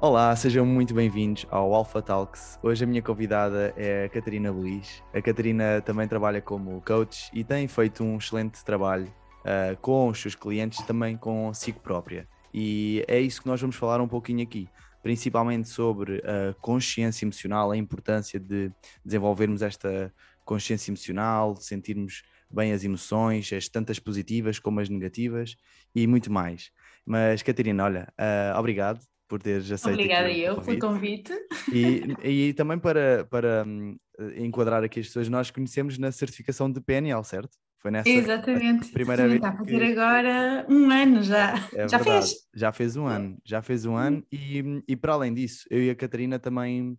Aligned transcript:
Olá, 0.00 0.34
sejam 0.36 0.64
muito 0.64 0.94
bem-vindos 0.94 1.44
ao 1.50 1.74
Alpha 1.74 2.00
Talks. 2.00 2.56
Hoje 2.62 2.84
a 2.84 2.86
minha 2.86 3.02
convidada 3.02 3.74
é 3.76 4.04
a 4.04 4.08
Catarina 4.08 4.48
Luiz. 4.48 5.02
A 5.12 5.20
Catarina 5.20 5.80
também 5.80 6.06
trabalha 6.06 6.40
como 6.40 6.80
coach 6.82 7.28
e 7.34 7.42
tem 7.42 7.66
feito 7.66 8.04
um 8.04 8.16
excelente 8.16 8.64
trabalho 8.64 9.12
uh, 9.40 9.76
com 9.78 10.06
os 10.06 10.20
seus 10.20 10.36
clientes, 10.36 10.86
também 10.86 11.16
consigo 11.16 11.80
própria. 11.80 12.28
E 12.54 13.04
é 13.08 13.18
isso 13.18 13.42
que 13.42 13.48
nós 13.48 13.60
vamos 13.60 13.74
falar 13.74 14.00
um 14.00 14.06
pouquinho 14.06 14.40
aqui, 14.40 14.68
principalmente 15.02 15.68
sobre 15.68 16.18
a 16.18 16.54
consciência 16.60 17.24
emocional, 17.24 17.72
a 17.72 17.76
importância 17.76 18.38
de 18.38 18.70
desenvolvermos 19.04 19.62
esta 19.62 20.14
consciência 20.44 20.92
emocional, 20.92 21.54
de 21.54 21.64
sentirmos 21.64 22.22
bem 22.48 22.72
as 22.72 22.84
emoções, 22.84 23.52
as 23.52 23.68
tantas 23.68 23.98
positivas 23.98 24.60
como 24.60 24.78
as 24.78 24.88
negativas 24.88 25.56
e 25.92 26.06
muito 26.06 26.30
mais. 26.30 26.70
Mas, 27.04 27.42
Catarina, 27.42 27.82
olha, 27.82 28.14
uh, 28.16 28.56
obrigado 28.56 29.00
por 29.28 29.42
teres 29.42 29.70
aceito. 29.70 29.94
Obrigada 29.94 30.30
eu 30.32 30.60
pelo 30.62 30.78
convite. 30.78 31.32
E, 31.72 32.16
e 32.48 32.52
também 32.54 32.78
para, 32.78 33.26
para 33.26 33.64
um, 33.66 33.96
enquadrar 34.36 34.82
aqui 34.82 35.00
as 35.00 35.06
pessoas, 35.06 35.28
nós 35.28 35.50
conhecemos 35.50 35.98
na 35.98 36.10
certificação 36.10 36.70
de 36.70 36.80
PNL, 36.80 37.22
certo? 37.22 37.56
Foi 37.80 37.92
nessa 37.92 38.08
Exatamente. 38.08 38.90
primeira 38.90 39.28
vez. 39.28 39.36
Está 39.36 39.50
a 39.50 39.56
fazer 39.56 39.78
que... 39.78 39.92
agora 39.92 40.66
um 40.68 40.90
ano 40.90 41.22
já. 41.22 41.54
É 41.72 41.86
já 41.88 41.98
verdade. 41.98 42.26
fez? 42.26 42.34
Já 42.54 42.72
fez 42.72 42.96
um 42.96 43.06
ano, 43.06 43.38
já 43.44 43.62
fez 43.62 43.86
um 43.86 43.94
ano. 43.94 44.24
E, 44.32 44.82
e 44.88 44.96
para 44.96 45.12
além 45.12 45.32
disso, 45.32 45.64
eu 45.70 45.80
e 45.82 45.90
a 45.90 45.94
Catarina 45.94 46.38
também 46.40 46.98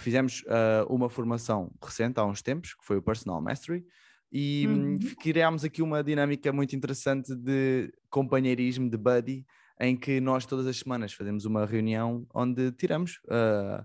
fizemos 0.00 0.42
uh, 0.42 0.92
uma 0.92 1.08
formação 1.08 1.70
recente, 1.82 2.18
há 2.18 2.24
uns 2.24 2.42
tempos, 2.42 2.74
que 2.74 2.84
foi 2.84 2.96
o 2.96 3.02
Personal 3.02 3.40
Mastery, 3.40 3.84
e 4.30 4.66
hum, 4.68 4.92
uhum. 4.92 4.98
criámos 5.20 5.64
aqui 5.64 5.82
uma 5.82 6.02
dinâmica 6.02 6.52
muito 6.52 6.74
interessante 6.74 7.34
de 7.34 7.92
companheirismo, 8.10 8.90
de 8.90 8.96
buddy, 8.96 9.46
em 9.80 9.96
que 9.96 10.20
nós 10.20 10.44
todas 10.44 10.66
as 10.66 10.78
semanas 10.78 11.12
fazemos 11.12 11.44
uma 11.44 11.64
reunião 11.64 12.26
onde 12.34 12.72
tiramos, 12.72 13.20
uh, 13.26 13.84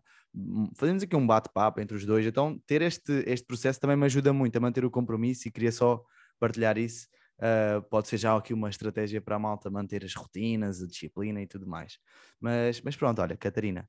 fazemos 0.75 1.03
aqui 1.03 1.15
um 1.15 1.25
bate-papo 1.25 1.79
entre 1.79 1.95
os 1.95 2.05
dois. 2.05 2.25
Então, 2.25 2.59
ter 2.65 2.81
este, 2.81 3.23
este 3.27 3.45
processo 3.45 3.79
também 3.79 3.95
me 3.95 4.05
ajuda 4.05 4.33
muito 4.33 4.55
a 4.55 4.59
manter 4.59 4.83
o 4.83 4.91
compromisso 4.91 5.47
e 5.47 5.51
queria 5.51 5.71
só 5.71 6.03
partilhar 6.39 6.77
isso. 6.77 7.07
Uh, 7.37 7.81
pode 7.89 8.07
ser 8.07 8.17
já 8.17 8.35
aqui 8.35 8.53
uma 8.53 8.69
estratégia 8.69 9.21
para 9.21 9.35
a 9.35 9.39
malta 9.39 9.69
manter 9.69 10.03
as 10.03 10.13
rotinas, 10.13 10.81
a 10.81 10.87
disciplina 10.87 11.41
e 11.41 11.47
tudo 11.47 11.67
mais. 11.67 11.97
Mas, 12.39 12.81
mas 12.81 12.95
pronto, 12.95 13.21
olha, 13.21 13.35
Catarina, 13.37 13.87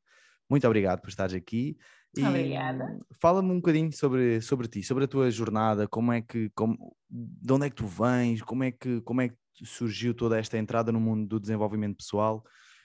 muito 0.49 0.67
obrigado 0.67 1.01
por 1.01 1.09
estares 1.09 1.35
aqui. 1.35 1.77
E 2.17 2.25
Obrigada. 2.25 2.99
Fala-me 3.21 3.51
um 3.51 3.57
bocadinho 3.57 3.93
sobre, 3.93 4.41
sobre 4.41 4.69
ti, 4.69 4.83
sobre 4.83 5.05
a 5.05 5.09
tua 5.09 5.31
jornada, 5.31 5.89
como 5.89 6.13
é 6.13 6.23
que, 6.23 6.49
como, 6.51 6.97
de 7.11 7.53
onde 7.53 7.67
é 7.67 7.71
que 7.71 7.77
tu 7.77 7.87
vens, 7.87 8.41
como 8.41 8.63
é 8.63 8.71
que, 8.71 9.01
como 9.01 9.21
é 9.21 9.31
que 9.31 9.37
surgiu 9.65 10.15
toda 10.15 10.39
esta 10.39 10.57
entrada 10.57 10.93
no 10.93 11.01
mundo 11.01 11.27
do 11.27 11.41
desenvolvimento 11.41 11.97
pessoal 11.97 12.45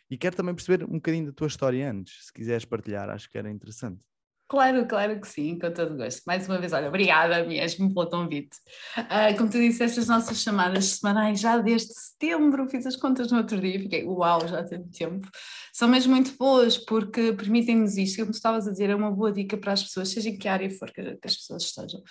e 0.10 0.18
quero 0.18 0.36
também 0.36 0.56
perceber 0.56 0.84
um 0.84 0.94
bocadinho 0.94 1.28
da 1.28 1.32
tua 1.32 1.48
história 1.48 1.92
antes, 1.92 2.26
se 2.26 2.34
quiseres 2.34 2.66
partilhar, 2.66 3.10
acho 3.10 3.30
que 3.30 3.38
era 3.38 3.52
interessante. 3.52 4.02
Claro, 4.50 4.88
claro 4.88 5.22
que 5.22 5.28
sim, 5.28 5.60
com 5.60 5.72
todo 5.72 5.96
gosto. 5.96 6.24
Mais 6.26 6.48
uma 6.48 6.58
vez, 6.58 6.74
olha, 6.74 6.88
obrigada 6.88 7.46
mesmo 7.46 7.94
pelo 7.94 8.10
convite. 8.10 8.58
Uh, 8.98 9.38
como 9.38 9.48
tu 9.48 9.60
disseste, 9.60 10.00
as 10.00 10.08
nossas 10.08 10.42
chamadas 10.42 10.86
semanais 10.86 11.40
já 11.40 11.60
desde 11.60 11.94
setembro, 11.94 12.68
fiz 12.68 12.84
as 12.88 12.96
contas 12.96 13.32
no 13.32 13.38
outro 13.38 13.62
dia, 13.62 13.80
fiquei, 13.80 14.04
uau, 14.04 14.48
já 14.48 14.64
tem 14.64 14.82
tempo. 14.88 15.30
São 15.72 15.88
mesmo 15.88 16.16
muito 16.16 16.36
boas 16.36 16.80
porque 16.80 17.32
permitem-nos 17.34 17.96
isto, 17.96 18.18
como 18.18 18.32
tu 18.32 18.38
estavas 18.38 18.68
a 18.68 18.72
dizer, 18.72 18.90
é 18.90 18.96
uma 18.96 19.12
boa 19.12 19.32
dica 19.32 19.56
para 19.56 19.74
as 19.74 19.84
pessoas, 19.84 20.10
seja 20.10 20.30
em 20.30 20.38
que 20.38 20.48
área 20.48 20.72
for 20.72 20.92
que, 20.92 21.04
que 21.04 21.28
as 21.28 21.36
pessoas 21.36 21.62
estejam 21.66 22.02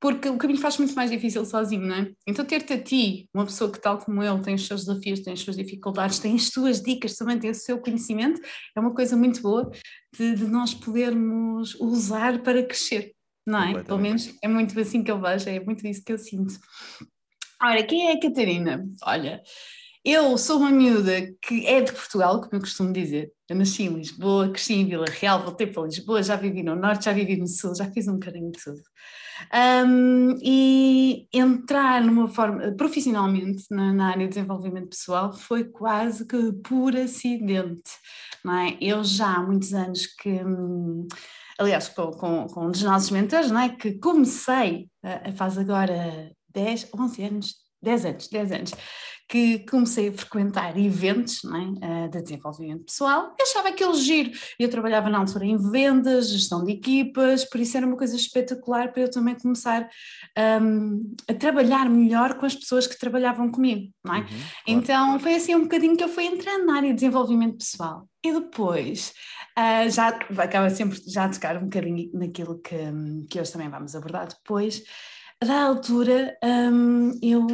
porque 0.00 0.30
o 0.30 0.38
caminho 0.38 0.58
faz 0.58 0.78
muito 0.78 0.94
mais 0.94 1.10
difícil 1.10 1.44
sozinho, 1.44 1.86
não 1.86 1.94
é? 1.94 2.12
Então 2.26 2.42
ter-te 2.44 2.72
a 2.72 2.82
ti, 2.82 3.28
uma 3.34 3.44
pessoa 3.44 3.70
que 3.70 3.78
tal 3.78 3.98
como 3.98 4.22
eu 4.22 4.40
tem 4.40 4.54
os 4.54 4.66
seus 4.66 4.86
desafios, 4.86 5.20
tem 5.20 5.34
as 5.34 5.40
suas 5.40 5.56
dificuldades, 5.56 6.18
tem 6.18 6.34
as 6.34 6.48
suas 6.48 6.80
dicas, 6.80 7.16
também 7.16 7.38
tem 7.38 7.50
o 7.50 7.54
seu 7.54 7.78
conhecimento, 7.78 8.40
é 8.74 8.80
uma 8.80 8.94
coisa 8.94 9.14
muito 9.14 9.42
boa 9.42 9.70
de, 10.16 10.34
de 10.36 10.46
nós 10.46 10.72
podermos 10.72 11.74
usar 11.78 12.42
para 12.42 12.62
crescer, 12.62 13.12
não 13.46 13.62
é? 13.62 13.84
Pelo 13.84 13.98
menos 13.98 14.34
é 14.42 14.48
muito 14.48 14.78
assim 14.80 15.04
que 15.04 15.10
eu 15.10 15.20
vejo, 15.20 15.48
é 15.50 15.60
muito 15.60 15.86
isso 15.86 16.02
que 16.02 16.12
eu 16.12 16.18
sinto. 16.18 16.54
Ora, 17.62 17.82
quem 17.82 18.08
é 18.08 18.12
a 18.12 18.20
Catarina? 18.20 18.88
Olha, 19.04 19.42
eu 20.02 20.38
sou 20.38 20.60
uma 20.60 20.70
miúda 20.70 21.30
que 21.42 21.66
é 21.66 21.82
de 21.82 21.92
Portugal, 21.92 22.40
como 22.40 22.54
eu 22.54 22.60
costumo 22.60 22.90
dizer. 22.90 23.30
Eu 23.50 23.56
nasci 23.56 23.82
em 23.82 23.88
Lisboa, 23.88 24.48
cresci 24.48 24.74
em 24.74 24.86
Vila 24.86 25.06
Real, 25.10 25.42
voltei 25.42 25.66
para 25.66 25.82
Lisboa, 25.82 26.22
já 26.22 26.36
vivi 26.36 26.62
no 26.62 26.76
Norte, 26.76 27.06
já 27.06 27.12
vivi 27.12 27.36
no 27.36 27.48
Sul, 27.48 27.74
já 27.74 27.90
fiz 27.90 28.06
um 28.06 28.12
bocadinho 28.12 28.52
de 28.52 28.62
tudo. 28.62 28.80
Um, 29.52 30.38
e 30.40 31.26
entrar 31.32 32.00
numa 32.00 32.28
forma, 32.28 32.70
profissionalmente 32.76 33.64
na, 33.68 33.92
na, 33.92 34.10
área 34.10 34.28
de 34.28 34.34
desenvolvimento 34.34 34.90
pessoal 34.90 35.32
foi 35.32 35.64
quase 35.64 36.24
que 36.28 36.52
por 36.62 36.94
acidente, 36.94 37.90
não 38.44 38.56
é? 38.56 38.78
Eu 38.80 39.02
já 39.02 39.34
há 39.34 39.42
muitos 39.42 39.74
anos 39.74 40.06
que, 40.06 40.40
aliás, 41.58 41.88
com, 41.88 42.12
com, 42.12 42.46
com 42.46 42.66
um 42.66 42.70
dos 42.70 42.84
nossos 42.84 43.10
mentores, 43.10 43.50
não 43.50 43.58
é? 43.62 43.70
Que 43.70 43.98
comecei, 43.98 44.88
faz 45.34 45.58
agora 45.58 46.30
10, 46.54 46.90
11 46.96 47.24
anos, 47.24 47.54
10 47.82 48.04
anos, 48.04 48.28
10 48.28 48.52
anos, 48.52 48.72
que 49.30 49.60
comecei 49.60 50.08
a 50.08 50.12
frequentar 50.12 50.76
eventos 50.76 51.40
é? 51.80 52.08
de 52.08 52.20
desenvolvimento 52.20 52.86
pessoal, 52.86 53.32
eu 53.38 53.44
achava 53.44 53.68
aquele 53.68 53.94
giro. 53.94 54.32
Eu 54.58 54.68
trabalhava 54.68 55.08
na 55.08 55.18
altura 55.18 55.46
em 55.46 55.56
vendas, 55.56 56.30
gestão 56.30 56.64
de 56.64 56.72
equipas, 56.72 57.44
por 57.44 57.60
isso 57.60 57.76
era 57.76 57.86
uma 57.86 57.96
coisa 57.96 58.16
espetacular 58.16 58.92
para 58.92 59.02
eu 59.02 59.10
também 59.10 59.36
começar 59.36 59.88
um, 60.60 61.14
a 61.28 61.34
trabalhar 61.34 61.88
melhor 61.88 62.34
com 62.38 62.44
as 62.44 62.56
pessoas 62.56 62.88
que 62.88 62.98
trabalhavam 62.98 63.52
comigo. 63.52 63.92
É? 64.04 64.10
Uhum. 64.10 64.26
Então 64.66 65.20
foi 65.20 65.36
assim 65.36 65.54
um 65.54 65.62
bocadinho 65.62 65.96
que 65.96 66.02
eu 66.02 66.08
fui 66.08 66.24
entrando 66.24 66.66
na 66.66 66.78
área 66.78 66.88
de 66.88 66.96
desenvolvimento 66.96 67.58
pessoal. 67.58 68.08
E 68.24 68.32
depois, 68.32 69.14
uh, 69.56 69.88
já 69.88 70.08
acaba 70.08 70.68
sempre 70.70 71.00
já 71.06 71.26
a 71.26 71.28
tocar 71.28 71.56
um 71.56 71.66
bocadinho 71.66 72.10
naquilo 72.14 72.58
que, 72.58 72.76
que 73.30 73.40
hoje 73.40 73.52
também 73.52 73.68
vamos 73.68 73.94
abordar 73.94 74.26
depois, 74.26 74.82
da 75.40 75.62
altura 75.62 76.36
um, 76.42 77.12
eu 77.22 77.46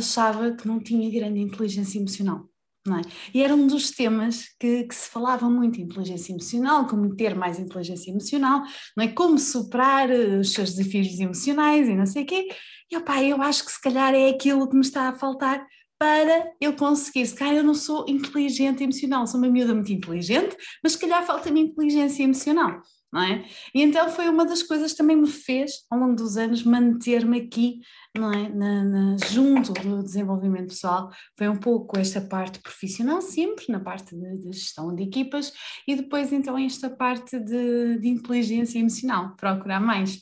achava 0.00 0.52
que 0.52 0.66
não 0.66 0.80
tinha 0.80 1.10
grande 1.10 1.40
inteligência 1.40 1.98
emocional. 1.98 2.50
É? 2.88 3.02
E 3.34 3.42
era 3.42 3.54
um 3.54 3.66
dos 3.66 3.90
temas 3.90 4.46
que, 4.58 4.84
que, 4.84 4.94
se 4.94 5.08
falava 5.10 5.48
muito, 5.50 5.80
inteligência 5.80 6.32
emocional, 6.32 6.86
como 6.86 7.14
ter 7.14 7.34
mais 7.34 7.58
inteligência 7.58 8.10
emocional, 8.10 8.62
não 8.96 9.04
é? 9.04 9.08
como 9.08 9.38
superar 9.38 10.10
eh, 10.10 10.38
os 10.38 10.52
seus 10.52 10.74
desafios 10.74 11.20
emocionais 11.20 11.88
e 11.88 11.94
não 11.94 12.06
sei 12.06 12.22
o 12.22 12.26
quê. 12.26 12.48
E 12.90 12.96
opa, 12.96 13.22
eu 13.22 13.40
acho 13.42 13.66
que 13.66 13.72
se 13.72 13.80
calhar 13.80 14.14
é 14.14 14.30
aquilo 14.30 14.68
que 14.68 14.74
me 14.74 14.80
está 14.80 15.10
a 15.10 15.12
faltar 15.12 15.64
para 15.98 16.52
eu 16.58 16.72
conseguir. 16.74 17.26
Se 17.26 17.34
calhar 17.34 17.54
eu 17.56 17.62
não 17.62 17.74
sou 17.74 18.06
inteligente 18.08 18.82
emocional, 18.82 19.26
sou 19.26 19.38
uma 19.38 19.50
miúda 19.50 19.74
muito 19.74 19.92
inteligente, 19.92 20.56
mas 20.82 20.92
se 20.92 20.98
calhar 20.98 21.24
falta-me 21.26 21.60
inteligência 21.60 22.22
emocional 22.22 22.80
não 23.12 23.22
é? 23.22 23.44
E 23.74 23.82
então 23.82 24.08
foi 24.08 24.28
uma 24.28 24.44
das 24.44 24.62
coisas 24.62 24.92
que 24.92 24.98
também 24.98 25.16
me 25.16 25.28
fez, 25.28 25.84
ao 25.90 25.98
longo 25.98 26.14
dos 26.14 26.36
anos, 26.36 26.62
manter-me 26.62 27.40
aqui, 27.40 27.80
não 28.16 28.32
é? 28.32 28.48
Na, 28.48 28.84
na, 28.84 29.16
junto 29.30 29.72
do 29.72 30.02
desenvolvimento 30.02 30.68
pessoal, 30.68 31.10
foi 31.36 31.48
um 31.48 31.56
pouco 31.56 31.98
esta 31.98 32.20
parte 32.20 32.60
profissional, 32.60 33.20
sempre 33.20 33.66
na 33.68 33.80
parte 33.80 34.14
de, 34.14 34.38
de 34.38 34.52
gestão 34.52 34.94
de 34.94 35.02
equipas, 35.02 35.52
e 35.86 35.96
depois 35.96 36.32
então 36.32 36.56
esta 36.56 36.88
parte 36.88 37.38
de, 37.38 37.98
de 37.98 38.08
inteligência 38.08 38.78
emocional, 38.78 39.34
procurar 39.36 39.80
mais. 39.80 40.20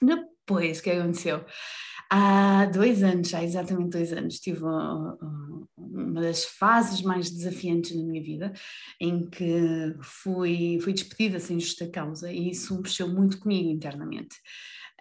Depois, 0.00 0.80
o 0.80 0.82
que 0.82 0.90
aconteceu? 0.90 1.44
Há 2.10 2.66
dois 2.66 3.02
anos, 3.02 3.32
há 3.34 3.42
exatamente 3.42 3.90
dois 3.90 4.12
anos, 4.12 4.38
tive 4.38 4.62
uma, 4.62 5.18
uma 5.76 6.20
das 6.20 6.44
fases 6.44 7.02
mais 7.02 7.30
desafiantes 7.30 7.96
na 7.96 8.04
minha 8.04 8.22
vida, 8.22 8.52
em 9.00 9.28
que 9.28 9.94
fui, 10.02 10.78
fui 10.80 10.92
despedida 10.92 11.40
sem 11.40 11.58
justa 11.58 11.88
causa, 11.88 12.30
e 12.32 12.50
isso 12.50 12.80
mexeu 12.80 13.08
muito 13.08 13.38
comigo 13.38 13.68
internamente. 13.68 14.36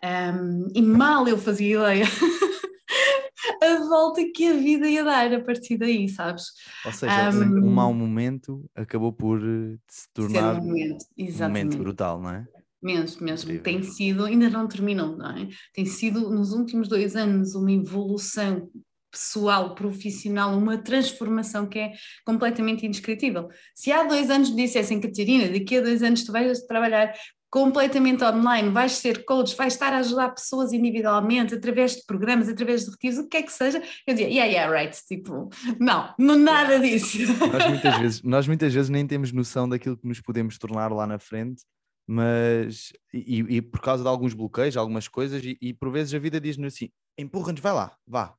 Um, 0.04 0.68
e 0.74 0.82
mal 0.82 1.28
eu 1.28 1.38
fazia 1.38 1.78
ideia 1.78 2.06
a 3.62 3.88
volta 3.88 4.22
que 4.34 4.48
a 4.50 4.54
vida 4.54 4.88
ia 4.88 5.04
dar 5.04 5.34
a 5.34 5.42
partir 5.42 5.78
daí, 5.78 6.10
sabes? 6.10 6.46
Ou 6.86 6.92
seja, 6.92 7.30
um, 7.30 7.66
um 7.66 7.72
mau 7.72 7.94
momento 7.94 8.70
acabou 8.76 9.14
por 9.14 9.40
se 9.88 10.12
tornar 10.14 10.60
um 10.60 10.66
momento, 10.66 11.06
um 11.18 11.38
momento 11.38 11.78
brutal, 11.78 12.22
não 12.22 12.32
é? 12.32 12.48
Mesmo, 12.84 13.26
mesmo. 13.26 13.60
Tem 13.60 13.82
sido, 13.84 14.26
ainda 14.26 14.50
não 14.50 14.68
terminou, 14.68 15.18
não 15.18 15.32
é? 15.32 15.48
Tem 15.74 15.86
sido 15.86 16.30
nos 16.30 16.52
últimos 16.52 16.88
dois 16.88 17.16
anos 17.16 17.56
uma 17.56 17.72
evolução 17.72 18.70
pessoal, 19.12 19.76
profissional, 19.76 20.58
uma 20.58 20.78
transformação 20.78 21.68
que 21.68 21.78
é 21.78 21.94
completamente 22.26 22.86
indescritível. 22.86 23.48
Se 23.76 23.92
há 23.92 24.04
dois 24.04 24.30
anos 24.32 24.50
me 24.50 24.64
dissessem, 24.64 25.00
Catarina, 25.00 25.48
daqui 25.48 25.78
a 25.78 25.82
dois 25.82 26.02
anos 26.02 26.24
tu 26.24 26.32
vais 26.32 26.62
trabalhar 26.64 27.14
completamente 27.54 28.24
online, 28.24 28.72
vais 28.72 28.94
ser 28.94 29.24
coach, 29.26 29.56
vais 29.56 29.74
estar 29.74 29.94
a 29.94 30.00
ajudar 30.00 30.30
pessoas 30.30 30.74
individualmente, 30.74 31.54
através 31.54 31.98
de 31.98 32.04
programas, 32.08 32.50
através 32.50 32.84
de 32.84 32.90
retiros, 32.90 33.20
o 33.20 33.30
que 33.30 33.38
é 33.38 33.44
que 33.44 33.54
seja, 33.54 33.80
eu 34.08 34.16
dizia, 34.16 34.28
yeah, 34.28 34.52
yeah, 34.52 34.76
right, 34.76 34.98
tipo, 35.08 35.50
não, 35.80 36.12
não 36.18 36.36
nada 36.36 36.80
disso. 36.80 37.20
Nós 37.52 37.68
muitas, 37.70 37.98
vezes, 38.02 38.24
nós 38.24 38.48
muitas 38.48 38.74
vezes 38.74 38.90
nem 38.90 39.06
temos 39.06 39.32
noção 39.32 39.70
daquilo 39.70 39.96
que 39.96 40.08
nos 40.08 40.20
podemos 40.20 40.58
tornar 40.58 40.92
lá 40.92 41.06
na 41.06 41.20
frente 41.20 41.62
mas 42.06 42.92
e, 43.14 43.40
e, 43.40 43.62
por 43.62 43.82
causa 43.82 44.04
de 44.04 44.10
alguns 44.10 44.34
bloqueios, 44.34 44.76
algumas 44.76 45.08
coisas, 45.08 45.44
e, 45.44 45.58
e 45.62 45.74
por 45.74 45.92
vezes 45.92 46.14
a 46.14 46.20
vida 46.20 46.40
diz-nos 46.40 46.74
assim: 46.74 46.90
empurra-nos, 47.18 47.62
vai 47.62 47.74
lá, 47.74 47.98
vá. 48.06 48.36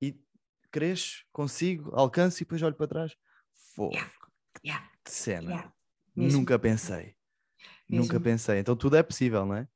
E 0.00 0.18
cresço, 0.70 1.24
consigo, 1.32 1.90
alcanço 1.94 2.38
e 2.38 2.44
depois 2.44 2.62
olho 2.62 2.74
para 2.74 2.88
trás. 2.88 3.16
Fogo, 3.74 3.94
yeah. 3.94 4.12
yeah. 4.64 4.90
que 5.04 5.10
cena. 5.10 5.50
Yeah. 5.50 5.72
Nunca 6.16 6.58
pensei. 6.58 7.14
Nunca 7.88 8.14
Mesmo. 8.14 8.24
pensei. 8.24 8.58
Então 8.58 8.76
tudo 8.76 8.96
é 8.96 9.02
possível, 9.02 9.44
não 9.44 9.56
é? 9.56 9.68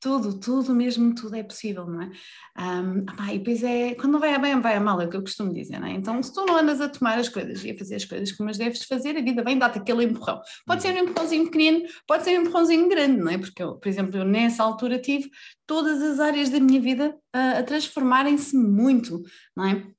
Tudo, 0.00 0.38
tudo 0.38 0.74
mesmo, 0.74 1.14
tudo 1.14 1.36
é 1.36 1.42
possível, 1.42 1.86
não 1.86 2.02
é? 2.02 2.10
Um, 2.58 3.04
e 3.32 3.38
depois 3.38 3.62
é, 3.62 3.94
quando 3.94 4.12
não 4.12 4.20
vai 4.20 4.34
a 4.34 4.38
bem, 4.38 4.60
vai 4.60 4.76
a 4.76 4.80
mal, 4.80 5.00
é 5.00 5.06
o 5.06 5.08
que 5.08 5.16
eu 5.16 5.22
costumo 5.22 5.52
dizer, 5.52 5.80
não 5.80 5.86
é? 5.86 5.92
Então, 5.92 6.22
se 6.22 6.32
tu 6.32 6.44
não 6.44 6.56
andas 6.56 6.80
a 6.80 6.88
tomar 6.88 7.18
as 7.18 7.28
coisas 7.28 7.64
e 7.64 7.70
a 7.70 7.78
fazer 7.78 7.96
as 7.96 8.04
coisas 8.04 8.32
como 8.32 8.50
as 8.50 8.58
deves 8.58 8.84
fazer, 8.84 9.16
a 9.16 9.22
vida 9.22 9.42
vem 9.42 9.58
dar-te 9.58 9.78
aquele 9.78 10.04
empurrão. 10.04 10.40
Pode 10.66 10.82
ser 10.82 10.94
um 10.94 10.98
empurrãozinho 10.98 11.44
pequenino, 11.46 11.82
pode 12.06 12.24
ser 12.24 12.38
um 12.38 12.42
empurrãozinho 12.42 12.88
grande, 12.88 13.20
não 13.20 13.30
é? 13.30 13.38
Porque, 13.38 13.62
eu, 13.62 13.76
por 13.76 13.88
exemplo, 13.88 14.18
eu 14.18 14.24
nessa 14.24 14.62
altura 14.62 14.98
tive 14.98 15.30
todas 15.66 16.02
as 16.02 16.20
áreas 16.20 16.50
da 16.50 16.60
minha 16.60 16.80
vida 16.80 17.16
uh, 17.34 17.58
a 17.58 17.62
transformarem-se 17.62 18.56
muito, 18.56 19.22
não 19.56 19.64
é? 19.64 19.96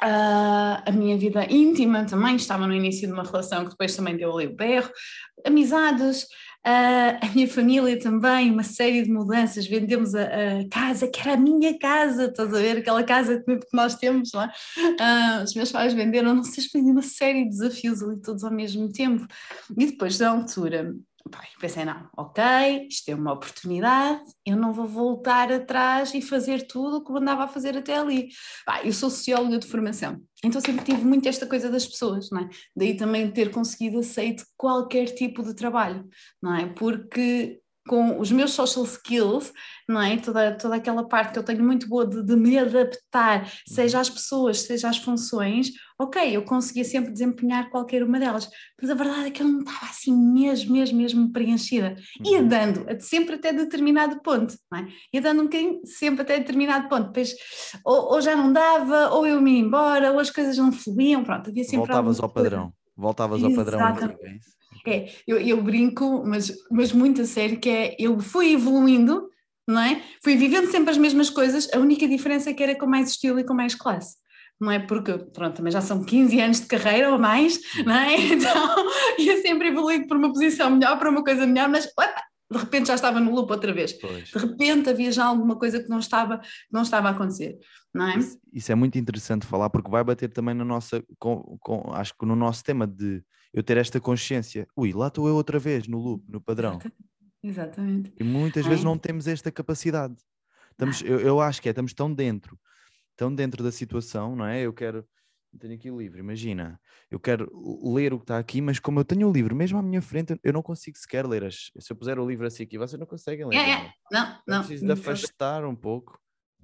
Uh, 0.00 0.78
a 0.86 0.92
minha 0.92 1.18
vida 1.18 1.44
íntima 1.52 2.04
também 2.04 2.36
estava 2.36 2.68
no 2.68 2.74
início 2.74 3.08
de 3.08 3.12
uma 3.12 3.24
relação 3.24 3.64
que 3.64 3.70
depois 3.70 3.96
também 3.96 4.16
deu 4.16 4.32
ali 4.32 4.46
o 4.46 4.54
berro, 4.54 4.88
amizades, 5.44 6.24
Uh, 6.66 7.16
a 7.22 7.30
minha 7.34 7.48
família 7.48 7.98
também, 7.98 8.50
uma 8.50 8.62
série 8.62 9.02
de 9.02 9.10
mudanças, 9.10 9.66
vendemos 9.66 10.14
a, 10.14 10.24
a, 10.24 10.68
casa, 10.70 11.08
que 11.08 11.20
era 11.20 11.34
a 11.34 11.36
minha 11.36 11.78
casa, 11.78 12.26
estás 12.26 12.52
a 12.52 12.58
ver? 12.58 12.78
Aquela 12.78 13.02
casa 13.04 13.42
que 13.42 13.58
nós 13.72 13.94
temos 13.94 14.32
lá. 14.32 14.52
Uh, 14.76 15.44
os 15.44 15.54
meus 15.54 15.72
pais 15.72 15.94
venderam, 15.94 16.34
não 16.34 16.44
sei, 16.44 16.64
uma 16.74 17.02
série 17.02 17.44
de 17.44 17.50
desafios 17.50 18.02
ali 18.02 18.20
todos 18.20 18.44
ao 18.44 18.52
mesmo 18.52 18.90
tempo. 18.92 19.26
E 19.76 19.86
depois 19.86 20.18
da 20.18 20.30
altura, 20.30 20.94
pensei, 21.60 21.84
não, 21.84 22.08
ok, 22.16 22.42
isto 22.88 23.08
é 23.08 23.14
uma 23.14 23.32
oportunidade, 23.32 24.22
eu 24.44 24.56
não 24.56 24.72
vou 24.72 24.86
voltar 24.86 25.52
atrás 25.52 26.14
e 26.14 26.22
fazer 26.22 26.66
tudo 26.66 26.96
o 26.96 27.04
que 27.04 27.12
andava 27.12 27.44
a 27.44 27.48
fazer 27.48 27.76
até 27.76 27.98
ali. 27.98 28.28
eu 28.84 28.92
sou 28.92 29.10
socióloga 29.10 29.58
de 29.58 29.66
formação, 29.66 30.20
então 30.44 30.60
sempre 30.60 30.84
tive 30.84 31.04
muito 31.04 31.28
esta 31.28 31.46
coisa 31.46 31.70
das 31.70 31.86
pessoas, 31.86 32.30
não 32.30 32.40
é? 32.40 32.48
Daí 32.76 32.96
também 32.96 33.30
ter 33.30 33.50
conseguido 33.50 33.98
aceito 33.98 34.44
qualquer 34.56 35.06
tipo 35.06 35.42
de 35.42 35.54
trabalho, 35.54 36.08
não 36.42 36.54
é? 36.54 36.66
Porque 36.66 37.60
com 37.88 38.20
os 38.20 38.30
meus 38.30 38.52
social 38.52 38.84
skills, 38.84 39.50
não 39.88 40.00
é? 40.00 40.16
Toda, 40.18 40.56
toda 40.56 40.76
aquela 40.76 41.08
parte 41.08 41.32
que 41.32 41.38
eu 41.38 41.42
tenho 41.42 41.64
muito 41.64 41.88
boa 41.88 42.06
de, 42.06 42.22
de 42.22 42.36
me 42.36 42.58
adaptar, 42.58 43.50
seja 43.66 43.96
uhum. 43.96 44.02
às 44.02 44.10
pessoas, 44.10 44.60
seja 44.60 44.90
às 44.90 44.98
funções, 44.98 45.70
ok, 45.98 46.36
eu 46.36 46.42
conseguia 46.44 46.84
sempre 46.84 47.10
desempenhar 47.10 47.70
qualquer 47.70 48.04
uma 48.04 48.20
delas, 48.20 48.48
mas 48.80 48.90
a 48.90 48.94
verdade 48.94 49.26
é 49.26 49.30
que 49.30 49.42
eu 49.42 49.48
não 49.48 49.60
estava 49.60 49.86
assim 49.86 50.14
mesmo, 50.14 50.72
mesmo, 50.72 50.96
mesmo 50.96 51.32
preenchida. 51.32 51.96
Ia 52.24 52.38
uhum. 52.38 52.48
dando, 52.48 52.86
sempre 53.00 53.34
até 53.34 53.52
determinado 53.52 54.22
ponto, 54.22 54.54
não 54.70 54.78
é? 54.78 54.88
Ia 55.12 55.20
dando 55.20 55.40
um 55.40 55.44
bocadinho, 55.44 55.80
sempre 55.84 56.22
até 56.22 56.38
determinado 56.38 56.88
ponto, 56.88 57.08
depois 57.08 57.34
ou, 57.84 58.12
ou 58.12 58.20
já 58.20 58.36
não 58.36 58.52
dava, 58.52 59.10
ou 59.10 59.26
eu 59.26 59.40
me 59.40 59.54
ia 59.54 59.58
embora, 59.58 60.12
ou 60.12 60.20
as 60.20 60.30
coisas 60.30 60.56
não 60.56 60.70
fluíam, 60.70 61.24
pronto, 61.24 61.50
havia 61.50 61.64
sempre 61.64 61.78
Voltavas 61.78 62.20
ao 62.20 62.28
padrão, 62.28 62.72
voltavas 62.96 63.42
ao 63.42 63.52
padrão. 63.52 63.80
Exatamente. 63.80 64.58
É, 64.86 65.08
eu, 65.26 65.38
eu 65.38 65.62
brinco, 65.62 66.22
mas, 66.24 66.52
mas 66.70 66.92
muito 66.92 67.22
a 67.22 67.26
sério, 67.26 67.58
que 67.58 67.68
é, 67.68 67.96
eu 67.98 68.20
fui 68.20 68.52
evoluindo, 68.52 69.28
não 69.66 69.82
é? 69.82 70.00
Fui 70.22 70.36
vivendo 70.36 70.70
sempre 70.70 70.90
as 70.90 70.96
mesmas 70.96 71.28
coisas, 71.28 71.68
a 71.74 71.78
única 71.78 72.06
diferença 72.06 72.50
é 72.50 72.54
que 72.54 72.62
era 72.62 72.78
com 72.78 72.86
mais 72.86 73.10
estilo 73.10 73.40
e 73.40 73.44
com 73.44 73.52
mais 73.52 73.74
classe. 73.74 74.16
Não 74.60 74.70
é 74.70 74.78
porque, 74.78 75.16
pronto, 75.16 75.56
também 75.56 75.72
já 75.72 75.80
são 75.80 76.04
15 76.04 76.40
anos 76.40 76.60
de 76.60 76.66
carreira 76.66 77.12
ou 77.12 77.18
mais, 77.18 77.60
não 77.84 77.94
é? 77.94 78.16
Então, 78.32 78.90
ia 79.18 79.40
sempre 79.40 79.68
evoluindo 79.68 80.06
para 80.06 80.18
uma 80.18 80.32
posição 80.32 80.70
melhor, 80.70 80.98
para 80.98 81.10
uma 81.10 81.22
coisa 81.22 81.46
melhor, 81.46 81.68
mas 81.68 81.86
opa, 81.86 82.22
de 82.50 82.58
repente 82.58 82.88
já 82.88 82.94
estava 82.94 83.20
no 83.20 83.34
loop 83.34 83.50
outra 83.52 83.72
vez. 83.72 83.92
Pois. 83.92 84.30
De 84.30 84.38
repente 84.38 84.88
havia 84.88 85.12
já 85.12 85.26
alguma 85.26 85.56
coisa 85.56 85.82
que 85.82 85.88
não 85.88 85.98
estava, 85.98 86.40
não 86.72 86.82
estava 86.82 87.08
a 87.08 87.10
acontecer, 87.12 87.58
não 87.94 88.08
é? 88.08 88.18
Isso, 88.18 88.38
isso, 88.52 88.72
é 88.72 88.74
muito 88.74 88.98
interessante 88.98 89.46
falar, 89.46 89.70
porque 89.70 89.90
vai 89.90 90.02
bater 90.02 90.32
também 90.32 90.54
na 90.54 90.64
nossa, 90.64 91.04
com, 91.18 91.58
com, 91.60 91.92
acho 91.92 92.14
que 92.18 92.26
no 92.26 92.34
nosso 92.34 92.64
tema 92.64 92.86
de 92.86 93.22
eu 93.52 93.62
ter 93.62 93.76
esta 93.76 94.00
consciência, 94.00 94.66
ui, 94.76 94.92
lá 94.92 95.08
estou 95.08 95.28
eu 95.28 95.34
outra 95.34 95.58
vez 95.58 95.86
no 95.86 95.98
loop, 95.98 96.24
no 96.28 96.40
padrão. 96.40 96.78
Exatamente. 97.42 98.12
E 98.18 98.24
muitas 98.24 98.66
é. 98.66 98.68
vezes 98.68 98.84
não 98.84 98.98
temos 98.98 99.26
esta 99.26 99.50
capacidade. 99.50 100.16
Estamos, 100.72 101.02
eu, 101.02 101.20
eu 101.20 101.40
acho 101.40 101.60
que 101.60 101.68
é, 101.68 101.70
estamos 101.70 101.92
tão 101.92 102.12
dentro, 102.12 102.58
tão 103.18 103.34
dentro 103.34 103.64
da 103.64 103.72
situação, 103.72 104.36
não 104.36 104.46
é? 104.46 104.62
Eu 104.62 104.72
quero, 104.72 105.04
tenho 105.58 105.74
aqui 105.74 105.90
o 105.90 105.98
livro, 105.98 106.20
imagina, 106.20 106.80
eu 107.10 107.18
quero 107.18 107.50
ler 107.92 108.14
o 108.14 108.18
que 108.18 108.24
está 108.24 108.38
aqui, 108.38 108.60
mas 108.60 108.78
como 108.78 109.00
eu 109.00 109.04
tenho 109.04 109.28
o 109.28 109.32
livro 109.32 109.56
mesmo 109.56 109.76
à 109.76 109.82
minha 109.82 110.00
frente, 110.00 110.38
eu 110.42 110.52
não 110.52 110.62
consigo 110.62 110.96
sequer 110.96 111.26
ler. 111.26 111.44
As, 111.44 111.70
se 111.78 111.92
eu 111.92 111.96
puser 111.96 112.18
o 112.18 112.26
livro 112.26 112.46
assim 112.46 112.62
aqui, 112.62 112.78
vocês 112.78 112.98
não 112.98 113.06
conseguem 113.06 113.44
ler. 113.46 113.56
É, 113.56 113.70
é. 113.70 113.92
Não, 114.10 114.38
não. 114.46 114.56
Eu 114.58 114.60
preciso 114.60 114.86
de 114.86 114.92
afastar 114.92 115.64
um 115.64 115.74
pouco 115.74 116.18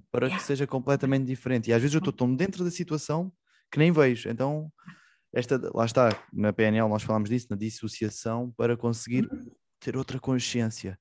para 0.09 0.29
que 0.29 0.41
seja 0.41 0.65
completamente 0.65 1.25
diferente. 1.25 1.69
E 1.69 1.73
às 1.73 1.81
vezes 1.81 1.93
eu 1.93 1.99
estou 1.99 2.13
tão 2.13 2.33
dentro 2.33 2.63
da 2.63 2.71
situação 2.71 3.31
que 3.69 3.77
nem 3.77 3.91
vejo. 3.91 4.29
Então 4.29 4.71
esta, 5.33 5.59
lá 5.73 5.83
está, 5.83 6.17
na 6.31 6.53
PNL 6.53 6.87
nós 6.87 7.03
falamos 7.03 7.29
disso, 7.29 7.47
na 7.49 7.57
dissociação, 7.57 8.53
para 8.55 8.77
conseguir 8.77 9.25
uhum. 9.29 9.51
ter 9.81 9.97
outra 9.97 10.17
consciência. 10.17 10.97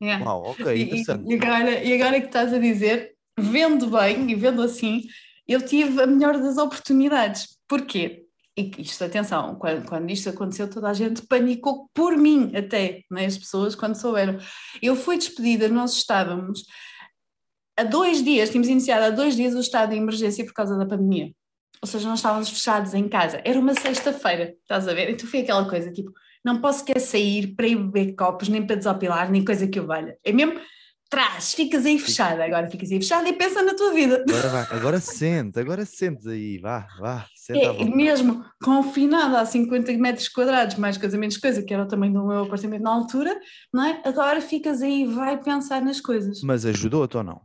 Yeah. 0.00 0.22
Uau, 0.22 0.50
ok, 0.50 0.82
interessante. 0.82 1.24
E, 1.26 1.34
e, 1.34 1.42
agora, 1.42 1.82
e 1.82 1.92
agora 1.94 2.20
que 2.20 2.26
estás 2.26 2.52
a 2.52 2.58
dizer, 2.58 3.16
vendo 3.38 3.88
bem 3.88 4.30
e 4.30 4.34
vendo 4.34 4.62
assim, 4.62 5.02
eu 5.46 5.64
tive 5.64 6.02
a 6.02 6.06
melhor 6.06 6.38
das 6.38 6.58
oportunidades. 6.58 7.58
Porquê? 7.66 8.24
E 8.56 8.70
isto, 8.78 9.04
atenção, 9.04 9.54
quando, 9.54 9.86
quando 9.86 10.10
isto 10.10 10.28
aconteceu, 10.28 10.68
toda 10.68 10.88
a 10.88 10.94
gente 10.94 11.22
panicou 11.26 11.88
por 11.94 12.16
mim 12.16 12.52
até, 12.56 13.02
né, 13.10 13.26
as 13.26 13.38
pessoas, 13.38 13.74
quando 13.74 13.94
souberam. 13.94 14.38
Eu 14.82 14.96
fui 14.96 15.16
despedida, 15.16 15.68
nós 15.68 15.94
estávamos 15.94 16.64
há 17.76 17.84
dois 17.84 18.22
dias, 18.22 18.50
tínhamos 18.50 18.68
iniciado 18.68 19.04
há 19.04 19.10
dois 19.10 19.36
dias 19.36 19.54
o 19.54 19.60
estado 19.60 19.90
de 19.90 19.96
emergência 19.96 20.44
por 20.44 20.52
causa 20.52 20.76
da 20.76 20.84
pandemia 20.84 21.32
ou 21.80 21.88
seja, 21.88 22.08
nós 22.08 22.18
estávamos 22.18 22.48
fechados 22.50 22.94
em 22.94 23.08
casa. 23.08 23.40
Era 23.44 23.58
uma 23.58 23.74
sexta-feira, 23.74 24.54
estás 24.62 24.88
a 24.88 24.94
ver? 24.94 25.10
Então 25.10 25.28
foi 25.28 25.40
aquela 25.40 25.68
coisa 25.68 25.90
tipo, 25.92 26.12
não 26.44 26.60
posso 26.60 26.84
querer 26.84 27.00
sair 27.00 27.54
para 27.54 27.66
ir 27.66 27.76
beber 27.76 28.14
copos, 28.14 28.48
nem 28.48 28.66
para 28.66 28.76
desopilar, 28.76 29.30
nem 29.30 29.44
coisa 29.44 29.66
que 29.66 29.78
eu 29.78 29.86
valha. 29.86 30.16
É 30.24 30.32
mesmo, 30.32 30.60
traz, 31.08 31.54
ficas 31.54 31.86
aí 31.86 31.98
fechada, 31.98 32.44
agora 32.44 32.68
ficas 32.68 32.90
aí 32.90 32.98
fechada 32.98 33.28
e 33.28 33.32
pensa 33.32 33.62
na 33.62 33.74
tua 33.74 33.92
vida. 33.92 34.24
Agora 34.28 34.48
vai, 34.48 34.66
agora 34.78 35.00
sente, 35.00 35.58
agora 35.58 35.84
sente 35.84 36.28
aí, 36.28 36.58
vá, 36.58 36.86
vá. 36.98 37.26
É, 37.50 37.84
mesmo 37.84 38.44
confinada 38.62 39.40
a 39.40 39.46
50 39.46 39.92
metros 39.94 40.28
quadrados, 40.28 40.76
mais 40.76 40.98
casamentos, 40.98 41.38
coisa 41.38 41.62
que 41.62 41.72
era 41.72 41.84
o 41.84 41.88
tamanho 41.88 42.12
do 42.12 42.26
meu 42.26 42.44
apartamento 42.44 42.82
na 42.82 42.92
altura, 42.92 43.40
não 43.72 43.84
é? 43.84 44.02
Agora 44.04 44.40
ficas 44.40 44.82
aí 44.82 45.02
e 45.02 45.06
vai 45.06 45.42
pensar 45.42 45.80
nas 45.80 46.00
coisas. 46.00 46.42
Mas 46.42 46.66
ajudou-te 46.66 47.16
ou 47.16 47.24
não? 47.24 47.40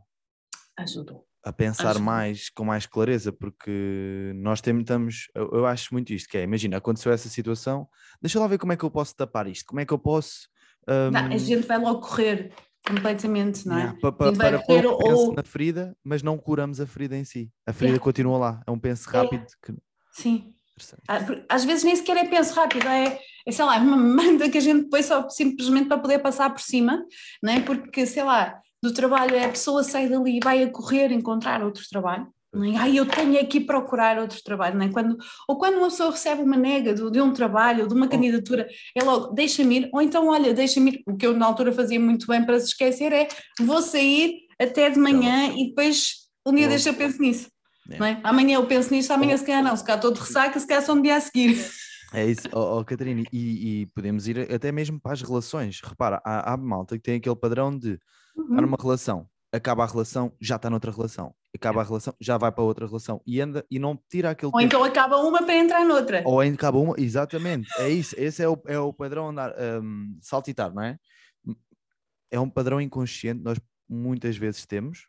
Ajudou 0.76 1.26
a 1.44 1.52
pensar 1.52 1.98
mais 1.98 2.48
com 2.48 2.64
mais 2.64 2.86
clareza, 2.86 3.30
porque 3.30 4.32
nós 4.34 4.62
tentamos, 4.62 5.28
eu, 5.34 5.50
eu, 5.52 5.66
acho 5.66 5.92
muito 5.92 6.12
isto, 6.12 6.28
que 6.28 6.38
é, 6.38 6.42
imagina, 6.42 6.78
aconteceu 6.78 7.12
essa 7.12 7.28
situação, 7.28 7.86
deixa 8.20 8.40
lá 8.40 8.46
ver 8.46 8.56
como 8.56 8.72
é 8.72 8.76
que 8.76 8.82
eu 8.82 8.90
posso 8.90 9.14
tapar 9.14 9.46
isto, 9.46 9.66
como 9.66 9.78
é 9.78 9.84
que 9.84 9.92
eu 9.92 9.98
posso... 9.98 10.48
Um... 10.88 11.10
Não, 11.10 11.26
a 11.26 11.36
gente 11.36 11.66
vai 11.66 11.78
logo 11.78 12.00
correr 12.00 12.50
completamente, 12.86 13.66
não 13.66 13.76
é? 13.76 13.80
Yeah, 13.80 13.98
para, 14.00 14.12
para, 14.12 14.32
para 14.32 14.58
pôr 14.62 14.86
ou... 14.86 15.34
na 15.34 15.42
ferida, 15.42 15.96
mas 16.04 16.22
não 16.22 16.36
curamos 16.38 16.80
a 16.80 16.86
ferida 16.86 17.16
em 17.16 17.24
si, 17.24 17.50
a 17.66 17.72
ferida 17.72 17.94
yeah. 17.94 18.04
continua 18.04 18.38
lá, 18.38 18.62
é 18.66 18.70
um 18.70 18.78
penso 18.78 19.08
é. 19.08 19.12
rápido. 19.12 19.42
É. 19.42 19.66
Que... 19.66 19.78
Sim. 20.12 20.54
Ah, 21.06 21.20
às 21.48 21.64
vezes 21.64 21.84
nem 21.84 21.94
sequer 21.94 22.16
é 22.16 22.24
penso 22.24 22.52
rápido, 22.54 22.86
é, 22.88 23.18
é 23.46 23.52
sei 23.52 23.64
lá, 23.64 23.78
uma 23.78 23.96
manda 23.96 24.48
que 24.50 24.58
a 24.58 24.60
gente 24.60 24.84
depois 24.84 25.06
só 25.06 25.28
simplesmente 25.28 25.88
para 25.88 25.98
poder 25.98 26.18
passar 26.18 26.50
por 26.50 26.60
cima, 26.60 27.04
não 27.42 27.52
é? 27.52 27.60
Porque, 27.60 28.06
sei 28.06 28.22
lá, 28.22 28.60
do 28.82 28.92
trabalho 28.92 29.34
é 29.34 29.44
a 29.44 29.50
pessoa 29.50 29.82
sai 29.82 30.08
dali 30.08 30.36
e 30.36 30.44
vai 30.44 30.62
a 30.62 30.70
correr 30.70 31.10
encontrar 31.10 31.62
outro 31.62 31.82
trabalho. 31.88 32.26
Não 32.54 32.64
é? 32.64 32.76
Ai, 32.76 32.98
eu 32.98 33.06
tenho 33.06 33.40
aqui 33.40 33.60
procurar 33.60 34.18
outro 34.18 34.42
trabalho, 34.42 34.78
não 34.78 34.86
é? 34.86 34.88
Quando, 34.90 35.16
ou 35.48 35.58
quando 35.58 35.76
uma 35.76 35.88
pessoa 35.88 36.10
recebe 36.10 36.42
uma 36.42 36.56
nega 36.56 36.94
de, 36.94 37.10
de 37.10 37.20
um 37.20 37.32
trabalho, 37.32 37.88
de 37.88 37.94
uma 37.94 38.06
oh. 38.06 38.08
candidatura, 38.08 38.66
é 38.96 39.02
logo, 39.02 39.32
deixa-me 39.34 39.80
ir, 39.80 39.90
ou 39.92 40.00
então, 40.00 40.28
olha, 40.28 40.54
deixa-me 40.54 40.92
ir, 40.92 41.02
o 41.06 41.16
que 41.16 41.26
eu 41.26 41.36
na 41.36 41.46
altura 41.46 41.72
fazia 41.72 41.98
muito 41.98 42.26
bem 42.26 42.44
para 42.44 42.58
se 42.60 42.66
esquecer 42.66 43.12
é, 43.12 43.28
vou 43.60 43.82
sair 43.82 44.42
até 44.58 44.88
de 44.88 44.98
manhã 44.98 45.52
e 45.56 45.68
depois 45.68 46.28
um 46.46 46.54
dia 46.54 46.68
deixa 46.68 46.90
eu 46.90 46.94
penso 46.94 47.20
nisso. 47.20 47.48
É. 47.90 47.98
Não 47.98 48.06
é? 48.06 48.20
Amanhã 48.22 48.56
eu 48.56 48.66
penso 48.66 48.92
nisso, 48.92 49.12
amanhã 49.12 49.36
se 49.36 49.44
calhar 49.44 49.62
não, 49.62 49.76
se 49.76 49.84
calhar 49.84 49.98
estou 49.98 50.12
de 50.12 50.20
ressaca, 50.20 50.58
se 50.58 50.66
calhar 50.66 50.82
só 50.82 50.94
no 50.94 51.02
dia 51.02 51.16
a 51.16 51.20
seguir. 51.20 51.64
É 52.12 52.24
isso, 52.24 52.48
oh, 52.52 52.78
oh 52.78 52.84
Catarina, 52.84 53.24
e, 53.32 53.82
e, 53.82 53.86
podemos 53.86 54.28
ir 54.28 54.52
até 54.52 54.70
mesmo 54.70 55.00
para 55.00 55.12
as 55.12 55.22
relações. 55.22 55.80
Repara, 55.82 56.22
há, 56.24 56.52
há 56.52 56.56
malta 56.56 56.96
que 56.96 57.02
tem 57.02 57.16
aquele 57.16 57.34
padrão 57.34 57.76
de 57.76 57.98
Uhum. 58.36 58.50
Está 58.50 58.62
numa 58.62 58.76
relação, 58.80 59.28
acaba 59.54 59.84
a 59.84 59.86
relação, 59.86 60.32
já 60.40 60.56
está 60.56 60.68
noutra 60.68 60.90
relação. 60.90 61.34
Acaba 61.54 61.80
a 61.80 61.84
relação, 61.84 62.14
já 62.20 62.36
vai 62.36 62.50
para 62.50 62.64
outra 62.64 62.86
relação 62.86 63.22
e 63.24 63.40
anda 63.40 63.64
e 63.70 63.78
não 63.78 63.98
tira 64.08 64.30
aquele. 64.30 64.50
Ou 64.52 64.58
tempo. 64.58 64.64
então 64.64 64.84
acaba 64.84 65.16
uma 65.18 65.44
para 65.44 65.54
entrar 65.54 65.84
noutra. 65.84 66.22
Ou 66.26 66.40
acaba 66.40 66.78
uma, 66.78 66.94
exatamente. 66.98 67.68
É 67.78 67.88
isso. 67.88 68.14
Esse 68.18 68.42
é 68.42 68.48
o, 68.48 68.60
é 68.66 68.78
o 68.78 68.92
padrão 68.92 69.28
andar, 69.28 69.54
um, 69.82 70.18
saltitar, 70.20 70.74
não 70.74 70.82
é? 70.82 70.98
É 72.30 72.40
um 72.40 72.50
padrão 72.50 72.80
inconsciente 72.80 73.40
nós 73.42 73.60
muitas 73.88 74.36
vezes 74.36 74.66
temos 74.66 75.06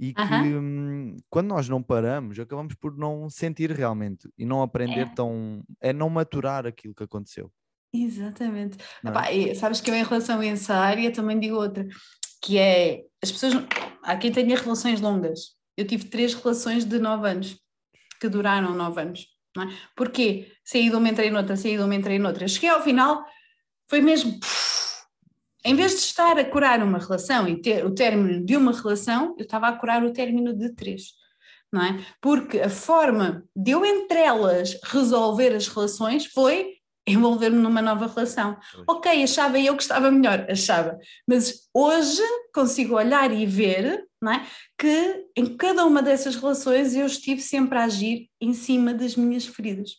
e 0.00 0.14
que 0.14 0.22
um, 0.22 1.16
quando 1.28 1.48
nós 1.48 1.68
não 1.68 1.82
paramos 1.82 2.38
acabamos 2.38 2.74
por 2.74 2.96
não 2.96 3.28
sentir 3.28 3.70
realmente 3.70 4.28
e 4.38 4.46
não 4.46 4.62
aprender 4.62 5.00
é. 5.00 5.14
tão. 5.14 5.62
é 5.80 5.92
não 5.92 6.08
maturar 6.08 6.66
aquilo 6.66 6.94
que 6.94 7.04
aconteceu. 7.04 7.52
Exatamente. 7.92 8.78
É? 9.04 9.08
Epá, 9.08 9.54
sabes 9.54 9.80
que 9.80 9.90
eu, 9.90 9.94
em 9.94 10.02
relação 10.02 10.40
a 10.40 10.46
essa 10.46 10.74
área, 10.74 11.12
também 11.12 11.38
digo 11.38 11.56
outra 11.56 11.86
que 12.44 12.58
é 12.58 13.04
as 13.22 13.32
pessoas. 13.32 13.54
Há 14.02 14.16
quem 14.16 14.30
tenha 14.30 14.56
relações 14.56 15.00
longas. 15.00 15.56
Eu 15.76 15.86
tive 15.86 16.04
três 16.04 16.34
relações 16.34 16.84
de 16.84 16.98
nove 16.98 17.28
anos, 17.28 17.58
que 18.20 18.28
duraram 18.28 18.74
nove 18.74 19.00
anos. 19.00 19.26
Não 19.56 19.62
é? 19.64 19.74
Porquê? 19.96 20.52
Saí 20.62 20.90
de 20.90 20.96
uma, 20.96 21.08
entrei 21.08 21.30
noutra, 21.30 21.56
saí 21.56 21.76
de 21.76 21.82
uma, 21.82 21.94
entrei 21.94 22.18
noutra. 22.18 22.46
Cheguei 22.46 22.68
ao 22.68 22.82
final, 22.82 23.24
foi 23.88 24.02
mesmo. 24.02 24.38
Em 25.64 25.74
vez 25.74 25.92
de 25.92 25.98
estar 25.98 26.38
a 26.38 26.44
curar 26.44 26.82
uma 26.82 26.98
relação 26.98 27.48
e 27.48 27.60
ter 27.62 27.86
o 27.86 27.94
término 27.94 28.44
de 28.44 28.56
uma 28.56 28.72
relação, 28.72 29.34
eu 29.38 29.44
estava 29.44 29.68
a 29.68 29.72
curar 29.72 30.04
o 30.04 30.12
término 30.12 30.52
de 30.54 30.74
três. 30.74 31.14
Não 31.72 31.82
é? 31.82 32.04
Porque 32.20 32.60
a 32.60 32.68
forma 32.68 33.42
de 33.56 33.70
eu 33.70 33.84
entre 33.84 34.18
elas 34.18 34.78
resolver 34.84 35.54
as 35.54 35.66
relações 35.66 36.26
foi 36.26 36.74
envolver-me 37.06 37.58
numa 37.58 37.82
nova 37.82 38.06
relação. 38.06 38.56
Ok, 38.88 39.22
achava 39.22 39.58
eu 39.58 39.76
que 39.76 39.82
estava 39.82 40.10
melhor, 40.10 40.46
achava, 40.50 40.98
mas 41.28 41.68
hoje 41.72 42.22
consigo 42.52 42.96
olhar 42.96 43.32
e 43.32 43.46
ver 43.46 44.04
não 44.24 44.32
é, 44.32 44.46
que 44.78 45.26
em 45.36 45.54
cada 45.54 45.84
uma 45.84 46.02
dessas 46.02 46.34
relações 46.34 46.94
eu 46.94 47.04
estive 47.04 47.42
sempre 47.42 47.78
a 47.78 47.84
agir 47.84 48.30
em 48.40 48.54
cima 48.54 48.94
das 48.94 49.16
minhas 49.16 49.46
feridas. 49.46 49.90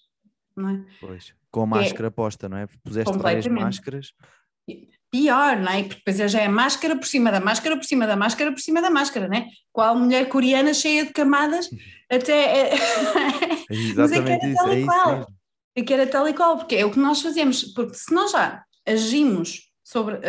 Não 0.57 0.69
é? 0.69 0.85
Pois, 0.99 1.33
com 1.51 1.61
a 1.61 1.65
máscara 1.67 2.07
é, 2.07 2.09
posta, 2.09 2.49
não 2.49 2.57
é? 2.57 2.67
Puseste 2.83 3.17
várias 3.19 3.45
máscaras. 3.45 4.13
Pior, 5.11 5.57
não 5.57 5.71
é? 5.71 5.83
Porque 5.83 6.01
depois 6.03 6.31
já 6.31 6.41
é 6.41 6.47
máscara 6.47 6.95
por 6.95 7.05
cima 7.05 7.31
da 7.31 7.39
máscara, 7.39 7.75
por 7.77 7.85
cima 7.85 8.07
da 8.07 8.15
máscara, 8.15 8.51
por 8.51 8.59
cima 8.59 8.81
da 8.81 8.89
máscara, 8.89 9.27
não 9.27 9.37
é? 9.37 9.47
Qual 9.71 9.95
mulher 9.95 10.27
coreana 10.27 10.73
cheia 10.73 11.05
de 11.05 11.13
camadas, 11.13 11.69
até. 12.09 12.71
Exatamente 13.69 14.47
isso, 14.47 14.67
é 14.67 14.79
isso 14.79 15.27
e 15.75 15.83
que 15.83 15.93
era 15.93 16.07
tal 16.07 16.27
e 16.27 16.33
qual, 16.33 16.57
porque 16.57 16.75
é 16.75 16.85
o 16.85 16.91
que 16.91 16.99
nós 16.99 17.21
fazemos, 17.21 17.63
porque 17.73 17.95
se 17.95 18.13
nós 18.13 18.31
já 18.31 18.63
agimos 18.85 19.61
sobre 19.83 20.15
uh, 20.15 20.19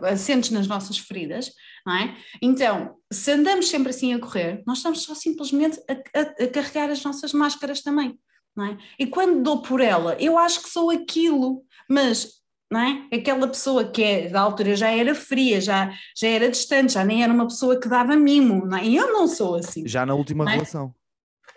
uh, 0.00 0.06
assentes 0.06 0.50
nas 0.50 0.66
nossas 0.66 0.98
feridas, 0.98 1.50
não 1.86 1.94
é? 1.94 2.16
Então, 2.40 2.96
se 3.12 3.32
andamos 3.32 3.68
sempre 3.68 3.90
assim 3.90 4.14
a 4.14 4.18
correr, 4.18 4.62
nós 4.66 4.78
estamos 4.78 5.02
só 5.02 5.14
simplesmente 5.14 5.78
a, 5.88 5.92
a, 6.18 6.44
a 6.44 6.48
carregar 6.48 6.90
as 6.90 7.02
nossas 7.02 7.32
máscaras 7.32 7.82
também, 7.82 8.18
não 8.56 8.64
é? 8.64 8.78
E 8.98 9.06
quando 9.06 9.42
dou 9.42 9.60
por 9.60 9.80
ela, 9.80 10.16
eu 10.18 10.38
acho 10.38 10.62
que 10.62 10.70
sou 10.70 10.90
aquilo, 10.90 11.62
mas 11.88 12.42
não 12.70 12.80
é? 12.80 13.06
Aquela 13.12 13.46
pessoa 13.46 13.84
que 13.84 14.02
é, 14.02 14.28
da 14.28 14.40
altura 14.40 14.74
já 14.74 14.88
era 14.88 15.14
fria, 15.14 15.60
já, 15.60 15.92
já 16.16 16.28
era 16.28 16.50
distante, 16.50 16.94
já 16.94 17.04
nem 17.04 17.22
era 17.22 17.32
uma 17.32 17.46
pessoa 17.46 17.78
que 17.78 17.88
dava 17.88 18.16
mimo, 18.16 18.66
não 18.66 18.78
é? 18.78 18.84
E 18.84 18.96
eu 18.96 19.12
não 19.12 19.28
sou 19.28 19.56
assim. 19.56 19.86
Já 19.86 20.06
na 20.06 20.14
última 20.14 20.44
é? 20.48 20.54
relação. 20.54 20.94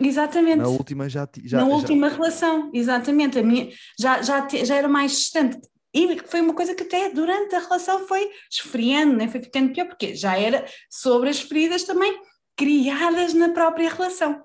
Exatamente. 0.00 0.58
Na 0.58 0.68
última 0.68 1.08
já. 1.08 1.28
já 1.44 1.58
Na 1.58 1.66
última 1.66 2.08
já... 2.08 2.16
relação, 2.16 2.70
exatamente. 2.72 3.38
A 3.38 3.42
minha, 3.42 3.68
já, 3.98 4.22
já, 4.22 4.46
já 4.48 4.76
era 4.76 4.88
mais 4.88 5.12
distante. 5.12 5.58
E 5.94 6.18
foi 6.26 6.40
uma 6.40 6.54
coisa 6.54 6.74
que 6.74 6.82
até 6.82 7.10
durante 7.10 7.54
a 7.54 7.60
relação 7.60 8.06
foi 8.06 8.28
esfriando, 8.50 9.16
né? 9.16 9.26
foi 9.26 9.40
ficando 9.40 9.72
pior, 9.72 9.86
porque 9.86 10.14
já 10.14 10.38
era 10.38 10.64
sobre 10.90 11.30
as 11.30 11.40
feridas 11.40 11.82
também 11.84 12.20
criadas 12.56 13.32
na 13.34 13.48
própria 13.50 13.88
relação, 13.88 14.42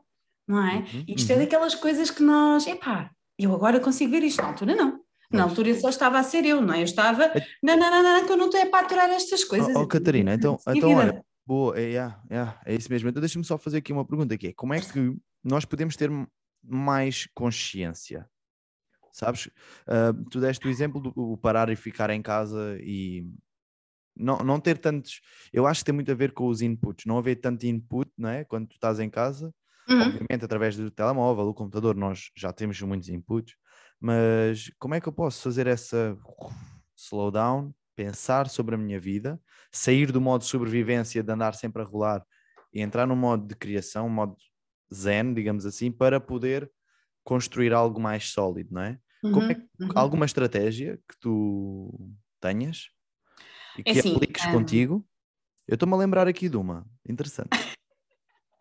não 0.48 0.66
é? 0.66 0.78
Uhum, 0.78 1.06
isto 1.08 1.32
é 1.32 1.36
uhum. 1.36 1.42
é 1.42 1.44
daquelas 1.46 1.76
coisas 1.76 2.10
que 2.12 2.24
nós, 2.24 2.66
epá, 2.68 3.12
eu 3.38 3.54
agora 3.54 3.80
consigo 3.80 4.12
ver 4.12 4.24
isto, 4.24 4.42
na 4.42 4.50
altura 4.50 4.76
não. 4.76 5.04
Na 5.32 5.44
altura 5.44 5.70
eu 5.70 5.80
só 5.80 5.90
estava 5.90 6.20
a 6.20 6.24
ser 6.24 6.46
eu, 6.46 6.62
não 6.62 6.76
é? 6.76 6.82
Eu 6.82 6.84
estava, 6.84 7.24
é 7.26 7.44
não, 7.62 7.76
não, 7.76 7.90
não, 7.90 8.04
não, 8.04 8.26
que 8.26 8.32
eu 8.32 8.38
não 8.38 8.46
estou 8.46 8.62
é 8.62 8.68
para 8.68 8.86
aturar 8.86 9.10
estas 9.10 9.44
coisas. 9.44 9.76
Oh, 9.76 9.82
oh 9.82 9.88
Catarina, 9.88 10.36
então, 10.36 10.60
então 10.68 10.94
olha, 10.94 11.26
boa, 11.44 11.76
é, 11.76 11.94
é, 11.94 12.14
é, 12.30 12.54
é 12.68 12.76
isso 12.76 12.88
mesmo. 12.92 13.10
Então 13.10 13.20
deixa-me 13.20 13.44
só 13.44 13.58
fazer 13.58 13.78
aqui 13.78 13.92
uma 13.92 14.06
pergunta 14.06 14.38
que 14.38 14.50
é, 14.50 14.54
como 14.54 14.76
é 14.76 14.80
que 14.80 15.16
nós 15.44 15.66
podemos 15.66 15.96
ter 15.96 16.10
mais 16.64 17.28
consciência. 17.34 18.30
Sabes? 19.12 19.48
Uh, 19.88 20.28
tu 20.32 20.40
deste 20.40 20.66
o 20.68 20.70
exemplo 20.70 21.00
do 21.00 21.38
parar 21.38 21.70
e 21.70 21.76
ficar 21.76 22.10
em 22.10 22.22
casa 22.22 22.78
e 22.82 23.28
não, 24.16 24.40
não 24.40 24.60
ter 24.60 24.78
tantos. 24.78 25.22
Eu 25.52 25.68
acho 25.68 25.82
que 25.82 25.86
tem 25.86 25.96
muito 25.96 26.12
a 26.12 26.16
ver 26.16 26.34
com 26.34 26.48
os 26.48 26.62
inputs, 26.62 27.06
não 27.06 27.18
haver 27.18 27.36
tanto 27.36 27.66
input, 27.66 28.12
não 28.18 28.30
é? 28.30 28.44
Quando 28.44 28.68
tu 28.68 28.76
estás 28.76 29.00
em 29.00 29.10
casa, 29.10 29.54
uhum. 29.88 30.02
obviamente 30.02 30.46
através 30.46 30.76
do 30.76 30.90
telemóvel, 30.90 31.46
do 31.46 31.54
computador, 31.54 31.96
nós 31.96 32.32
já 32.36 32.52
temos 32.52 32.80
muitos 32.82 33.10
inputs, 33.10 33.56
mas 34.00 34.72
como 34.80 34.96
é 34.96 35.02
que 35.02 35.08
eu 35.08 35.14
posso 35.14 35.42
fazer 35.44 35.68
essa 35.68 36.18
slowdown, 36.96 37.74
pensar 37.96 38.50
sobre 38.50 38.76
a 38.76 38.78
minha 38.78 39.00
vida, 39.00 39.40
sair 39.72 40.12
do 40.12 40.22
modo 40.22 40.42
de 40.42 40.48
sobrevivência 40.48 41.24
de 41.24 41.32
andar 41.32 41.54
sempre 41.54 41.82
a 41.82 41.86
rolar 41.86 42.26
e 42.74 42.82
entrar 42.82 43.06
no 43.06 43.16
modo 43.16 43.46
de 43.46 43.56
criação, 43.56 44.08
um 44.08 44.10
modo 44.10 44.36
zen, 44.94 45.34
digamos 45.34 45.66
assim, 45.66 45.92
para 45.92 46.20
poder 46.20 46.70
construir 47.24 47.74
algo 47.74 48.00
mais 48.00 48.30
sólido, 48.32 48.74
não 48.74 48.82
é? 48.82 49.00
Uhum, 49.24 49.42
é 49.44 49.56
que, 49.56 49.62
uhum. 49.80 49.90
alguma 49.96 50.26
estratégia 50.26 51.00
que 51.08 51.18
tu 51.20 52.14
tenhas 52.42 52.90
e 53.78 53.82
é 53.82 53.84
que 53.84 53.90
é 53.92 54.00
assim, 54.00 54.16
apliques 54.16 54.46
um... 54.46 54.52
contigo? 54.52 55.08
Eu 55.68 55.76
estou-me 55.76 55.94
a 55.94 55.98
lembrar 55.98 56.28
aqui 56.28 56.50
de 56.50 56.58
uma, 56.58 56.86
interessante. 57.08 57.58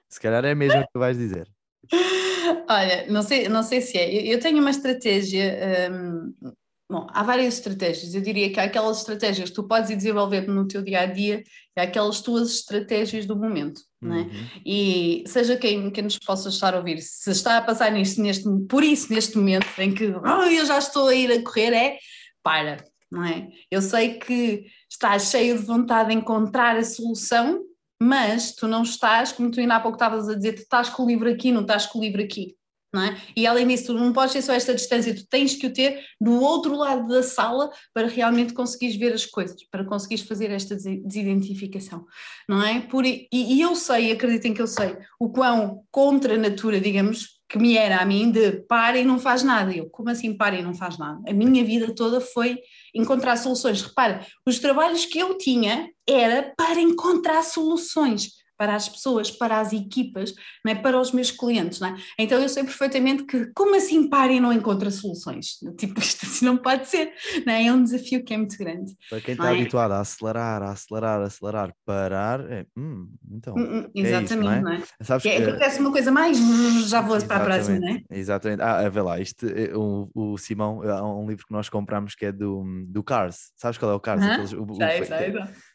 Se 0.08 0.20
calhar 0.20 0.44
é 0.44 0.54
mesmo 0.54 0.80
o 0.80 0.86
que 0.86 0.92
tu 0.92 0.98
vais 1.00 1.16
dizer. 1.18 1.50
Olha, 2.68 3.06
não 3.10 3.22
sei, 3.22 3.48
não 3.48 3.62
sei 3.62 3.80
se 3.80 3.98
é. 3.98 4.32
Eu 4.32 4.38
tenho 4.38 4.58
uma 4.58 4.70
estratégia 4.70 5.90
um, 5.90 6.54
Bom, 6.92 7.06
há 7.10 7.22
várias 7.22 7.54
estratégias. 7.54 8.14
Eu 8.14 8.20
diria 8.20 8.52
que 8.52 8.60
há 8.60 8.64
aquelas 8.64 8.98
estratégias 8.98 9.48
que 9.48 9.54
tu 9.54 9.62
podes 9.64 9.88
ir 9.88 9.96
desenvolver 9.96 10.46
no 10.46 10.68
teu 10.68 10.82
dia 10.82 11.00
a 11.00 11.06
dia 11.06 11.42
e 11.74 11.80
há 11.80 11.84
aquelas 11.84 12.20
tuas 12.20 12.50
estratégias 12.50 13.24
do 13.24 13.34
momento. 13.34 13.80
É? 14.02 14.04
Uhum. 14.04 14.10
Né? 14.10 14.50
E 14.66 15.24
seja 15.26 15.56
quem, 15.56 15.90
quem 15.90 16.04
nos 16.04 16.18
possa 16.18 16.50
estar 16.50 16.74
a 16.74 16.76
ouvir, 16.76 17.00
se 17.00 17.30
está 17.30 17.56
a 17.56 17.62
passar 17.62 17.90
nisto, 17.90 18.20
neste, 18.20 18.44
por 18.68 18.84
isso, 18.84 19.10
neste 19.10 19.38
momento 19.38 19.66
em 19.78 19.94
que 19.94 20.04
oh, 20.04 20.42
eu 20.42 20.66
já 20.66 20.76
estou 20.76 21.08
a 21.08 21.14
ir 21.14 21.32
a 21.32 21.42
correr, 21.42 21.72
é 21.72 21.98
para. 22.42 22.84
Não 23.10 23.24
é? 23.24 23.48
Eu 23.70 23.80
sei 23.80 24.18
que 24.18 24.66
estás 24.90 25.30
cheio 25.30 25.58
de 25.58 25.64
vontade 25.64 26.10
de 26.10 26.14
encontrar 26.14 26.76
a 26.76 26.84
solução, 26.84 27.62
mas 28.02 28.54
tu 28.54 28.68
não 28.68 28.82
estás, 28.82 29.32
como 29.32 29.50
tu 29.50 29.60
ainda 29.60 29.76
há 29.76 29.80
pouco 29.80 29.96
estavas 29.96 30.28
a 30.28 30.34
dizer, 30.34 30.54
tu 30.54 30.62
estás 30.62 30.90
com 30.90 31.04
o 31.04 31.06
livro 31.06 31.30
aqui, 31.30 31.52
não 31.52 31.62
estás 31.62 31.86
com 31.86 31.98
o 31.98 32.02
livro 32.02 32.22
aqui. 32.22 32.54
É? 32.94 33.16
E 33.34 33.46
além 33.46 33.66
disso, 33.66 33.86
tu 33.86 33.94
não 33.94 34.12
podes 34.12 34.34
ter 34.34 34.42
só 34.42 34.52
esta 34.52 34.74
distância, 34.74 35.14
tu 35.14 35.26
tens 35.26 35.56
que 35.56 35.66
o 35.66 35.72
ter 35.72 36.04
do 36.20 36.42
outro 36.42 36.76
lado 36.76 37.08
da 37.08 37.22
sala 37.22 37.70
para 37.94 38.06
realmente 38.06 38.52
conseguires 38.52 38.96
ver 38.96 39.14
as 39.14 39.24
coisas, 39.24 39.64
para 39.70 39.82
conseguires 39.82 40.26
fazer 40.26 40.50
esta 40.50 40.76
desidentificação, 40.76 42.04
não 42.46 42.62
é? 42.62 42.82
Por, 42.82 43.06
e, 43.06 43.28
e 43.32 43.62
eu 43.62 43.74
sei, 43.74 44.12
acreditem 44.12 44.52
que 44.52 44.60
eu 44.60 44.66
sei, 44.66 44.94
o 45.18 45.30
quão 45.30 45.84
contra 45.90 46.34
a 46.34 46.38
natura, 46.38 46.78
digamos, 46.78 47.40
que 47.48 47.58
me 47.58 47.78
era 47.78 47.96
a 47.96 48.04
mim 48.04 48.30
de 48.30 48.62
para 48.68 48.98
e 48.98 49.04
não 49.04 49.18
faz 49.18 49.42
nada. 49.42 49.74
Eu, 49.74 49.88
como 49.88 50.10
assim 50.10 50.34
para 50.34 50.56
e 50.56 50.62
não 50.62 50.74
faz 50.74 50.98
nada? 50.98 51.18
A 51.26 51.32
minha 51.32 51.64
vida 51.64 51.94
toda 51.94 52.20
foi 52.20 52.58
encontrar 52.94 53.36
soluções. 53.36 53.80
Repara, 53.80 54.26
os 54.46 54.58
trabalhos 54.58 55.06
que 55.06 55.18
eu 55.18 55.36
tinha 55.36 55.90
era 56.06 56.52
para 56.56 56.80
encontrar 56.80 57.42
soluções 57.42 58.41
para 58.62 58.76
as 58.76 58.88
pessoas, 58.88 59.28
para 59.28 59.58
as 59.58 59.72
equipas, 59.72 60.32
não 60.64 60.70
é? 60.70 60.76
para 60.76 60.96
os 61.00 61.10
meus 61.10 61.32
clientes. 61.32 61.80
Não 61.80 61.88
é? 61.88 61.96
Então 62.16 62.40
eu 62.40 62.48
sei 62.48 62.62
perfeitamente 62.62 63.24
que, 63.24 63.46
como 63.46 63.74
assim 63.74 64.08
para 64.08 64.32
e 64.32 64.38
não 64.38 64.52
encontra 64.52 64.88
soluções? 64.88 65.58
Tipo, 65.76 65.98
isto 65.98 66.26
assim 66.26 66.44
não 66.44 66.56
pode 66.56 66.86
ser, 66.86 67.12
não 67.44 67.52
é? 67.52 67.66
é 67.66 67.72
um 67.72 67.82
desafio 67.82 68.22
que 68.22 68.32
é 68.32 68.36
muito 68.36 68.56
grande. 68.56 68.94
Para 69.10 69.20
quem 69.20 69.32
está 69.32 69.50
é? 69.50 69.54
habituado 69.54 69.92
a 69.92 70.00
acelerar, 70.00 70.62
a 70.62 70.70
acelerar, 70.70 71.20
a 71.20 71.24
acelerar, 71.24 71.74
parar, 71.84 72.40
é, 72.52 72.64
hum, 72.76 73.08
então. 73.32 73.56
Hum, 73.56 73.80
hum 73.80 73.90
exatamente, 73.96 74.48
é 74.48 74.54
isso, 74.54 74.62
não 74.62 74.72
é? 74.72 74.76
É? 74.76 75.04
Sabes 75.04 75.22
que, 75.24 75.28
acontece 75.30 75.80
uma 75.80 75.90
coisa 75.90 76.12
mais, 76.12 76.38
já 76.88 77.00
vou 77.00 77.20
para 77.24 77.36
a 77.38 77.44
próxima, 77.44 77.80
não 77.80 77.88
é? 77.88 78.02
Exatamente. 78.10 78.62
Ah, 78.62 78.88
vê 78.88 79.00
lá, 79.00 79.18
isto, 79.18 79.44
eh, 79.46 79.72
o, 79.74 80.08
o 80.14 80.38
Simão, 80.38 80.82
há 80.82 81.02
um 81.02 81.26
livro 81.26 81.44
que 81.46 81.52
nós 81.52 81.68
compramos 81.68 82.14
que 82.14 82.26
é 82.26 82.30
do, 82.30 82.62
do 82.86 83.02
Cars, 83.02 83.50
sabes 83.56 83.76
qual 83.76 83.90
é 83.90 83.94
o 83.94 84.00
Cars? 84.00 84.22
Uh 84.22 84.24
-huh. 84.24 84.32
Aqueles, 84.32 84.52
o, 84.52 84.74
sei, 84.74 85.00
o, 85.00 85.06
sei, 85.06 85.34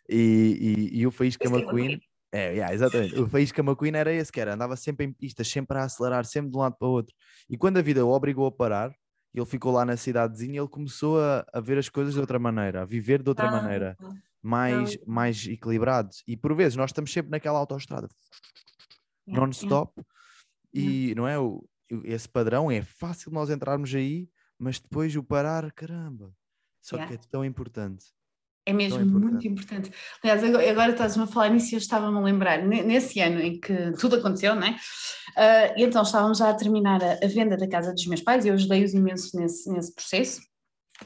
e, 0.10 0.90
e, 0.94 1.00
e 1.00 1.08
o 1.08 1.12
Faísca 1.12 1.50
McQueen 1.50 2.00
é, 2.32 2.54
yeah, 2.54 2.74
exatamente. 2.74 3.18
O 3.20 3.28
Faísca 3.28 3.62
McQueen 3.62 3.96
era 3.96 4.12
esse 4.12 4.32
que 4.32 4.40
era, 4.40 4.54
andava 4.54 4.76
sempre 4.76 5.06
em 5.06 5.12
pistas, 5.12 5.48
sempre 5.48 5.78
a 5.78 5.84
acelerar, 5.84 6.26
sempre 6.26 6.52
de 6.52 6.58
um 6.58 6.60
lado 6.60 6.76
para 6.78 6.88
o 6.88 6.92
outro. 6.92 7.16
E 7.50 7.58
quando 7.58 7.78
a 7.78 7.82
vida 7.82 8.06
o 8.06 8.10
obrigou 8.10 8.46
a 8.46 8.52
parar, 8.52 8.94
ele 9.34 9.46
ficou 9.46 9.72
lá 9.72 9.86
na 9.86 9.96
cidadezinha, 9.96 10.60
ele 10.60 10.68
começou 10.68 11.22
a, 11.22 11.46
a 11.54 11.60
ver 11.62 11.78
as 11.78 11.90
coisas 11.90 12.14
de 12.14 12.20
outra 12.20 12.40
maneira, 12.40 12.82
a 12.82 12.86
viver 12.86 13.22
de 13.22 13.30
outra 13.30 13.48
ah, 13.48 13.52
maneira, 13.52 13.98
mais, 14.42 14.98
mais 15.06 15.46
equilibrado. 15.48 16.10
E 16.28 16.36
por 16.36 16.56
vezes 16.56 16.76
nós 16.76 16.90
estamos 16.90 17.14
sempre 17.14 17.32
naquela 17.32 17.60
autoestrada, 17.60 18.10
yeah, 19.28 19.40
non-stop, 19.40 19.94
yeah. 20.76 21.12
e 21.12 21.16
não 21.16 21.28
é? 21.28 21.40
O, 21.40 21.68
esse 22.04 22.28
padrão 22.28 22.70
é 22.70 22.82
fácil 22.82 23.32
nós 23.32 23.50
entrarmos 23.50 23.94
aí, 23.96 24.30
mas 24.60 24.80
depois 24.80 25.16
o 25.16 25.24
parar, 25.24 25.72
caramba, 25.72 26.34
só 26.82 26.98
que 27.06 27.14
é 27.14 27.18
tão 27.30 27.46
importante. 27.46 28.17
É 28.68 28.74
mesmo 28.74 29.02
importante. 29.02 29.32
muito 29.32 29.48
importante. 29.48 29.92
Aliás, 30.22 30.44
agora 30.44 30.92
estás-me 30.92 31.24
a 31.24 31.28
falar 31.28 31.50
nisso 31.50 31.72
e 31.72 31.76
eu 31.76 31.80
estava-me 31.80 32.18
a 32.18 32.22
lembrar, 32.22 32.62
nesse 32.62 33.22
ano 33.22 33.40
em 33.40 33.58
que 33.58 33.94
tudo 33.98 34.18
aconteceu, 34.18 34.56
não 34.56 34.68
é? 34.68 34.72
Uh, 34.72 35.80
e 35.80 35.84
então 35.84 36.02
estávamos 36.02 36.40
já 36.40 36.50
a 36.50 36.54
terminar 36.54 37.02
a, 37.02 37.14
a, 37.14 37.28
venda 37.30 37.56
da 37.56 37.66
casa 37.66 37.94
dos 37.94 38.06
meus 38.08 38.20
pais, 38.20 38.46
eu 38.46 38.54
ajudei-os 38.56 38.94
imenso 38.94 39.40
nesse, 39.40 39.72
nesse 39.72 39.96
processo, 39.96 40.42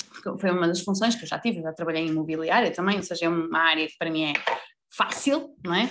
porque 0.10 0.42
foi 0.42 0.50
uma 0.50 0.68
das 0.68 0.82
funções 0.82 1.14
que 1.14 1.24
eu 1.24 1.28
já 1.28 1.38
tive, 1.38 1.60
eu 1.60 1.64
já 1.64 1.72
trabalhei 1.72 2.04
em 2.04 2.08
imobiliária 2.08 2.72
também, 2.72 2.98
ou 2.98 3.04
seja, 3.04 3.26
é 3.26 3.30
uma 3.30 3.60
área 3.60 3.86
que 3.86 3.96
para 4.00 4.10
mim 4.10 4.24
é 4.24 4.34
fácil, 4.98 5.56
não 5.64 5.76
é? 5.76 5.88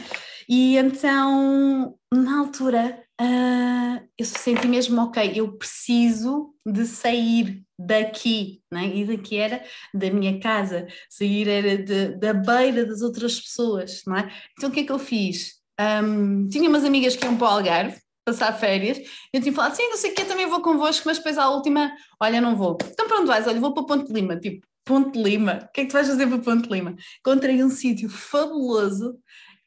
E 0.49 0.77
então, 0.77 1.97
na 2.13 2.41
altura, 2.41 3.01
uh, 3.21 4.09
eu 4.19 4.25
senti 4.25 4.67
mesmo, 4.67 5.01
ok, 5.03 5.33
eu 5.35 5.53
preciso 5.57 6.55
de 6.67 6.87
sair 6.87 7.63
daqui, 7.79 8.63
né? 8.73 8.91
e 8.95 9.05
daqui 9.05 9.37
era 9.37 9.63
da 9.95 10.11
minha 10.11 10.39
casa, 10.41 10.87
sair 11.09 11.49
era 11.49 11.79
de, 11.79 12.17
da 12.17 12.33
beira 12.33 12.85
das 12.85 13.03
outras 13.03 13.41
pessoas, 13.41 14.03
não 14.07 14.17
é? 14.17 14.31
Então 14.53 14.71
o 14.71 14.73
que 14.73 14.81
é 14.81 14.85
que 14.85 14.93
eu 14.93 14.99
fiz? 14.99 15.61
Um, 15.81 16.49
tinha 16.49 16.69
umas 16.69 16.85
amigas 16.85 17.17
que 17.17 17.25
iam 17.25 17.37
para 17.37 17.47
o 17.47 17.51
Algarve, 17.51 17.99
passar 18.25 18.53
férias, 18.53 18.99
eu 19.33 19.41
tinha 19.41 19.53
falado, 19.53 19.75
sim, 19.75 19.89
não 19.89 19.97
sei 19.97 20.13
o 20.13 20.15
que, 20.15 20.25
também 20.25 20.47
vou 20.47 20.61
convosco, 20.61 21.05
mas 21.07 21.19
depois 21.19 21.39
à 21.39 21.49
última, 21.49 21.93
olha, 22.21 22.41
não 22.41 22.55
vou. 22.55 22.77
Então 22.85 23.09
pronto, 23.09 23.27
vais, 23.27 23.47
olha, 23.47 23.61
vou 23.61 23.73
para 23.73 23.85
Ponte 23.85 24.13
Lima, 24.13 24.37
tipo, 24.37 24.67
Ponte 24.85 25.21
Lima. 25.21 25.61
O 25.69 25.73
que 25.73 25.83
é 25.83 25.85
que 25.85 25.91
tu 25.91 25.93
vais 25.95 26.09
fazer 26.09 26.27
para 26.27 26.39
Ponte 26.39 26.69
Lima? 26.71 26.97
Encontrei 27.21 27.63
um 27.63 27.71
sítio 27.71 28.09
fabuloso 28.09 29.19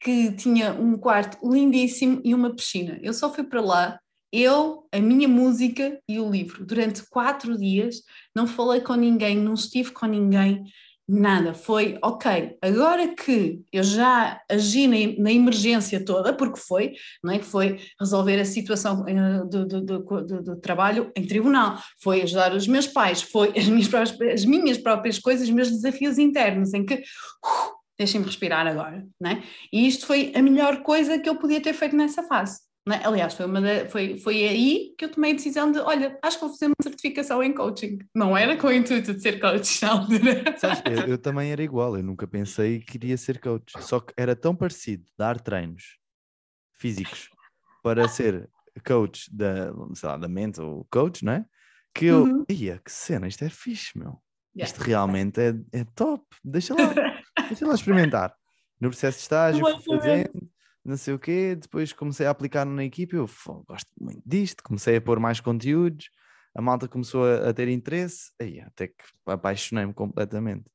que 0.04 0.34
tinha 0.34 0.74
um 0.74 0.98
quarto 0.98 1.38
lindíssimo 1.50 2.22
e 2.24 2.36
uma 2.36 2.54
piscina. 2.54 3.00
Eu 3.02 3.14
só 3.14 3.34
fui 3.34 3.44
para 3.46 3.62
lá, 3.62 4.00
eu, 4.32 4.86
a 4.92 5.00
minha 5.00 5.28
música 5.28 5.98
e 6.10 6.20
o 6.20 6.30
livro. 6.30 6.66
Durante 6.66 7.08
quatro 7.10 7.58
dias 7.58 8.02
não 8.36 8.46
falei 8.46 8.82
com 8.82 8.96
ninguém, 8.96 9.38
não 9.38 9.54
estive 9.54 9.92
com 9.92 10.06
ninguém, 10.06 10.66
nada. 11.08 11.54
Foi, 11.54 11.98
ok, 12.02 12.58
agora 12.62 13.16
que 13.16 13.62
eu 13.72 13.84
já 13.84 14.42
agi 14.50 14.88
na, 14.88 15.24
na 15.24 15.32
emergência 15.32 16.04
toda, 16.04 16.34
porque 16.34 16.60
foi, 16.60 16.94
não 17.24 17.34
é 17.34 17.40
foi 17.40 17.80
resolver 18.00 18.40
a 18.40 18.46
situação 18.46 19.04
uh, 19.04 19.48
do, 19.48 19.66
do, 19.66 19.82
do, 19.82 20.42
do, 20.42 20.56
trabalho 20.58 21.12
em 21.16 21.26
tribunal, 21.26 21.78
foi 22.02 22.24
ajudar 22.24 22.54
os 22.54 22.68
meus 22.68 22.88
pais, 22.88 23.22
foi 23.22 23.54
as 23.56 23.68
minhas 23.68 23.88
próprias, 23.88 24.34
as 24.34 24.46
minhas 24.46 24.78
próprias 24.78 25.20
coisas, 25.20 25.48
os 25.48 25.54
meus 25.54 25.70
desafios 25.70 26.18
internos, 26.18 26.74
em 26.74 26.86
que... 26.86 26.96
Uh, 26.96 27.73
Deixem-me 27.98 28.26
respirar 28.26 28.66
agora, 28.66 29.06
né? 29.22 29.44
E 29.72 29.88
isto 29.88 30.06
foi 30.06 30.32
a 30.36 30.42
melhor 30.42 30.82
coisa 30.82 31.20
que 31.20 31.30
eu 31.30 31.36
podia 31.36 31.62
ter 31.62 31.74
feito 31.74 31.96
nessa 31.96 32.24
fase. 32.24 32.60
É? 32.90 33.06
Aliás, 33.06 33.34
foi, 33.34 33.46
uma 33.46 33.62
foi, 33.90 34.18
foi 34.18 34.44
aí 34.44 34.94
que 34.98 35.06
eu 35.06 35.12
tomei 35.12 35.32
a 35.32 35.36
decisão 35.36 35.72
de: 35.72 35.80
olha, 35.80 36.18
acho 36.22 36.38
que 36.38 36.46
vou 36.46 36.54
fazer 36.54 36.66
uma 36.66 36.76
certificação 36.82 37.42
em 37.42 37.54
coaching. 37.54 38.00
Não 38.14 38.36
era 38.36 38.58
com 38.58 38.68
o 38.68 38.74
intuito 38.74 39.14
de 39.14 39.22
ser 39.22 39.40
coach 39.40 39.82
na 39.86 39.92
altura. 39.92 40.44
eu, 40.92 41.08
eu, 41.08 41.18
também 41.18 41.52
era 41.52 41.64
igual, 41.64 41.96
eu 41.96 42.04
nunca 42.04 42.28
pensei 42.28 42.80
que 42.80 42.94
queria 42.94 43.16
ser 43.18 43.40
coach. 43.40 43.72
Só 43.80 44.02
que 44.02 44.14
era 44.18 44.36
tão 44.36 44.54
parecido 44.54 45.06
dar 45.18 45.40
treinos 45.40 45.98
físicos 46.74 47.30
para 47.82 48.08
ser 48.10 48.50
coach 48.86 49.34
da, 49.34 49.72
sei 49.96 50.10
lá, 50.10 50.18
da 50.18 50.28
mente 50.28 50.60
ou 50.60 50.86
coach, 50.92 51.24
não 51.24 51.34
é? 51.34 51.46
Que 51.96 52.06
eu, 52.06 52.24
uhum. 52.24 52.46
ia, 52.50 52.82
que 52.84 52.92
cena, 52.92 53.28
isto 53.28 53.46
é 53.46 53.50
fixe, 53.50 53.98
meu. 53.98 54.22
Yeah. 54.56 54.72
Isto 54.72 54.84
realmente 54.84 55.42
é, 55.42 55.56
é 55.72 55.84
top, 55.96 56.24
deixa 56.44 56.76
lá, 56.76 56.94
deixa 57.50 57.66
lá 57.66 57.74
experimentar. 57.74 58.36
No 58.80 58.90
processo 58.90 59.18
de 59.18 59.24
estágio, 59.24 59.66
fazendo, 59.84 60.50
não 60.86 60.98
sei 60.98 61.14
o 61.14 61.20
quê, 61.20 61.56
depois 61.56 61.94
comecei 61.94 62.26
a 62.26 62.30
aplicar 62.30 62.66
na 62.66 62.84
equipe, 62.84 63.16
eu 63.16 63.28
gosto 63.68 63.90
muito 64.00 64.22
disto, 64.26 64.64
comecei 64.64 64.98
a 64.98 65.02
pôr 65.02 65.20
mais 65.20 65.40
conteúdos, 65.40 66.10
a 66.56 66.62
malta 66.62 66.88
começou 66.88 67.26
a, 67.26 67.50
a 67.50 67.54
ter 67.54 67.68
interesse, 67.68 68.32
aí 68.40 68.60
até 68.60 68.88
que 68.88 69.04
apaixonei-me 69.26 69.94
completamente. 69.94 70.66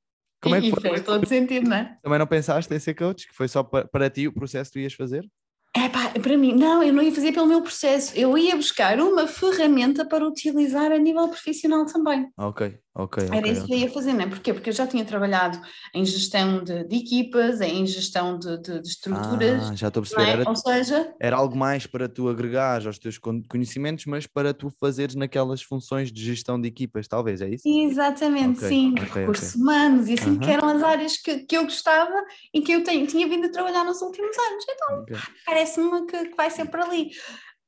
Como 0.43 0.55
e, 0.55 0.59
é 0.59 0.61
que 0.63 0.71
foi? 0.71 0.81
fez 0.81 1.03
todo 1.03 1.27
sentido, 1.27 1.69
não 1.69 1.77
é? 1.77 1.99
Também 2.03 2.19
não 2.19 2.27
pensaste 2.27 2.73
em 2.73 2.79
ser 2.79 2.95
coach, 2.95 3.29
que 3.29 3.35
foi 3.35 3.49
só 3.49 3.63
para, 3.63 3.87
para 3.87 4.11
ti 4.11 4.27
o 4.27 4.33
processo 4.33 4.71
que 4.73 4.79
tu 4.79 4.83
ias 4.83 4.95
fazer? 4.95 5.29
É 5.77 5.89
pá, 5.89 6.11
para 6.11 6.37
mim, 6.37 6.55
não, 6.55 6.83
eu 6.83 6.93
não 6.93 7.03
ia 7.03 7.15
fazer 7.15 7.33
pelo 7.33 7.47
meu 7.47 7.61
processo, 7.61 8.17
eu 8.17 8.37
ia 8.39 8.57
buscar 8.57 8.99
uma 9.01 9.27
ferramenta 9.27 10.05
para 10.07 10.27
utilizar 10.27 10.91
a 10.91 10.99
nível 10.99 11.29
profissional 11.29 11.85
também. 11.87 12.29
Ok, 12.37 12.79
ok. 12.99 13.25
Era 13.25 13.39
okay, 13.39 13.53
isso 13.53 13.65
okay. 13.65 13.67
que 13.67 13.83
eu 13.83 13.89
ia 13.89 13.95
fazer, 13.95 14.13
não 14.13 14.21
é? 14.23 14.27
Porquê? 14.27 14.53
Porque 14.53 14.71
eu 14.71 14.75
já 14.75 14.87
tinha 14.87 15.05
trabalhado 15.05 15.61
em 15.95 16.05
gestão 16.05 16.63
de, 16.63 16.85
de 16.85 16.97
equipas, 16.97 17.61
em 17.61 17.87
gestão 17.87 18.39
de, 18.39 18.59
de, 18.59 18.81
de 18.81 18.89
estruturas. 18.89 19.71
Ah, 19.71 19.75
já 19.75 19.89
estou 19.89 20.01
a 20.01 20.05
perceber. 20.05 20.29
É? 20.29 20.33
Era, 20.33 20.49
Ou 20.49 20.57
seja, 20.57 21.15
era 21.21 21.37
algo 21.37 21.57
mais 21.57 21.87
para 21.87 22.09
tu 22.09 22.29
agregares 22.29 22.87
aos 22.87 22.99
teus 22.99 23.19
conhecimentos, 23.49 24.05
mas 24.07 24.27
para 24.27 24.53
tu 24.53 24.71
fazeres 24.81 25.15
naquelas 25.15 25.63
funções 25.63 26.13
de 26.13 26.25
gestão 26.25 26.61
de 26.61 26.69
equipas, 26.69 27.09
talvez, 27.09 27.41
é 27.41 27.49
isso? 27.49 27.63
Exatamente, 27.67 28.59
okay, 28.59 28.69
sim. 28.69 28.95
Recursos 28.95 29.55
humanos 29.55 30.09
e 30.09 30.15
assim, 30.15 30.33
uh 30.33 30.35
-huh. 30.35 30.41
que 30.41 30.51
eram 30.51 30.69
as 30.69 30.83
áreas 30.83 31.17
que, 31.17 31.39
que 31.41 31.57
eu 31.57 31.65
gostava 31.65 32.15
e 32.53 32.61
que 32.61 32.73
eu 32.73 32.83
tenho, 32.85 33.07
tinha 33.07 33.27
vindo 33.29 33.47
a 33.47 33.51
trabalhar 33.51 33.85
nos 33.85 34.01
últimos 34.03 34.37
anos. 34.37 34.65
Então, 34.69 35.05
parece-me 35.47 36.07
que, 36.07 36.29
que 36.31 36.37
vai 36.37 36.51
ser 36.51 36.67
por 36.67 36.81
ali. 36.81 37.11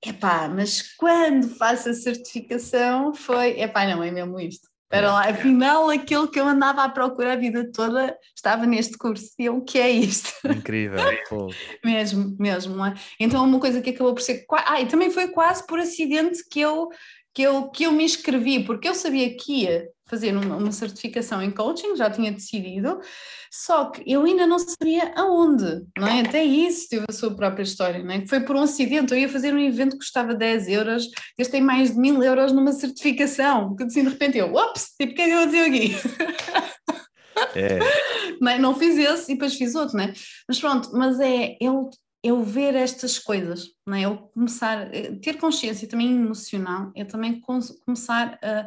Epá, 0.03 0.49
mas 0.49 0.95
quando 0.97 1.49
faço 1.57 1.91
a 1.91 1.95
certificação 1.95 3.13
foi, 3.13 3.61
epá, 3.61 3.87
não 3.87 4.03
é 4.03 4.11
mesmo 4.11 4.41
isto. 4.41 4.70
Espera 4.93 5.13
lá, 5.13 5.31
afinal 5.31 5.89
aquilo 5.89 6.29
que 6.29 6.41
eu 6.41 6.49
andava 6.49 6.83
à 6.83 6.89
procura 6.89 7.35
a 7.35 7.37
vida 7.37 7.71
toda 7.73 8.19
estava 8.35 8.67
neste 8.67 8.99
curso. 8.99 9.31
E 9.39 9.45
eu, 9.45 9.59
o 9.59 9.65
que 9.65 9.79
é 9.79 9.89
isto? 9.89 10.33
Incrível. 10.45 10.99
mesmo, 11.85 12.37
mesmo. 12.37 12.85
É? 12.85 12.95
Então 13.21 13.45
uma 13.45 13.61
coisa 13.61 13.81
que 13.81 13.91
acabou 13.91 14.15
por 14.15 14.21
ser... 14.21 14.45
Ah, 14.67 14.81
e 14.81 14.87
também 14.87 15.09
foi 15.09 15.29
quase 15.29 15.65
por 15.65 15.79
acidente 15.79 16.43
que 16.51 16.59
eu, 16.59 16.89
que 17.33 17.43
eu, 17.43 17.71
que 17.71 17.85
eu 17.85 17.93
me 17.93 18.03
inscrevi, 18.03 18.65
porque 18.65 18.89
eu 18.89 18.95
sabia 18.97 19.33
que 19.37 19.63
ia 19.63 19.89
fazer 20.11 20.37
uma, 20.37 20.57
uma 20.57 20.73
certificação 20.73 21.41
em 21.41 21.53
coaching, 21.53 21.95
já 21.95 22.11
tinha 22.11 22.33
decidido, 22.33 23.01
só 23.51 23.91
que 23.91 24.03
eu 24.07 24.25
ainda 24.25 24.47
não 24.47 24.59
sabia 24.59 25.13
aonde, 25.17 25.83
não 25.97 26.09
é? 26.09 26.21
Até 26.21 26.45
isso 26.45 26.89
teve 26.89 27.05
a 27.09 27.13
sua 27.13 27.35
própria 27.35 27.63
história, 27.63 28.03
não 28.03 28.13
é? 28.13 28.27
Foi 28.27 28.41
por 28.41 28.57
um 28.57 28.63
acidente, 28.63 29.13
eu 29.13 29.19
ia 29.19 29.29
fazer 29.29 29.55
um 29.55 29.59
evento 29.59 29.93
que 29.93 29.99
custava 29.99 30.35
10 30.35 30.69
euros, 30.69 31.09
gastei 31.39 31.61
mais 31.61 31.93
de 31.93 31.99
mil 31.99 32.21
euros 32.23 32.53
numa 32.53 32.73
certificação, 32.73 33.77
que 33.77 33.85
assim 33.85 34.03
de 34.03 34.11
repente 34.11 34.37
eu, 34.37 34.53
ops, 34.53 34.95
tipo, 35.01 35.13
o 35.13 35.15
que 35.15 35.23
é 35.23 35.25
que 35.27 35.31
eu 35.31 35.37
vou 35.39 35.47
dizer 35.47 35.65
aqui? 35.65 35.95
É. 37.55 37.79
Não, 38.41 38.53
é? 38.53 38.59
não 38.59 38.75
fiz 38.75 38.97
esse 38.97 39.33
e 39.33 39.35
depois 39.35 39.55
fiz 39.55 39.75
outro, 39.75 39.97
não 39.97 40.05
é? 40.05 40.15
Mas 40.49 40.59
pronto, 40.59 40.91
mas 40.95 41.21
é 41.21 41.59
eu, 41.61 41.91
eu 42.23 42.43
ver 42.43 42.75
estas 42.75 43.19
coisas, 43.19 43.67
não 43.87 43.95
é? 43.95 44.03
Eu 44.03 44.17
começar, 44.33 44.95
eh, 44.95 45.13
ter 45.23 45.37
consciência 45.37 45.87
também 45.87 46.09
emocional, 46.09 46.91
eu 46.97 47.07
também 47.07 47.39
começar 47.85 48.39
a 48.43 48.67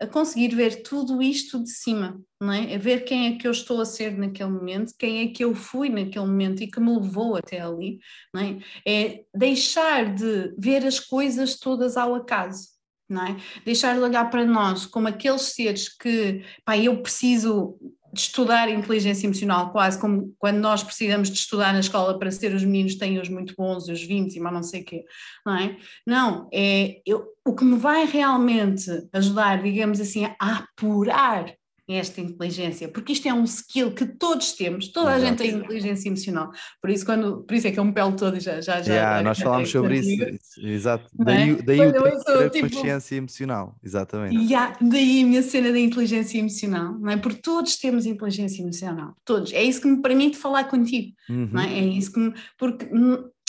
a 0.00 0.06
conseguir 0.06 0.48
ver 0.54 0.82
tudo 0.82 1.20
isto 1.20 1.62
de 1.62 1.68
cima, 1.70 2.18
não 2.40 2.52
é? 2.52 2.74
A 2.74 2.78
ver 2.78 3.04
quem 3.04 3.26
é 3.26 3.36
que 3.36 3.46
eu 3.46 3.50
estou 3.50 3.82
a 3.82 3.84
ser 3.84 4.16
naquele 4.16 4.48
momento, 4.48 4.94
quem 4.98 5.20
é 5.20 5.28
que 5.28 5.44
eu 5.44 5.54
fui 5.54 5.90
naquele 5.90 6.24
momento 6.24 6.62
e 6.62 6.70
que 6.70 6.80
me 6.80 6.98
levou 6.98 7.36
até 7.36 7.60
ali, 7.60 8.00
não 8.32 8.40
é? 8.40 8.58
É 8.86 9.24
deixar 9.34 10.14
de 10.14 10.54
ver 10.58 10.86
as 10.86 10.98
coisas 10.98 11.58
todas 11.58 11.98
ao 11.98 12.14
acaso, 12.14 12.68
não 13.06 13.26
é? 13.26 13.36
Deixar 13.62 13.94
de 13.94 14.00
olhar 14.00 14.30
para 14.30 14.46
nós 14.46 14.86
como 14.86 15.06
aqueles 15.06 15.42
seres 15.42 15.88
que, 15.88 16.44
pá, 16.64 16.78
eu 16.78 17.02
preciso 17.02 17.78
de 18.12 18.20
estudar 18.20 18.68
inteligência 18.68 19.26
emocional, 19.26 19.70
quase 19.70 19.98
como 19.98 20.34
quando 20.38 20.58
nós 20.58 20.82
precisamos 20.82 21.30
de 21.30 21.38
estudar 21.38 21.72
na 21.72 21.80
escola 21.80 22.18
para 22.18 22.30
ser 22.30 22.54
os 22.54 22.64
meninos 22.64 22.96
têm 22.96 23.20
os 23.20 23.28
muito 23.28 23.54
bons, 23.56 23.88
os 23.88 24.02
20 24.02 24.34
e 24.34 24.40
mais 24.40 24.54
não 24.54 24.62
sei 24.62 24.82
o 24.82 24.84
quê, 24.84 25.04
não 25.46 25.56
é? 25.56 25.76
Não, 26.06 26.48
é 26.52 27.00
eu, 27.06 27.24
o 27.46 27.54
que 27.54 27.64
me 27.64 27.76
vai 27.76 28.06
realmente 28.06 28.90
ajudar, 29.12 29.62
digamos 29.62 30.00
assim, 30.00 30.24
a 30.24 30.56
apurar 30.56 31.54
esta 31.94 32.20
inteligência, 32.20 32.88
porque 32.88 33.12
isto 33.12 33.28
é 33.28 33.32
um 33.32 33.44
skill 33.44 33.92
que 33.92 34.06
todos 34.06 34.52
temos, 34.52 34.88
toda 34.88 35.10
Exato. 35.10 35.24
a 35.24 35.28
gente 35.28 35.38
tem 35.38 35.50
inteligência 35.60 36.08
emocional, 36.08 36.50
por 36.80 36.90
isso, 36.90 37.04
quando, 37.04 37.42
por 37.42 37.54
isso 37.54 37.66
é 37.66 37.70
que 37.70 37.78
eu 37.78 37.84
me 37.84 37.92
pelo 37.92 38.12
todo 38.12 38.36
e 38.36 38.40
já, 38.40 38.60
já, 38.60 38.80
já. 38.82 38.92
Yeah, 38.92 39.22
nós 39.22 39.38
falámos 39.38 39.70
sobre 39.70 39.98
isso, 39.98 40.38
exato, 40.58 41.08
daí, 41.14 41.50
é? 41.50 41.62
daí 41.62 41.80
o 41.80 42.22
sou, 42.22 42.50
tipo, 42.50 42.70
consciência 42.70 43.16
emocional, 43.16 43.76
exatamente. 43.82 44.36
Yeah, 44.36 44.76
daí 44.80 45.22
a 45.22 45.26
minha 45.26 45.42
cena 45.42 45.72
da 45.72 45.78
inteligência 45.78 46.38
emocional, 46.38 46.98
não 46.98 47.10
é? 47.10 47.16
Porque 47.16 47.40
todos 47.40 47.76
temos 47.76 48.06
inteligência 48.06 48.62
emocional, 48.62 49.14
todos, 49.24 49.52
é 49.52 49.62
isso 49.62 49.80
que 49.80 49.88
me 49.88 50.02
permite 50.02 50.36
falar 50.36 50.64
contigo, 50.64 51.12
uhum. 51.28 51.48
não 51.52 51.60
é? 51.62 51.78
é 51.78 51.84
isso 51.84 52.12
que 52.12 52.20
me, 52.20 52.34
porque 52.58 52.88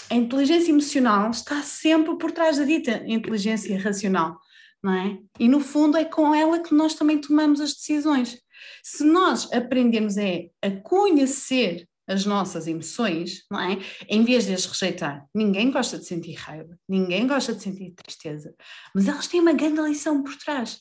a 0.10 0.16
inteligência 0.16 0.72
emocional 0.72 1.32
está 1.32 1.62
sempre 1.62 2.18
por 2.18 2.32
trás 2.32 2.58
da 2.58 2.66
dita 2.66 3.04
inteligência 3.06 3.80
racional 3.80 4.40
não 4.84 4.94
é? 4.94 5.18
E 5.40 5.48
no 5.48 5.60
fundo 5.60 5.98
é 5.98 6.06
com 6.06 6.34
ela 6.34 6.60
que 6.60 6.74
nós 6.74 6.94
também 6.94 7.20
tomamos 7.20 7.62
as 7.62 7.74
decisões. 7.74 8.40
Se 8.84 9.04
nós 9.04 9.52
aprendemos 9.52 10.18
é 10.18 10.50
a 10.62 10.72
conhecer 10.72 11.88
as 12.08 12.26
nossas 12.26 12.68
emoções, 12.68 13.44
não 13.50 13.60
é? 13.60 13.78
Em 14.10 14.24
vez 14.24 14.46
de 14.46 14.54
as 14.54 14.66
rejeitar. 14.66 15.26
Ninguém 15.34 15.72
gosta 15.72 15.98
de 15.98 16.06
sentir 16.06 16.34
raiva, 16.34 16.78
ninguém 16.88 17.26
gosta 17.26 17.54
de 17.54 17.62
sentir 17.62 17.92
tristeza, 17.92 18.54
mas 18.94 19.08
elas 19.08 19.28
têm 19.28 19.40
uma 19.40 19.54
grande 19.54 19.82
lição 19.82 20.22
por 20.22 20.36
trás. 20.36 20.80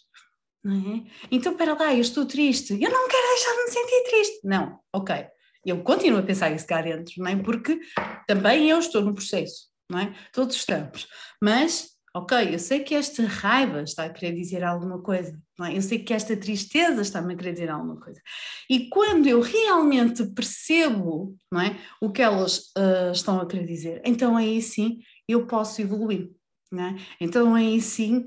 É? 0.67 1.11
Então, 1.31 1.57
para 1.57 1.73
lá, 1.75 1.95
eu 1.95 2.01
estou 2.01 2.27
triste, 2.27 2.73
eu 2.73 2.91
não 2.91 3.09
quero 3.09 3.29
deixar 3.29 3.53
de 3.53 3.65
me 3.65 3.71
sentir 3.71 4.11
triste. 4.11 4.41
Não, 4.45 4.79
ok. 4.93 5.27
Eu 5.65 5.83
continuo 5.83 6.21
a 6.21 6.23
pensar 6.23 6.51
isso 6.53 6.67
cá 6.67 6.83
dentro, 6.83 7.15
não 7.19 7.29
é? 7.29 7.37
Porque 7.37 7.81
também 8.27 8.69
eu 8.69 8.79
estou 8.79 9.03
no 9.03 9.15
processo, 9.15 9.69
não 9.91 9.99
é? 9.99 10.15
Todos 10.33 10.57
estamos. 10.57 11.07
Mas 11.43 11.91
ok, 12.15 12.55
eu 12.55 12.59
sei 12.59 12.81
que 12.81 12.95
esta 12.95 13.25
raiva 13.25 13.83
está 13.83 14.05
a 14.05 14.11
querer 14.11 14.35
dizer 14.35 14.65
alguma 14.65 15.01
coisa, 15.01 15.41
é? 15.63 15.77
eu 15.77 15.83
sei 15.83 16.01
que 16.01 16.13
esta 16.13 16.37
tristeza 16.37 17.03
está-me 17.03 17.35
a 17.35 17.37
querer 17.37 17.53
dizer 17.53 17.71
alguma 17.71 17.97
coisa. 18.01 18.21
E 18.69 18.89
quando 18.89 19.27
eu 19.27 19.41
realmente 19.41 20.25
percebo 20.33 21.37
é, 21.55 21.77
o 22.01 22.11
que 22.11 22.23
elas 22.23 22.73
uh, 22.77 23.13
estão 23.13 23.41
a 23.41 23.47
querer 23.47 23.67
dizer, 23.67 24.03
então 24.05 24.37
aí 24.37 24.61
sim 24.61 25.01
eu 25.29 25.47
posso 25.47 25.81
evoluir. 25.81 26.31
É? 26.73 26.95
Então 27.21 27.55
aí 27.55 27.81
sim 27.81 28.27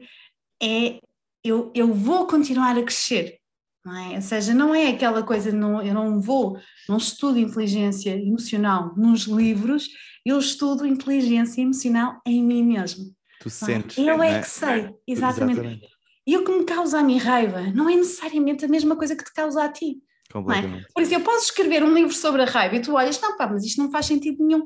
é, 0.61 0.99
eu, 1.43 1.71
eu 1.75 1.93
vou 1.93 2.27
continuar 2.27 2.77
a 2.77 2.83
crescer. 2.83 3.37
É? 3.85 4.15
Ou 4.15 4.21
seja, 4.21 4.53
não 4.53 4.73
é 4.73 4.87
aquela 4.87 5.23
coisa, 5.23 5.51
não, 5.51 5.81
eu 5.81 5.93
não 5.93 6.21
vou, 6.21 6.57
não 6.87 6.95
estudo 6.95 7.37
inteligência 7.37 8.17
emocional 8.17 8.95
nos 8.95 9.23
livros, 9.23 9.89
eu 10.25 10.39
estudo 10.39 10.85
inteligência 10.85 11.61
emocional 11.61 12.21
em 12.25 12.41
mim 12.41 12.63
mesmo. 12.63 13.13
Tu 13.43 13.49
sentes. 13.49 13.97
Eu 13.97 14.23
é, 14.23 14.37
é 14.37 14.39
que 14.39 14.49
sei, 14.49 14.89
exatamente. 15.05 15.59
exatamente. 15.59 15.87
E 16.25 16.37
o 16.37 16.45
que 16.45 16.51
me 16.51 16.63
causa 16.63 16.99
a 16.99 17.03
mim 17.03 17.17
raiva 17.17 17.61
não 17.73 17.89
é 17.89 17.95
necessariamente 17.95 18.63
a 18.63 18.69
mesma 18.69 18.95
coisa 18.95 19.17
que 19.17 19.23
te 19.25 19.33
causa 19.33 19.61
a 19.61 19.69
ti. 19.69 19.97
É? 20.33 20.83
Por 20.93 21.03
isso, 21.03 21.13
eu 21.13 21.21
posso 21.21 21.45
escrever 21.45 21.83
um 21.83 21.93
livro 21.93 22.13
sobre 22.13 22.41
a 22.41 22.45
raiva 22.45 22.77
e 22.77 22.81
tu 22.81 22.93
olhas, 22.93 23.19
não, 23.19 23.37
pá, 23.37 23.47
mas 23.47 23.65
isto 23.65 23.83
não 23.83 23.91
faz 23.91 24.05
sentido 24.05 24.43
nenhum, 24.43 24.65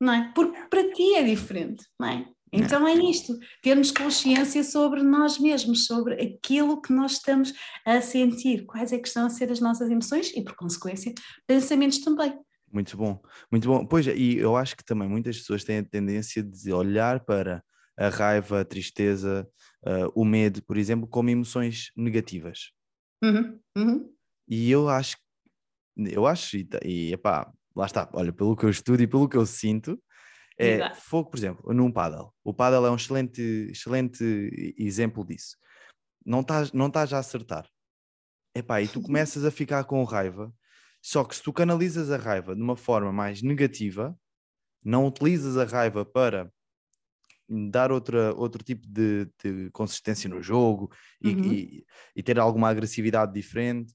não 0.00 0.12
é? 0.12 0.32
Porque 0.34 0.58
para 0.70 0.90
ti 0.90 1.14
é 1.14 1.22
diferente, 1.22 1.84
não 2.00 2.08
é? 2.08 2.26
Então 2.50 2.86
é 2.86 2.94
isto, 2.94 3.36
termos 3.62 3.90
consciência 3.90 4.62
sobre 4.64 5.02
nós 5.02 5.38
mesmos, 5.38 5.86
sobre 5.86 6.14
aquilo 6.14 6.80
que 6.80 6.92
nós 6.92 7.12
estamos 7.12 7.52
a 7.84 8.00
sentir, 8.00 8.64
quais 8.64 8.92
é 8.92 8.98
que 8.98 9.08
estão 9.08 9.26
a 9.26 9.30
ser 9.30 9.50
as 9.50 9.60
nossas 9.60 9.90
emoções 9.90 10.32
e, 10.34 10.42
por 10.42 10.54
consequência, 10.54 11.12
pensamentos 11.46 11.98
também. 11.98 12.32
Muito 12.72 12.96
bom, 12.96 13.20
muito 13.50 13.68
bom. 13.68 13.84
Pois, 13.84 14.06
e 14.06 14.36
eu 14.36 14.56
acho 14.56 14.76
que 14.76 14.84
também 14.84 15.08
muitas 15.08 15.38
pessoas 15.38 15.64
têm 15.64 15.78
a 15.78 15.84
tendência 15.84 16.42
de 16.42 16.72
olhar 16.72 17.24
para 17.24 17.62
a 17.96 18.08
raiva, 18.08 18.60
a 18.60 18.64
tristeza, 18.64 19.48
uh, 19.86 20.10
o 20.14 20.24
medo, 20.24 20.62
por 20.62 20.76
exemplo, 20.76 21.06
como 21.06 21.30
emoções 21.30 21.90
negativas. 21.96 22.70
Uhum, 23.22 23.60
uhum. 23.76 24.14
E 24.48 24.70
eu 24.70 24.88
acho, 24.88 25.16
eu 25.96 26.26
acho, 26.26 26.56
e, 26.56 26.68
e 26.84 27.12
epá, 27.12 27.50
lá 27.74 27.86
está, 27.86 28.08
olha, 28.12 28.32
pelo 28.32 28.56
que 28.56 28.64
eu 28.64 28.70
estudo 28.70 29.02
e 29.02 29.06
pelo 29.06 29.28
que 29.28 29.36
eu 29.36 29.46
sinto, 29.46 30.00
é 30.58 30.76
Exato. 30.76 31.00
fogo, 31.00 31.30
por 31.30 31.38
exemplo, 31.38 31.72
num 31.72 31.90
paddle. 31.90 32.32
O 32.44 32.54
paddle 32.54 32.86
é 32.86 32.90
um 32.90 32.96
excelente, 32.96 33.40
excelente 33.70 34.74
exemplo 34.78 35.24
disso. 35.24 35.56
Não 36.24 36.40
estás 36.40 36.72
não 36.72 36.90
a 36.94 37.18
acertar. 37.18 37.68
Epá, 38.54 38.80
e 38.80 38.88
tu 38.88 39.00
começas 39.02 39.44
a 39.44 39.50
ficar 39.50 39.84
com 39.84 40.04
raiva, 40.04 40.52
só 41.02 41.24
que 41.24 41.34
se 41.36 41.42
tu 41.42 41.52
canalizas 41.52 42.10
a 42.10 42.16
raiva 42.16 42.54
de 42.54 42.62
uma 42.62 42.76
forma 42.76 43.12
mais 43.12 43.42
negativa, 43.42 44.16
não 44.82 45.06
utilizas 45.06 45.56
a 45.56 45.64
raiva 45.64 46.04
para 46.04 46.52
dar 47.48 47.92
outra, 47.92 48.34
outro 48.34 48.62
tipo 48.62 48.86
de, 48.88 49.28
de 49.42 49.70
consistência 49.70 50.28
no 50.28 50.42
jogo 50.42 50.90
e, 51.22 51.28
uhum. 51.28 51.52
e, 51.52 51.86
e, 52.16 52.22
ter 52.22 52.38
alguma 52.38 52.68
agressividade 52.68 53.32
diferente, 53.32 53.92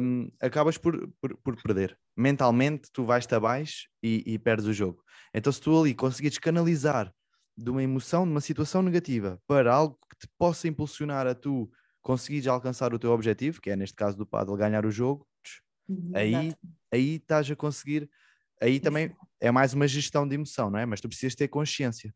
um, 0.00 0.30
acabas 0.40 0.76
por, 0.76 1.08
por, 1.20 1.36
por, 1.38 1.62
perder. 1.62 1.98
Mentalmente, 2.16 2.90
tu 2.92 3.04
vais-te 3.04 3.34
abaixo 3.34 3.88
e, 4.02 4.22
e, 4.26 4.38
perdes 4.38 4.66
o 4.66 4.72
jogo. 4.72 5.02
Então, 5.32 5.52
se 5.52 5.60
tu 5.60 5.78
ali 5.78 5.94
conseguires 5.94 6.38
canalizar 6.38 7.12
de 7.56 7.70
uma 7.70 7.82
emoção, 7.82 8.24
de 8.24 8.30
uma 8.30 8.40
situação 8.40 8.82
negativa, 8.82 9.40
para 9.46 9.72
algo 9.72 9.98
que 10.10 10.26
te 10.26 10.32
possa 10.38 10.68
impulsionar 10.68 11.26
a 11.26 11.34
tu 11.34 11.70
conseguires 12.02 12.46
alcançar 12.46 12.92
o 12.92 12.98
teu 12.98 13.10
objetivo, 13.12 13.60
que 13.60 13.70
é 13.70 13.76
neste 13.76 13.96
caso 13.96 14.16
do 14.16 14.26
paddle 14.26 14.56
ganhar 14.56 14.84
o 14.84 14.90
jogo, 14.90 15.26
uhum, 15.88 16.12
aí, 16.14 16.54
aí 16.92 17.14
estás 17.14 17.50
a 17.50 17.56
conseguir. 17.56 18.10
Aí 18.60 18.78
também 18.78 19.14
é 19.40 19.50
mais 19.50 19.74
uma 19.74 19.88
gestão 19.88 20.26
de 20.26 20.34
emoção, 20.34 20.70
não 20.70 20.78
é? 20.78 20.86
Mas 20.86 21.00
tu 21.00 21.08
precisas 21.08 21.34
ter 21.34 21.48
consciência. 21.48 22.14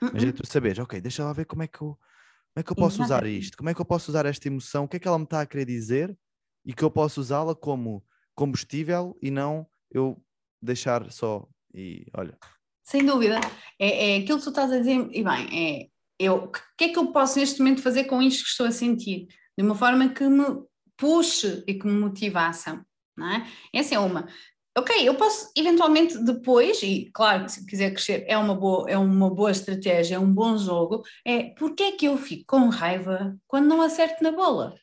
Mas 0.00 0.22
é 0.22 0.32
tu 0.32 0.46
saberes, 0.46 0.78
ok, 0.78 1.00
deixa 1.00 1.24
lá 1.24 1.32
ver 1.32 1.44
como 1.46 1.62
é 1.62 1.66
que 1.66 1.76
eu, 1.76 1.98
como 1.98 1.98
é 2.56 2.62
que 2.62 2.72
eu 2.72 2.76
posso 2.76 3.02
usar 3.02 3.26
isto, 3.26 3.56
como 3.56 3.68
é 3.68 3.74
que 3.74 3.80
eu 3.80 3.84
posso 3.84 4.10
usar 4.10 4.26
esta 4.26 4.48
emoção, 4.48 4.84
o 4.84 4.88
que 4.88 4.96
é 4.96 5.00
que 5.00 5.08
ela 5.08 5.18
me 5.18 5.24
está 5.24 5.40
a 5.40 5.46
querer 5.46 5.64
dizer 5.64 6.16
e 6.64 6.72
que 6.72 6.82
eu 6.82 6.90
posso 6.90 7.20
usá-la 7.20 7.54
como 7.54 8.04
combustível 8.34 9.16
e 9.22 9.30
não 9.30 9.66
eu 9.90 10.22
deixar 10.60 11.10
só 11.10 11.48
e 11.74 12.06
olha. 12.14 12.36
Sem 12.82 13.04
dúvida, 13.04 13.40
é, 13.78 14.14
é 14.14 14.16
aquilo 14.18 14.38
que 14.38 14.44
tu 14.44 14.50
estás 14.50 14.70
a 14.72 14.78
dizer, 14.78 15.08
e 15.10 15.24
bem, 15.24 15.48
é 15.52 15.88
eu, 16.18 16.44
o 16.44 16.50
que 16.50 16.84
é 16.84 16.88
que 16.88 16.98
eu 16.98 17.12
posso 17.12 17.38
neste 17.38 17.58
momento 17.58 17.82
fazer 17.82 18.04
com 18.04 18.22
isto 18.22 18.44
que 18.44 18.50
estou 18.50 18.66
a 18.66 18.70
sentir? 18.70 19.26
De 19.56 19.64
uma 19.64 19.74
forma 19.74 20.08
que 20.08 20.26
me 20.28 20.44
puxe 20.96 21.62
e 21.66 21.74
que 21.74 21.86
me 21.86 21.92
motive 21.92 22.36
a 22.36 22.48
ação, 22.48 22.84
não 23.16 23.30
é? 23.30 23.46
Essa 23.72 23.96
é 23.96 23.98
uma. 23.98 24.26
Ok, 24.76 25.08
eu 25.08 25.14
posso 25.14 25.50
eventualmente 25.56 26.18
depois, 26.18 26.82
e 26.82 27.10
claro 27.14 27.46
que 27.46 27.52
se 27.52 27.64
quiser 27.64 27.92
crescer 27.92 28.24
é 28.28 28.36
uma 28.36 28.54
boa, 28.54 28.90
é 28.90 28.98
uma 28.98 29.30
boa 29.30 29.50
estratégia, 29.50 30.16
é 30.16 30.18
um 30.18 30.30
bom 30.30 30.58
jogo, 30.58 31.02
é 31.24 31.44
porque 31.58 31.82
é 31.82 31.92
que 31.92 32.04
eu 32.04 32.18
fico 32.18 32.44
com 32.46 32.68
raiva 32.68 33.34
quando 33.46 33.68
não 33.68 33.80
acerto 33.80 34.22
na 34.22 34.32
bola? 34.32 34.74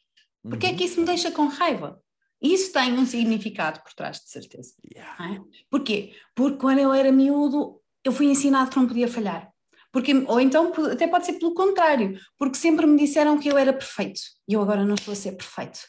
Porque 0.42 0.66
uhum. 0.66 0.74
é 0.74 0.76
que 0.76 0.86
isso 0.86 1.00
me 1.00 1.06
deixa 1.06 1.32
com 1.32 1.46
raiva? 1.46 2.02
Isso 2.42 2.74
tem 2.74 2.92
um 2.94 3.06
significado 3.06 3.82
por 3.82 3.94
trás, 3.94 4.20
de 4.20 4.30
certeza. 4.30 4.74
Yeah. 4.94 5.36
É? 5.36 5.40
Porquê? 5.70 6.14
Porque 6.36 6.58
quando 6.58 6.80
eu 6.80 6.92
era 6.94 7.12
miúdo, 7.12 7.80
eu 8.04 8.12
fui 8.12 8.26
ensinado 8.26 8.70
que 8.70 8.78
não 8.78 8.88
podia 8.88 9.08
falhar. 9.08 9.50
Porque, 9.94 10.12
ou 10.28 10.42
então, 10.42 10.74
até 10.92 11.08
pode 11.08 11.26
ser 11.26 11.34
pelo 11.34 11.54
contrário, 11.54 12.20
porque 12.38 12.58
sempre 12.58 12.88
me 12.88 12.98
disseram 12.98 13.38
que 13.38 13.48
eu 13.48 13.58
era 13.58 13.72
perfeito 13.72 14.20
e 14.48 14.54
eu 14.54 14.62
agora 14.62 14.84
não 14.84 14.96
estou 14.96 15.12
a 15.12 15.16
ser 15.16 15.34
perfeito. 15.34 15.80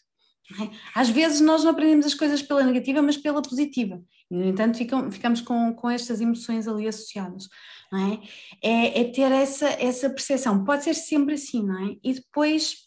É? 0.60 0.70
Às 0.94 1.08
vezes 1.08 1.40
nós 1.40 1.64
não 1.64 1.70
aprendemos 1.70 2.04
as 2.04 2.14
coisas 2.14 2.42
pela 2.42 2.62
negativa, 2.62 3.00
mas 3.00 3.16
pela 3.16 3.40
positiva. 3.40 4.02
E, 4.30 4.36
no 4.36 4.44
entanto, 4.44 4.76
ficam, 4.76 5.10
ficamos 5.10 5.40
com, 5.40 5.74
com 5.74 5.88
estas 5.88 6.20
emoções 6.20 6.68
ali 6.68 6.86
associadas. 6.86 7.48
Não 7.90 8.12
é? 8.12 8.20
É, 8.62 9.00
é 9.00 9.04
ter 9.10 9.32
essa, 9.32 9.68
essa 9.68 10.10
percepção. 10.10 10.64
Pode 10.64 10.84
ser 10.84 10.94
sempre 10.94 11.34
assim, 11.34 11.62
não 11.62 11.88
é? 11.88 11.96
E 12.04 12.14
depois 12.14 12.84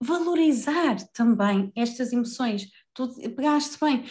valorizar 0.00 0.96
também 1.12 1.72
estas 1.76 2.12
emoções. 2.12 2.68
Tu 2.94 3.08
pegaste 3.34 3.78
bem. 3.80 4.04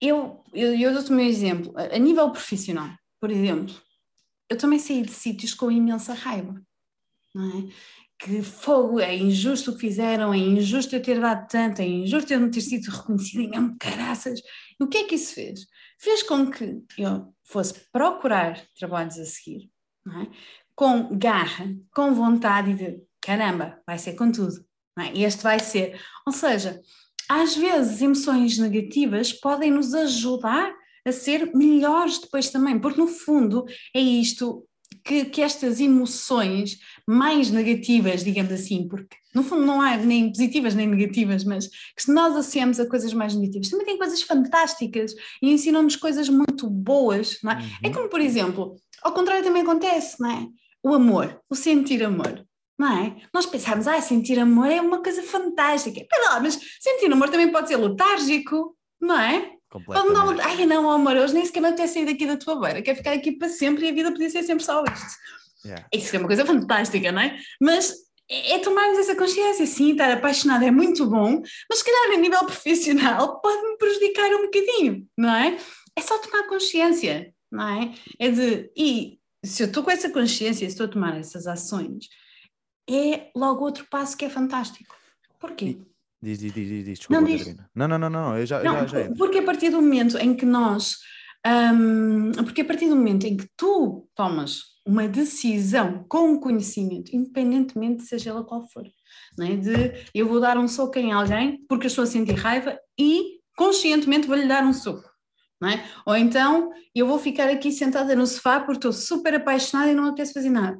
Eu, 0.00 0.42
eu, 0.52 0.74
eu 0.74 0.92
dou-te 0.92 1.12
o 1.12 1.14
meu 1.14 1.26
exemplo. 1.26 1.72
A, 1.76 1.98
nível 1.98 2.30
profissional, 2.30 2.90
por 3.20 3.30
exemplo, 3.30 3.74
eu 4.48 4.56
também 4.56 4.78
saí 4.78 5.02
de 5.02 5.12
sítios 5.12 5.54
com 5.54 5.70
imensa 5.70 6.14
raiva. 6.14 6.60
É? 7.36 7.99
Que 8.22 8.42
fogo, 8.42 9.00
é 9.00 9.16
injusto 9.16 9.70
o 9.70 9.74
que 9.74 9.80
fizeram, 9.80 10.32
é 10.34 10.38
injusto 10.38 10.94
eu 10.94 11.02
ter 11.02 11.20
dado 11.20 11.48
tanto, 11.48 11.80
é 11.80 11.86
injusto 11.86 12.32
eu 12.32 12.40
não 12.40 12.50
ter 12.50 12.60
sido 12.60 12.90
reconhecida, 12.90 13.42
e 13.42 13.48
mesmo 13.48 13.76
caraças. 13.78 14.40
E 14.78 14.84
o 14.84 14.88
que 14.88 14.98
é 14.98 15.04
que 15.04 15.14
isso 15.14 15.34
fez? 15.34 15.60
Fez 15.98 16.22
com 16.22 16.50
que 16.50 16.82
eu 16.98 17.34
fosse 17.44 17.74
procurar 17.90 18.60
trabalhos 18.78 19.18
a 19.18 19.24
seguir, 19.24 19.70
é? 20.06 20.26
com 20.74 21.16
garra, 21.16 21.74
com 21.94 22.14
vontade 22.14 22.74
de 22.74 23.02
caramba, 23.20 23.80
vai 23.86 23.98
ser 23.98 24.14
com 24.14 24.30
tudo 24.30 24.64
é? 25.00 25.18
Este 25.18 25.42
vai 25.42 25.58
ser. 25.58 26.00
Ou 26.26 26.32
seja, 26.32 26.80
às 27.28 27.56
vezes 27.56 28.02
emoções 28.02 28.58
negativas 28.58 29.32
podem 29.32 29.70
nos 29.70 29.94
ajudar 29.94 30.72
a 31.06 31.12
ser 31.12 31.54
melhores 31.54 32.18
depois 32.18 32.50
também, 32.50 32.78
porque 32.78 33.00
no 33.00 33.06
fundo 33.06 33.64
é 33.94 34.00
isto 34.00 34.66
que, 35.04 35.24
que, 35.24 35.42
estas 35.42 35.80
emoções 35.80 36.78
mais 37.06 37.50
negativas, 37.50 38.24
digamos 38.24 38.52
assim, 38.52 38.88
porque 38.88 39.16
no 39.34 39.42
fundo 39.42 39.64
não 39.64 39.80
há 39.80 39.96
nem 39.96 40.28
positivas 40.30 40.74
nem 40.74 40.86
negativas, 40.86 41.44
mas 41.44 41.68
que 41.68 42.02
se 42.02 42.12
nós 42.12 42.32
associamos 42.32 42.80
a 42.80 42.88
coisas 42.88 43.12
mais 43.12 43.34
negativas, 43.34 43.68
também 43.68 43.86
tem 43.86 43.98
coisas 43.98 44.22
fantásticas 44.22 45.14
e 45.42 45.50
ensinam-nos 45.50 45.96
coisas 45.96 46.28
muito 46.28 46.68
boas, 46.68 47.38
não 47.42 47.52
é? 47.52 47.54
é 47.54 47.58
uhum. 47.58 47.70
É 47.84 47.90
como, 47.90 48.08
por 48.08 48.20
exemplo, 48.20 48.76
ao 49.02 49.12
contrário 49.12 49.44
também 49.44 49.62
acontece, 49.62 50.20
não 50.20 50.30
é? 50.30 50.46
O 50.82 50.94
amor, 50.94 51.40
o 51.48 51.54
sentir 51.54 52.02
amor 52.02 52.44
não 52.80 52.98
é? 52.98 53.14
Nós 53.34 53.44
pensamos, 53.44 53.86
ah, 53.86 54.00
sentir 54.00 54.38
amor 54.38 54.70
é 54.70 54.80
uma 54.80 55.02
coisa 55.02 55.22
fantástica. 55.22 56.00
Espera 56.00 56.30
lá, 56.30 56.40
mas 56.40 56.58
sentir 56.80 57.12
amor 57.12 57.28
também 57.28 57.52
pode 57.52 57.68
ser 57.68 57.76
letárgico, 57.76 58.74
não 58.98 59.20
é? 59.20 59.52
Pode 59.70 60.08
não, 60.08 60.40
ai 60.40 60.66
não, 60.66 60.90
amor, 60.90 61.16
hoje 61.16 61.32
nem 61.32 61.44
sequer 61.44 61.60
não 61.60 61.74
ter 61.74 61.86
saído 61.86 62.10
daqui 62.10 62.26
da 62.26 62.36
tua 62.36 62.58
beira, 62.60 62.82
quer 62.82 62.96
ficar 62.96 63.12
aqui 63.12 63.32
para 63.32 63.48
sempre 63.48 63.86
e 63.86 63.90
a 63.90 63.92
vida 63.92 64.10
podia 64.10 64.28
ser 64.28 64.42
sempre 64.42 64.64
só 64.64 64.82
isto. 64.82 65.16
Yeah. 65.64 65.86
Isso 65.92 66.16
é 66.16 66.18
uma 66.18 66.26
coisa 66.26 66.44
fantástica, 66.44 67.12
não 67.12 67.20
é? 67.20 67.38
Mas 67.60 67.94
é, 68.28 68.54
é 68.54 68.58
tomarmos 68.58 68.98
essa 68.98 69.14
consciência, 69.14 69.64
sim, 69.66 69.92
estar 69.92 70.10
apaixonado 70.10 70.64
é 70.64 70.70
muito 70.70 71.06
bom, 71.06 71.42
mas 71.68 71.78
se 71.78 71.84
calhar 71.84 72.16
a 72.16 72.20
nível 72.20 72.40
profissional 72.46 73.40
pode-me 73.40 73.76
prejudicar 73.76 74.30
um 74.34 74.42
bocadinho, 74.46 75.06
não 75.16 75.34
é? 75.34 75.56
É 75.96 76.00
só 76.00 76.18
tomar 76.18 76.48
consciência, 76.48 77.32
não 77.50 77.68
é? 77.68 77.94
É 78.18 78.30
de, 78.30 78.72
e 78.76 79.20
se 79.44 79.62
eu 79.62 79.66
estou 79.66 79.82
com 79.82 79.90
essa 79.90 80.10
consciência, 80.10 80.66
se 80.66 80.72
estou 80.72 80.86
a 80.86 80.90
tomar 80.90 81.16
essas 81.18 81.46
ações, 81.46 82.08
é 82.88 83.30
logo 83.36 83.64
outro 83.64 83.86
passo 83.90 84.16
que 84.16 84.24
é 84.24 84.30
fantástico. 84.30 84.96
Porquê? 85.38 85.78
Diz, 86.22 86.38
diz, 86.38 86.52
diz, 86.52 86.68
diz, 86.68 86.98
desculpa, 86.98 87.20
não, 87.20 87.26
diz. 87.26 87.56
Não, 87.74 87.88
não, 87.88 87.98
não, 87.98 88.10
não, 88.10 88.38
eu 88.38 88.44
já, 88.44 88.62
não, 88.62 88.86
já, 88.86 89.04
já 89.04 89.14
Porque 89.14 89.38
a 89.38 89.42
partir 89.42 89.70
do 89.70 89.80
momento 89.80 90.18
em 90.18 90.34
que 90.34 90.44
nós, 90.44 90.96
um, 91.46 92.32
porque 92.44 92.60
a 92.60 92.64
partir 92.64 92.90
do 92.90 92.96
momento 92.96 93.26
em 93.26 93.38
que 93.38 93.48
tu 93.56 94.06
tomas 94.14 94.60
uma 94.86 95.08
decisão 95.08 96.04
com 96.08 96.38
conhecimento, 96.38 97.14
independentemente 97.14 98.02
seja 98.02 98.30
ela 98.30 98.44
qual 98.44 98.68
for, 98.68 98.84
não 99.38 99.46
é? 99.46 99.56
de 99.56 99.92
eu 100.14 100.28
vou 100.28 100.40
dar 100.40 100.58
um 100.58 100.68
soco 100.68 100.98
em 100.98 101.10
alguém 101.10 101.64
porque 101.66 101.86
estou 101.86 102.04
a 102.04 102.06
sentir 102.06 102.34
raiva 102.34 102.78
e 102.98 103.40
conscientemente 103.56 104.26
vou-lhe 104.26 104.46
dar 104.46 104.64
um 104.64 104.72
soco. 104.72 105.08
É? 105.62 105.84
Ou 106.06 106.16
então 106.16 106.70
eu 106.94 107.06
vou 107.06 107.18
ficar 107.18 107.50
aqui 107.50 107.70
sentada 107.70 108.16
no 108.16 108.26
sofá 108.26 108.60
porque 108.60 108.78
estou 108.78 108.94
super 108.94 109.34
apaixonada 109.34 109.90
e 109.90 109.94
não 109.94 110.06
apetece 110.06 110.32
fazer 110.32 110.48
nada 110.48 110.78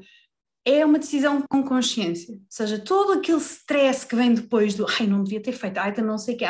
é 0.65 0.85
uma 0.85 0.99
decisão 0.99 1.43
com 1.49 1.63
consciência. 1.63 2.35
Ou 2.35 2.41
seja, 2.49 2.79
todo 2.79 3.13
aquele 3.13 3.39
stress 3.39 4.07
que 4.07 4.17
vem 4.17 4.35
depois 4.35 4.75
do 4.75 4.87
ai, 4.87 5.07
não 5.07 5.23
devia 5.23 5.41
ter 5.41 5.53
feito, 5.53 5.79
ai, 5.79 5.95
não 6.01 6.19
sei 6.19 6.35
o 6.35 6.39
que, 6.39 6.45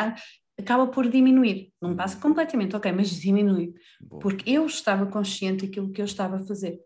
acaba 0.60 0.86
por 0.86 1.08
diminuir. 1.08 1.72
Não 1.80 1.96
passa 1.96 2.16
completamente, 2.18 2.76
ok, 2.76 2.92
mas 2.92 3.10
diminui. 3.10 3.74
Boa. 4.00 4.20
Porque 4.20 4.50
eu 4.50 4.66
estava 4.66 5.06
consciente 5.06 5.66
daquilo 5.66 5.90
que 5.90 6.00
eu 6.00 6.04
estava 6.04 6.36
a 6.36 6.46
fazer. 6.46 6.78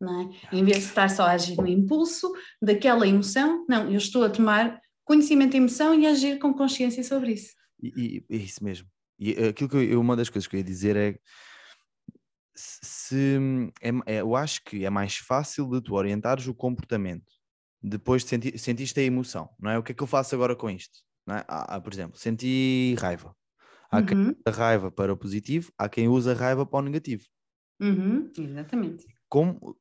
Não 0.00 0.22
é? 0.22 0.56
Em 0.56 0.64
vez 0.64 0.78
de 0.78 0.84
estar 0.84 1.08
só 1.08 1.24
a 1.24 1.32
agir 1.32 1.56
no 1.56 1.66
impulso 1.66 2.32
daquela 2.60 3.06
emoção, 3.06 3.64
não, 3.68 3.88
eu 3.90 3.98
estou 3.98 4.24
a 4.24 4.30
tomar 4.30 4.80
conhecimento 5.04 5.52
da 5.52 5.58
emoção 5.58 5.94
e 5.94 6.06
agir 6.06 6.38
com 6.38 6.52
consciência 6.52 7.02
sobre 7.04 7.32
isso. 7.32 7.52
E, 7.80 8.24
e, 8.28 8.34
é 8.34 8.36
isso 8.36 8.62
mesmo. 8.64 8.88
E 9.18 9.32
aquilo 9.44 9.70
que 9.70 9.76
eu, 9.76 10.00
uma 10.00 10.16
das 10.16 10.28
coisas 10.28 10.48
que 10.48 10.56
eu 10.56 10.58
ia 10.58 10.64
dizer 10.64 10.96
é 10.96 11.18
se 12.54 13.38
é, 13.80 13.90
é, 14.06 14.20
eu 14.20 14.36
acho 14.36 14.62
que 14.64 14.84
é 14.84 14.90
mais 14.90 15.16
fácil 15.16 15.68
de 15.68 15.80
tu 15.80 15.94
orientares 15.94 16.46
o 16.46 16.54
comportamento 16.54 17.32
depois 17.82 18.22
de 18.22 18.28
sentir, 18.28 18.58
sentiste 18.58 19.00
a 19.00 19.02
emoção, 19.02 19.48
não 19.58 19.70
é? 19.70 19.78
O 19.78 19.82
que 19.82 19.92
é 19.92 19.94
que 19.94 20.02
eu 20.02 20.06
faço 20.06 20.34
agora 20.34 20.54
com 20.54 20.70
isto? 20.70 21.00
Não 21.26 21.36
é? 21.36 21.44
há, 21.48 21.80
por 21.80 21.92
exemplo, 21.92 22.18
senti 22.18 22.94
raiva. 22.98 23.34
Há 23.90 23.98
uhum. 23.98 24.06
quem 24.06 24.18
usa 24.18 24.50
raiva 24.50 24.90
para 24.90 25.12
o 25.12 25.16
positivo, 25.16 25.72
há 25.76 25.88
quem 25.88 26.08
usa 26.08 26.32
raiva 26.34 26.64
para 26.64 26.78
o 26.78 26.82
negativo. 26.82 27.24
Uhum. 27.80 28.30
Exatamente. 28.38 29.04
como 29.28 29.76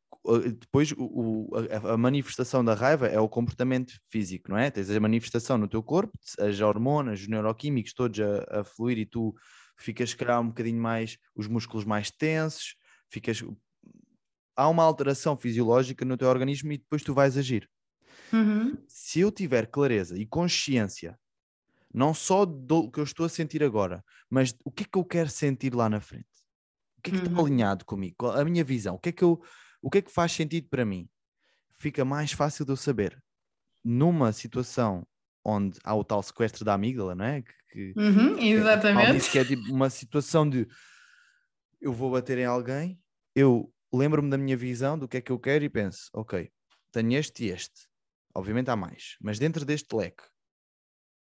depois 0.60 0.92
o, 0.92 1.04
o, 1.04 1.50
a, 1.56 1.94
a, 1.94 1.98
manifestação 1.98 2.64
da 2.64 2.74
raiva 2.74 3.08
é 3.08 3.20
o 3.20 3.30
comportamento 3.30 3.94
físico, 4.06 4.50
não 4.50 4.58
é? 4.58 4.70
Tens 4.70 4.90
a 4.90 5.00
manifestação 5.00 5.58
no 5.58 5.68
teu 5.68 5.82
corpo, 5.82 6.14
as 6.40 6.60
hormonas, 6.62 7.22
os 7.22 7.28
neuroquímicos 7.28 7.94
todos 7.94 8.20
a, 8.20 8.62
a 8.62 8.64
fluir 8.64 8.98
e 9.00 9.06
tu 9.06 9.36
ficas, 9.82 10.12
se 10.12 10.18
calhar, 10.18 10.40
um 10.40 10.48
bocadinho 10.48 10.82
mais, 10.82 11.18
os 11.36 11.48
músculos 11.48 11.86
mais 11.86 12.12
tensos, 12.12 12.76
ficas. 13.10 13.44
Há 14.56 14.68
uma 14.70 14.84
alteração 14.84 15.38
fisiológica 15.38 16.06
no 16.06 16.18
teu 16.18 16.28
organismo 16.28 16.72
e 16.72 16.78
depois 16.78 17.04
tu 17.04 17.14
vais 17.14 17.38
agir. 17.38 17.70
Uhum. 18.32 18.78
Se 18.88 19.20
eu 19.20 19.32
tiver 19.32 19.68
clareza 19.68 20.18
e 20.18 20.26
consciência, 20.26 21.20
não 21.94 22.14
só 22.14 22.46
do 22.46 22.90
que 22.90 23.00
eu 23.00 23.04
estou 23.04 23.26
a 23.26 23.30
sentir 23.30 23.64
agora, 23.64 24.04
mas 24.30 24.56
o 24.64 24.72
que 24.72 24.84
é 24.84 24.88
que 24.90 24.98
eu 24.98 25.04
quero 25.04 25.30
sentir 25.30 25.74
lá 25.74 25.90
na 25.90 26.00
frente? 26.00 26.28
O 26.98 27.02
que 27.02 27.10
é 27.10 27.14
que 27.14 27.20
uhum. 27.20 27.32
está 27.32 27.42
alinhado 27.42 27.86
comigo? 27.86 28.28
A 28.28 28.46
minha 28.46 28.64
visão? 28.64 28.96
O 28.96 29.00
que 29.00 29.10
é 29.10 29.12
que 29.12 29.24
eu 29.24 29.42
o 29.82 29.90
que 29.90 29.98
é 29.98 30.02
que 30.02 30.12
faz 30.12 30.32
sentido 30.32 30.70
para 30.70 30.86
mim? 30.86 31.10
Fica 31.74 32.06
mais 32.06 32.32
fácil 32.32 32.64
de 32.64 32.72
eu 32.72 32.78
saber. 32.78 33.22
Numa 33.84 34.32
situação 34.32 35.06
onde 35.44 35.80
há 35.84 35.96
o 35.96 36.04
tal 36.04 36.22
sequestro 36.22 36.64
da 36.64 36.74
amígdala, 36.74 37.16
não 37.16 37.26
é? 37.26 37.44
Que, 37.72 37.94
uhum, 37.96 38.38
exatamente. 38.38 39.30
Que 39.30 39.40
é, 39.40 39.46
que 39.46 39.54
é 39.54 39.56
tipo 39.56 39.74
uma 39.74 39.90
situação 39.90 40.50
de 40.50 40.68
eu 41.80 41.92
vou 41.92 42.12
bater 42.12 42.38
em 42.38 42.46
alguém, 42.46 43.00
eu 43.36 43.74
lembro-me 43.94 44.30
da 44.30 44.38
minha 44.38 44.56
visão, 44.56 44.98
do 44.98 45.08
que 45.08 45.18
é 45.18 45.22
que 45.22 45.32
eu 45.32 45.40
quero 45.40 45.64
e 45.64 45.70
penso, 45.70 46.10
ok, 46.14 46.52
tenho 46.92 47.14
este 47.14 47.46
e 47.46 47.50
este. 47.50 47.90
Obviamente 48.34 48.70
há 48.70 48.76
mais, 48.76 49.18
mas 49.20 49.40
dentro 49.40 49.66
deste 49.66 49.94
leque, 49.96 50.24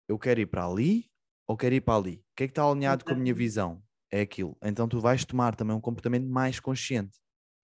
eu 0.09 0.19
quero 0.19 0.41
ir 0.41 0.47
para 0.47 0.67
ali 0.67 1.11
ou 1.47 1.57
quero 1.57 1.75
ir 1.75 1.81
para 1.81 1.97
ali? 1.97 2.15
O 2.33 2.37
que 2.37 2.45
é 2.45 2.47
que 2.47 2.53
está 2.53 2.69
alinhado 2.69 3.05
com 3.05 3.13
a 3.13 3.17
minha 3.17 3.35
visão? 3.35 3.83
É 4.11 4.21
aquilo. 4.21 4.57
Então 4.63 4.89
tu 4.89 5.01
vais 5.01 5.25
tomar 5.25 5.55
também 5.55 5.77
um 5.77 5.81
comportamento 5.81 6.27
mais 6.27 6.59
consciente. 6.59 7.17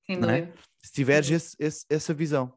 Sem 0.06 0.20
dúvida. 0.20 0.38
É? 0.38 0.52
Se 0.82 0.92
tiveres 0.92 1.30
esse, 1.30 1.56
esse, 1.58 1.86
essa 1.88 2.14
visão 2.14 2.52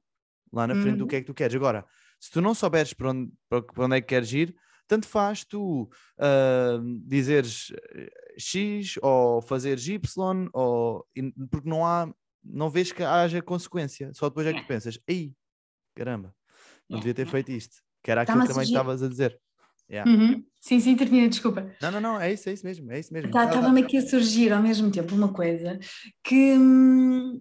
lá 0.52 0.68
na 0.68 0.76
frente 0.76 0.94
uhum. 0.94 0.98
do 0.98 1.08
que 1.08 1.16
é 1.16 1.20
que 1.22 1.26
tu 1.26 1.34
queres. 1.34 1.56
Agora, 1.56 1.86
se 2.20 2.32
tu 2.32 2.42
não 2.42 2.54
souberes 2.54 2.94
para 2.94 3.12
onde, 3.12 3.32
para 3.50 3.86
onde 3.86 3.98
é 3.98 4.02
que 4.02 4.08
queres 4.08 4.32
ir, 4.34 4.56
tanto 4.88 5.08
faz 5.08 5.44
tu 5.44 5.90
uh, 6.20 7.00
dizeres 7.06 7.74
eh, 7.94 8.12
X 8.38 8.98
ou 9.02 9.42
fazeres 9.42 9.88
Y, 9.88 10.50
ou, 10.54 11.06
porque 11.50 11.68
não 11.68 11.86
há, 11.86 12.14
não 12.44 12.70
vês 12.70 12.92
que 12.92 13.04
haja 13.04 13.42
consequência. 13.42 14.12
Só 14.14 14.30
depois 14.30 14.46
é 14.48 14.54
que 14.54 14.62
tu 14.62 14.68
pensas, 14.68 15.00
ei, 15.08 15.34
caramba, 15.96 16.34
não 16.90 17.00
devia 17.00 17.14
ter 17.14 17.28
feito 17.28 17.52
isto. 17.52 17.78
Que 18.04 18.12
era 18.12 18.22
aquilo 18.22 18.42
que 18.42 18.48
também 18.48 18.64
estavas 18.64 19.02
a 19.02 19.10
dizer. 19.10 19.40
Yeah. 19.90 20.10
Uhum. 20.10 20.44
Sim, 20.60 20.80
sim, 20.80 20.96
termina, 20.96 21.30
desculpa. 21.30 21.72
Não, 21.82 21.92
não, 21.92 22.02
não, 22.02 22.22
é 22.22 22.34
isso, 22.34 22.50
é 22.50 22.54
isso 22.54 22.66
mesmo, 22.66 22.92
é 22.92 23.00
isso 23.00 23.14
mesmo. 23.14 23.30
Estava-me 23.30 23.84
aqui 23.84 23.98
a 23.98 24.08
surgir 24.08 24.52
ao 24.52 24.62
mesmo 24.62 24.92
tempo 24.92 25.14
uma 25.14 25.32
coisa 25.32 25.80
que, 26.24 26.54
hum, 26.58 27.40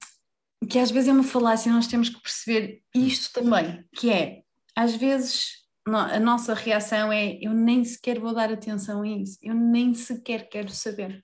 que 0.69 0.79
às 0.79 0.91
vezes 0.91 1.09
é 1.09 1.13
uma 1.13 1.23
falácia, 1.23 1.73
nós 1.73 1.87
temos 1.87 2.11
que 2.11 2.21
perceber 2.21 2.83
isto 2.95 3.33
também, 3.33 3.83
que 3.95 4.11
é, 4.11 4.44
às 4.77 4.95
vezes 4.95 5.65
a 5.87 6.19
nossa 6.19 6.55
reação 6.55 7.13
é 7.13 7.39
eu 7.43 7.53
nem 7.53 7.85
sequer 7.85 8.19
vou 8.19 8.35
dar 8.35 8.51
atenção 8.51 9.03
a 9.03 9.09
isso, 9.09 9.39
eu 9.43 9.55
nem 9.55 9.95
sequer 9.95 10.49
quero 10.49 10.71
saber. 10.71 11.23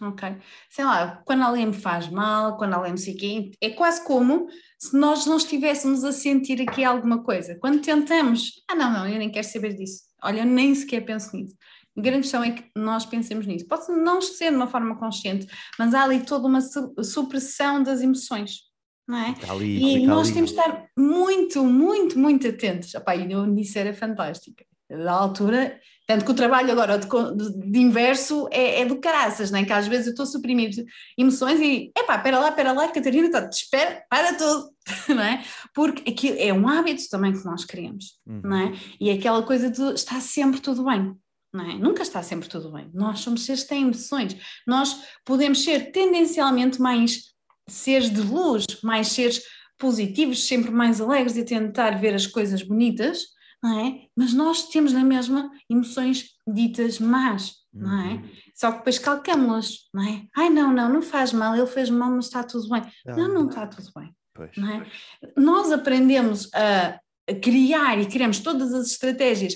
Ok? 0.00 0.28
Sei 0.70 0.84
lá, 0.84 1.22
quando 1.24 1.42
alguém 1.42 1.66
me 1.66 1.72
faz 1.72 2.08
mal, 2.08 2.58
quando 2.58 2.74
alguém 2.74 2.92
me 2.92 2.98
sei 2.98 3.50
é 3.62 3.70
quase 3.70 4.04
como 4.04 4.46
se 4.78 4.94
nós 4.94 5.24
não 5.24 5.38
estivéssemos 5.38 6.04
a 6.04 6.12
sentir 6.12 6.60
aqui 6.60 6.84
alguma 6.84 7.24
coisa. 7.24 7.58
Quando 7.58 7.80
tentamos, 7.80 8.62
ah 8.68 8.74
não, 8.74 8.92
não, 8.92 9.08
eu 9.08 9.18
nem 9.18 9.30
quero 9.30 9.46
saber 9.46 9.74
disso 9.74 10.06
Olha, 10.22 10.40
eu 10.40 10.46
nem 10.46 10.74
sequer 10.74 11.02
penso 11.04 11.36
nisso. 11.36 11.56
A 11.96 12.00
grande 12.00 12.22
questão 12.22 12.42
é 12.42 12.50
que 12.50 12.70
nós 12.76 13.06
pensemos 13.06 13.46
nisso. 13.46 13.66
Pode 13.66 13.90
não 13.92 14.20
ser 14.20 14.50
de 14.50 14.56
uma 14.56 14.66
forma 14.66 14.98
consciente, 14.98 15.46
mas 15.78 15.94
há 15.94 16.02
ali 16.02 16.24
toda 16.24 16.46
uma 16.46 16.60
supressão 16.60 17.82
das 17.82 18.00
emoções. 18.00 18.60
Não 19.06 19.18
é? 19.18 19.34
Ali, 19.48 19.98
e 19.98 20.06
nós 20.06 20.26
ali. 20.26 20.34
temos 20.34 20.50
de 20.50 20.58
estar 20.58 20.86
muito, 20.98 21.64
muito, 21.64 22.18
muito 22.18 22.48
atentos. 22.48 22.92
Epá, 22.94 23.14
e 23.14 23.30
eu 23.30 23.46
nisso 23.46 23.78
era 23.78 23.94
fantástica. 23.94 24.64
Da 24.88 25.12
altura, 25.12 25.80
tanto 26.06 26.24
que 26.24 26.30
o 26.30 26.34
trabalho 26.34 26.70
agora 26.70 26.96
de, 26.96 27.08
de, 27.70 27.78
inverso 27.80 28.48
é, 28.52 28.82
é, 28.82 28.86
do 28.86 29.00
caraças, 29.00 29.50
não 29.50 29.58
é? 29.58 29.64
que 29.64 29.72
às 29.72 29.88
vezes 29.88 30.06
eu 30.06 30.10
estou 30.10 30.22
a 30.22 30.26
suprimir 30.26 30.70
emoções 31.18 31.60
e, 31.60 31.90
epá, 31.98 32.16
espera 32.16 32.38
lá, 32.38 32.48
espera 32.50 32.72
lá, 32.72 32.88
Catarina, 32.88 33.28
tá, 33.28 33.48
espera, 33.52 34.04
para 34.08 34.34
tudo, 34.34 34.70
não 35.08 35.22
é? 35.22 35.42
Porque 35.74 36.08
aquilo 36.08 36.36
é 36.38 36.52
um 36.52 36.68
hábito 36.68 37.02
também 37.10 37.32
que 37.32 37.44
nós 37.44 37.64
criamos, 37.64 38.20
uhum. 38.24 38.40
não 38.44 38.56
é? 38.56 38.72
E 39.00 39.10
é 39.10 39.14
aquela 39.14 39.42
coisa 39.42 39.68
de 39.68 39.94
está 39.94 40.20
sempre 40.20 40.60
tudo 40.60 40.84
bem, 40.84 41.12
não 41.52 41.68
é? 41.68 41.74
Nunca 41.74 42.02
está 42.02 42.22
sempre 42.22 42.48
tudo 42.48 42.70
bem. 42.70 42.88
Nós 42.94 43.18
somos 43.18 43.44
seres 43.44 43.64
que 43.64 43.70
têm 43.70 43.82
emoções, 43.82 44.36
nós 44.64 45.02
podemos 45.24 45.64
ser 45.64 45.90
tendencialmente 45.90 46.80
mais 46.80 47.35
seres 47.68 48.10
de 48.10 48.20
luz, 48.20 48.64
mais 48.82 49.08
seres 49.08 49.42
positivos, 49.78 50.46
sempre 50.46 50.70
mais 50.70 51.00
alegres 51.00 51.36
e 51.36 51.44
tentar 51.44 52.00
ver 52.00 52.14
as 52.14 52.26
coisas 52.26 52.62
bonitas, 52.62 53.24
não 53.62 53.80
é? 53.80 54.06
Mas 54.16 54.32
nós 54.32 54.68
temos 54.68 54.92
na 54.92 55.04
mesma 55.04 55.50
emoções 55.68 56.30
ditas 56.46 56.98
más, 56.98 57.54
não 57.72 58.00
é? 58.00 58.14
Uhum. 58.14 58.30
Só 58.54 58.70
que 58.70 58.78
depois 58.78 58.98
calcamos-las, 58.98 59.88
não 59.92 60.02
é? 60.02 60.26
Ai, 60.34 60.50
não, 60.50 60.72
não, 60.72 60.88
não 60.88 61.02
faz 61.02 61.32
mal, 61.32 61.54
ele 61.54 61.66
fez 61.66 61.90
mal, 61.90 62.10
mas 62.10 62.26
está 62.26 62.42
tudo 62.42 62.68
bem. 62.68 62.82
Não, 63.04 63.16
não, 63.16 63.34
não 63.34 63.48
está 63.48 63.66
tudo 63.66 63.90
bem. 63.94 64.14
Pois, 64.34 64.50
não 64.56 64.70
é? 64.70 64.86
Nós 65.36 65.72
aprendemos 65.72 66.50
a 66.54 67.00
criar 67.42 67.98
e 67.98 68.06
criamos 68.06 68.38
todas 68.38 68.72
as 68.72 68.88
estratégias 68.88 69.54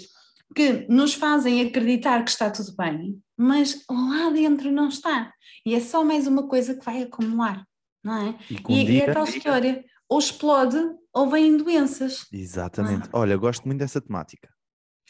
que 0.55 0.87
nos 0.89 1.15
fazem 1.15 1.61
acreditar 1.61 2.25
que 2.25 2.31
está 2.31 2.51
tudo 2.51 2.75
bem, 2.77 3.19
mas 3.37 3.85
lá 3.89 4.31
dentro 4.31 4.73
não 4.73 4.89
está. 4.89 5.33
E 5.65 5.75
é 5.75 5.81
só 5.81 6.05
mais 6.05 6.27
uma 6.27 6.49
coisa 6.49 6.75
que 6.75 6.85
vai 6.85 7.03
acumular, 7.03 7.65
não 8.03 8.17
é? 8.17 8.39
E, 8.51 8.55
e, 8.55 8.85
dia, 8.85 8.93
e 8.93 9.01
é 9.03 9.13
tal 9.13 9.25
história, 9.25 9.85
ou 10.09 10.19
explode 10.19 10.79
ou 11.13 11.29
vêm 11.29 11.57
doenças. 11.57 12.27
Exatamente. 12.33 13.09
Ah. 13.13 13.19
Olha, 13.19 13.37
gosto 13.37 13.65
muito 13.67 13.81
dessa 13.81 14.01
temática. 14.01 14.49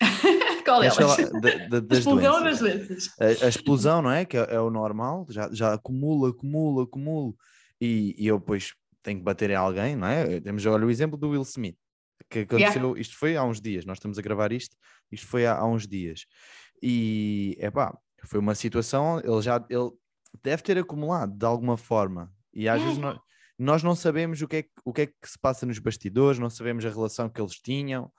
Qual 0.65 0.83
é? 0.83 0.89
Da, 0.89 1.81
das 1.81 1.99
explosão 1.99 2.43
das 2.43 2.59
doenças. 2.59 3.11
A, 3.21 3.47
a, 3.47 3.49
explosão, 3.49 4.03
não 4.03 4.11
é? 4.11 4.25
Que 4.25 4.37
é, 4.37 4.55
é, 4.55 4.61
o 4.61 4.71
normal, 4.71 5.27
já, 5.29 5.49
já 5.53 5.75
acumula, 5.75 6.31
acumula, 6.31 6.85
acumula. 6.85 7.33
E, 7.81 8.15
e 8.19 8.27
eu 8.27 8.39
depois 8.39 8.75
tenho 9.03 9.19
que 9.19 9.25
bater 9.25 9.51
em 9.51 9.55
alguém, 9.55 9.97
não 9.97 10.07
é? 10.07 10.41
Temos 10.41 10.65
olha, 10.67 10.87
o 10.87 10.91
exemplo 10.91 11.19
do 11.19 11.31
Will 11.31 11.43
Smith, 11.43 11.77
que 12.29 12.41
aconteceu, 12.41 12.83
yeah. 12.83 13.01
isto 13.01 13.17
foi 13.17 13.37
há 13.37 13.45
uns 13.45 13.61
dias, 13.61 13.85
nós 13.85 13.97
estamos 13.97 14.19
a 14.19 14.23
gravar 14.23 14.53
isto, 14.53 14.77
isto 15.11 15.27
foi 15.27 15.47
há, 15.47 15.57
há 15.57 15.67
uns 15.67 15.87
dias. 15.87 16.27
E, 16.83 17.57
é 17.59 17.71
pá, 17.71 17.97
foi 18.25 18.39
uma 18.39 18.55
situação, 18.55 19.19
ele 19.21 19.43
já, 19.43 19.65
ele 19.69 19.91
deve 20.43 20.63
ter 20.63 20.79
acumulado 20.79 21.37
de 21.37 21.45
alguma 21.45 21.77
forma. 21.77 22.33
E 22.53 22.69
às 22.69 22.81
yeah. 22.81 22.85
vezes 22.85 22.99
nós, 22.99 23.19
nós 23.59 23.83
não 23.83 23.95
sabemos 23.95 24.41
o 24.41 24.49
que, 24.49 24.57
é, 24.57 24.65
o 24.85 24.93
que 24.93 25.03
é 25.03 25.07
que 25.07 25.15
se 25.25 25.39
passa 25.39 25.67
nos 25.67 25.79
bastidores, 25.79 26.39
não 26.39 26.49
sabemos 26.49 26.85
a 26.85 26.91
relação 26.91 27.29
que 27.29 27.41
eles 27.41 27.55
tinham, 27.55 28.11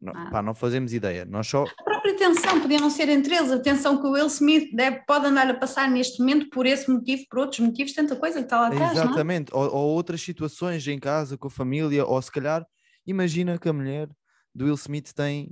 não, 0.00 0.12
ah. 0.14 0.30
pá, 0.30 0.42
não 0.42 0.54
fazemos 0.54 0.92
ideia. 0.92 1.24
Nós 1.24 1.46
só... 1.48 1.64
A 1.64 1.84
própria 1.84 2.16
tensão 2.16 2.60
podia 2.60 2.78
não 2.78 2.90
ser 2.90 3.08
entre 3.08 3.34
eles, 3.34 3.50
a 3.50 3.58
tensão 3.58 4.00
que 4.00 4.06
o 4.06 4.12
Will 4.12 4.26
Smith 4.26 4.74
deve, 4.74 5.02
pode 5.06 5.26
andar 5.26 5.48
a 5.48 5.54
passar 5.54 5.90
neste 5.90 6.20
momento 6.20 6.48
por 6.50 6.66
esse 6.66 6.90
motivo, 6.90 7.24
por 7.28 7.40
outros 7.40 7.60
motivos, 7.60 7.92
tanta 7.92 8.16
coisa 8.16 8.38
que 8.38 8.44
está 8.44 8.60
lá 8.60 8.66
atrás. 8.68 8.98
É? 8.98 9.02
Exatamente, 9.02 9.54
ou, 9.54 9.62
ou, 9.62 9.94
outras 9.94 10.22
situações 10.22 10.86
em 10.86 10.98
casa, 10.98 11.36
com 11.36 11.48
a 11.48 11.50
família, 11.50 12.04
ou 12.04 12.20
se 12.20 12.30
calhar, 12.30 12.64
imagina 13.06 13.58
que 13.58 13.68
a 13.68 13.72
mulher 13.72 14.08
do 14.54 14.64
Will 14.64 14.74
Smith 14.74 15.12
tem 15.12 15.50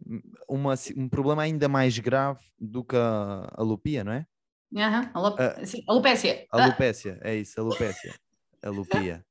uma, 0.49 0.75
um 0.97 1.09
problema 1.09 1.43
ainda 1.43 1.69
mais 1.69 1.99
grave 1.99 2.41
do 2.59 2.85
que 2.85 2.97
a, 2.97 3.49
a 3.53 3.63
lupia, 3.63 4.03
não 4.03 4.13
é? 4.13 4.27
Uhum, 4.73 5.11
alop... 5.15 5.41
a, 5.41 5.65
sim, 5.65 5.83
alopécia. 5.89 6.45
A 6.53 6.65
alopécia, 6.65 7.19
é 7.23 7.37
isso, 7.37 7.61
alopécia. 7.61 8.15
A 8.63 8.71
lupia. 8.71 9.25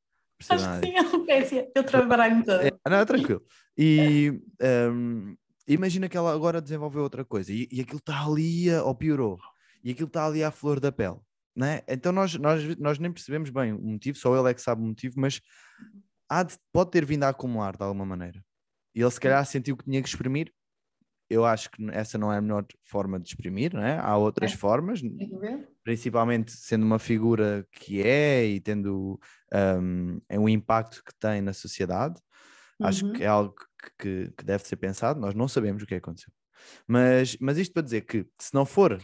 Acho 0.50 0.82
que 0.82 0.88
sim, 0.88 0.98
alopecia. 0.98 1.72
Eu 1.74 1.84
trabalho 1.84 2.44
toda. 2.44 2.68
É, 2.68 2.72
não, 2.90 2.98
é 2.98 3.06
tranquilo. 3.06 3.42
E 3.78 4.42
um, 4.92 5.36
imagina 5.68 6.10
que 6.10 6.18
ela 6.18 6.34
agora 6.34 6.62
desenvolveu 6.62 7.04
outra 7.04 7.24
coisa 7.24 7.52
e, 7.52 7.68
e 7.72 7.82
aquilo 7.82 8.00
está 8.00 8.26
ali, 8.26 8.74
ou 8.74 8.94
piorou, 8.94 9.40
e 9.84 9.92
aquilo 9.92 10.08
está 10.08 10.26
ali 10.26 10.44
à 10.44 10.52
flor 10.52 10.80
da 10.80 10.92
pele. 10.92 11.20
Né? 11.56 11.82
Então 11.88 12.12
nós, 12.12 12.36
nós, 12.36 12.78
nós 12.78 13.00
nem 13.00 13.12
percebemos 13.12 13.50
bem 13.50 13.72
o 13.72 13.82
motivo, 13.82 14.18
só 14.18 14.38
ele 14.38 14.50
é 14.50 14.54
que 14.54 14.62
sabe 14.62 14.82
o 14.82 14.86
motivo, 14.86 15.16
mas 15.18 15.36
de, 15.36 16.58
pode 16.72 16.92
ter 16.92 17.06
vindo 17.06 17.24
a 17.24 17.30
acumular 17.30 17.78
de 17.78 17.84
alguma 17.84 18.06
maneira. 18.06 18.44
E 18.94 19.02
ele 19.02 19.12
se 19.12 19.20
calhar 19.20 19.46
sentiu 19.46 19.76
que 19.76 19.86
tinha 19.86 20.02
que 20.02 20.08
exprimir. 20.08 20.52
Eu 21.30 21.44
acho 21.44 21.72
que 21.72 21.84
essa 21.92 22.18
não 22.18 22.32
é 22.32 22.38
a 22.38 22.42
melhor 22.42 22.66
forma 22.84 23.20
de 23.20 23.28
exprimir, 23.28 23.74
né? 23.74 24.00
há 24.00 24.16
outras 24.16 24.54
é. 24.54 24.56
formas, 24.56 25.02
principalmente 25.84 26.52
sendo 26.52 26.86
uma 26.86 27.00
figura 27.00 27.68
que 27.72 28.02
é 28.02 28.46
e 28.46 28.60
tendo 28.60 29.20
um, 29.54 30.22
é 30.30 30.40
um 30.40 30.48
impacto 30.48 31.04
que 31.04 31.14
tem 31.16 31.42
na 31.42 31.54
sociedade. 31.54 32.22
Uhum. 32.80 32.88
Acho 32.88 33.12
que 33.14 33.24
é 33.24 33.28
algo 33.28 33.56
que, 33.98 34.32
que, 34.38 34.46
deve 34.46 34.68
ser 34.68 34.76
pensado. 34.76 35.20
Nós 35.20 35.34
não 35.34 35.48
sabemos 35.48 35.82
o 35.82 35.86
que 35.86 35.96
aconteceu. 35.96 36.32
Mas, 36.88 37.38
mas 37.40 37.58
isto 37.58 37.74
para 37.74 37.82
dizer 37.82 38.02
que 38.02 38.26
se 38.40 38.54
não 38.54 38.66
for 38.66 39.02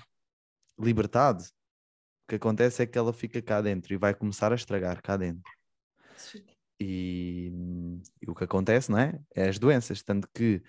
libertado, 0.80 1.44
o 1.44 2.30
que 2.30 2.36
acontece 2.36 2.84
é 2.84 2.86
que 2.86 2.98
ela 2.98 3.14
fica 3.14 3.42
cá 3.42 3.62
dentro 3.62 3.94
e 3.94 3.98
vai 3.98 4.14
começar 4.14 4.52
a 4.52 4.56
estragar 4.56 5.02
cá 5.02 5.18
dentro. 5.18 5.50
E, 6.80 7.52
e 8.22 8.30
o 8.30 8.34
que 8.34 8.44
acontece, 8.44 8.92
não 8.92 8.98
é? 8.98 9.20
É 9.36 9.48
as 9.48 9.60
doenças. 9.60 10.02
Tanto 10.02 10.28
que 10.34 10.64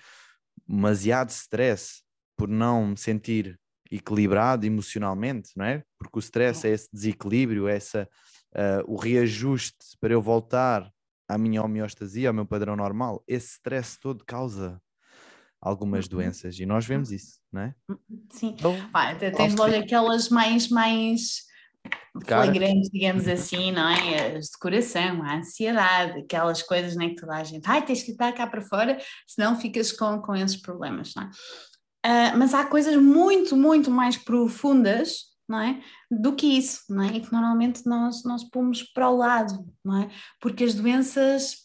demasiado 0.67 1.31
stress 1.31 2.03
por 2.37 2.49
não 2.49 2.88
me 2.88 2.97
sentir 2.97 3.59
equilibrado 3.91 4.65
emocionalmente, 4.65 5.51
não 5.57 5.65
é? 5.65 5.83
Porque 5.99 6.19
o 6.19 6.21
stress 6.21 6.67
é 6.67 6.71
esse 6.71 6.88
desequilíbrio, 6.93 7.69
essa 7.69 8.09
uh, 8.55 8.93
o 8.93 8.97
reajuste 8.97 9.97
para 10.01 10.15
eu 10.15 10.23
voltar 10.23 10.91
à 11.29 11.37
minha 11.37 11.62
homeostasia, 11.62 12.29
ao 12.29 12.35
meu 12.35 12.47
padrão 12.47 12.75
normal, 12.75 13.23
esse 13.27 13.53
stress 13.53 13.99
todo 14.01 14.25
causa 14.25 14.81
algumas 15.61 16.07
uhum. 16.07 16.11
doenças 16.11 16.59
e 16.59 16.67
nós 16.67 16.85
vemos 16.85 17.12
isso, 17.12 17.38
não 17.53 17.62
é? 17.62 17.75
Sim, 18.31 18.49
então, 18.59 18.75
Pá, 18.91 19.15
tens 19.15 19.55
logo 19.55 19.75
aquelas 19.77 20.29
mais, 20.29 20.69
mais 20.69 21.45
flagrantes, 22.25 22.90
digamos 22.90 23.27
assim, 23.27 23.73
não 23.73 23.88
é? 23.88 24.37
As 24.37 24.47
de 24.47 24.59
coração, 24.59 25.23
a 25.23 25.37
ansiedade, 25.37 26.21
aquelas 26.21 26.62
coisas 26.62 26.95
nem 26.97 27.09
né, 27.09 27.14
que 27.14 27.21
toda 27.21 27.37
a 27.37 27.45
gente, 27.45 27.68
ai, 27.68 27.85
tens 27.85 28.03
que 28.03 28.12
estar 28.12 28.33
cá 28.33 28.47
para 28.47 28.61
fora, 28.62 28.99
senão 29.27 29.59
ficas 29.59 29.92
com, 29.92 30.21
com 30.21 30.35
esses 30.37 30.57
problemas, 30.57 31.12
não 31.16 31.25
é? 31.25 31.31
Uh, 32.05 32.37
mas 32.37 32.53
há 32.53 32.64
coisas 32.66 32.97
muito, 32.97 33.57
muito 33.57 33.88
mais 33.90 34.16
profundas 34.16 35.33
não 35.49 35.61
é? 35.61 35.81
do 36.11 36.35
que 36.35 36.47
isso, 36.47 36.83
não 36.88 37.03
é? 37.03 37.09
E 37.09 37.21
que 37.21 37.33
normalmente 37.33 37.87
nós, 37.87 38.25
nós 38.25 38.42
pomos 38.45 38.83
para 38.83 39.11
o 39.11 39.16
lado, 39.16 39.64
não 39.85 40.03
é? 40.03 40.11
Porque 40.40 40.64
as 40.64 40.75
doenças 40.75 41.57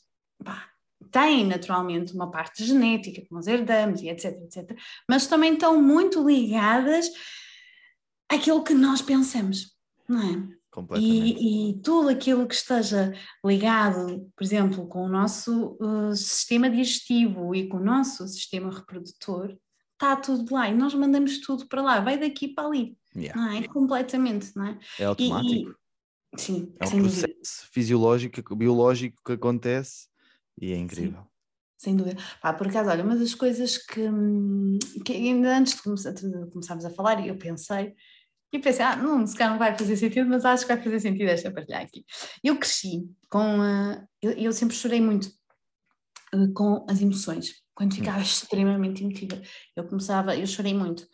pá, 0.43 0.69
têm 1.11 1.45
naturalmente 1.45 2.13
uma 2.13 2.29
parte 2.29 2.65
genética 2.65 3.21
que 3.21 3.31
nós 3.31 3.47
herdamos 3.47 4.01
e 4.01 4.09
etc, 4.09 4.33
etc, 4.43 4.77
mas 5.09 5.27
também 5.27 5.53
estão 5.53 5.81
muito 5.81 6.25
ligadas 6.25 7.09
àquilo 8.29 8.63
que 8.63 8.73
nós 8.73 9.01
pensamos, 9.01 9.76
não 10.07 10.21
é? 10.21 10.57
E, 10.99 11.71
e, 11.71 11.81
tudo 11.81 12.09
aquilo 12.09 12.47
que 12.47 12.53
esteja 12.53 13.11
ligado, 13.43 14.31
por 14.35 14.43
exemplo, 14.43 14.87
com 14.87 15.05
o 15.05 15.09
nosso 15.09 15.75
uh, 15.81 16.15
sistema 16.15 16.69
digestivo 16.69 17.55
e 17.55 17.67
com 17.67 17.77
o 17.77 17.83
nosso 17.83 18.27
sistema 18.27 18.71
reprodutor, 18.71 19.57
está 19.93 20.15
tudo 20.15 20.53
lá 20.53 20.69
e 20.69 20.75
nós 20.75 20.93
mandamos 20.93 21.39
tudo 21.39 21.67
para 21.67 21.81
lá, 21.81 21.99
vai 21.99 22.19
daqui 22.19 22.47
para 22.49 22.67
ali, 22.67 22.95
yeah. 23.15 23.39
não 23.39 23.51
é? 23.51 23.67
Completamente, 23.67 24.55
não 24.55 24.67
é? 24.67 24.79
É 24.99 25.05
automático. 25.05 25.71
E, 25.71 26.35
e, 26.35 26.39
sim, 26.39 26.73
é 26.79 26.85
um 26.85 27.01
processo 27.01 27.27
dúvida. 27.27 27.71
fisiológico, 27.71 28.55
biológico 28.55 29.17
que 29.25 29.31
acontece 29.31 30.07
e 30.61 30.71
é 30.71 30.77
incrível. 30.77 31.21
Sim. 31.21 31.27
Sem 31.77 31.95
dúvida. 31.95 32.19
Pá, 32.41 32.53
por 32.53 32.67
acaso, 32.67 32.89
olha, 32.89 33.03
uma 33.03 33.15
das 33.15 33.35
coisas 33.35 33.77
que, 33.77 34.01
que 35.05 35.13
ainda 35.13 35.57
antes 35.57 35.75
de 35.75 35.81
começarmos 36.51 36.85
a 36.85 36.89
falar, 36.89 37.25
eu 37.25 37.37
pensei, 37.37 37.93
e 38.51 38.59
pensei, 38.59 38.85
ah, 38.85 38.95
não, 38.95 39.25
se 39.27 39.35
calhar 39.35 39.51
não 39.51 39.59
vai 39.59 39.77
fazer 39.77 39.97
sentido, 39.97 40.29
mas 40.29 40.45
acho 40.45 40.65
que 40.65 40.73
vai 40.73 40.81
fazer 40.81 40.99
sentido 40.99 41.29
esta 41.29 41.51
partilhar 41.51 41.81
aqui. 41.81 42.05
Eu 42.43 42.57
cresci 42.57 43.09
com. 43.29 43.59
Uh, 43.59 44.07
eu, 44.21 44.31
eu, 44.31 44.53
sempre 44.53 44.75
chorei 44.75 45.01
muito 45.01 45.25
uh, 46.33 46.53
com 46.53 46.85
as 46.89 47.01
emoções 47.01 47.61
quando 47.77 47.93
ficava 47.93 48.19
extremamente 48.19 49.03
emotiva. 49.03 49.39
Eu 49.75 49.83
começava, 49.83 50.35
eu 50.35 50.47
chorei 50.47 50.73
muito. 50.73 51.07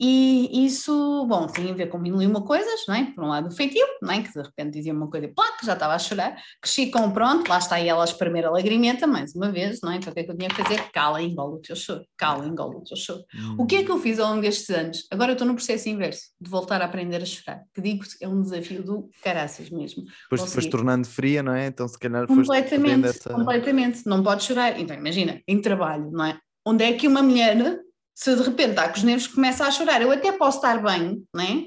E 0.00 0.64
isso, 0.64 1.26
bom, 1.28 1.48
tem 1.48 1.70
a 1.70 1.74
ver 1.74 1.88
com 1.88 1.98
mil 1.98 2.22
e 2.22 2.26
uma 2.26 2.42
coisas, 2.42 2.86
não 2.86 2.94
é? 2.94 3.12
Por 3.12 3.24
um 3.24 3.28
lado 3.28 3.48
o 3.48 3.50
feitio, 3.50 3.84
não 4.00 4.12
é? 4.12 4.22
Que 4.22 4.32
de 4.32 4.40
repente 4.40 4.74
dizia 4.74 4.92
uma 4.92 5.10
coisa, 5.10 5.28
pá, 5.34 5.56
que 5.58 5.66
já 5.66 5.72
estava 5.74 5.94
a 5.94 5.98
chorar. 5.98 6.36
Cresci 6.62 6.90
com 6.90 7.10
pronto, 7.10 7.48
lá 7.48 7.58
está 7.58 7.76
aí 7.76 7.88
ela 7.88 8.02
a 8.02 8.04
espremer 8.04 8.46
a 8.46 8.50
lagrimenta, 8.50 9.08
mais 9.08 9.34
uma 9.34 9.50
vez, 9.50 9.80
não 9.82 9.90
é? 9.90 9.96
Então 9.96 10.12
o 10.12 10.14
que 10.14 10.20
é 10.20 10.24
que 10.24 10.30
eu 10.30 10.36
tinha 10.36 10.48
que 10.48 10.62
fazer? 10.62 10.80
Cala, 10.92 11.20
engole 11.20 11.56
o 11.56 11.58
teu 11.58 11.74
choro, 11.74 12.04
cala, 12.16 12.46
engole 12.46 12.76
o 12.76 12.84
teu 12.84 12.96
choro. 12.96 13.24
Hum. 13.34 13.56
O 13.58 13.66
que 13.66 13.76
é 13.76 13.84
que 13.84 13.90
eu 13.90 13.98
fiz 13.98 14.20
ao 14.20 14.30
longo 14.30 14.40
destes 14.40 14.70
anos? 14.70 15.04
Agora 15.10 15.32
eu 15.32 15.34
estou 15.34 15.48
no 15.48 15.54
processo 15.54 15.88
inverso, 15.88 16.22
de 16.40 16.48
voltar 16.48 16.80
a 16.80 16.84
aprender 16.84 17.20
a 17.20 17.26
chorar, 17.26 17.64
que 17.74 17.80
digo 17.82 18.04
é 18.22 18.28
um 18.28 18.40
desafio 18.40 18.84
do 18.84 19.10
caraças 19.22 19.68
mesmo. 19.68 20.04
Depois 20.30 20.48
te 20.48 20.54
foste 20.54 20.70
tornando 20.70 21.08
fria, 21.08 21.42
não 21.42 21.52
é? 21.52 21.66
Então 21.66 21.88
se 21.88 21.98
calhar 21.98 22.24
foste 22.28 22.46
Completamente, 22.46 23.08
essa... 23.08 23.34
completamente. 23.34 24.06
Não 24.06 24.22
podes 24.22 24.46
chorar. 24.46 24.78
Então 24.78 24.96
imagina, 24.96 25.40
em 25.46 25.60
trabalho, 25.60 25.97
não 25.98 26.24
é? 26.24 26.38
Onde 26.64 26.84
é 26.84 26.92
que 26.92 27.08
uma 27.08 27.22
mulher, 27.22 27.80
se 28.14 28.34
de 28.34 28.42
repente 28.42 28.70
está 28.70 28.88
com 28.88 28.96
os 28.96 29.02
nervos, 29.02 29.26
começa 29.26 29.64
a 29.64 29.70
chorar? 29.70 30.02
Eu 30.02 30.10
até 30.10 30.32
posso 30.32 30.58
estar 30.58 30.82
bem, 30.82 31.24
não 31.34 31.42
é? 31.42 31.64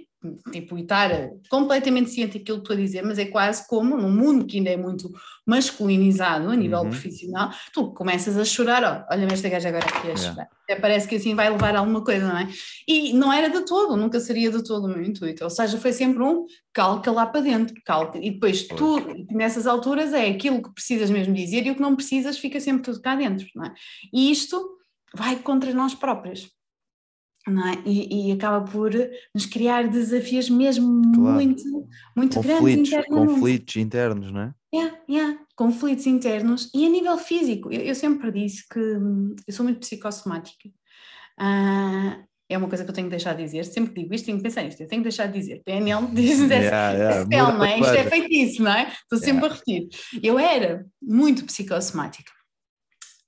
Tipo, 0.52 0.78
e 0.78 0.84
estar 0.84 1.10
completamente 1.50 2.12
ciente 2.12 2.38
daquilo 2.38 2.60
que 2.60 2.64
estou 2.64 2.76
a 2.76 2.80
dizer, 2.80 3.02
mas 3.02 3.18
é 3.18 3.26
quase 3.26 3.68
como 3.68 3.98
num 3.98 4.12
mundo 4.12 4.46
que 4.46 4.58
ainda 4.58 4.70
é 4.70 4.78
muito 4.78 5.12
masculinizado 5.48 6.48
a 6.50 6.56
nível 6.56 6.82
uhum. 6.82 6.90
profissional, 6.92 7.50
tu 7.74 7.92
começas 7.92 8.38
a 8.38 8.46
chorar, 8.46 8.84
ó, 8.84 9.12
olha-me 9.12 9.34
esta 9.34 9.50
gaja 9.50 9.70
agora 9.70 9.84
aqui 9.84 10.12
a 10.12 10.16
chorar. 10.16 10.34
Yeah. 10.34 10.50
Até 10.64 10.76
parece 10.76 11.08
que 11.08 11.16
assim 11.16 11.34
vai 11.34 11.50
levar 11.50 11.76
alguma 11.76 12.04
coisa, 12.04 12.28
não 12.28 12.38
é? 12.38 12.48
E 12.88 13.14
não 13.14 13.34
era 13.34 13.50
de 13.50 13.66
todo, 13.66 13.98
nunca 13.98 14.20
seria 14.20 14.52
de 14.52 14.64
todo 14.64 14.86
o 14.86 14.90
meu 14.90 15.02
intuito. 15.02 15.44
Ou 15.44 15.50
seja, 15.50 15.80
foi 15.80 15.92
sempre 15.92 16.22
um 16.22 16.46
calca 16.72 17.12
lá 17.12 17.26
para 17.26 17.42
dentro, 17.42 17.76
calca. 17.84 18.20
E 18.20 18.30
depois 18.30 18.68
tu, 18.68 19.00
nessas 19.32 19.66
alturas, 19.66 20.14
é 20.14 20.28
aquilo 20.28 20.62
que 20.62 20.72
precisas 20.72 21.10
mesmo 21.10 21.34
dizer 21.34 21.66
e 21.66 21.72
o 21.72 21.76
que 21.76 21.82
não 21.82 21.96
precisas 21.96 22.38
fica 22.38 22.60
sempre 22.60 22.84
tudo 22.84 23.02
cá 23.02 23.16
dentro, 23.16 23.48
não 23.56 23.66
é? 23.66 23.74
E 24.14 24.32
isto 24.32 24.78
vai 25.16 25.38
contra 25.38 25.74
nós 25.74 25.96
próprios. 25.96 26.48
É? 27.48 27.90
E, 27.90 28.30
e, 28.30 28.32
acaba 28.32 28.62
por 28.62 28.92
nos 29.34 29.46
criar 29.48 29.88
desafios 29.88 30.48
mesmo 30.48 31.02
claro. 31.14 31.34
muito, 31.34 31.64
muito 32.16 32.36
conflitos, 32.36 32.62
grandes 32.62 32.88
internamente. 32.88 33.34
Conflitos 33.34 33.76
internos, 33.78 34.32
não 34.32 34.42
é? 34.42 34.54
Yeah, 34.74 34.98
yeah. 35.10 35.40
Conflitos 35.56 36.06
internos 36.06 36.70
e 36.74 36.86
a 36.86 36.90
nível 36.90 37.18
físico. 37.18 37.74
Eu, 37.74 37.82
eu 37.82 37.96
sempre 37.96 38.32
disse 38.32 38.68
que 38.70 38.80
hum, 38.80 39.36
eu 39.48 39.54
sou 39.54 39.64
muito 39.64 39.80
psicossomática. 39.80 40.70
Uh, 41.40 42.24
é 42.48 42.58
uma 42.58 42.68
coisa 42.68 42.84
que 42.84 42.90
eu 42.90 42.94
tenho 42.94 43.08
que 43.08 43.12
deixar 43.12 43.34
de 43.34 43.44
dizer. 43.44 43.66
Sempre 43.66 44.04
digo 44.04 44.14
isto, 44.14 44.26
tenho 44.26 44.38
que 44.38 44.44
pensar 44.44 44.64
nisto, 44.64 44.82
eu 44.82 44.88
tenho 44.88 45.02
que 45.02 45.10
deixar 45.10 45.26
de 45.28 45.40
dizer. 45.40 45.62
PNL 45.66 46.08
diz 46.14 46.40
yeah, 46.52 46.92
yeah. 47.32 47.54
não 47.58 47.64
é? 47.64 47.80
Isto 47.80 47.94
é 47.94 48.04
feitiço, 48.04 48.62
não 48.62 48.72
é? 48.72 48.92
Estou 48.92 49.18
sempre 49.18 49.46
yeah. 49.46 49.48
a 49.48 49.58
repetir. 49.58 49.90
Eu 50.22 50.38
era 50.38 50.86
muito 51.02 51.46
psicossomática. 51.46 52.32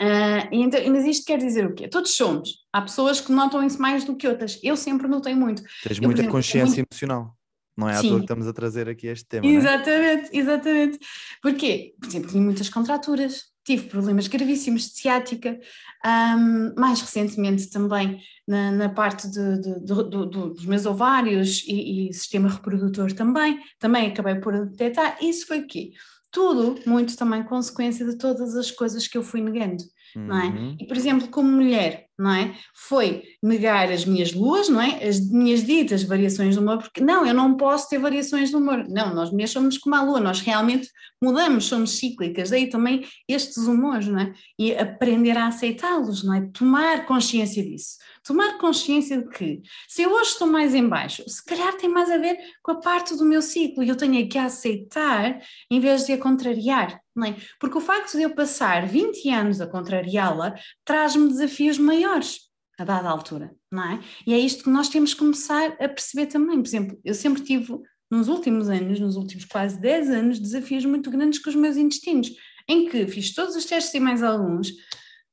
Uh, 0.03 0.49
então, 0.51 0.81
mas 0.91 1.05
isto 1.05 1.25
quer 1.25 1.37
dizer 1.37 1.65
o 1.65 1.73
quê? 1.73 1.87
Todos 1.87 2.11
somos. 2.11 2.65
Há 2.73 2.81
pessoas 2.81 3.21
que 3.21 3.31
notam 3.31 3.63
isso 3.63 3.81
mais 3.81 4.03
do 4.03 4.17
que 4.17 4.27
outras. 4.27 4.59
Eu 4.61 4.75
sempre 4.75 5.07
notei 5.07 5.33
muito. 5.33 5.63
Tens 5.81 5.97
eu, 5.97 6.03
muita 6.03 6.21
exemplo, 6.21 6.31
consciência 6.31 6.77
muito... 6.77 6.91
emocional. 6.91 7.37
Não 7.75 7.89
é 7.89 7.95
à 7.95 8.01
toa 8.01 8.17
que 8.17 8.25
estamos 8.25 8.47
a 8.47 8.53
trazer 8.53 8.89
aqui 8.89 9.07
este 9.07 9.25
tema. 9.25 9.47
Exatamente, 9.47 10.35
é? 10.35 10.39
exatamente. 10.39 10.99
Porquê? 11.41 11.93
Por 11.99 12.07
exemplo, 12.07 12.27
tive 12.27 12.39
muitas 12.39 12.69
contraturas, 12.69 13.45
tive 13.65 13.87
problemas 13.87 14.27
gravíssimos 14.27 14.89
de 14.89 14.97
ciática, 14.99 15.57
um, 16.05 16.73
mais 16.77 17.01
recentemente 17.01 17.69
também 17.69 18.19
na, 18.47 18.71
na 18.71 18.89
parte 18.89 19.27
de, 19.27 19.61
de, 19.61 19.79
de, 19.79 20.29
dos 20.29 20.65
meus 20.65 20.85
ovários 20.85 21.63
e, 21.65 22.09
e, 22.09 22.13
sistema 22.13 22.49
reprodutor 22.49 23.11
também, 23.13 23.59
também 23.79 24.07
acabei 24.07 24.35
por 24.35 24.53
detectar. 24.67 25.17
Isso 25.21 25.47
foi 25.47 25.61
o 25.61 25.67
quê? 25.67 25.93
Tudo 26.33 26.79
muito 26.85 27.15
também 27.15 27.43
consequência 27.43 28.05
de 28.05 28.17
todas 28.17 28.55
as 28.55 28.71
coisas 28.71 29.07
que 29.07 29.17
eu 29.17 29.23
fui 29.23 29.39
negando 29.39 29.83
uhum. 30.15 30.25
não 30.25 30.39
é? 30.39 30.47
Uhum. 30.47 30.77
E, 30.79 30.87
por 30.87 30.97
exemplo, 30.97 31.27
como 31.27 31.49
mulher, 31.49 32.07
não 32.17 32.31
é? 32.31 32.55
Foi 32.73 33.23
negar 33.43 33.91
as 33.91 34.05
minhas 34.05 34.31
luas, 34.31 34.69
não 34.69 34.81
é? 34.81 35.05
As 35.05 35.19
minhas 35.19 35.65
ditas 35.65 36.01
variações 36.03 36.55
do 36.55 36.61
humor, 36.61 36.77
porque 36.77 37.01
não, 37.01 37.25
eu 37.25 37.33
não 37.33 37.57
posso 37.57 37.89
ter 37.89 37.99
variações 37.99 38.49
do 38.49 38.57
humor. 38.57 38.87
Não, 38.87 39.13
nós 39.13 39.31
mulheres 39.31 39.51
somos 39.51 39.77
como 39.77 39.93
a 39.95 40.01
lua, 40.01 40.21
nós 40.21 40.39
realmente 40.39 40.89
mudamos, 41.21 41.65
somos 41.65 41.97
cíclicas, 41.97 42.51
daí 42.51 42.69
também 42.69 43.05
estes 43.27 43.57
humores, 43.67 44.07
não 44.07 44.19
é? 44.19 44.33
E 44.57 44.73
aprender 44.73 45.37
a 45.37 45.47
aceitá-los, 45.47 46.23
não 46.23 46.33
é? 46.33 46.49
Tomar 46.53 47.05
consciência 47.05 47.61
disso. 47.61 47.97
Tomar 48.23 48.57
consciência 48.57 49.21
de 49.21 49.27
que 49.27 49.61
se 49.89 50.03
eu 50.03 50.11
hoje 50.11 50.31
estou 50.31 50.47
mais 50.47 50.73
em 50.73 50.87
baixo, 50.87 51.21
se 51.27 51.43
calhar 51.43 51.73
tem 51.75 51.89
mais 51.89 52.09
a 52.09 52.17
ver 52.17 52.37
com 52.61 52.71
a 52.71 52.79
parte 52.79 53.13
do 53.17 53.25
meu 53.25 53.41
ciclo 53.41 53.83
e 53.83 53.89
eu 53.89 53.97
tenho 53.97 54.27
que 54.29 54.37
aceitar 54.37 55.41
em 55.69 55.79
vez 55.81 56.05
de 56.05 56.13
a 56.13 56.17
contrariar. 56.17 57.01
É? 57.25 57.35
Porque 57.59 57.77
o 57.77 57.81
facto 57.81 58.17
de 58.17 58.23
eu 58.23 58.33
passar 58.33 58.87
20 58.87 59.29
anos 59.29 59.61
a 59.61 59.67
contrariá-la 59.67 60.55
traz-me 60.83 61.27
desafios 61.27 61.77
maiores 61.77 62.42
a 62.77 62.83
dada 62.83 63.09
altura, 63.09 63.55
não 63.71 63.83
é? 63.83 63.99
E 64.25 64.33
é 64.33 64.39
isto 64.39 64.63
que 64.63 64.69
nós 64.69 64.89
temos 64.89 65.13
que 65.13 65.19
começar 65.19 65.75
a 65.79 65.87
perceber 65.87 66.27
também. 66.27 66.61
Por 66.61 66.67
exemplo, 66.67 66.99
eu 67.03 67.13
sempre 67.13 67.43
tive, 67.43 67.77
nos 68.09 68.27
últimos 68.27 68.69
anos, 68.69 68.99
nos 68.99 69.15
últimos 69.15 69.45
quase 69.45 69.79
10 69.79 70.09
anos, 70.09 70.39
desafios 70.39 70.85
muito 70.85 71.11
grandes 71.11 71.39
com 71.39 71.49
os 71.49 71.55
meus 71.55 71.77
intestinos, 71.77 72.31
em 72.67 72.89
que 72.89 73.07
fiz 73.07 73.33
todos 73.33 73.55
os 73.55 73.65
testes 73.65 73.93
e 73.93 73.99
mais 73.99 74.23
alguns. 74.23 74.71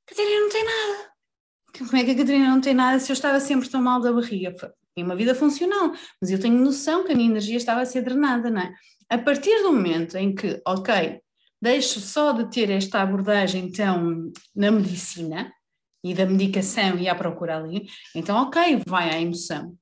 Catarina 0.07 0.41
não 0.41 0.51
tem 0.51 0.65
nada. 0.65 1.11
Como 1.79 1.97
é 1.97 2.05
que 2.05 2.11
a 2.11 2.17
Catarina 2.17 2.49
não 2.49 2.61
tem 2.61 2.75
nada 2.75 2.99
se 2.99 3.11
eu 3.11 3.15
estava 3.15 3.41
sempre 3.41 3.69
tão 3.69 3.81
mal 3.81 4.01
da 4.01 4.13
barriga? 4.13 4.53
Tinha 4.95 5.07
uma 5.07 5.17
vida 5.17 5.35
funcional, 5.35 5.93
mas 6.21 6.31
eu 6.31 6.39
tenho 6.39 6.63
noção 6.63 7.05
que 7.05 7.13
a 7.13 7.15
minha 7.15 7.31
energia 7.31 7.57
estava 7.57 7.81
a 7.81 7.87
ser 7.87 8.03
drenada, 8.03 8.51
não 8.51 8.61
é? 8.61 8.75
A 9.09 9.17
partir 9.17 9.63
do 9.63 9.73
momento 9.73 10.17
em 10.17 10.35
que, 10.35 10.61
ok, 10.67 11.21
deixo 11.63 12.01
só 12.01 12.33
de 12.33 12.51
ter 12.51 12.71
esta 12.71 13.01
abordagem 13.01 13.67
então 13.67 14.31
na 14.55 14.71
medicina 14.71 15.53
e 16.03 16.15
da 16.15 16.27
medicação 16.27 16.99
e 16.99 17.09
à 17.09 17.15
procura 17.15 17.59
ali, 17.59 17.87
então 18.15 18.43
ok, 18.43 18.83
vai 18.87 19.11
à 19.11 19.21
emoção. 19.21 19.77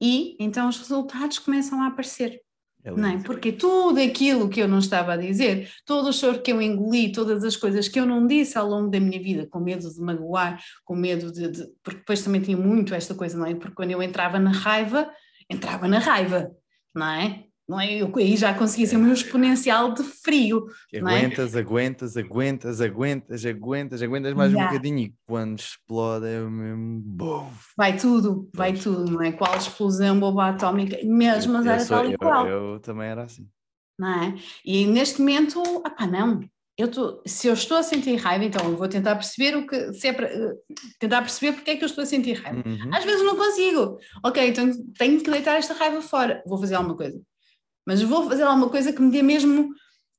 E 0.00 0.36
então 0.40 0.68
os 0.68 0.78
resultados 0.78 1.38
começam 1.38 1.82
a 1.82 1.88
aparecer. 1.88 2.40
É 2.82 2.90
não 2.90 3.08
é? 3.08 3.22
Porque 3.22 3.52
tudo 3.52 4.00
aquilo 4.00 4.48
que 4.48 4.60
eu 4.60 4.66
não 4.66 4.78
estava 4.78 5.12
a 5.12 5.16
dizer, 5.16 5.70
todo 5.84 6.08
o 6.08 6.12
choro 6.12 6.40
que 6.40 6.50
eu 6.50 6.62
engoli, 6.62 7.12
todas 7.12 7.44
as 7.44 7.54
coisas 7.54 7.88
que 7.88 8.00
eu 8.00 8.06
não 8.06 8.26
disse 8.26 8.56
ao 8.56 8.66
longo 8.66 8.90
da 8.90 8.98
minha 8.98 9.22
vida, 9.22 9.46
com 9.46 9.60
medo 9.60 9.92
de 9.92 10.00
magoar, 10.00 10.62
com 10.84 10.96
medo 10.96 11.30
de, 11.30 11.48
de. 11.48 11.66
Porque 11.82 12.00
depois 12.00 12.22
também 12.22 12.40
tinha 12.40 12.56
muito 12.56 12.94
esta 12.94 13.14
coisa, 13.14 13.36
não 13.36 13.44
é? 13.44 13.54
Porque 13.54 13.74
quando 13.74 13.90
eu 13.90 14.02
entrava 14.02 14.38
na 14.38 14.50
raiva, 14.50 15.10
entrava 15.48 15.86
na 15.86 15.98
raiva, 15.98 16.50
não 16.94 17.06
é? 17.06 17.44
Não 17.70 17.80
é? 17.80 18.02
Eu 18.02 18.12
aí 18.16 18.36
já 18.36 18.52
consegui 18.52 18.84
ser 18.84 18.96
um 18.96 19.12
exponencial 19.12 19.94
de 19.94 20.02
frio. 20.02 20.66
Aguentas, 20.92 21.54
é? 21.54 21.60
aguentas, 21.60 22.16
aguentas, 22.16 22.80
aguentas, 22.80 23.46
aguentas, 23.46 24.02
aguentas 24.02 24.34
mais 24.34 24.50
yeah. 24.50 24.68
um 24.68 24.72
bocadinho 24.72 24.98
e 24.98 25.14
quando 25.24 25.60
explode 25.60 26.26
é 26.26 26.40
o 26.40 26.50
mesmo. 26.50 27.00
Boom. 27.00 27.48
Vai 27.76 27.96
tudo, 27.96 28.50
vai 28.52 28.72
tudo, 28.72 29.12
não 29.12 29.22
é? 29.22 29.30
Qual 29.30 29.56
explosão, 29.56 30.18
bomba 30.18 30.48
atómica, 30.48 30.98
mesmo, 31.04 31.52
mas 31.52 31.64
era 31.64 31.86
tal 31.86 32.10
e 32.10 32.18
qual. 32.18 32.44
Eu, 32.48 32.72
eu, 32.72 32.80
também 32.80 33.06
era 33.06 33.22
assim. 33.22 33.46
não 33.96 34.20
é? 34.20 34.34
E 34.64 34.84
neste 34.84 35.20
momento, 35.20 35.62
ah 35.96 36.06
não, 36.08 36.40
eu 36.76 36.90
tô, 36.90 37.22
se 37.24 37.46
eu 37.46 37.52
estou 37.52 37.76
a 37.76 37.84
sentir 37.84 38.16
raiva, 38.16 38.44
então 38.44 38.68
eu 38.68 38.76
vou 38.76 38.88
tentar 38.88 39.14
perceber 39.14 39.56
o 39.56 39.64
que, 39.64 39.92
se 39.92 40.08
é 40.08 40.12
para, 40.12 40.28
tentar 40.98 41.20
perceber 41.20 41.52
porque 41.52 41.70
é 41.70 41.76
que 41.76 41.84
eu 41.84 41.86
estou 41.86 42.02
a 42.02 42.06
sentir 42.06 42.32
raiva. 42.32 42.68
Uhum. 42.68 42.90
Às 42.92 43.04
vezes 43.04 43.22
não 43.22 43.36
consigo. 43.36 43.98
Ok, 44.24 44.48
então 44.48 44.68
tenho 44.98 45.22
que 45.22 45.30
deitar 45.30 45.56
esta 45.56 45.74
raiva 45.74 46.02
fora. 46.02 46.42
Vou 46.44 46.58
fazer 46.58 46.74
alguma 46.74 46.96
coisa. 46.96 47.20
Mas 47.86 48.02
vou 48.02 48.28
fazer 48.28 48.42
alguma 48.42 48.68
coisa 48.68 48.92
que 48.92 49.00
me 49.00 49.10
dê 49.10 49.22
mesmo 49.22 49.68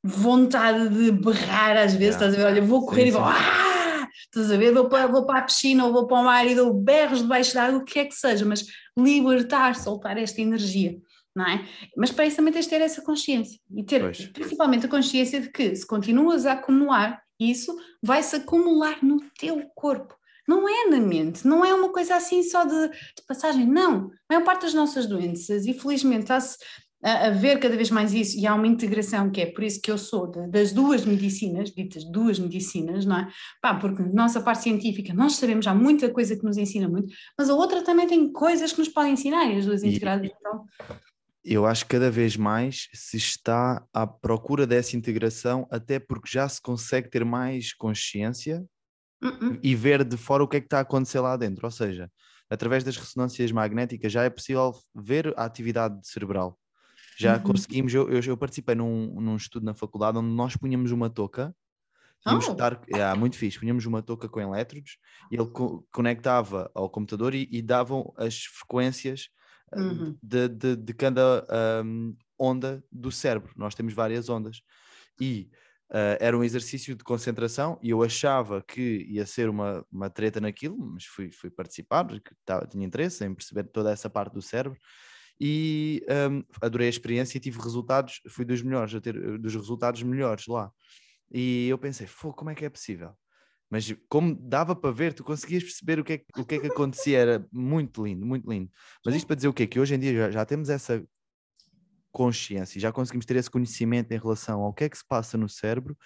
vontade 0.04 0.90
de 0.90 1.12
berrar 1.12 1.78
às 1.78 1.94
vezes, 1.94 2.16
yeah. 2.16 2.26
estás 2.26 2.34
a 2.34 2.38
ver? 2.38 2.46
Olha, 2.46 2.62
vou 2.62 2.86
correr 2.86 3.04
sim, 3.04 3.08
e 3.10 3.12
vou, 3.12 3.22
ah! 3.24 4.08
Estás 4.26 4.52
a 4.52 4.58
ver? 4.58 4.74
Vou 4.74 4.90
para, 4.90 5.08
vou 5.08 5.26
para 5.26 5.40
a 5.40 5.44
piscina 5.44 5.86
ou 5.86 5.94
vou 5.94 6.08
para 6.08 6.20
o 6.20 6.24
mar 6.24 6.46
e 6.48 6.56
dou 6.56 6.74
berros 6.74 7.22
debaixo 7.22 7.54
d'água, 7.54 7.80
o 7.80 7.86
que 7.86 8.00
é 8.00 8.06
que 8.06 8.16
seja, 8.16 8.46
mas 8.46 8.66
libertar, 8.98 9.76
soltar 9.76 10.18
esta 10.18 10.42
energia 10.42 11.00
não 11.36 11.46
é? 11.48 11.66
Mas 11.96 12.12
para 12.12 12.26
isso 12.26 12.36
também 12.36 12.54
tens 12.54 12.66
de 12.66 12.70
ter 12.70 12.82
essa 12.82 13.02
consciência 13.02 13.60
e 13.74 13.84
ter 13.84 14.02
pois. 14.02 14.26
principalmente 14.28 14.86
a 14.86 14.90
consciência 14.90 15.40
de 15.40 15.50
que 15.50 15.76
se 15.76 15.86
continuas 15.86 16.46
a 16.46 16.54
acumular 16.54 17.22
isso, 17.40 17.76
vai-se 18.04 18.36
acumular 18.36 19.04
no 19.04 19.20
teu 19.40 19.66
corpo. 19.74 20.16
Não 20.48 20.68
é 20.68 20.90
na 20.90 21.00
mente, 21.00 21.48
não 21.48 21.64
é 21.64 21.74
uma 21.74 21.92
coisa 21.92 22.16
assim 22.16 22.44
só 22.44 22.66
de, 22.66 22.90
de 22.90 23.26
passagem, 23.28 23.66
não. 23.66 24.12
A 24.30 24.34
maior 24.34 24.46
parte 24.46 24.64
das 24.64 24.74
nossas 24.74 25.06
doenças, 25.08 25.66
e 25.66 25.74
felizmente 25.74 26.24
está-se 26.24 26.58
a, 27.04 27.28
a, 27.28 27.30
ver 27.32 27.60
cada 27.60 27.76
vez 27.76 27.90
mais 27.90 28.14
isso, 28.14 28.38
e 28.38 28.46
há 28.46 28.54
uma 28.54 28.68
integração 28.68 29.30
que 29.30 29.42
é 29.42 29.46
por 29.46 29.64
isso 29.64 29.82
que 29.82 29.92
eu 29.92 29.98
sou 29.98 30.28
de, 30.28 30.48
das 30.48 30.72
duas 30.72 31.06
medicinas, 31.06 31.72
ditas 31.72 32.04
duas 32.04 32.40
medicinas, 32.40 33.06
não 33.06 33.18
é? 33.18 33.28
Pá, 33.62 33.76
porque 33.76 34.04
nossa 34.04 34.42
parte 34.42 34.64
científica, 34.64 35.14
nós 35.14 35.36
sabemos, 35.36 35.68
há 35.68 35.74
muita 35.74 36.10
coisa 36.10 36.36
que 36.36 36.44
nos 36.44 36.58
ensina 36.58 36.88
muito, 36.88 37.14
mas 37.38 37.50
a 37.50 37.56
outra 37.56 37.84
também 37.84 38.08
tem 38.08 38.32
coisas 38.32 38.72
que 38.72 38.80
nos 38.80 38.90
podem 38.90 39.14
ensinar, 39.14 39.46
e 39.46 39.58
as 39.58 39.66
duas 39.66 39.84
integradas, 39.84 40.30
então 40.40 40.66
eu 41.44 41.66
acho 41.66 41.86
que 41.86 41.92
cada 41.92 42.12
vez 42.12 42.38
mais 42.38 42.88
se 42.94 43.18
está 43.18 43.84
à 43.92 44.06
procura 44.06 44.68
dessa 44.68 44.96
integração, 44.96 45.68
até 45.72 46.00
porque 46.00 46.30
já 46.30 46.48
se 46.48 46.62
consegue 46.62 47.10
ter 47.10 47.26
mais 47.26 47.74
consciência 47.74 48.64
uh 49.24 49.28
-uh. 49.28 49.60
e 49.64 49.76
ver 49.76 50.04
de 50.04 50.18
fora 50.18 50.44
o 50.44 50.48
que 50.48 50.58
é 50.58 50.60
que 50.60 50.68
está 50.68 50.78
a 50.78 50.82
acontecer 50.82 51.20
lá 51.20 51.36
dentro. 51.36 51.66
Ou 51.66 51.72
seja, 51.72 52.12
através 52.50 52.84
das 52.84 52.96
ressonâncias 52.96 53.52
magnéticas 53.52 54.12
já 54.12 54.24
é 54.24 54.30
possível 54.30 54.74
ver 54.94 55.34
a 55.36 55.46
atividade 55.46 56.08
cerebral. 56.08 56.60
Já 57.22 57.38
uhum. 57.38 57.44
conseguimos, 57.44 57.94
eu, 57.94 58.10
eu, 58.10 58.22
eu, 58.22 58.38
participei 58.38 58.76
num, 58.76 59.20
num 59.20 59.36
estudo 59.36 59.66
na 59.66 59.74
faculdade 59.74 60.18
onde 60.18 60.30
nós 60.30 60.56
punhamos 60.56 60.92
uma 60.92 61.10
touca 61.10 61.56
Tínhamos 62.22 62.48
oh. 62.48 62.52
estar, 62.52 62.80
é, 62.94 63.14
muito 63.16 63.36
fixe, 63.36 63.60
punhamos 63.60 63.86
uma 63.86 64.02
touca 64.02 64.30
com 64.30 64.40
elétrodos 64.40 64.98
e 65.32 65.36
ele 65.36 65.48
co 65.48 65.86
conectava 65.92 66.70
ao 66.76 66.90
computador 66.90 67.34
e, 67.34 67.48
e 67.52 67.62
davam 67.62 68.14
as 68.16 68.44
frequências 68.44 69.30
uhum. 69.74 70.16
de, 70.22 70.48
de, 70.48 70.76
de, 70.76 70.94
cada 70.94 71.46
um, 71.84 72.16
onda 72.38 72.84
do 72.92 73.12
cérebro. 73.12 73.52
Nós 73.58 73.74
temos 73.74 73.94
várias 73.94 74.30
ondas. 74.30 74.62
E 75.20 75.50
uh, 75.90 76.18
era 76.20 76.38
um 76.38 76.44
exercício 76.44 76.96
de 76.96 77.04
concentração 77.04 77.80
e 77.82 77.90
eu 77.90 78.04
achava 78.04 78.64
que 78.68 79.04
ia 79.10 79.26
ser 79.26 79.50
uma, 79.50 79.84
uma 79.92 80.10
treta 80.10 80.40
naquilo, 80.40 80.78
mas 80.78 81.06
fui, 81.06 81.32
fui 81.32 81.50
participar, 81.50 82.06
porque 82.06 82.36
tava, 82.46 82.68
tinha 82.68 82.86
interesse 82.86 83.26
em 83.26 83.34
perceber 83.34 83.64
toda 83.64 83.92
essa 83.92 84.12
parte 84.12 84.34
do 84.34 84.44
cérebro. 84.44 84.80
E 85.44 86.06
um, 86.30 86.44
adorei 86.62 86.86
a 86.86 86.90
experiência 86.90 87.38
e 87.38 87.42
tive 87.42 87.60
resultados, 87.60 88.22
fui 88.30 88.46
dos 88.46 88.62
melhores, 88.62 88.94
a 88.94 89.02
ter 89.02 89.40
dos 89.40 89.56
resultados 89.56 90.04
melhores 90.04 90.46
lá. 90.46 90.72
E 91.32 91.68
eu 91.68 91.80
pensei, 91.80 92.08
como 92.36 92.52
é 92.52 92.56
que 92.56 92.64
é 92.64 92.70
possível? 92.70 93.16
mas 93.72 93.96
como 94.10 94.36
dava 94.36 94.76
para 94.76 94.92
ver, 94.92 95.14
tu 95.14 95.24
conseguias 95.24 95.64
perceber 95.64 95.98
o 95.98 96.04
que, 96.04 96.14
é, 96.14 96.22
o 96.38 96.44
que 96.44 96.56
é 96.56 96.60
que 96.60 96.68
acontecia, 96.68 97.18
era 97.18 97.48
muito 97.50 98.06
lindo, 98.06 98.26
muito 98.26 98.52
lindo. 98.52 98.70
Mas 99.04 99.16
isto 99.16 99.26
para 99.26 99.38
dizer 99.38 99.48
o 99.48 99.54
quê? 99.54 99.66
Que 99.66 99.80
hoje 99.80 99.96
em 99.96 100.00
dia 100.00 100.14
já, 100.14 100.30
já 100.30 100.46
temos 100.46 100.70
essa 100.70 101.02
consciência, 102.12 102.82
já 102.82 102.92
conseguimos 102.92 103.26
ter 103.26 103.38
esse 103.38 103.50
conhecimento 103.50 104.12
em 104.12 104.20
relação 104.20 104.60
ao 104.60 104.74
que 104.74 104.84
é 104.84 104.90
que 104.90 104.98
se 104.98 105.08
passa 105.08 105.38
no 105.38 105.48
cérebro 105.48 105.98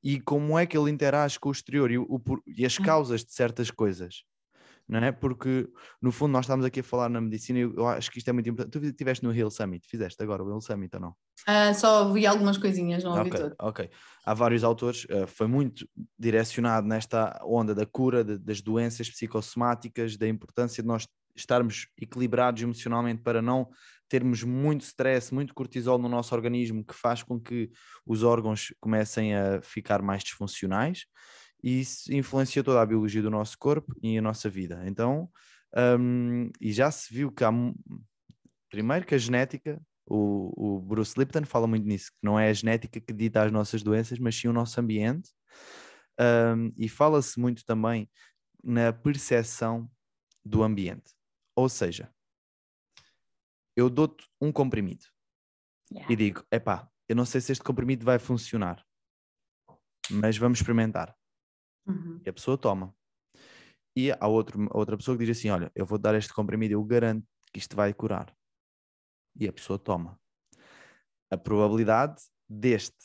e 0.00 0.20
como 0.20 0.56
é 0.56 0.64
que 0.64 0.78
ele 0.78 0.92
interage 0.92 1.40
com 1.40 1.48
o 1.48 1.52
exterior 1.52 1.90
e, 1.90 1.98
o, 1.98 2.22
e 2.46 2.64
as 2.64 2.78
hum. 2.78 2.84
causas 2.84 3.24
de 3.24 3.32
certas 3.32 3.68
coisas 3.68 4.22
não 4.88 4.98
é? 4.98 5.12
Porque, 5.12 5.68
no 6.00 6.10
fundo, 6.10 6.32
nós 6.32 6.46
estamos 6.46 6.64
aqui 6.64 6.80
a 6.80 6.82
falar 6.82 7.10
na 7.10 7.20
medicina 7.20 7.58
e 7.58 7.62
eu 7.62 7.86
acho 7.86 8.10
que 8.10 8.18
isto 8.18 8.28
é 8.28 8.32
muito 8.32 8.48
importante. 8.48 8.80
Tu 8.80 8.86
estiveste 8.86 9.24
no 9.24 9.34
Hill 9.34 9.50
Summit, 9.50 9.86
fizeste 9.86 10.22
agora 10.22 10.42
o 10.42 10.50
Hill 10.50 10.60
Summit 10.60 10.94
ou 10.96 11.00
não? 11.00 11.10
Uh, 11.46 11.74
só 11.74 12.10
vi 12.10 12.26
algumas 12.26 12.56
coisinhas, 12.56 13.04
não 13.04 13.16
ouvi 13.16 13.28
okay, 13.28 13.42
tudo. 13.42 13.56
Ok, 13.60 13.90
há 14.24 14.34
vários 14.34 14.64
autores, 14.64 15.04
uh, 15.04 15.26
foi 15.26 15.46
muito 15.46 15.86
direcionado 16.18 16.86
nesta 16.86 17.38
onda 17.44 17.74
da 17.74 17.84
cura 17.84 18.24
de, 18.24 18.38
das 18.38 18.62
doenças 18.62 19.10
psicossomáticas, 19.10 20.16
da 20.16 20.26
importância 20.26 20.82
de 20.82 20.88
nós 20.88 21.06
estarmos 21.36 21.86
equilibrados 22.00 22.62
emocionalmente 22.62 23.22
para 23.22 23.42
não 23.42 23.68
termos 24.08 24.42
muito 24.42 24.80
stress, 24.82 25.32
muito 25.32 25.54
cortisol 25.54 25.98
no 25.98 26.08
nosso 26.08 26.34
organismo, 26.34 26.82
que 26.82 26.94
faz 26.94 27.22
com 27.22 27.38
que 27.38 27.70
os 28.06 28.22
órgãos 28.22 28.74
comecem 28.80 29.36
a 29.36 29.60
ficar 29.60 30.00
mais 30.02 30.24
disfuncionais 30.24 31.04
e 31.62 31.80
isso 31.80 32.12
influencia 32.12 32.62
toda 32.62 32.80
a 32.80 32.86
biologia 32.86 33.22
do 33.22 33.30
nosso 33.30 33.58
corpo 33.58 33.94
e 34.02 34.16
a 34.16 34.22
nossa 34.22 34.48
vida. 34.48 34.82
Então, 34.86 35.30
um, 36.00 36.50
e 36.60 36.72
já 36.72 36.90
se 36.90 37.12
viu 37.12 37.30
que 37.30 37.44
há, 37.44 37.50
primeiro 38.70 39.06
que 39.06 39.14
a 39.14 39.18
genética, 39.18 39.80
o, 40.06 40.76
o, 40.76 40.80
Bruce 40.80 41.18
Lipton 41.18 41.44
fala 41.44 41.66
muito 41.66 41.86
nisso, 41.86 42.10
que 42.12 42.20
não 42.22 42.38
é 42.38 42.48
a 42.48 42.52
genética 42.52 43.00
que 43.00 43.12
dita 43.12 43.42
as 43.42 43.52
nossas 43.52 43.82
doenças, 43.82 44.18
mas 44.18 44.34
sim 44.36 44.48
o 44.48 44.52
nosso 44.52 44.80
ambiente. 44.80 45.30
Um, 46.20 46.72
e 46.76 46.88
fala-se 46.88 47.38
muito 47.38 47.64
também 47.64 48.10
na 48.62 48.92
percepção 48.92 49.88
do 50.44 50.62
ambiente. 50.62 51.12
Ou 51.54 51.68
seja, 51.68 52.12
eu 53.76 53.88
dou-te 53.90 54.26
um 54.40 54.50
comprimido 54.50 55.04
yeah. 55.92 56.12
e 56.12 56.16
digo: 56.16 56.44
epá, 56.50 56.88
eu 57.08 57.14
não 57.14 57.24
sei 57.24 57.40
se 57.40 57.52
este 57.52 57.62
comprimido 57.62 58.04
vai 58.04 58.18
funcionar, 58.18 58.84
mas 60.10 60.36
vamos 60.36 60.58
experimentar. 60.58 61.14
Uhum. 61.88 62.20
E 62.24 62.28
a 62.28 62.32
pessoa 62.32 62.58
toma. 62.58 62.94
E 63.96 64.12
há 64.12 64.28
outro, 64.28 64.68
outra 64.70 64.96
pessoa 64.96 65.16
que 65.16 65.24
diz 65.24 65.36
assim: 65.36 65.50
Olha, 65.50 65.72
eu 65.74 65.84
vou 65.84 65.98
dar 65.98 66.14
este 66.14 66.32
comprimido, 66.32 66.72
eu 66.72 66.84
garanto 66.84 67.26
que 67.52 67.58
isto 67.58 67.74
vai 67.74 67.92
curar. 67.92 68.32
E 69.34 69.48
a 69.48 69.52
pessoa 69.52 69.78
toma. 69.78 70.18
A 71.30 71.36
probabilidade 71.36 72.22
deste. 72.48 72.96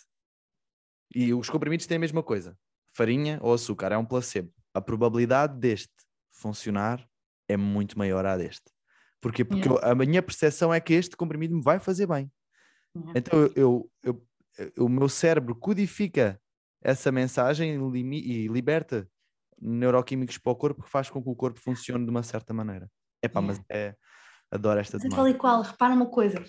E 1.16 1.34
os 1.34 1.50
comprimidos 1.50 1.88
têm 1.88 1.98
a 1.98 2.00
mesma 2.00 2.22
coisa: 2.22 2.58
farinha 2.96 3.40
ou 3.42 3.54
açúcar, 3.54 3.92
é 3.92 3.98
um 3.98 4.06
placebo. 4.06 4.54
A 4.74 4.82
probabilidade 4.82 5.58
deste 5.60 5.94
funcionar 6.32 7.08
é 7.48 7.58
muito 7.58 7.98
maior 7.98 8.26
à 8.26 8.38
deste. 8.38 8.72
Porquê? 9.22 9.46
Porque 9.46 9.68
yeah. 9.68 9.88
eu, 9.88 9.92
a 9.92 9.96
minha 9.96 10.22
percepção 10.22 10.74
é 10.74 10.80
que 10.80 10.94
este 10.94 11.16
comprimido 11.16 11.56
me 11.56 11.62
vai 11.62 11.80
fazer 11.80 12.08
bem. 12.08 12.32
Yeah. 12.96 13.14
Então 13.16 13.40
eu, 13.56 13.92
eu, 14.04 14.28
eu, 14.58 14.86
o 14.86 14.90
meu 14.90 15.08
cérebro 15.08 15.56
codifica 15.56 16.40
essa 16.84 17.12
mensagem 17.12 17.80
e 18.14 18.48
liberta 18.48 19.08
neuroquímicos 19.60 20.38
para 20.38 20.52
o 20.52 20.56
corpo 20.56 20.84
que 20.84 20.90
faz 20.90 21.10
com 21.10 21.24
que 21.24 21.30
o 21.30 21.36
corpo 21.36 21.60
funcione 21.60 22.04
de 22.04 22.12
uma 22.12 22.22
certa 22.22 22.54
maneira. 22.54 22.90
Epá, 23.24 23.40
yeah. 23.40 23.58
mas 23.58 23.66
é, 23.70 23.96
adoro 24.52 24.80
esta 24.80 24.98
mas 24.98 25.06
é 25.06 25.10
tal 25.10 25.28
e 25.28 25.34
qual, 25.34 25.62
repara 25.62 25.94
uma 25.94 26.08
coisa, 26.08 26.44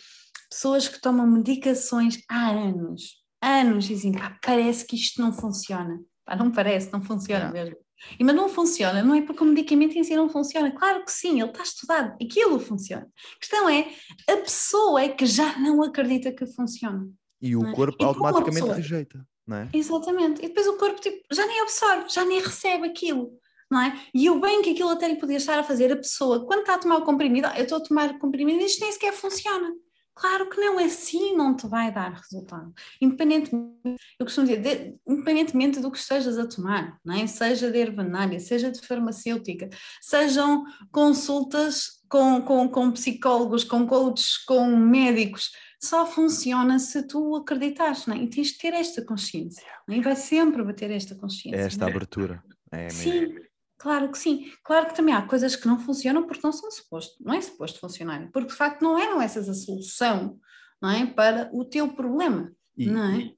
pessoas 0.51 0.89
que 0.89 1.01
tomam 1.01 1.27
medicações 1.27 2.19
há 2.29 2.51
anos, 2.51 3.23
anos, 3.41 3.85
dizem, 3.85 4.13
pá, 4.13 4.37
parece 4.45 4.85
que 4.85 4.97
isto 4.97 5.21
não 5.23 5.33
funciona. 5.33 6.01
Pá, 6.25 6.35
não 6.35 6.51
parece, 6.51 6.93
não 6.93 7.01
funciona 7.01 7.45
yeah. 7.45 7.53
mesmo. 7.53 7.77
E, 8.19 8.25
mas 8.25 8.35
não 8.35 8.49
funciona, 8.49 9.03
não 9.03 9.15
é 9.15 9.23
porque 9.23 9.43
o 9.43 9.47
medicamento 9.47 9.97
em 9.97 10.03
si 10.03 10.17
não 10.17 10.29
funciona. 10.29 10.73
Claro 10.73 11.05
que 11.05 11.13
sim, 11.13 11.41
ele 11.41 11.51
está 11.51 11.63
estudado, 11.63 12.17
aquilo 12.21 12.59
funciona. 12.59 13.07
A 13.37 13.39
questão 13.39 13.69
é, 13.69 13.89
a 14.29 14.37
pessoa 14.39 15.01
é 15.01 15.09
que 15.09 15.25
já 15.25 15.57
não 15.59 15.83
acredita 15.83 16.33
que 16.33 16.45
funciona. 16.45 17.09
E 17.41 17.55
o 17.55 17.69
é? 17.69 17.73
corpo 17.73 17.97
e 18.01 18.05
automaticamente 18.05 18.73
rejeita 18.73 19.25
não 19.47 19.59
é? 19.59 19.69
Exatamente. 19.73 20.45
E 20.45 20.49
depois 20.49 20.67
o 20.67 20.77
corpo 20.77 21.01
tipo, 21.01 21.23
já 21.33 21.47
nem 21.47 21.61
absorve, 21.61 22.09
já 22.09 22.25
nem 22.25 22.41
recebe 22.41 22.87
aquilo. 22.87 23.39
Não 23.71 23.81
é? 23.81 23.99
E 24.15 24.29
o 24.31 24.39
bem 24.39 24.63
que 24.63 24.71
aquilo 24.71 24.91
até 24.91 25.09
lhe 25.09 25.17
podia 25.17 25.39
estar 25.39 25.59
a 25.59 25.65
fazer 25.65 25.91
a 25.91 25.97
pessoa, 25.97 26.45
quando 26.47 26.61
está 26.61 26.75
a 26.75 26.79
tomar 26.79 26.99
o 26.99 27.05
comprimido, 27.05 27.47
ah, 27.47 27.55
eu 27.57 27.65
estou 27.65 27.79
a 27.79 27.83
tomar 27.83 28.11
o 28.11 28.19
comprimido 28.19 28.61
e 28.61 28.67
isto 28.67 28.81
nem 28.81 28.93
sequer 28.93 29.13
funciona. 29.13 29.73
Claro 30.15 30.49
que 30.49 30.61
não, 30.61 30.79
é 30.79 30.85
assim 30.85 31.35
não 31.35 31.57
te 31.57 31.67
vai 31.67 31.93
dar 31.93 32.13
resultado. 32.13 32.73
Independentemente, 33.01 34.01
eu 34.19 34.25
costumo 34.25 34.47
dizer, 34.47 34.61
de, 34.63 34.97
independentemente 35.09 35.81
do 35.81 35.91
que 35.91 35.99
estejas 35.99 36.39
a 36.39 36.47
tomar, 36.47 37.01
não 37.05 37.17
é? 37.17 37.27
seja 37.27 37.69
de 37.69 37.79
herbanária, 37.79 38.39
seja 38.39 38.71
de 38.71 38.81
farmacêutica, 38.81 39.69
sejam 40.01 40.65
consultas 40.93 42.01
com, 42.09 42.41
com, 42.43 42.69
com 42.69 42.93
psicólogos, 42.93 43.65
com 43.65 43.89
coaches, 43.89 44.39
com 44.39 44.65
médicos, 44.77 45.51
só 45.85 46.07
funciona 46.07 46.79
se 46.79 47.07
tu 47.07 47.37
acreditares, 47.37 48.07
não 48.07 48.17
é? 48.17 48.19
E 48.19 48.29
tens 48.29 48.49
de 48.49 48.59
ter 48.59 48.75
esta 48.75 49.05
consciência, 49.05 49.65
é? 49.89 49.95
e 49.95 50.01
vai 50.01 50.17
sempre 50.17 50.63
bater 50.63 50.91
esta 50.91 51.15
consciência. 51.15 51.61
É 51.61 51.67
esta 51.67 51.87
abertura. 51.87 52.43
É 52.71 52.89
sim, 52.89 53.37
claro 53.79 54.11
que 54.11 54.19
sim. 54.19 54.51
Claro 54.65 54.89
que 54.89 54.97
também 54.97 55.15
há 55.15 55.23
coisas 55.23 55.55
que 55.55 55.67
não 55.67 55.79
funcionam 55.79 56.27
porque 56.27 56.45
não 56.45 56.53
são 56.53 56.71
suposto, 56.71 57.23
não 57.23 57.35
é 57.35 57.41
suposto 57.41 57.81
funcionar, 57.81 58.31
porque 58.33 58.49
de 58.49 58.57
facto 58.57 58.83
não 58.83 58.99
eram 58.99 59.21
essas 59.21 59.49
a 59.49 59.55
solução, 59.55 60.39
não 60.81 60.91
é? 60.91 61.07
Para 61.07 61.51
o 61.53 61.65
teu 61.65 61.89
problema, 61.89 62.53
e, 62.77 62.87
não 62.87 63.05
é? 63.05 63.19
E, 63.19 63.37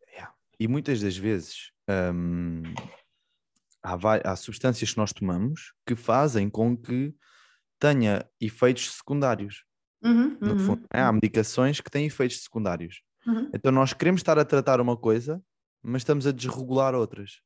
e 0.60 0.68
muitas 0.68 1.00
das 1.00 1.16
vezes 1.16 1.70
hum, 2.14 2.62
há, 3.82 4.32
há 4.32 4.36
substâncias 4.36 4.92
que 4.92 4.96
nós 4.96 5.12
tomamos 5.12 5.74
que 5.86 5.94
fazem 5.94 6.48
com 6.48 6.76
que 6.76 7.14
tenha 7.78 8.26
efeitos 8.40 8.90
secundários. 8.92 9.64
Uhum, 10.02 10.36
no 10.40 10.52
uhum. 10.52 10.58
fundo. 10.58 10.84
É, 10.92 11.00
há 11.00 11.12
medicações 11.12 11.80
que 11.80 11.90
têm 11.90 12.06
efeitos 12.06 12.42
secundários. 12.42 13.00
Uhum. 13.26 13.50
Então 13.54 13.72
nós 13.72 13.92
queremos 13.92 14.20
estar 14.20 14.38
a 14.38 14.44
tratar 14.44 14.80
uma 14.80 14.96
coisa, 14.96 15.42
mas 15.82 16.02
estamos 16.02 16.26
a 16.26 16.32
desregular 16.32 16.94
outras. 16.94 17.40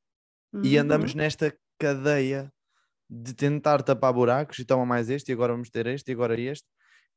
E 0.62 0.76
Uhum. 0.76 0.82
andamos 0.82 1.14
nesta 1.14 1.56
cadeia 1.78 2.52
de 3.08 3.32
tentar 3.34 3.82
tapar 3.82 4.12
buracos 4.12 4.58
e 4.58 4.64
toma 4.64 4.84
mais 4.84 5.08
este, 5.10 5.30
e 5.30 5.32
agora 5.32 5.52
vamos 5.52 5.70
ter 5.70 5.86
este, 5.86 6.10
e 6.10 6.14
agora 6.14 6.38
este. 6.40 6.66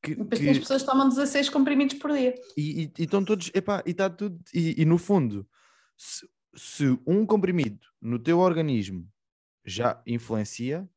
Que, 0.02 0.14
depois 0.14 0.40
que- 0.40 0.48
as 0.50 0.58
pessoas 0.58 0.82
tomam 0.82 1.08
16 1.08 1.48
comprimidos 1.48 1.96
por 1.98 2.12
dia. 2.12 2.34
e, 2.56 2.82
e- 2.84 2.92
e 2.98 3.02
estão 3.04 3.24
todos, 3.24 3.50
epá, 3.54 3.82
e 3.86 3.90
está 3.90 4.08
tudo, 4.10 4.38
e, 4.52 4.82
e 4.82 4.84
no 4.84 4.98
fundo, 4.98 5.48
se, 5.96 6.28
se 6.54 6.98
um 7.06 7.24
comprimido 7.24 7.80
no 8.00 8.18
teu 8.18 8.38
organismo 8.38 9.08
já 9.64 10.00
influencia, 10.06 10.88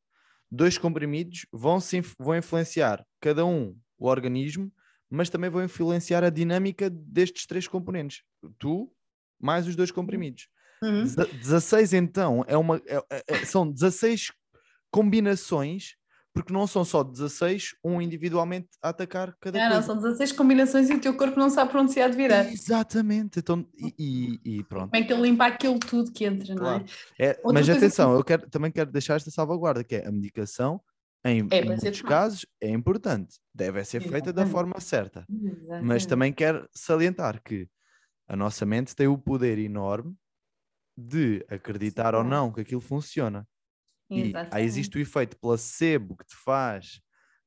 dois 0.50 0.76
comprimidos 0.78 1.46
vão, 1.52 1.80
se, 1.80 2.00
vão 2.18 2.36
influenciar 2.36 3.04
cada 3.20 3.44
um 3.46 3.76
o 3.98 4.06
organismo, 4.08 4.72
mas 5.10 5.28
também 5.30 5.50
vão 5.50 5.64
influenciar 5.64 6.22
a 6.22 6.30
dinâmica 6.30 6.88
destes 6.90 7.46
três 7.46 7.66
componentes. 7.66 8.22
Tu, 8.58 8.90
mais 9.40 9.66
os 9.66 9.74
dois 9.76 9.90
comprimidos. 9.90 10.48
Uhum. 10.82 11.02
Deza- 11.02 11.26
16 11.26 11.92
então 11.92 12.44
é 12.46 12.56
uma, 12.56 12.76
é- 12.86 13.02
é- 13.10 13.24
é- 13.28 13.44
são 13.44 13.68
16 13.70 14.30
combinações, 14.90 15.96
porque 16.34 16.52
não 16.52 16.66
são 16.66 16.84
só 16.84 17.02
16, 17.02 17.74
um 17.82 18.00
individualmente 18.00 18.68
a 18.82 18.90
atacar 18.90 19.34
cada 19.40 19.58
não, 19.58 19.70
coisa. 19.72 19.82
são 19.86 19.96
16 19.96 20.32
combinações 20.32 20.88
e 20.88 20.94
o 20.94 21.00
teu 21.00 21.16
corpo 21.16 21.38
não 21.38 21.50
sabe 21.50 21.70
para 21.70 21.80
onde 21.82 21.92
se 21.92 22.00
há 22.00 22.06
de 22.08 22.16
virar. 22.16 22.46
Exatamente. 22.52 23.40
Então, 23.40 23.66
e, 23.76 23.94
e- 24.44 24.58
e 24.58 24.64
pronto. 24.64 24.90
Como 24.90 25.02
é 25.02 25.06
que 25.06 25.12
ele 25.12 25.22
limpa 25.22 25.46
aquilo 25.46 25.78
tudo 25.80 26.12
que 26.12 26.24
entra, 26.24 26.54
não 26.54 26.62
Claro. 26.62 26.84
é? 27.18 27.26
É, 27.26 27.40
Outra 27.42 27.52
mas 27.54 27.68
atenção, 27.68 28.12
que- 28.12 28.20
eu 28.20 28.24
quero, 28.24 28.50
também 28.50 28.70
quero 28.70 28.90
deixar 28.92 29.16
esta 29.16 29.30
salvaguarda, 29.30 29.82
que 29.82 29.96
é 29.96 30.06
a 30.06 30.12
medicação, 30.12 30.80
em, 31.24 31.50
É 31.50 31.60
em 31.60 31.70
muitos 31.70 32.02
casos, 32.02 32.46
é 32.60 32.70
importante. 32.70 33.38
Deve 33.54 33.84
ser 33.84 34.00
feita 34.00 34.32
da 34.32 34.46
Exatamente. 34.46 34.46
forma 34.46 34.80
certa. 34.80 35.28
Mas 35.80 36.06
Exatamente. 36.06 36.06
também 36.06 36.32
quero 36.32 36.68
salientar 36.74 37.42
que 37.42 37.68
a 38.28 38.36
nossa 38.36 38.66
mente 38.66 38.96
tem 38.96 39.08
o 39.08 39.18
poder 39.18 39.58
enorme 39.58 40.16
de 40.96 41.44
acreditar 41.48 42.14
ou 42.14 42.24
Sim. 42.24 42.24
não 42.24 42.52
que 42.52 42.60
aquilo 42.62 42.80
funciona. 42.80 43.46
E 44.14 44.40
aí 44.50 44.64
Exatamente. 44.64 44.64
existe 44.64 44.98
o 44.98 45.00
efeito 45.00 45.38
placebo 45.38 46.16
que 46.16 46.26
te 46.26 46.36
faz 46.36 47.00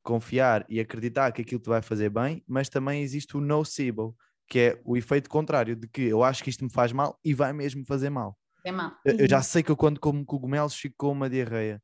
confiar 0.04 0.66
e 0.70 0.80
acreditar 0.80 1.32
que 1.32 1.42
aquilo 1.42 1.62
te 1.62 1.70
vai 1.70 1.82
fazer 1.82 2.10
bem, 2.10 2.44
mas 2.48 2.70
também 2.70 3.04
existe 3.04 3.38
o 3.38 3.42
nocebo, 3.42 4.16
que 4.48 4.60
é 4.60 4.82
o 4.86 4.98
efeito 4.98 5.30
contrário, 5.30 5.76
de 5.76 5.88
que 5.88 6.04
eu 6.04 6.24
acho 6.24 6.44
que 6.44 6.50
isto 6.50 6.64
me 6.66 6.72
faz 6.72 6.92
mal 6.94 7.20
e 7.24 7.34
vai 7.34 7.54
mesmo 7.54 7.86
fazer 7.86 8.10
mal. 8.10 8.38
É 8.64 8.72
mau. 8.72 8.92
Eu, 9.06 9.16
eu 9.20 9.30
já 9.30 9.42
Isso. 9.42 9.44
sei 9.44 9.64
que 9.64 9.72
eu 9.72 9.78
quando 9.78 10.00
como 10.00 10.26
cogumelos 10.26 10.76
fico 10.76 10.96
com 10.98 11.12
uma 11.12 11.30
diarreia. 11.30 11.82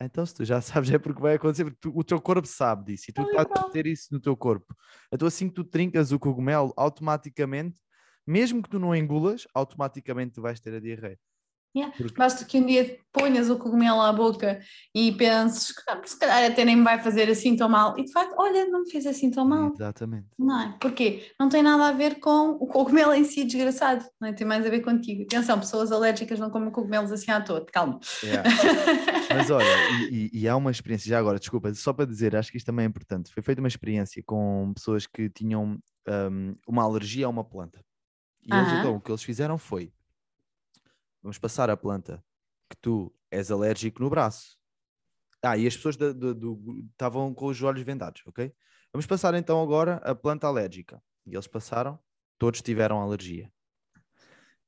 Então, 0.00 0.24
se 0.24 0.34
tu 0.34 0.44
já 0.44 0.60
sabes, 0.62 0.90
é 0.90 0.98
porque 0.98 1.20
vai 1.20 1.34
acontecer, 1.34 1.64
porque 1.64 1.78
tu- 1.80 1.92
o 1.96 2.04
teu 2.04 2.20
corpo 2.20 2.46
sabe 2.46 2.84
disso 2.92 3.06
e 3.10 3.12
tu 3.12 3.22
Tal 3.22 3.30
e 3.32 3.40
estás 3.40 3.46
a 3.56 3.64
qual. 3.64 3.70
ter 3.72 3.86
isso 3.86 4.08
no 4.12 4.20
teu 4.20 4.36
corpo. 4.36 4.74
Então, 5.12 5.26
assim 5.26 5.48
que 5.48 5.54
tu 5.54 5.64
trincas 5.64 6.12
o 6.12 6.18
cogumelo, 6.18 6.72
automaticamente, 6.76 7.80
mesmo 8.26 8.62
que 8.62 8.68
tu 8.70 8.78
não 8.78 8.94
engulas, 8.94 9.46
automaticamente 9.54 10.34
tu 10.34 10.42
vais 10.42 10.60
ter 10.60 10.74
a 10.74 10.80
diarreia. 10.80 11.18
Yeah. 11.76 11.94
Porque- 11.96 12.16
Basta 12.16 12.44
que 12.44 12.58
um 12.58 12.66
dia 12.66 12.98
ponhas 13.12 13.48
o 13.50 13.56
cogumelo 13.58 14.00
à 14.00 14.12
boca 14.12 14.60
e 14.94 15.12
penses 15.12 15.70
que 15.72 15.82
"Ah, 15.88 16.00
se 16.04 16.18
calhar 16.18 16.50
até 16.50 16.64
nem 16.64 16.76
me 16.76 16.82
vai 16.82 16.98
fazer 17.00 17.28
assim 17.30 17.56
tão 17.56 17.68
mal. 17.68 17.96
E 17.98 18.04
de 18.04 18.12
facto, 18.12 18.34
olha, 18.38 18.66
não 18.66 18.82
me 18.82 18.90
fez 18.90 19.06
assim 19.06 19.30
tão 19.30 19.44
mal. 19.46 19.72
Exatamente. 19.74 20.26
Não 20.38 20.60
é? 20.60 20.76
Porquê? 20.80 21.30
Não 21.38 21.48
tem 21.48 21.62
nada 21.62 21.86
a 21.88 21.92
ver 21.92 22.18
com 22.20 22.50
o 22.52 22.66
cogumelo 22.66 23.12
em 23.12 23.22
si, 23.24 23.44
desgraçado. 23.44 24.04
Não 24.20 24.28
é? 24.28 24.32
Tem 24.32 24.46
mais 24.46 24.64
a 24.66 24.70
ver 24.70 24.80
contigo. 24.80 25.22
Atenção, 25.22 25.58
pessoas 25.60 25.92
alérgicas 25.92 26.38
não 26.38 26.50
comem 26.50 26.70
cogumelos 26.70 27.12
assim 27.12 27.30
à 27.30 27.40
toa. 27.40 27.64
Calma. 27.72 28.00
Yeah. 28.24 28.48
Mas 29.34 29.50
olha, 29.50 29.64
e, 30.10 30.30
e- 30.32 30.40
e 30.40 30.48
há 30.48 30.56
uma 30.56 30.70
experiência, 30.70 31.08
já 31.08 31.18
agora, 31.18 31.38
desculpa, 31.38 31.72
só 31.74 31.92
para 31.92 32.06
dizer, 32.06 32.34
acho 32.34 32.50
que 32.50 32.56
isto 32.56 32.66
também 32.66 32.84
é 32.84 32.88
importante. 32.88 33.32
Foi 33.32 33.42
feita 33.42 33.60
uma 33.60 33.68
experiência 33.68 34.22
com 34.24 34.72
pessoas 34.74 35.06
que 35.06 35.28
tinham 35.28 35.78
hum, 36.08 36.54
uma 36.66 36.82
alergia 36.82 37.26
a 37.26 37.28
uma 37.28 37.44
planta. 37.44 37.80
E 38.46 38.52
eles, 38.54 38.68
Aham. 38.68 38.78
então, 38.80 38.96
o 38.96 39.00
que 39.00 39.10
eles 39.10 39.22
fizeram 39.22 39.58
foi: 39.58 39.92
vamos 41.28 41.36
passar 41.36 41.68
a 41.68 41.76
planta 41.76 42.24
que 42.70 42.76
tu 42.78 43.14
és 43.30 43.50
alérgico 43.50 44.00
no 44.02 44.08
braço. 44.08 44.58
Ah, 45.42 45.58
e 45.58 45.66
as 45.66 45.76
pessoas 45.76 45.98
estavam 46.90 47.34
com 47.34 47.46
os 47.46 47.62
olhos 47.62 47.82
vendados, 47.82 48.22
ok? 48.24 48.50
Vamos 48.90 49.06
passar 49.06 49.34
então 49.34 49.62
agora 49.62 49.96
a 49.96 50.14
planta 50.14 50.46
alérgica. 50.46 51.02
E 51.26 51.34
eles 51.34 51.46
passaram, 51.46 51.98
todos 52.38 52.62
tiveram 52.62 53.02
alergia. 53.02 53.52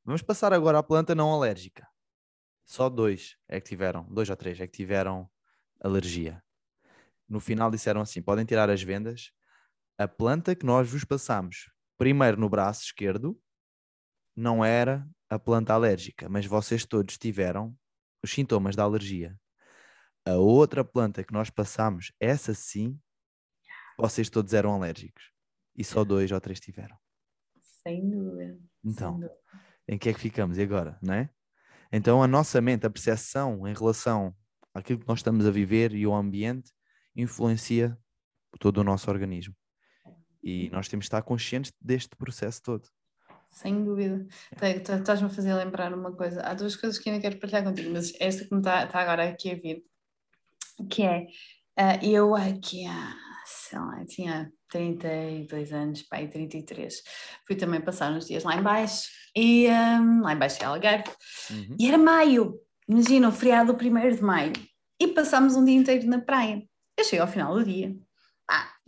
Vamos 0.05 0.21
passar 0.21 0.53
agora 0.53 0.79
à 0.79 0.83
planta 0.83 1.15
não 1.15 1.33
alérgica. 1.33 1.89
Só 2.67 2.91
dois 2.91 3.39
é 3.49 3.59
que 3.59 3.71
tiveram, 3.71 4.05
dois 4.11 4.29
ou 4.29 4.37
três 4.37 4.61
é 4.61 4.67
que 4.67 4.77
tiveram 4.77 5.31
alergia. 5.83 6.45
No 7.27 7.41
final 7.41 7.71
disseram 7.71 8.03
assim: 8.03 8.21
podem 8.21 8.45
tirar 8.45 8.69
as 8.69 8.83
vendas. 8.83 9.33
A 9.97 10.07
planta 10.07 10.55
que 10.55 10.67
nós 10.67 10.91
vos 10.91 11.05
passamos 11.05 11.71
primeiro 11.97 12.39
no 12.39 12.51
braço 12.51 12.85
esquerdo 12.85 13.41
não 14.37 14.63
era 14.63 15.09
a 15.31 15.39
planta 15.39 15.72
alérgica, 15.72 16.28
mas 16.28 16.45
vocês 16.45 16.85
todos 16.85 17.16
tiveram 17.16 17.74
os 18.22 18.33
sintomas 18.33 18.74
da 18.74 18.83
alergia. 18.83 19.39
A 20.26 20.35
outra 20.35 20.85
planta 20.85 21.22
que 21.22 21.33
nós 21.33 21.49
passamos, 21.49 22.12
essa 22.18 22.53
sim, 22.53 23.01
vocês 23.97 24.28
todos 24.28 24.53
eram 24.53 24.74
alérgicos. 24.74 25.31
E 25.76 25.85
só 25.85 26.05
dois 26.05 26.33
ou 26.33 26.41
três 26.41 26.59
tiveram. 26.59 26.97
Sem 27.83 28.11
dúvida. 28.11 28.59
Então, 28.85 29.12
sem 29.12 29.20
dúvida. 29.20 29.41
em 29.89 29.97
que 29.99 30.09
é 30.09 30.12
que 30.12 30.20
ficamos 30.20 30.59
e 30.59 30.62
agora, 30.62 30.99
não 31.01 31.14
é? 31.14 31.31
Então 31.93 32.22
a 32.22 32.26
nossa 32.26 32.61
mente, 32.61 32.85
a 32.85 32.91
percepção 32.91 33.66
em 33.66 33.72
relação 33.72 34.35
àquilo 34.74 34.99
que 35.01 35.09
nós 35.09 35.20
estamos 35.20 35.47
a 35.47 35.51
viver 35.51 35.95
e 35.95 36.07
o 36.07 36.14
ambiente 36.14 36.72
influencia 37.16 37.97
todo 38.59 38.78
o 38.78 38.85
nosso 38.85 39.11
organismo. 39.11 39.55
E 40.43 40.70
nós 40.70 40.89
temos 40.89 41.05
de 41.05 41.07
estar 41.09 41.22
conscientes 41.22 41.72
deste 41.81 42.16
processo 42.16 42.62
todo. 42.62 42.89
Sem 43.51 43.84
dúvida. 43.84 44.26
Te- 44.59 44.92
Estás-me 44.94 45.26
a 45.26 45.30
fazer 45.30 45.53
lembrar 45.55 45.92
uma 45.92 46.12
coisa. 46.12 46.40
Há 46.42 46.55
duas 46.55 46.76
coisas 46.76 46.98
que 46.98 47.11
ainda 47.11 47.20
quero 47.20 47.38
partilhar 47.38 47.64
contigo, 47.64 47.90
mas 47.92 48.12
esta 48.20 48.44
que 48.44 48.53
me 48.55 48.61
está 48.61 48.84
está 48.84 49.01
agora 49.01 49.28
aqui 49.28 49.51
a 49.51 49.55
vir, 49.57 49.82
que 50.88 51.03
é 51.03 51.26
ah, 51.76 51.96
eu 52.05 52.34
aqui 52.34 52.86
há, 52.86 53.14
sei 53.44 53.78
lá, 53.78 54.05
tinha 54.07 54.53
32 54.68 55.72
anos, 55.72 56.03
pai, 56.03 56.28
33. 56.28 57.03
Fui 57.46 57.57
também 57.57 57.80
passar 57.80 58.12
uns 58.12 58.26
dias 58.26 58.44
lá 58.44 58.57
em 58.57 58.62
baixo, 58.62 59.09
e 59.36 59.66
ah, 59.68 60.01
lá 60.22 60.32
em 60.32 60.38
baixo 60.38 60.62
é 60.62 60.66
Algarve, 60.66 61.11
Uhum. 61.51 61.76
e 61.78 61.88
era 61.88 61.98
maio, 61.98 62.55
imagina, 62.88 63.28
o 63.28 63.32
feriado 63.32 63.72
do 63.72 63.78
1 63.78 64.14
de 64.16 64.22
maio, 64.22 64.53
e 65.01 65.09
passámos 65.09 65.57
um 65.57 65.64
dia 65.64 65.74
inteiro 65.74 66.07
na 66.07 66.20
praia. 66.20 66.62
Eu 66.96 67.05
cheguei 67.05 67.20
ao 67.20 67.26
final 67.28 67.55
do 67.55 67.64
dia, 67.64 67.96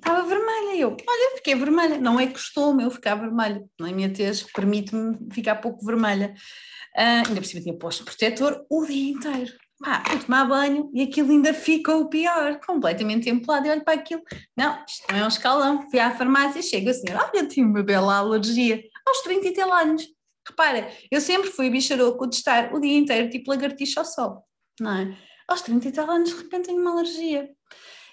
estava 0.02 0.26
vermelha, 0.26 0.76
eu, 0.76 0.90
olha, 0.90 1.36
fiquei 1.36 1.54
vermelha, 1.54 1.98
não 1.98 2.18
é 2.18 2.26
costume 2.26 2.82
eu 2.82 2.90
ficar 2.90 3.14
vermelha, 3.14 3.64
não 3.78 3.86
é 3.86 3.92
minha 3.92 4.12
tez 4.12 4.42
permite-me 4.42 5.16
ficar 5.32 5.56
pouco 5.56 5.84
vermelha, 5.86 6.34
Ah, 6.94 7.22
ainda 7.26 7.40
por 7.40 7.44
cima 7.46 7.62
tinha 7.62 7.78
posto 7.78 8.04
protetor 8.04 8.66
o 8.68 8.84
dia 8.84 9.12
inteiro. 9.12 9.52
Pá, 9.82 10.02
fui 10.06 10.18
tomar 10.20 10.44
banho 10.44 10.90
e 10.94 11.02
aquilo 11.02 11.30
ainda 11.30 11.54
ficou 11.54 12.08
pior, 12.08 12.60
completamente 12.60 13.24
templado. 13.24 13.66
E 13.66 13.70
olho 13.70 13.84
para 13.84 13.94
aquilo, 13.94 14.22
não, 14.56 14.84
isto 14.86 15.04
não 15.10 15.18
é 15.18 15.24
um 15.24 15.28
escalão. 15.28 15.90
Fui 15.90 15.98
à 15.98 16.14
farmácia 16.14 16.60
e 16.60 16.62
chega 16.62 16.90
a 16.90 16.94
senhora, 16.94 17.30
olha, 17.32 17.48
tenho 17.48 17.66
uma 17.66 17.82
bela 17.82 18.16
alergia, 18.16 18.82
aos 19.06 19.22
30 19.22 19.48
e 19.48 19.54
tal 19.54 19.72
anos. 19.72 20.06
Repara, 20.46 20.88
eu 21.10 21.20
sempre 21.20 21.50
fui 21.50 21.70
bicharoco 21.70 22.28
de 22.28 22.36
estar 22.36 22.74
o 22.74 22.80
dia 22.80 22.96
inteiro 22.96 23.30
tipo 23.30 23.50
lagartixa 23.50 24.00
ao 24.00 24.06
sol, 24.06 24.44
não 24.78 24.92
é? 24.92 25.16
Aos 25.48 25.62
30 25.62 25.88
e 25.88 25.92
tal 25.92 26.10
anos, 26.10 26.30
de 26.30 26.36
repente 26.36 26.66
tenho 26.66 26.80
uma 26.80 26.92
alergia. 26.92 27.48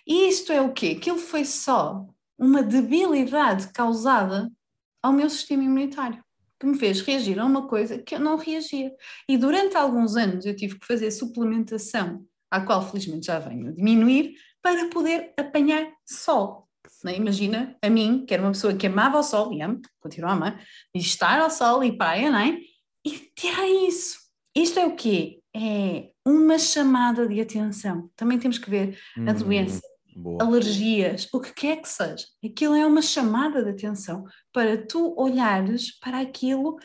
E 0.08 0.28
isto 0.28 0.52
é 0.52 0.62
o 0.62 0.74
quê? 0.74 0.96
Aquilo 0.98 1.18
foi 1.18 1.46
só 1.46 2.06
uma 2.38 2.64
debilidade 2.64 3.72
causada 3.74 4.52
ao 5.04 5.14
meu 5.14 5.30
sistema 5.30 5.64
imunitário, 5.64 6.24
que 6.60 6.66
me 6.66 6.78
fez 6.78 7.02
reagir 7.02 7.40
a 7.40 7.46
uma 7.46 7.68
coisa 7.68 7.98
que 7.98 8.16
eu 8.16 8.20
não 8.20 8.38
reagia. 8.38 8.92
E 9.28 9.38
durante 9.38 9.76
alguns 9.78 10.16
anos 10.16 10.46
eu 10.46 10.56
tive 10.56 10.80
que 10.80 10.86
fazer 10.86 11.12
suplementação, 11.12 12.26
à 12.52 12.62
qual 12.62 12.88
felizmente 12.88 13.28
já 13.28 13.40
venho 13.40 13.70
a 13.70 13.72
diminuir, 13.72 14.36
para 14.62 14.90
poder 14.90 15.34
apanhar 15.38 15.92
sol. 16.06 16.68
Não 17.04 17.12
é? 17.12 17.16
Imagina 17.16 17.78
a 17.82 17.90
mim, 17.90 18.26
que 18.26 18.34
era 18.34 18.44
uma 18.44 18.52
pessoa 18.52 18.74
que 18.74 18.88
amava 18.88 19.20
o 19.20 19.24
sol, 19.24 19.54
e 19.54 19.62
amo, 19.62 19.82
continuo 20.00 20.30
a 20.30 20.34
amar, 20.34 20.64
e 20.94 21.00
estar 21.00 21.40
ao 21.40 21.50
sol 21.50 21.84
e 21.84 21.98
praia, 21.98 22.32
não 22.32 22.40
é? 22.40 22.58
E 23.06 23.12
ter 23.36 23.58
isso. 23.88 24.18
Isto 24.56 24.80
é 24.80 24.86
o 24.86 24.96
quê? 24.96 25.40
É 25.56 26.10
uma 26.30 26.58
chamada 26.60 27.28
de 27.28 27.40
atenção. 27.42 28.10
Também 28.16 28.38
temos 28.40 28.58
que 28.58 28.70
ver 28.70 28.98
a 29.18 29.32
Hum, 29.32 29.34
doença, 29.34 29.82
boa. 30.16 30.44
alergias, 30.44 31.28
o 31.34 31.40
que 31.40 31.54
quer 31.54 31.82
que 31.82 31.90
seja. 31.90 32.26
Aquilo 32.46 32.76
é 32.76 32.86
uma 32.86 33.02
chamada 33.02 33.64
de 33.64 33.70
atenção 33.72 34.26
para 34.54 34.78
tu 34.86 35.14
olhares 35.18 35.98
para 36.00 36.20
aquilo 36.20 36.78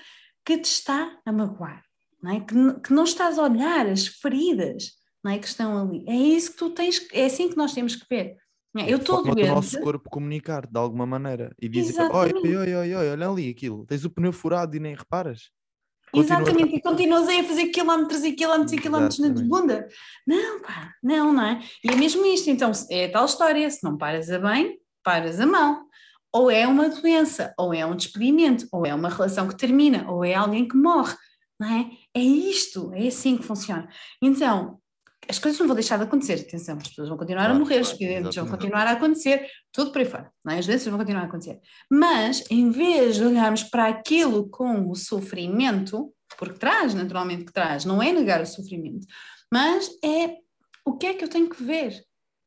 que 0.44 0.58
te 0.58 0.66
está 0.66 1.18
a 1.24 1.32
magoar, 1.32 1.82
não 2.22 2.32
é? 2.32 2.40
Que, 2.40 2.54
que 2.80 2.92
não 2.92 3.04
estás 3.04 3.38
a 3.38 3.42
olhar 3.42 3.86
as 3.86 4.06
feridas 4.06 4.92
não 5.22 5.32
é? 5.32 5.38
que 5.38 5.46
estão 5.46 5.78
ali. 5.78 6.04
É 6.06 6.14
isso 6.14 6.52
que 6.52 6.58
tu 6.58 6.70
tens, 6.70 7.00
é 7.12 7.24
assim 7.24 7.48
que 7.48 7.56
nós 7.56 7.72
temos 7.72 7.96
que 7.96 8.06
ver. 8.08 8.36
não 8.74 8.82
é? 8.82 8.92
Eu 8.92 8.98
estou 8.98 9.22
doente. 9.22 9.48
nosso 9.48 9.80
corpo 9.80 10.10
comunicar 10.10 10.66
de 10.66 10.78
alguma 10.78 11.06
maneira 11.06 11.54
e 11.60 11.66
dizer: 11.68 12.10
oi, 12.12 12.32
oi, 12.34 12.74
oi, 12.74 12.94
oi, 12.94 13.08
olha 13.08 13.28
ali 13.28 13.48
aquilo, 13.48 13.86
tens 13.86 14.04
o 14.04 14.10
pneu 14.10 14.32
furado 14.34 14.76
e 14.76 14.80
nem 14.80 14.94
reparas. 14.94 15.50
Continua 16.14 16.38
a 16.38 16.42
Exatamente, 16.42 16.76
e 16.76 16.80
continuas 16.80 17.28
aí 17.28 17.40
a 17.40 17.44
fazer 17.44 17.66
quilómetros 17.66 18.24
e 18.24 18.32
quilómetros 18.32 18.72
e 18.72 18.78
quilómetros 18.78 19.18
na 19.18 19.28
bunda. 19.28 19.88
Não, 20.26 20.60
pá, 20.62 20.94
não, 21.02 21.32
não 21.32 21.44
é? 21.44 21.62
E 21.82 21.90
é 21.90 21.96
mesmo 21.96 22.24
isto, 22.26 22.48
então, 22.48 22.70
é 22.90 23.06
a 23.06 23.12
tal 23.12 23.24
história, 23.24 23.68
se 23.70 23.82
não 23.82 23.96
paras 23.98 24.30
a 24.30 24.38
bem, 24.38 24.78
paras 25.02 25.40
a 25.40 25.46
mão. 25.46 25.84
ou 26.34 26.50
é 26.50 26.66
uma 26.66 26.88
doença, 26.88 27.54
ou 27.56 27.72
é 27.72 27.86
um 27.86 27.94
despedimento, 27.94 28.66
ou 28.72 28.84
é 28.84 28.92
uma 28.92 29.08
relação 29.08 29.46
que 29.46 29.56
termina, 29.56 30.10
ou 30.10 30.24
é 30.24 30.34
alguém 30.34 30.66
que 30.66 30.76
morre, 30.76 31.14
não 31.60 31.68
é? 31.68 31.88
É 32.12 32.20
isto, 32.20 32.92
é 32.92 33.06
assim 33.06 33.36
que 33.36 33.44
funciona. 33.44 33.88
Então, 34.20 34.80
as 35.28 35.38
coisas 35.38 35.58
não 35.58 35.66
vão 35.66 35.74
deixar 35.74 35.96
de 35.96 36.04
acontecer, 36.04 36.34
atenção, 36.34 36.76
as 36.76 36.88
pessoas 36.88 37.08
vão 37.08 37.18
continuar 37.18 37.44
claro, 37.44 37.56
a 37.56 37.58
morrer, 37.58 37.80
os 37.80 37.90
acidentes 37.90 38.34
vão 38.34 38.48
continuar 38.48 38.86
a 38.86 38.92
acontecer, 38.92 39.46
tudo 39.72 39.92
por 39.92 40.00
aí 40.00 40.04
fora, 40.04 40.30
é? 40.48 40.58
as 40.58 40.66
doenças 40.66 40.86
vão 40.86 40.98
continuar 40.98 41.22
a 41.22 41.26
acontecer. 41.26 41.60
Mas, 41.90 42.44
em 42.50 42.70
vez 42.70 43.16
de 43.16 43.24
olharmos 43.24 43.62
para 43.64 43.88
aquilo 43.88 44.48
com 44.48 44.90
o 44.90 44.94
sofrimento, 44.94 46.12
porque 46.38 46.58
traz, 46.58 46.94
naturalmente 46.94 47.44
que 47.44 47.52
traz, 47.52 47.84
não 47.84 48.02
é 48.02 48.12
negar 48.12 48.40
o 48.40 48.46
sofrimento, 48.46 49.06
mas 49.52 49.88
é 50.04 50.36
o 50.84 50.96
que 50.96 51.06
é 51.06 51.14
que 51.14 51.24
eu 51.24 51.28
tenho 51.28 51.48
que 51.48 51.62
ver, 51.62 52.04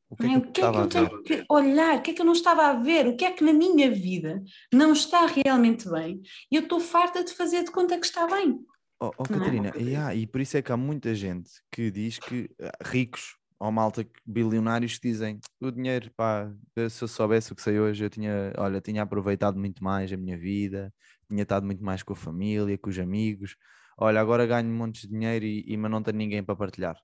o 0.09 0.15
que 0.15 0.25
é, 0.25 0.29
é? 0.29 0.39
que, 0.39 0.47
o 0.47 0.51
que, 0.51 0.61
é 0.61 0.71
que 0.71 0.77
eu 0.77 0.87
tenho 0.87 1.23
que 1.23 1.45
olhar, 1.49 1.97
o 1.97 2.01
que 2.01 2.11
é 2.11 2.13
que 2.13 2.21
eu 2.21 2.25
não 2.25 2.33
estava 2.33 2.67
a 2.67 2.73
ver, 2.73 3.07
o 3.07 3.15
que 3.15 3.25
é 3.25 3.31
que 3.31 3.43
na 3.43 3.53
minha 3.53 3.91
vida 3.91 4.41
não 4.71 4.93
está 4.93 5.25
realmente 5.25 5.89
bem? 5.89 6.21
E 6.51 6.55
eu 6.55 6.63
estou 6.63 6.79
farta 6.79 7.23
de 7.23 7.33
fazer 7.33 7.63
de 7.63 7.71
conta 7.71 7.97
que 7.97 8.05
está 8.05 8.25
bem. 8.25 8.59
Oh, 8.99 9.11
oh 9.17 9.23
Catarina, 9.23 9.69
é? 9.75 9.79
yeah, 9.79 10.15
e 10.15 10.25
por 10.25 10.41
isso 10.41 10.57
é 10.57 10.61
que 10.61 10.71
há 10.71 10.77
muita 10.77 11.13
gente 11.13 11.51
que 11.71 11.91
diz 11.91 12.17
que 12.17 12.49
eh, 12.59 12.71
ricos 12.83 13.37
ou 13.59 13.71
malta 13.71 14.07
bilionários 14.25 14.97
que 14.97 15.07
dizem 15.07 15.39
o 15.59 15.71
dinheiro, 15.71 16.11
pá, 16.15 16.51
se 16.89 17.03
eu 17.03 17.07
soubesse 17.07 17.51
o 17.51 17.55
que 17.55 17.61
sei 17.61 17.79
hoje, 17.79 18.03
eu 18.03 18.09
tinha, 18.09 18.53
olha, 18.57 18.79
tinha 18.79 19.01
aproveitado 19.01 19.57
muito 19.59 19.83
mais 19.83 20.11
a 20.11 20.17
minha 20.17 20.37
vida, 20.37 20.93
tinha 21.27 21.43
estado 21.43 21.65
muito 21.65 21.83
mais 21.83 22.03
com 22.03 22.13
a 22.13 22.15
família, 22.15 22.77
com 22.77 22.89
os 22.89 22.99
amigos. 22.99 23.55
Olha, 23.97 24.21
agora 24.21 24.45
ganho 24.45 24.69
um 24.69 24.75
monte 24.75 25.01
de 25.01 25.07
dinheiro 25.07 25.43
e, 25.43 25.63
e 25.67 25.75
mas 25.75 25.89
não 25.89 26.03
tenho 26.03 26.17
ninguém 26.17 26.43
para 26.43 26.55
partilhar. 26.55 26.99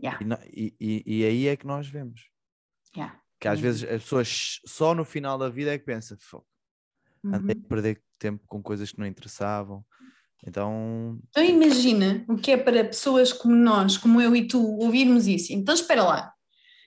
Yeah. 0.00 0.18
E, 0.52 0.74
e, 0.80 1.02
e, 1.06 1.24
aí 1.24 1.48
é 1.48 1.56
que 1.56 1.66
nós 1.66 1.88
vemos. 1.88 2.28
Yeah. 2.96 3.20
Que 3.40 3.48
às 3.48 3.60
vezes 3.60 3.84
as 3.84 4.02
pessoas 4.02 4.60
só 4.66 4.94
no 4.94 5.04
final 5.04 5.38
da 5.38 5.48
vida 5.48 5.72
é 5.72 5.78
que 5.78 5.84
pensam, 5.84 6.16
uhum. 7.22 7.34
andei 7.34 7.56
a 7.56 7.68
perder 7.68 8.02
tempo 8.18 8.44
com 8.46 8.62
coisas 8.62 8.90
que 8.90 8.98
não 8.98 9.06
interessavam. 9.06 9.84
Então... 10.46 11.18
então 11.28 11.44
imagina 11.44 12.24
o 12.28 12.36
que 12.36 12.52
é 12.52 12.56
para 12.56 12.84
pessoas 12.84 13.32
como 13.32 13.54
nós, 13.54 13.96
como 13.96 14.20
eu 14.20 14.34
e 14.34 14.46
tu, 14.46 14.62
ouvirmos 14.78 15.26
isso. 15.26 15.52
Então 15.52 15.74
espera 15.74 16.02
lá. 16.02 16.32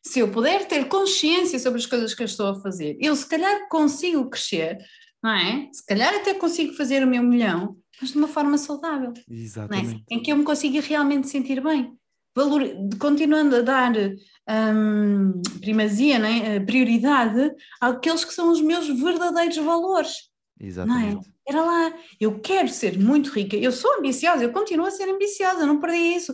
Se 0.03 0.19
eu 0.19 0.31
puder 0.31 0.67
ter 0.67 0.87
consciência 0.87 1.59
sobre 1.59 1.79
as 1.79 1.85
coisas 1.85 2.13
que 2.13 2.23
eu 2.23 2.25
estou 2.25 2.47
a 2.47 2.59
fazer, 2.61 2.97
eu 2.99 3.15
se 3.15 3.27
calhar 3.27 3.67
consigo 3.69 4.29
crescer, 4.29 4.77
não 5.21 5.31
é? 5.31 5.69
Se 5.71 5.85
calhar 5.85 6.15
até 6.15 6.33
consigo 6.33 6.73
fazer 6.73 7.03
o 7.03 7.07
meu 7.07 7.21
milhão, 7.21 7.77
mas 8.01 8.11
de 8.11 8.17
uma 8.17 8.27
forma 8.27 8.57
saudável. 8.57 9.13
É? 9.15 9.33
Exatamente. 9.33 10.03
É? 10.09 10.15
Em 10.15 10.23
que 10.23 10.31
eu 10.31 10.37
me 10.37 10.43
consiga 10.43 10.81
realmente 10.81 11.27
sentir 11.27 11.61
bem 11.61 11.95
valor, 12.35 12.63
continuando 12.99 13.57
a 13.57 13.61
dar 13.61 13.93
um, 13.93 15.41
primazia, 15.59 16.17
né? 16.17 16.59
prioridade 16.61 17.51
àqueles 17.79 18.25
que 18.25 18.33
são 18.33 18.51
os 18.51 18.61
meus 18.61 18.87
verdadeiros 18.87 19.57
valores. 19.57 20.29
É? 20.59 20.65
Exatamente. 20.65 21.30
Era 21.47 21.63
lá, 21.63 21.93
eu 22.19 22.39
quero 22.39 22.69
ser 22.69 22.99
muito 22.99 23.31
rica, 23.31 23.55
eu 23.55 23.71
sou 23.71 23.97
ambiciosa, 23.97 24.43
eu 24.43 24.51
continuo 24.51 24.85
a 24.85 24.91
ser 24.91 25.09
ambiciosa, 25.09 25.65
não 25.65 25.79
perdi 25.79 26.15
isso, 26.15 26.33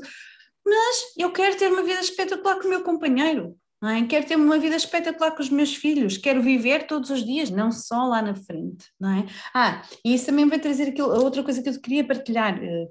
mas 0.66 1.14
eu 1.18 1.32
quero 1.32 1.58
ter 1.58 1.72
uma 1.72 1.84
vida 1.84 2.01
espetacular 2.01 2.60
com 2.60 2.68
o 2.68 2.70
meu 2.70 2.84
companheiro, 2.84 3.55
não 3.82 3.89
é? 3.89 4.05
quero 4.05 4.26
ter 4.26 4.36
uma 4.36 4.60
vida 4.60 4.76
espetacular 4.76 5.32
com 5.32 5.41
os 5.41 5.49
meus 5.49 5.76
filhos, 5.76 6.18
quero 6.18 6.41
viver 6.41 6.88
todos 6.88 7.10
os 7.10 7.24
dias, 7.24 7.49
não 7.49 7.72
só 7.72 8.05
lá 8.05 8.22
na 8.22 8.36
frente, 8.36 8.86
não 8.99 9.12
é? 9.12 9.26
Ah, 9.53 9.82
e 10.03 10.14
isso 10.14 10.26
também 10.26 10.47
vai 10.47 10.60
trazer 10.60 10.89
aquilo, 10.89 11.10
outra 11.10 11.41
coisa 11.41 11.64
que 11.64 11.70
eu 11.70 11.80
queria 11.80 12.05
partilhar, 12.05 12.62
eh, 12.62 12.88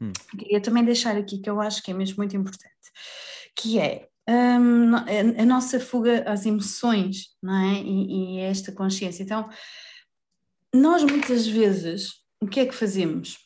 Hum. 0.00 0.12
Queria 0.38 0.60
também 0.60 0.84
deixar 0.84 1.16
aqui 1.16 1.38
que 1.38 1.48
eu 1.48 1.60
acho 1.60 1.82
que 1.82 1.90
é 1.90 1.94
mesmo 1.94 2.16
muito 2.18 2.36
importante, 2.36 2.68
que 3.56 3.78
é 3.78 4.08
um, 4.28 4.94
a, 4.96 5.44
nossa 5.44 5.78
fuga 5.78 6.24
às 6.26 6.46
emoções, 6.46 7.28
não 7.42 7.54
é? 7.54 7.80
E, 7.80 8.36
e 8.36 8.40
esta 8.40 8.72
consciência. 8.72 9.22
Então, 9.22 9.48
nós 10.74 11.04
muitas 11.04 11.46
vezes, 11.46 12.14
o 12.40 12.48
que 12.48 12.58
é 12.58 12.66
que 12.66 12.74
fazemos? 12.74 13.38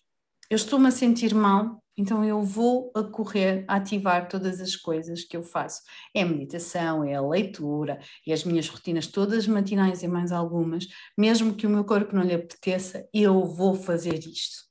Eu 0.48 0.56
estou-me 0.56 0.88
a 0.88 0.90
sentir 0.90 1.34
mal, 1.34 1.78
então 1.94 2.24
eu 2.24 2.42
vou 2.42 2.90
a 2.94 3.02
correr 3.02 3.66
a 3.68 3.76
ativar 3.76 4.28
todas 4.28 4.62
as 4.62 4.74
coisas 4.74 5.24
que 5.24 5.36
eu 5.36 5.42
faço. 5.42 5.82
É 6.14 6.22
a 6.22 6.26
meditação, 6.26 7.04
é 7.04 7.14
a 7.14 7.20
leitura, 7.20 8.00
e 8.26 8.32
as 8.32 8.44
minhas 8.44 8.66
rotinas 8.66 9.06
todas 9.06 9.46
matinais 9.46 10.02
e 10.02 10.08
mais 10.08 10.32
algumas, 10.32 10.86
mesmo 11.18 11.54
que 11.54 11.66
o 11.66 11.70
meu 11.70 11.84
corpo 11.84 12.16
não 12.16 12.22
lhe 12.22 12.32
apeteça, 12.32 13.06
eu 13.12 13.44
vou 13.44 13.74
fazer 13.74 14.18
isto. 14.20 14.66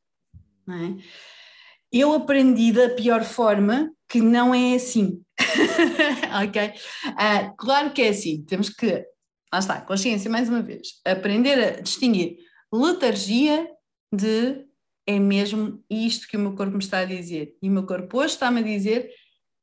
É? 0.68 1.02
eu 1.92 2.14
aprendi 2.14 2.74
da 2.74 2.90
pior 2.90 3.24
forma 3.24 3.92
que 4.10 4.20
não 4.20 4.54
é 4.54 4.74
assim. 4.74 5.22
ok? 6.44 6.74
Uh, 7.06 7.56
claro 7.56 7.94
que 7.94 8.02
é 8.02 8.10
assim, 8.10 8.44
temos 8.44 8.70
que, 8.70 9.06
lá 9.54 9.60
está, 9.60 9.80
consciência 9.80 10.30
mais 10.30 10.50
uma 10.50 10.62
vez, 10.62 11.00
aprender 11.06 11.54
a 11.54 11.82
distinguir 11.82 12.47
letargia 12.74 13.70
de 14.14 14.66
é 15.06 15.20
mesmo 15.20 15.84
isto 15.90 16.28
que 16.28 16.36
o 16.36 16.40
meu 16.40 16.54
corpo 16.56 16.74
me 16.74 16.84
está 16.84 17.00
a 17.00 17.06
dizer. 17.06 17.56
E 17.62 17.70
o 17.70 17.72
meu 17.72 17.86
corpo 17.86 18.18
hoje 18.18 18.34
está-me 18.34 18.60
a 18.60 18.64
dizer 18.64 19.10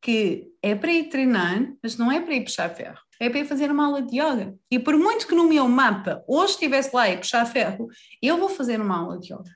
que 0.00 0.48
é 0.62 0.74
para 0.74 0.92
ir 0.92 1.08
treinar, 1.08 1.72
mas 1.82 1.96
não 1.96 2.10
é 2.10 2.20
para 2.20 2.34
ir 2.34 2.44
puxar 2.44 2.68
ferro, 2.74 2.98
é 3.20 3.28
para 3.28 3.40
ir 3.40 3.46
fazer 3.46 3.70
uma 3.70 3.86
aula 3.86 4.02
de 4.02 4.18
yoga. 4.18 4.54
E 4.70 4.78
por 4.78 4.96
muito 4.96 5.26
que 5.26 5.34
no 5.34 5.48
meu 5.48 5.68
mapa 5.68 6.22
hoje 6.26 6.52
estivesse 6.52 6.94
lá 6.94 7.08
e 7.08 7.16
puxar 7.16 7.44
ferro, 7.46 7.88
eu 8.22 8.38
vou 8.38 8.48
fazer 8.48 8.80
uma 8.80 8.98
aula 8.98 9.18
de 9.18 9.32
yoga 9.32 9.50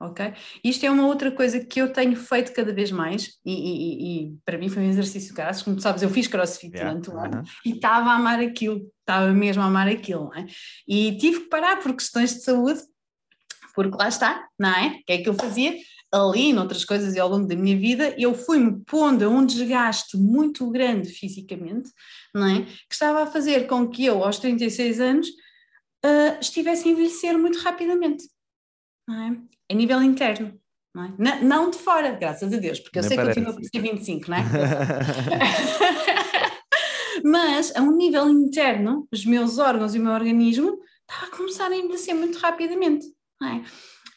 ok? 0.00 0.32
Isto 0.62 0.86
é 0.86 0.90
uma 0.90 1.06
outra 1.06 1.30
coisa 1.30 1.58
que 1.64 1.80
eu 1.80 1.92
tenho 1.92 2.14
feito 2.14 2.52
cada 2.52 2.72
vez 2.72 2.90
mais 2.90 3.38
e, 3.44 3.52
e, 3.52 4.26
e 4.26 4.36
para 4.44 4.56
mim 4.56 4.68
foi 4.68 4.82
um 4.82 4.88
exercício 4.88 5.34
graças, 5.34 5.62
como 5.62 5.76
tu 5.76 5.82
sabes, 5.82 6.02
eu 6.02 6.10
fiz 6.10 6.26
crossfit 6.28 6.72
yeah. 6.72 6.90
durante 6.90 7.10
o 7.10 7.18
ano 7.18 7.42
e 7.64 7.72
estava 7.72 8.10
a 8.10 8.14
amar 8.14 8.40
aquilo, 8.40 8.90
estava 9.00 9.32
mesmo 9.32 9.62
a 9.62 9.66
amar 9.66 9.88
aquilo, 9.88 10.32
é? 10.34 10.46
E 10.86 11.16
tive 11.18 11.40
que 11.40 11.48
parar 11.48 11.80
por 11.80 11.92
questões 11.94 12.34
de 12.34 12.42
saúde, 12.42 12.80
porque 13.74 13.96
lá 13.96 14.08
está, 14.08 14.46
não 14.58 14.70
é? 14.70 14.88
O 14.88 15.04
que 15.04 15.12
é 15.12 15.18
que 15.18 15.28
eu 15.28 15.34
fazia? 15.34 15.76
Ali, 16.10 16.54
noutras 16.54 16.86
coisas 16.86 17.14
e 17.14 17.20
ao 17.20 17.28
longo 17.28 17.46
da 17.46 17.54
minha 17.54 17.76
vida, 17.76 18.14
eu 18.18 18.34
fui-me 18.34 18.82
pondo 18.86 19.24
a 19.24 19.28
um 19.28 19.44
desgaste 19.44 20.16
muito 20.16 20.70
grande 20.70 21.10
fisicamente, 21.10 21.90
não 22.34 22.46
é? 22.46 22.62
Que 22.62 22.94
estava 22.94 23.24
a 23.24 23.26
fazer 23.26 23.66
com 23.66 23.86
que 23.88 24.06
eu, 24.06 24.24
aos 24.24 24.38
36 24.38 25.00
anos, 25.00 25.28
uh, 25.28 26.40
estivesse 26.40 26.88
a 26.88 26.92
envelhecer 26.92 27.36
muito 27.36 27.58
rapidamente. 27.58 28.24
Não 29.06 29.22
é? 29.22 29.57
A 29.70 29.74
nível 29.74 30.02
interno. 30.02 30.58
Não, 30.94 31.04
é? 31.04 31.12
não, 31.18 31.44
não, 31.44 31.70
de 31.70 31.78
fora, 31.78 32.12
graças 32.12 32.52
a 32.52 32.56
Deus, 32.56 32.80
porque 32.80 32.98
eu 32.98 33.02
Nem 33.02 33.08
sei 33.08 33.16
parece. 33.16 33.38
que 33.38 33.44
continua 33.46 33.66
a 33.66 33.70
ser 33.70 33.80
25, 33.80 34.30
não 34.30 34.36
é? 34.36 34.42
Mas 37.24 37.74
a 37.76 37.82
um 37.82 37.96
nível 37.96 38.28
interno, 38.28 39.06
os 39.12 39.24
meus 39.24 39.58
órgãos 39.58 39.94
e 39.94 39.98
o 39.98 40.02
meu 40.02 40.12
organismo 40.12 40.78
estava 41.08 41.32
a 41.32 41.36
começar 41.36 41.70
a 41.70 41.76
envelhecer 41.76 42.14
muito 42.14 42.38
rapidamente. 42.38 43.06
Não 43.40 43.48
é? 43.48 43.62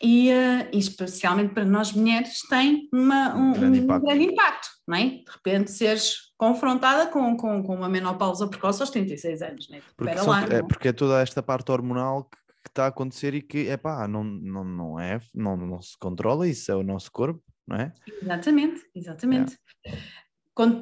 E, 0.01 0.31
uh, 0.31 0.67
especialmente 0.73 1.53
para 1.53 1.63
nós 1.63 1.91
mulheres 1.91 2.39
tem 2.49 2.89
uma, 2.91 3.35
um, 3.35 3.49
um, 3.49 3.53
grande, 3.53 3.79
um 3.79 3.83
impacto. 3.83 4.05
grande, 4.05 4.23
impacto. 4.23 4.67
não 4.87 4.97
é? 4.97 5.05
De 5.05 5.31
repente 5.31 5.71
seres 5.71 6.15
confrontada 6.35 7.05
com, 7.05 7.37
com, 7.37 7.61
com 7.61 7.75
uma 7.75 7.87
menopausa 7.87 8.47
precoce 8.47 8.81
aos 8.81 8.89
36 8.89 9.41
anos, 9.43 9.69
não 9.69 9.77
é? 9.77 9.81
Porque, 9.95 10.17
são, 10.17 10.27
lá, 10.27 10.43
é, 10.49 10.63
porque 10.63 10.87
é 10.87 10.93
toda 10.93 11.21
esta 11.21 11.43
parte 11.43 11.71
hormonal 11.71 12.27
que 12.63 12.69
está 12.69 12.85
a 12.85 12.87
acontecer 12.87 13.33
e 13.33 13.41
que, 13.41 13.67
é 13.67 13.77
pá, 13.77 14.07
não, 14.07 14.23
não, 14.23 14.63
não 14.63 14.99
é, 14.99 15.19
não, 15.33 15.57
não 15.57 15.81
se 15.81 15.97
controla, 15.97 16.47
isso 16.47 16.71
é 16.71 16.75
o 16.75 16.83
nosso 16.83 17.11
corpo, 17.11 17.43
não 17.67 17.77
é? 17.77 17.93
Exatamente, 18.21 18.81
exatamente. 18.95 19.57
É. 19.85 19.97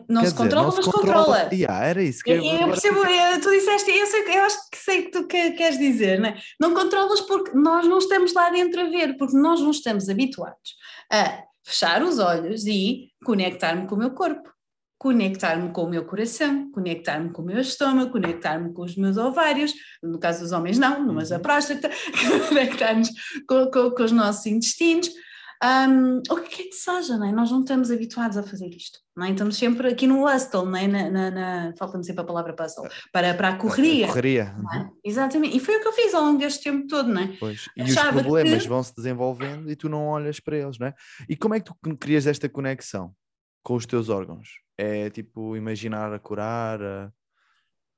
Não 0.10 0.22
Quer 0.22 0.28
se 0.28 0.34
dizer, 0.34 0.36
controla, 0.36 0.68
não 0.68 0.76
mas 0.76 0.86
se 0.86 0.92
controla. 0.92 1.26
controla. 1.26 1.50
Yeah, 1.54 1.86
era 1.86 2.04
isso 2.04 2.24
que 2.24 2.32
eu, 2.32 2.44
eu, 2.44 2.60
eu 2.60 2.68
percebo, 2.68 2.98
eu, 3.06 3.42
tu 3.42 3.50
disseste, 3.50 3.92
eu, 3.92 4.06
sei, 4.08 4.38
eu 4.38 4.44
acho 4.44 4.70
que 4.70 4.78
sei 4.78 5.04
que 5.04 5.12
tu 5.12 5.28
que, 5.28 5.52
queres 5.52 5.78
dizer, 5.78 6.20
não 6.20 6.30
é? 6.30 6.38
Não 6.60 6.74
controlas 6.74 7.22
porque 7.22 7.52
nós 7.54 7.88
não 7.88 8.00
estamos 8.00 8.34
lá 8.34 8.50
dentro 8.50 8.82
a 8.82 8.90
ver, 8.90 9.16
porque 9.16 9.38
nós 9.38 9.62
não 9.62 9.72
estamos 9.72 10.10
habituados 10.10 10.76
a 11.12 11.44
fechar 11.64 12.04
os 12.04 12.20
olhos 12.20 12.66
e 12.66 13.10
conectar-me 13.24 13.88
com 13.88 13.96
o 13.96 13.98
meu 13.98 14.12
corpo 14.12 14.52
conectar-me 15.00 15.72
com 15.72 15.86
o 15.86 15.90
meu 15.90 16.04
coração, 16.06 16.70
conectar-me 16.72 17.32
com 17.32 17.42
o 17.42 17.46
meu 17.46 17.60
estômago, 17.60 18.12
conectar-me 18.12 18.74
com 18.74 18.84
os 18.84 18.98
meus 18.98 19.16
ovários, 19.16 19.74
no 20.04 20.20
caso 20.20 20.42
dos 20.42 20.52
homens 20.52 20.78
não, 20.78 21.14
mas 21.14 21.32
a 21.32 21.38
uhum. 21.38 21.42
próstata, 21.42 21.90
conectar-nos 22.50 23.10
com, 23.48 23.72
com, 23.72 23.92
com, 23.92 24.04
os 24.04 24.12
nossos 24.12 24.46
intestinos, 24.46 25.10
um, 25.64 26.18
o 26.30 26.42
que 26.42 26.64
é 26.64 26.66
que 26.66 26.76
seja, 26.76 27.18
não 27.18 27.28
é? 27.28 27.32
Nós 27.32 27.50
não 27.50 27.62
estamos 27.62 27.92
habituados 27.92 28.36
a 28.36 28.44
fazer 28.44 28.68
isto, 28.68 29.00
não 29.16 29.26
é? 29.26 29.32
Estamos 29.32 29.56
sempre 29.56 29.88
aqui 29.88 30.06
no 30.06 30.26
hustle, 30.26 30.66
não 30.66 30.76
é? 30.76 30.86
Na, 30.86 31.10
na, 31.10 31.32
na 31.32 31.74
falta-me 31.78 32.04
sempre 32.04 32.22
a 32.22 32.26
palavra 32.26 32.54
hustle, 32.60 32.90
para, 33.14 33.34
para 33.34 33.50
a 33.50 33.56
correria. 33.56 34.06
A 34.06 34.10
correria. 34.10 34.54
É? 34.74 34.78
Uhum. 34.78 34.92
Exatamente, 35.02 35.56
e 35.56 35.62
foi 35.62 35.78
o 35.78 35.82
que 35.82 35.88
eu 35.88 35.94
fiz 35.94 36.14
ao 36.14 36.26
longo 36.26 36.40
deste 36.40 36.64
tempo 36.64 36.88
todo, 36.88 37.08
não 37.08 37.22
é? 37.22 37.38
Pois. 37.40 37.70
E 37.78 37.84
Achava 37.84 38.18
os 38.18 38.24
problemas 38.24 38.64
que... 38.64 38.70
vão 38.70 38.84
se 38.84 38.94
desenvolvendo 38.94 39.72
e 39.72 39.78
tu 39.78 39.88
não 39.88 40.08
olhas 40.08 40.42
para 40.42 40.58
eles, 40.58 40.78
não 40.78 40.88
é? 40.88 40.94
E 41.30 41.38
como 41.38 41.56
é 41.56 41.62
que 41.62 41.72
tu 41.72 41.96
crias 41.98 42.28
esta 42.28 42.50
conexão 42.50 43.14
com 43.64 43.76
os 43.76 43.86
teus 43.86 44.10
órgãos? 44.10 44.50
É 44.82 45.10
tipo 45.10 45.58
imaginar 45.58 46.14
a 46.14 46.20
curar? 46.20 46.82
A... 46.82 47.12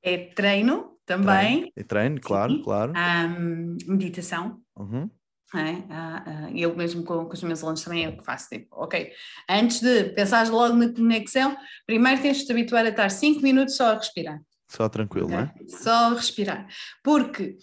É 0.02 0.18
treino 0.18 0.98
também. 1.06 1.58
Treino, 1.60 1.72
é 1.76 1.84
treino 1.84 2.20
claro, 2.20 2.54
Sim. 2.54 2.64
claro. 2.64 2.94
Um, 2.98 3.78
meditação. 3.88 4.60
Uhum. 4.76 5.08
É, 5.54 5.74
uh, 5.74 6.48
uh, 6.48 6.58
eu 6.58 6.76
mesmo 6.76 7.04
com, 7.04 7.26
com, 7.26 7.34
os 7.34 7.44
meus 7.44 7.62
alunos 7.62 7.84
também 7.84 8.06
eu 8.06 8.24
faço 8.24 8.50
tipo, 8.50 8.68
ok, 8.72 9.12
antes 9.48 9.82
de 9.82 10.06
pensar 10.06 10.50
logo 10.50 10.74
na 10.76 10.92
conexão, 10.92 11.56
primeiro 11.86 12.20
tens 12.20 12.38
de 12.38 12.46
te 12.46 12.52
habituar 12.52 12.86
a 12.86 12.90
estar 12.90 13.12
5 13.12 13.42
minutos 13.42 13.76
só 13.76 13.92
a 13.92 13.96
respirar. 13.96 14.42
Só 14.68 14.90
tranquilo, 14.90 15.28
okay? 15.28 15.38
não 15.38 15.44
é? 15.44 15.54
Só 15.68 15.92
a 15.92 16.14
respirar. 16.16 16.68
Porque 17.04 17.58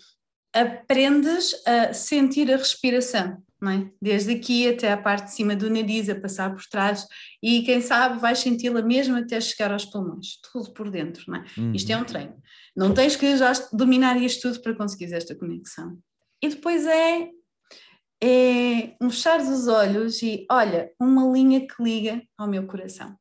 aprendes 0.53 1.55
a 1.67 1.93
sentir 1.93 2.53
a 2.53 2.59
respiração, 2.59 3.43
é? 3.67 3.91
Desde 4.01 4.33
aqui 4.33 4.69
até 4.69 4.93
a 4.93 4.97
parte 4.97 5.27
de 5.27 5.35
cima 5.35 5.57
do 5.57 5.69
nariz, 5.69 6.09
a 6.09 6.15
passar 6.15 6.55
por 6.55 6.65
trás, 6.67 7.07
e 7.43 7.63
quem 7.63 7.81
sabe 7.81 8.21
vais 8.21 8.39
senti-la 8.39 8.83
mesmo 8.83 9.17
até 9.17 9.41
chegar 9.41 9.73
aos 9.73 9.85
pulmões, 9.85 10.39
tudo 10.53 10.73
por 10.73 10.91
dentro, 10.91 11.25
não 11.27 11.37
é? 11.39 11.45
Uhum. 11.57 11.73
Isto 11.73 11.91
é 11.91 11.97
um 11.97 12.05
treino. 12.05 12.37
Não 12.77 12.95
tens 12.95 13.17
que 13.17 13.37
já 13.37 13.53
dominar 13.73 14.17
isto 14.23 14.49
tudo 14.49 14.63
para 14.63 14.75
conseguir 14.75 15.13
esta 15.13 15.35
conexão. 15.35 15.99
E 16.41 16.49
depois 16.49 16.87
é, 16.87 17.31
é 18.23 18.97
um 19.01 19.11
fechar 19.11 19.41
os 19.41 19.67
olhos 19.67 20.23
e 20.23 20.47
olha, 20.51 20.93
uma 21.01 21.27
linha 21.33 21.67
que 21.67 21.83
liga 21.83 22.23
ao 22.37 22.47
meu 22.47 22.65
coração. 22.67 23.17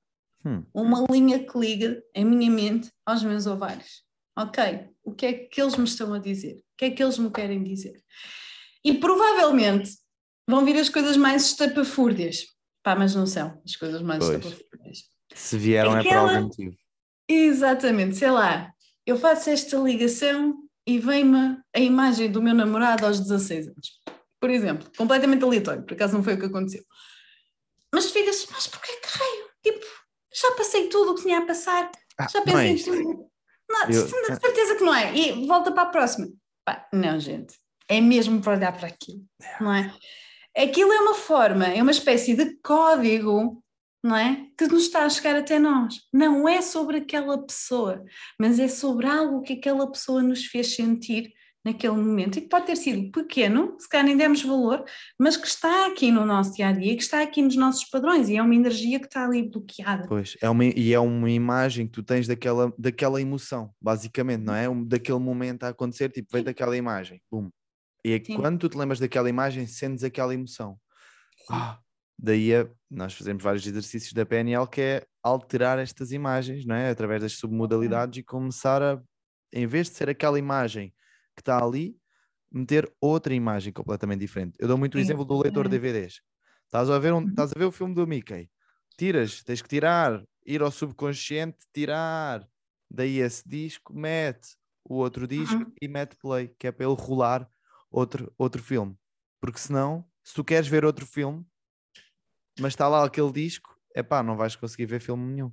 Hum. 0.46 0.64
Uma 0.74 1.06
linha 1.10 1.40
que 1.40 1.58
liga 1.58 2.02
a 2.16 2.24
minha 2.24 2.52
mente 2.52 2.92
aos 3.06 3.24
meus 3.24 3.48
ovários. 3.48 4.04
Ok, 4.38 4.90
o 5.04 5.16
que 5.16 5.26
é 5.26 5.34
que 5.34 5.60
eles 5.60 5.76
me 5.76 5.86
estão 5.86 6.14
a 6.14 6.20
dizer? 6.20 6.58
O 6.58 6.78
que 6.78 6.86
é 6.86 6.92
que 6.92 7.02
eles 7.02 7.18
me 7.18 7.32
querem 7.32 7.64
dizer? 7.64 8.00
E 8.86 8.94
provavelmente 8.94 9.98
vão 10.48 10.64
vir 10.64 10.78
as 10.78 10.90
coisas 10.90 11.18
mais 11.18 11.46
estapafúrdias. 11.48 12.46
Pá, 12.82 12.96
mas 12.96 13.14
não 13.14 13.26
são 13.26 13.62
as 13.66 13.76
coisas 13.76 14.02
mais 14.02 14.24
pois. 14.24 14.38
estapafúrdias. 14.38 15.04
Se 15.36 15.58
vieram 15.58 15.94
Aquela... 15.94 16.08
é 16.08 16.10
por 16.10 16.36
algum 16.36 16.48
motivo. 16.48 16.76
Exatamente, 17.30 18.16
sei 18.16 18.32
lá, 18.32 18.72
eu 19.06 19.18
faço 19.18 19.50
esta 19.50 19.78
ligação 19.78 20.56
e 20.88 20.98
vem-me 20.98 21.58
a 21.76 21.80
imagem 21.80 22.32
do 22.32 22.42
meu 22.42 22.56
namorado 22.56 23.06
aos 23.06 23.20
16 23.20 23.68
anos. 23.68 24.02
Por 24.40 24.50
exemplo, 24.50 24.90
completamente 24.98 25.44
aleatório, 25.44 25.84
por 25.84 25.94
acaso 25.94 26.14
não 26.14 26.24
foi 26.24 26.36
o 26.36 26.40
que 26.40 26.46
aconteceu. 26.46 26.84
Mas 27.94 28.12
ficas, 28.12 28.48
mas 28.52 28.68
porquê 28.68 28.94
que 28.94 29.18
raio? 29.18 29.50
Tipo, 29.62 29.86
já 30.34 30.52
passei 30.56 30.88
tudo 30.88 31.12
o 31.12 31.16
que 31.16 31.24
tinha 31.24 31.40
a 31.40 31.46
passar, 31.46 31.92
ah, 32.18 32.28
já 32.30 32.42
pensei 32.42 32.68
em 32.68 32.84
tudo. 32.84 33.30
Não, 33.70 33.90
eu... 33.90 34.08
certeza 34.08 34.76
que 34.76 34.84
não 34.84 34.94
é. 34.94 35.14
E 35.14 35.46
volta 35.46 35.72
para 35.72 35.84
a 35.84 35.92
próxima. 35.92 36.30
Pá, 36.64 36.88
não, 36.94 37.20
gente, 37.20 37.56
é 37.90 38.00
mesmo 38.00 38.42
para 38.42 38.54
olhar 38.54 38.78
para 38.78 38.88
aquilo, 38.88 39.24
não 39.60 39.74
é? 39.74 39.94
Aquilo 40.58 40.92
é 40.92 41.00
uma 41.00 41.14
forma, 41.14 41.66
é 41.66 41.82
uma 41.82 41.92
espécie 41.92 42.34
de 42.36 42.58
código 42.62 43.64
não 44.04 44.16
é? 44.16 44.48
Que 44.58 44.68
nos 44.68 44.84
está 44.84 45.06
a 45.06 45.10
chegar 45.10 45.36
até 45.36 45.60
nós. 45.60 45.96
Não 46.14 46.48
é 46.48 46.62
sobre 46.62 46.98
aquela 46.98 47.38
pessoa, 47.46 48.04
mas 48.40 48.60
é 48.60 48.68
sobre 48.68 49.06
algo 49.06 49.42
que 49.42 49.54
aquela 49.54 49.90
pessoa 49.92 50.22
nos 50.22 50.46
fez 50.46 50.76
sentir 50.76 51.34
naquele 51.66 51.96
momento 51.96 52.38
e 52.38 52.42
que 52.42 52.48
pode 52.48 52.66
ter 52.66 52.78
sido 52.78 53.12
pequeno, 53.12 53.76
se 53.78 53.90
calhar 53.90 54.06
nem 54.06 54.16
demos 54.16 54.42
valor, 54.42 54.86
mas 55.20 55.36
que 55.36 55.48
está 55.48 55.88
aqui 55.88 56.10
no 56.12 56.26
nosso 56.26 56.54
dia 56.54 56.70
a 56.70 56.72
dia, 56.72 56.96
que 56.96 57.04
está 57.04 57.22
aqui 57.22 57.42
nos 57.42 57.58
nossos 57.58 57.84
padrões 57.84 58.30
e 58.30 58.38
é 58.38 58.42
uma 58.42 58.56
energia 58.56 59.00
que 59.00 59.08
está 59.08 59.26
ali 59.26 59.44
bloqueada. 59.44 60.08
Pois, 60.08 60.38
é 60.42 60.50
uma, 60.50 60.64
e 60.64 60.94
é 60.94 61.00
uma 61.00 61.30
imagem 61.30 61.86
que 61.86 61.92
tu 61.92 62.04
tens 62.04 62.26
daquela, 62.26 62.74
daquela 62.78 63.22
emoção, 63.22 63.72
basicamente, 63.82 64.44
não 64.44 64.56
é? 64.56 64.70
Um, 64.70 64.82
daquele 64.82 65.20
momento 65.20 65.64
a 65.64 65.70
acontecer, 65.70 66.10
tipo, 66.10 66.30
vem 66.32 66.44
daquela 66.44 66.78
imagem, 66.78 67.22
bum. 67.30 67.50
E 68.08 68.14
é 68.14 68.20
quando 68.20 68.60
tu 68.60 68.70
te 68.70 68.78
lembras 68.78 69.00
daquela 69.00 69.30
imagem, 69.30 69.68
sentes 69.68 70.04
aquela 70.04 70.34
emoção. 70.34 70.80
Ah, 71.50 71.80
Daí 72.18 72.56
a, 72.56 72.68
nós 72.90 73.14
fazemos 73.14 73.44
vários 73.44 73.68
exercícios 73.68 74.14
da 74.14 74.26
PNL 74.26 74.66
que 74.68 74.82
é 74.82 75.06
alterar 75.22 75.78
estas 75.78 76.12
imagens, 76.12 76.66
não 76.66 76.74
é? 76.74 76.90
Através 76.90 77.22
das 77.22 77.34
submodalidades 77.34 78.20
e 78.20 78.24
começar 78.24 78.82
a, 78.82 79.02
em 79.54 79.68
vez 79.68 79.90
de 79.90 79.96
ser 79.96 80.10
aquela 80.10 80.40
imagem 80.40 80.94
que 81.36 81.42
está 81.42 81.64
ali, 81.64 81.96
meter 82.52 82.92
outra 83.00 83.36
imagem 83.36 83.72
completamente 83.72 84.22
diferente. 84.22 84.56
Eu 84.58 84.68
dou 84.68 84.78
muito 84.78 84.96
o 84.96 85.00
exemplo 85.00 85.24
do 85.24 85.38
leitor 85.38 85.68
de 85.68 85.78
DVDs. 85.78 86.22
Estás 86.66 86.90
a 86.90 86.98
ver, 86.98 87.14
um, 87.14 87.18
uhum. 87.18 87.28
estás 87.28 87.52
a 87.56 87.60
ver 87.60 87.66
o 87.66 87.72
filme 87.72 87.94
do 87.94 88.08
Mickey. 88.08 88.50
Tiras, 88.98 89.44
tens 89.44 89.62
que 89.62 89.68
tirar, 89.68 90.24
ir 90.46 90.62
ao 90.62 90.72
subconsciente, 90.72 91.58
tirar. 91.72 92.48
Daí 92.90 93.20
esse 93.20 93.48
disco, 93.48 93.94
mete 93.94 94.56
o 94.84 94.96
outro 94.96 95.28
disco 95.28 95.56
uhum. 95.56 95.74
e 95.80 95.88
mete 95.88 96.16
play, 96.16 96.50
que 96.58 96.68
é 96.68 96.72
para 96.72 96.86
ele 96.86 96.96
rolar 96.98 97.48
outro, 97.92 98.34
outro 98.38 98.62
filme. 98.62 98.98
Porque 99.40 99.60
senão, 99.60 100.06
se 100.24 100.34
tu 100.34 100.44
queres 100.44 100.68
ver 100.68 100.86
outro 100.86 101.06
filme, 101.06 101.46
mas 102.60 102.74
está 102.74 102.88
lá 102.88 103.04
aquele 103.06 103.32
disco, 103.32 103.78
é 103.96 104.02
pá, 104.02 104.24
não 104.24 104.36
vais 104.36 104.56
conseguir 104.56 104.86
ver 104.86 105.00
filme 105.00 105.24
nenhum. 105.34 105.52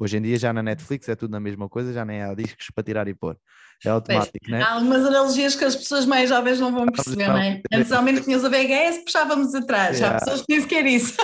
Hoje 0.00 0.16
em 0.16 0.22
dia 0.22 0.38
já 0.38 0.52
na 0.52 0.62
Netflix 0.62 1.08
é 1.08 1.16
tudo 1.16 1.36
a 1.36 1.40
mesma 1.40 1.68
coisa, 1.68 1.92
já 1.92 2.04
nem 2.04 2.22
há 2.22 2.32
discos 2.32 2.70
para 2.72 2.84
tirar 2.84 3.08
e 3.08 3.14
pôr. 3.14 3.36
É 3.84 3.90
automático, 3.90 4.38
pois, 4.40 4.52
né? 4.52 4.62
Há 4.62 4.72
algumas 4.72 5.04
analogias 5.04 5.56
que 5.56 5.64
as 5.64 5.74
pessoas 5.74 6.06
mais 6.06 6.28
jovens 6.28 6.58
não 6.58 6.72
vão 6.72 6.86
perceber, 6.86 7.26
não, 7.26 7.34
não 7.34 7.40
é? 7.40 7.60
Antes 7.72 7.92
ao 7.92 8.02
menos 8.02 8.24
tinhas 8.24 8.44
a 8.44 8.48
VHS, 8.48 9.04
puxávamos 9.04 9.54
atrás, 9.54 9.98
yeah. 9.98 10.18
já 10.18 10.24
pessoas 10.24 10.40
que 10.42 10.52
nem 10.52 10.60
sequer 10.60 10.86
isso. 10.86 11.16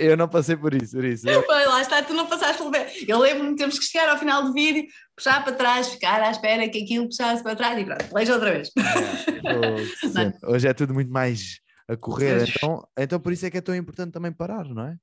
Eu 0.00 0.16
não 0.16 0.28
passei 0.28 0.56
por 0.56 0.74
isso, 0.74 0.96
por 0.96 1.04
isso. 1.04 1.26
Pois, 1.46 1.66
lá 1.66 1.82
está, 1.82 2.02
tu 2.02 2.14
não 2.14 2.26
passaste 2.26 2.58
pelo 2.58 2.72
Eu 3.06 3.18
lembro-me, 3.18 3.56
temos 3.56 3.78
que 3.78 3.84
chegar 3.84 4.08
ao 4.08 4.18
final 4.18 4.42
do 4.42 4.52
vídeo, 4.52 4.84
puxar 5.16 5.44
para 5.44 5.52
trás, 5.52 5.88
ficar 5.88 6.22
à 6.22 6.30
espera 6.30 6.68
que 6.68 6.82
aquilo 6.82 7.06
puxasse 7.06 7.42
para 7.42 7.56
trás 7.56 7.78
e 7.78 7.84
pronto, 7.84 8.06
leja 8.14 8.34
outra 8.34 8.52
vez. 8.52 8.70
Oh, 9.46 10.52
Hoje 10.52 10.66
é 10.66 10.72
tudo 10.72 10.94
muito 10.94 11.12
mais 11.12 11.60
a 11.88 11.96
correr. 11.96 12.48
Então, 12.48 12.86
então 12.96 13.20
por 13.20 13.32
isso 13.32 13.44
é 13.46 13.50
que 13.50 13.58
é 13.58 13.60
tão 13.60 13.74
importante 13.74 14.12
também 14.12 14.32
parar, 14.32 14.64
não 14.64 14.86
é? 14.86 14.96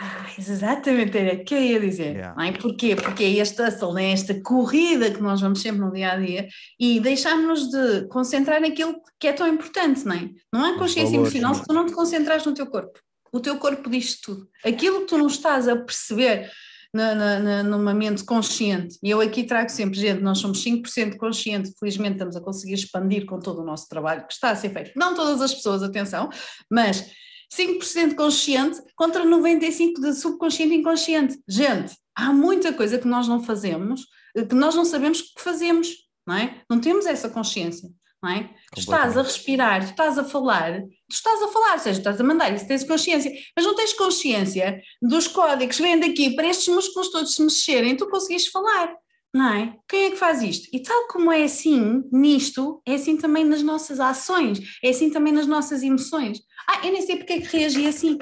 Ah, 0.00 0.26
exatamente, 0.38 1.16
era 1.16 1.34
o 1.34 1.44
que 1.44 1.54
eu 1.54 1.62
ia 1.62 1.80
dizer. 1.80 2.16
Yeah. 2.16 2.34
Não 2.36 2.44
é? 2.44 2.52
Porquê? 2.52 2.96
Porque 2.96 3.24
é 3.24 3.30
este 3.30 3.62
hustle, 3.62 3.98
é 3.98 4.12
esta 4.12 4.40
corrida 4.42 5.10
que 5.10 5.22
nós 5.22 5.40
vamos 5.40 5.60
sempre 5.60 5.80
no 5.80 5.92
dia 5.92 6.12
a 6.12 6.16
dia 6.16 6.48
e 6.78 7.00
deixamos 7.00 7.70
de 7.70 8.06
concentrar 8.08 8.60
naquilo 8.60 8.96
que 9.18 9.28
é 9.28 9.32
tão 9.32 9.46
importante, 9.46 10.04
não 10.04 10.14
é? 10.14 10.30
Não 10.52 10.64
há 10.64 10.78
consciência 10.78 11.16
emocional 11.16 11.54
se 11.54 11.64
tu 11.64 11.72
não 11.72 11.86
te 11.86 11.92
concentras 11.92 12.44
no 12.44 12.54
teu 12.54 12.66
corpo. 12.66 12.98
O 13.32 13.40
teu 13.40 13.58
corpo 13.58 13.90
diz 13.90 14.20
tudo. 14.20 14.48
Aquilo 14.64 15.00
que 15.00 15.06
tu 15.06 15.18
não 15.18 15.26
estás 15.26 15.68
a 15.68 15.76
perceber 15.76 16.50
na, 16.94 17.40
na, 17.40 17.62
numa 17.64 17.92
mente 17.92 18.24
consciente. 18.24 18.96
E 19.02 19.10
eu 19.10 19.20
aqui 19.20 19.42
trago 19.42 19.68
sempre, 19.68 19.98
gente, 19.98 20.22
nós 20.22 20.38
somos 20.38 20.64
5% 20.64 21.16
consciente, 21.16 21.74
felizmente 21.78 22.12
estamos 22.12 22.36
a 22.36 22.40
conseguir 22.40 22.74
expandir 22.74 23.26
com 23.26 23.40
todo 23.40 23.62
o 23.62 23.64
nosso 23.64 23.88
trabalho 23.88 24.24
que 24.26 24.32
está 24.32 24.50
a 24.50 24.56
ser 24.56 24.70
feito. 24.70 24.92
Não 24.96 25.14
todas 25.14 25.42
as 25.42 25.52
pessoas, 25.52 25.82
atenção, 25.82 26.30
mas 26.70 27.10
5% 27.52 28.14
consciente 28.14 28.80
contra 28.94 29.24
95% 29.24 30.00
de 30.00 30.14
subconsciente 30.14 30.72
e 30.72 30.78
inconsciente. 30.78 31.36
Gente, 31.48 31.96
há 32.14 32.32
muita 32.32 32.72
coisa 32.72 32.96
que 32.96 33.08
nós 33.08 33.26
não 33.26 33.42
fazemos, 33.42 34.06
que 34.48 34.54
nós 34.54 34.76
não 34.76 34.84
sabemos 34.84 35.20
que 35.20 35.42
fazemos, 35.42 35.88
não 36.24 36.36
é? 36.36 36.62
Não 36.70 36.80
temos 36.80 37.06
essa 37.06 37.28
consciência 37.28 37.90
não 38.24 38.30
é? 38.30 38.50
Tu 38.72 38.80
estás 38.80 39.18
a 39.18 39.22
respirar, 39.22 39.84
tu 39.84 39.90
estás 39.90 40.18
a 40.18 40.24
falar, 40.24 40.80
tu 40.80 41.12
estás 41.14 41.42
a 41.42 41.48
falar, 41.48 41.74
ou 41.74 41.78
seja, 41.78 41.98
estás 41.98 42.18
a 42.18 42.24
mandar 42.24 42.52
isso, 42.54 42.66
tens 42.66 42.82
consciência, 42.82 43.30
mas 43.54 43.66
não 43.66 43.74
tens 43.74 43.92
consciência 43.92 44.80
dos 45.02 45.28
códigos 45.28 45.78
vêm 45.78 46.00
daqui 46.00 46.34
para 46.34 46.48
estes 46.48 46.74
músculos 46.74 47.10
todos 47.10 47.34
se 47.34 47.42
mexerem, 47.42 47.94
tu 47.94 48.08
conseguiste 48.08 48.50
falar, 48.50 48.94
não 49.32 49.52
é? 49.52 49.76
Quem 49.86 50.04
é 50.04 50.10
que 50.12 50.16
faz 50.16 50.42
isto? 50.42 50.70
E 50.72 50.80
tal 50.80 51.06
como 51.08 51.30
é 51.30 51.44
assim 51.44 52.02
nisto, 52.10 52.80
é 52.86 52.94
assim 52.94 53.18
também 53.18 53.44
nas 53.44 53.62
nossas 53.62 54.00
ações, 54.00 54.58
é 54.82 54.88
assim 54.88 55.10
também 55.10 55.32
nas 55.32 55.46
nossas 55.46 55.82
emoções. 55.82 56.40
Ah, 56.66 56.86
eu 56.86 56.92
nem 56.92 57.02
sei 57.02 57.16
porque 57.16 57.34
é 57.34 57.40
que 57.40 57.56
reagi 57.56 57.86
assim 57.86 58.16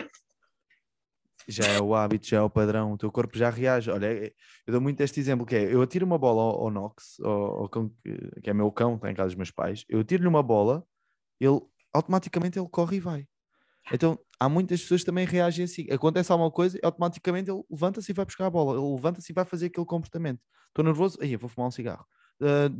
já 1.49 1.64
é 1.66 1.80
o 1.80 1.95
hábito, 1.95 2.26
já 2.26 2.38
é 2.38 2.40
o 2.40 2.51
padrão, 2.51 2.93
o 2.93 2.99
teu 2.99 3.11
corpo 3.11 3.36
já 3.36 3.51
reage. 3.51 3.90
Olha, 3.90 4.07
é, 4.07 4.32
eu 4.66 4.72
dou 4.72 4.80
muito 4.80 5.01
este 5.01 5.20
exemplo 5.20 5.47
que 5.47 5.57
é, 5.57 5.74
eu 5.74 5.82
atiro 5.82 6.07
uma 6.07 6.18
bola 6.18 6.43
ao, 6.43 6.64
ao 6.64 6.70
Nox, 6.70 7.18
ao, 7.20 7.62
ao 7.62 7.68
cão, 7.68 7.90
que 8.43 8.51
é 8.51 8.55
meu 8.55 8.70
cão, 8.70 8.97
está 8.97 9.11
em 9.11 9.14
casa 9.14 9.28
dos 9.28 9.36
meus 9.36 9.51
pais, 9.51 9.84
eu 9.88 10.01
atiro-lhe 10.01 10.28
uma 10.28 10.43
bola, 10.43 10.84
ele 11.40 11.61
automaticamente 11.93 12.59
ele 12.59 12.68
corre 12.68 12.97
e 12.97 13.01
vai. 13.01 13.26
Então, 13.93 14.18
há 14.38 14.49
muitas 14.49 14.80
pessoas 14.80 15.01
que 15.01 15.07
também 15.07 15.26
reagem 15.26 15.64
assim. 15.64 15.86
Acontece 15.90 16.30
alguma 16.30 16.51
coisa, 16.51 16.78
automaticamente 16.82 17.51
ele 17.51 17.62
levanta-se 17.70 18.12
e 18.12 18.14
vai 18.14 18.24
buscar 18.24 18.47
a 18.47 18.51
bola. 18.51 18.78
Ele 18.78 18.95
levanta-se 18.95 19.32
e 19.32 19.34
vai 19.34 19.45
fazer 19.45 19.66
aquele 19.66 19.86
comportamento. 19.86 20.40
Estou 20.68 20.84
nervoso, 20.84 21.18
aí 21.20 21.36
vou 21.36 21.49
fumar 21.49 21.68
um 21.68 21.70
cigarro. 21.70 22.07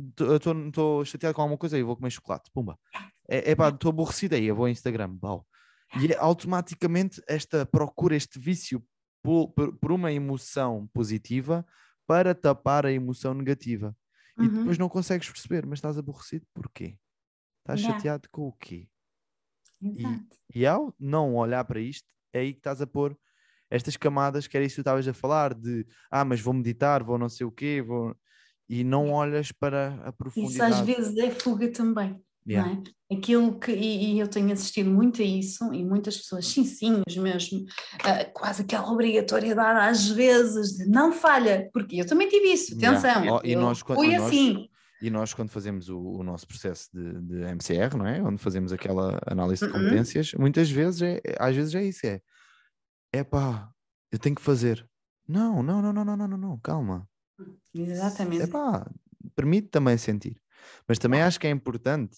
Estou 0.09 1.01
uh, 1.01 1.05
chateado 1.05 1.35
com 1.35 1.41
alguma 1.41 1.57
coisa, 1.57 1.75
aí 1.75 1.83
vou 1.83 1.95
comer 1.95 2.09
chocolate. 2.09 2.49
Pumba. 2.53 2.77
É, 3.27 3.55
pá, 3.55 3.69
estou 3.69 3.89
aborrecido, 3.89 4.35
aí 4.35 4.45
eu 4.45 4.55
vou 4.55 4.65
ao 4.65 4.71
Instagram. 4.71 5.09
Bau. 5.09 5.45
E 6.01 6.11
é 6.11 6.17
automaticamente 6.17 7.21
esta 7.27 7.65
procura, 7.65 8.15
este 8.15 8.39
vício 8.39 8.83
por, 9.21 9.49
por, 9.49 9.77
por 9.77 9.91
uma 9.91 10.11
emoção 10.11 10.89
positiva 10.93 11.65
para 12.07 12.33
tapar 12.33 12.85
a 12.85 12.91
emoção 12.91 13.33
negativa. 13.33 13.95
Uhum. 14.37 14.45
E 14.45 14.49
depois 14.49 14.77
não 14.77 14.89
consegues 14.89 15.29
perceber, 15.29 15.65
mas 15.65 15.77
estás 15.77 15.97
aborrecido 15.97 16.45
porquê? 16.53 16.97
Estás 17.59 17.79
yeah. 17.79 17.97
chateado 17.97 18.27
com 18.31 18.47
o 18.47 18.53
quê? 18.53 18.87
Exato. 19.81 20.37
E, 20.53 20.61
e 20.61 20.67
ao 20.67 20.93
não 20.99 21.35
olhar 21.35 21.63
para 21.65 21.79
isto, 21.79 22.07
é 22.33 22.39
aí 22.39 22.53
que 22.53 22.59
estás 22.59 22.81
a 22.81 22.87
pôr 22.87 23.17
estas 23.69 23.95
camadas, 23.97 24.47
que 24.47 24.57
era 24.57 24.65
isso 24.65 24.75
que 24.75 24.81
tu 24.81 24.81
estavas 24.81 25.07
a 25.07 25.13
falar, 25.13 25.53
de 25.53 25.85
ah, 26.09 26.25
mas 26.25 26.39
vou 26.41 26.53
meditar, 26.53 27.03
vou 27.03 27.17
não 27.17 27.29
sei 27.29 27.45
o 27.45 27.51
quê, 27.51 27.81
vou... 27.81 28.15
e 28.67 28.83
não 28.83 29.11
olhas 29.11 29.51
para 29.51 29.95
a 30.07 30.11
profundidade. 30.11 30.71
Isso 30.71 30.81
às 30.81 30.85
vezes 30.85 31.17
é 31.17 31.31
fuga 31.31 31.71
também. 31.71 32.23
Yeah. 32.47 32.71
É? 32.71 33.15
Aquilo 33.15 33.59
que, 33.59 33.71
e, 33.71 34.13
e, 34.15 34.19
eu 34.19 34.27
tenho 34.27 34.51
assistido 34.51 34.89
muito 34.89 35.21
a 35.21 35.25
isso, 35.25 35.71
e 35.73 35.85
muitas 35.85 36.17
pessoas, 36.17 36.47
sim, 36.47 36.65
sim, 36.65 37.01
mesmo, 37.17 37.59
uh, 37.59 38.33
quase 38.33 38.63
aquela 38.63 38.91
obrigatoriedade 38.91 39.91
às 39.91 40.09
vezes 40.09 40.77
de 40.77 40.89
não 40.89 41.11
falha, 41.11 41.69
porque 41.71 41.97
eu 41.97 42.07
também 42.07 42.27
tive 42.27 42.51
isso, 42.51 42.75
atenção, 42.75 43.23
yeah. 43.23 43.33
oh, 43.33 43.41
e 43.43 43.55
nós, 43.55 43.81
e 44.03 44.15
assim. 44.15 44.53
Nós, 44.53 44.73
e 45.01 45.09
nós, 45.09 45.33
quando 45.33 45.49
fazemos 45.49 45.89
o, 45.89 45.99
o 45.99 46.23
nosso 46.23 46.47
processo 46.47 46.89
de, 46.93 47.21
de, 47.21 47.43
MCR, 47.43 47.97
não 47.97 48.07
é? 48.07 48.23
Onde 48.23 48.41
fazemos 48.41 48.71
aquela 48.71 49.19
análise 49.27 49.59
de 49.59 49.71
uh-uh. 49.71 49.77
competências, 49.77 50.33
muitas 50.33 50.71
vezes, 50.71 51.01
é, 51.01 51.21
às 51.37 51.53
vezes 51.53 51.75
é 51.75 51.83
isso, 51.83 52.07
é, 52.07 52.21
é 53.11 53.23
pá, 53.23 53.69
eu 54.11 54.17
tenho 54.17 54.35
que 54.35 54.41
fazer. 54.41 54.87
Não, 55.27 55.61
não, 55.61 55.81
não, 55.81 55.93
não, 55.93 56.05
não, 56.05 56.15
não, 56.15 56.37
não, 56.37 56.59
calma. 56.59 57.07
Exatamente. 57.73 58.43
É 58.43 58.47
pá, 58.47 58.89
permite 59.35 59.67
também 59.67 59.97
sentir. 59.97 60.41
Mas 60.87 60.97
também 60.97 61.21
acho 61.21 61.39
que 61.39 61.47
é 61.47 61.49
importante 61.49 62.17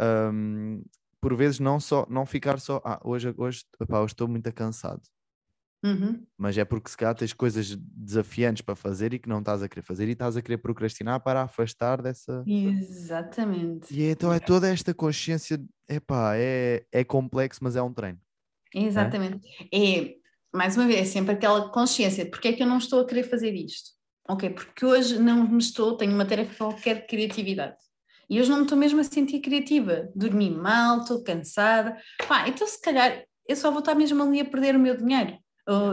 um, 0.00 0.82
por 1.20 1.34
vezes 1.34 1.58
não 1.58 1.80
só 1.80 2.06
não 2.08 2.24
ficar 2.26 2.60
só 2.60 2.80
ah, 2.84 3.00
hoje, 3.04 3.34
hoje, 3.36 3.64
epá, 3.80 4.00
hoje 4.00 4.12
estou 4.12 4.28
muito 4.28 4.52
cansado. 4.52 5.02
Uhum. 5.84 6.24
Mas 6.36 6.56
é 6.58 6.64
porque 6.64 6.90
se 6.90 6.96
calhar 6.96 7.14
tens 7.14 7.32
coisas 7.32 7.76
desafiantes 7.76 8.62
para 8.62 8.74
fazer 8.74 9.12
e 9.14 9.18
que 9.18 9.28
não 9.28 9.38
estás 9.38 9.62
a 9.62 9.68
querer 9.68 9.82
fazer 9.82 10.08
e 10.08 10.12
estás 10.12 10.36
a 10.36 10.42
querer 10.42 10.58
procrastinar 10.58 11.20
para 11.20 11.42
afastar 11.42 12.02
dessa. 12.02 12.42
Exatamente. 12.46 13.94
E 13.94 14.02
então 14.02 14.32
é 14.32 14.40
toda 14.40 14.68
esta 14.68 14.92
consciência, 14.92 15.62
epá, 15.88 16.36
é, 16.36 16.84
é 16.90 17.04
complexo, 17.04 17.60
mas 17.62 17.76
é 17.76 17.82
um 17.82 17.92
treino. 17.92 18.18
Exatamente. 18.74 19.46
É, 19.72 20.16
mais 20.52 20.76
uma 20.76 20.86
vez, 20.86 21.00
é 21.00 21.04
sempre 21.04 21.34
aquela 21.34 21.70
consciência, 21.70 22.28
porque 22.28 22.48
é 22.48 22.52
que 22.52 22.62
eu 22.62 22.66
não 22.66 22.78
estou 22.78 23.00
a 23.00 23.06
querer 23.06 23.22
fazer 23.22 23.54
isto? 23.54 23.90
Ok, 24.28 24.50
porque 24.50 24.84
hoje 24.84 25.18
não 25.18 25.48
me 25.48 25.58
estou, 25.58 25.96
tenho 25.96 26.12
uma 26.12 26.26
tarefa 26.26 26.56
qualquer 26.56 27.02
de 27.02 27.06
criatividade. 27.06 27.76
E 28.28 28.40
hoje 28.40 28.50
não 28.50 28.58
me 28.58 28.62
estou 28.64 28.78
mesmo 28.78 29.00
a 29.00 29.04
sentir 29.04 29.40
criativa. 29.40 30.08
Dormi 30.14 30.50
mal, 30.50 31.00
estou 31.00 31.22
cansada. 31.22 31.96
Pá, 32.26 32.48
então 32.48 32.66
se 32.66 32.80
calhar 32.80 33.24
eu 33.48 33.56
só 33.56 33.70
vou 33.70 33.80
estar 33.80 33.94
mesmo 33.94 34.22
ali 34.22 34.40
a 34.40 34.44
perder 34.44 34.74
o 34.74 34.80
meu 34.80 34.96
dinheiro 34.96 35.38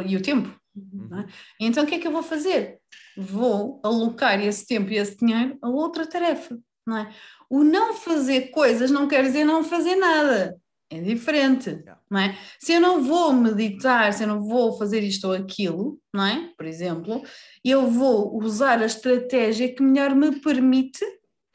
e 0.07 0.17
o 0.17 0.21
tempo. 0.21 0.49
É? 0.77 1.31
Então 1.59 1.83
o 1.83 1.87
que 1.87 1.95
é 1.95 1.99
que 1.99 2.07
eu 2.07 2.11
vou 2.11 2.23
fazer? 2.23 2.79
Vou 3.15 3.79
alocar 3.83 4.43
esse 4.43 4.65
tempo 4.65 4.89
e 4.91 4.97
esse 4.97 5.17
dinheiro 5.17 5.57
a 5.61 5.69
outra 5.69 6.05
tarefa. 6.07 6.57
Não 6.85 6.97
é? 6.97 7.13
O 7.49 7.63
não 7.63 7.93
fazer 7.93 8.49
coisas 8.49 8.89
não 8.89 9.07
quer 9.07 9.23
dizer 9.23 9.45
não 9.45 9.63
fazer 9.63 9.95
nada. 9.95 10.57
É 10.89 10.99
diferente, 11.01 11.83
não 12.09 12.19
é? 12.19 12.37
Se 12.59 12.73
eu 12.73 12.81
não 12.81 13.01
vou 13.01 13.33
meditar, 13.33 14.13
se 14.13 14.23
eu 14.23 14.27
não 14.27 14.41
vou 14.41 14.77
fazer 14.77 15.01
isto 15.01 15.25
ou 15.25 15.33
aquilo, 15.33 15.99
não 16.13 16.25
é? 16.25 16.51
Por 16.55 16.65
exemplo, 16.67 17.23
eu 17.63 17.87
vou 17.87 18.37
usar 18.37 18.79
a 18.81 18.85
estratégia 18.85 19.73
que 19.73 19.81
melhor 19.81 20.13
me 20.13 20.39
permite 20.39 21.03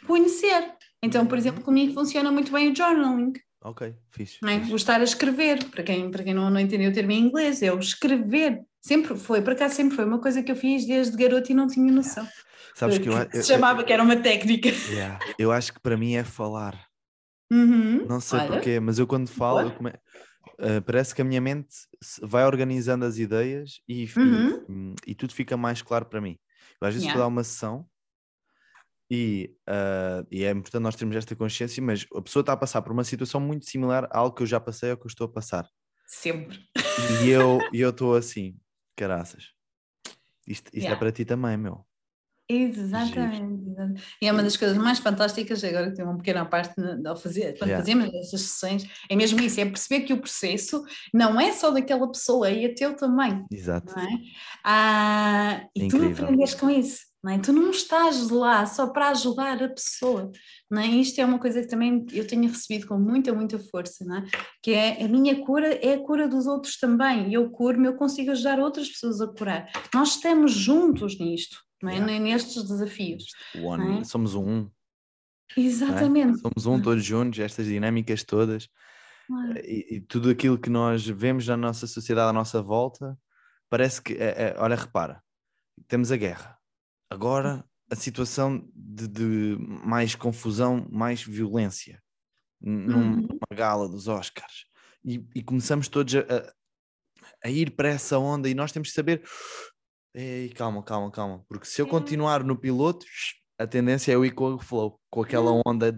conhecer. 0.06 0.72
Então, 1.02 1.26
por 1.26 1.38
exemplo, 1.38 1.62
comigo 1.62 1.92
funciona 1.94 2.30
muito 2.32 2.50
bem 2.52 2.70
o 2.72 2.76
journaling. 2.76 3.32
Ok, 3.62 3.94
fixe. 4.10 4.38
Não 4.42 4.48
é? 4.50 4.54
fixe. 4.56 4.68
Vou 4.68 4.76
estar 4.76 5.00
a 5.00 5.04
escrever, 5.04 5.64
para 5.64 5.82
quem, 5.82 6.10
para 6.10 6.22
quem 6.22 6.34
não, 6.34 6.48
não 6.50 6.60
entendeu 6.60 6.90
o 6.90 6.94
termo 6.94 7.12
em 7.12 7.20
inglês, 7.20 7.62
é 7.62 7.72
o 7.72 7.78
escrever. 7.78 8.60
Sempre 8.80 9.16
foi, 9.16 9.42
por 9.42 9.52
acaso 9.52 9.74
sempre 9.74 9.96
foi 9.96 10.04
uma 10.04 10.20
coisa 10.20 10.42
que 10.42 10.50
eu 10.52 10.56
fiz 10.56 10.86
desde 10.86 11.16
garoto 11.16 11.50
e 11.50 11.54
não 11.54 11.66
tinha 11.66 11.92
noção. 11.92 12.26
Sabes 12.74 12.98
que 12.98 13.08
eu, 13.08 13.12
se 13.12 13.38
eu- 13.38 13.42
chamava 13.42 13.82
que 13.82 13.92
era 13.92 14.02
uma 14.02 14.16
técnica. 14.16 14.68
Yeah, 14.88 15.18
eu 15.38 15.50
acho 15.50 15.72
que 15.72 15.80
para 15.80 15.96
mim 15.96 16.14
é 16.14 16.22
falar. 16.22 16.80
Uhum. 17.50 18.06
Não 18.06 18.20
sei 18.20 18.38
Olha. 18.40 18.48
porquê, 18.48 18.78
mas 18.78 18.98
eu 18.98 19.06
quando 19.06 19.28
falo, 19.28 19.60
eu 19.60 19.70
come- 19.72 19.94
eh, 20.60 20.80
parece 20.80 21.14
que 21.14 21.20
a 21.22 21.24
minha 21.24 21.40
mente 21.40 21.68
se- 22.00 22.20
vai 22.24 22.44
organizando 22.44 23.04
as 23.04 23.18
ideias 23.18 23.80
e, 23.88 24.04
e- 24.04 24.10
Uhum. 24.16 24.94
e 25.06 25.14
tudo 25.14 25.34
fica 25.34 25.56
mais 25.56 25.82
claro 25.82 26.04
para 26.06 26.20
mim. 26.20 26.38
Eu 26.80 26.86
às 26.86 26.94
vezes 26.94 27.06
Yeah. 27.06 27.18
vou 27.18 27.24
dar 27.24 27.34
uma 27.34 27.42
sessão 27.42 27.84
e, 29.10 29.54
ah, 29.66 30.24
e 30.30 30.44
é 30.44 30.50
importante 30.50 30.82
nós 30.82 30.96
termos 30.96 31.16
esta 31.16 31.34
consciência, 31.36 31.82
mas 31.82 32.06
a 32.14 32.20
pessoa 32.22 32.40
está 32.42 32.52
a 32.52 32.56
passar 32.56 32.82
por 32.82 32.92
uma 32.92 33.04
situação 33.04 33.40
muito 33.40 33.64
similar 33.66 34.04
a 34.10 34.18
algo 34.18 34.34
que 34.36 34.42
eu 34.42 34.46
já 34.46 34.60
passei 34.60 34.90
ou 34.90 34.96
que 34.96 35.04
eu 35.06 35.08
estou 35.08 35.26
a 35.26 35.32
passar. 35.32 35.68
Sempre. 36.06 36.58
E 37.24 37.28
eu 37.28 37.58
e 37.72 37.80
eu 37.80 37.90
estou 37.90 38.14
assim, 38.14 38.56
caraças. 38.96 39.52
Isto, 40.46 40.68
isto 40.68 40.76
é 40.76 40.80
Yeah. 40.80 40.98
para 40.98 41.12
ti 41.12 41.24
também, 41.26 41.56
meu. 41.56 41.84
Exatamente. 42.50 44.02
E 44.22 44.26
é 44.26 44.32
uma 44.32 44.42
das 44.42 44.56
coisas 44.56 44.78
mais 44.78 44.98
fantásticas, 44.98 45.62
agora 45.62 45.90
que 45.90 45.96
tenho 45.96 46.08
uma 46.08 46.16
pequena 46.16 46.46
parte 46.46 46.74
ao 47.06 47.14
fazer, 47.16 47.58
quando 47.58 47.68
Yeah. 47.68 47.84
fazemos 47.84 48.14
essas 48.14 48.40
sessões, 48.40 48.86
é 49.10 49.14
mesmo 49.14 49.38
isso, 49.40 49.60
é 49.60 49.66
perceber 49.66 50.06
que 50.06 50.14
o 50.14 50.20
processo 50.20 50.82
não 51.12 51.38
é 51.38 51.52
só 51.52 51.70
daquela 51.70 52.10
pessoa, 52.10 52.50
é 52.50 52.68
teu 52.70 52.96
também. 52.96 53.44
Exato. 53.52 53.94
não 53.94 54.02
é? 54.02 54.08
Ah, 54.64 55.66
e 55.76 55.88
tu 55.88 55.96
Incrível. 55.96 56.24
aprendes 56.24 56.54
com 56.54 56.70
isso, 56.70 57.00
não 57.28 57.34
é? 57.34 57.38
Tu 57.38 57.52
não 57.52 57.70
estás 57.70 58.30
lá 58.30 58.64
só 58.64 58.86
para 58.86 59.10
ajudar 59.10 59.62
a 59.62 59.68
pessoa, 59.68 60.32
não 60.70 60.80
é? 60.80 60.86
Isto 60.86 61.20
é 61.20 61.24
uma 61.26 61.38
coisa 61.38 61.60
que 61.60 61.68
também 61.68 62.06
eu 62.12 62.26
tenho 62.26 62.48
recebido 62.48 62.86
com 62.86 62.98
muita, 62.98 63.34
muita 63.34 63.58
força, 63.58 64.02
não 64.06 64.16
é? 64.16 64.26
Que 64.62 64.72
é 64.72 65.04
a 65.04 65.08
minha 65.08 65.44
cura 65.44 65.74
é 65.74 65.94
a 65.94 65.98
cura 66.02 66.26
dos 66.26 66.46
outros 66.46 66.78
também, 66.78 67.32
eu 67.32 67.50
curo-me, 67.50 67.86
eu 67.86 67.96
consigo 67.96 68.30
ajudar 68.30 68.58
outras 68.58 68.88
pessoas 68.88 69.20
a 69.20 69.26
curar. 69.26 69.70
Nós 69.92 70.10
estamos 70.10 70.52
juntos 70.52 71.18
nisto, 71.18 71.58
não 71.82 71.90
é? 71.90 71.96
Yeah. 71.96 72.18
Nestes 72.18 72.62
desafios. 72.66 73.24
One, 73.62 74.00
é? 74.00 74.04
Somos 74.04 74.34
um, 74.34 74.70
é? 75.54 75.60
Exatamente. 75.60 76.40
somos 76.40 76.64
um 76.64 76.80
todos 76.80 77.04
juntos, 77.04 77.38
estas 77.38 77.66
dinâmicas 77.66 78.24
todas. 78.24 78.68
E, 79.62 79.96
e 79.96 80.00
tudo 80.00 80.30
aquilo 80.30 80.56
que 80.58 80.70
nós 80.70 81.06
vemos 81.06 81.46
na 81.46 81.58
nossa 81.58 81.86
sociedade 81.86 82.30
à 82.30 82.32
nossa 82.32 82.62
volta, 82.62 83.18
parece 83.68 84.00
que, 84.00 84.14
é- 84.14 84.54
é- 84.54 84.56
olha, 84.58 84.74
repara, 84.74 85.22
temos 85.86 86.10
a 86.10 86.16
guerra. 86.16 86.57
Agora 87.10 87.64
a 87.90 87.96
situação 87.96 88.68
de, 88.74 89.08
de 89.08 89.56
mais 89.58 90.14
confusão, 90.14 90.86
mais 90.90 91.22
violência, 91.22 92.02
n- 92.60 92.86
numa 92.86 93.16
Uhum. 93.16 93.38
gala 93.54 93.88
dos 93.88 94.08
Oscars. 94.08 94.66
E, 95.04 95.24
e 95.34 95.42
começamos 95.42 95.88
todos 95.88 96.14
a, 96.16 96.52
a- 97.44 97.48
ir 97.50 97.70
para 97.74 97.88
essa 97.88 98.18
onda 98.18 98.48
e 98.48 98.54
nós 98.54 98.72
temos 98.72 98.88
que 98.88 98.94
saber. 98.94 99.22
Ei, 100.14 100.50
calma, 100.50 100.82
calma, 100.82 101.10
calma. 101.10 101.44
Porque 101.48 101.66
se 101.66 101.80
eu 101.80 101.86
É. 101.86 101.88
continuar 101.90 102.44
no 102.44 102.56
piloto, 102.56 103.06
a 103.58 103.66
tendência 103.66 104.12
é 104.12 104.14
eu 104.14 104.24
ir 104.24 104.32
com 104.32 104.54
o 104.54 104.58
flow, 104.58 105.00
com 105.10 105.22
aquela 105.22 105.50
Uhum. 105.52 105.62
onda 105.66 105.92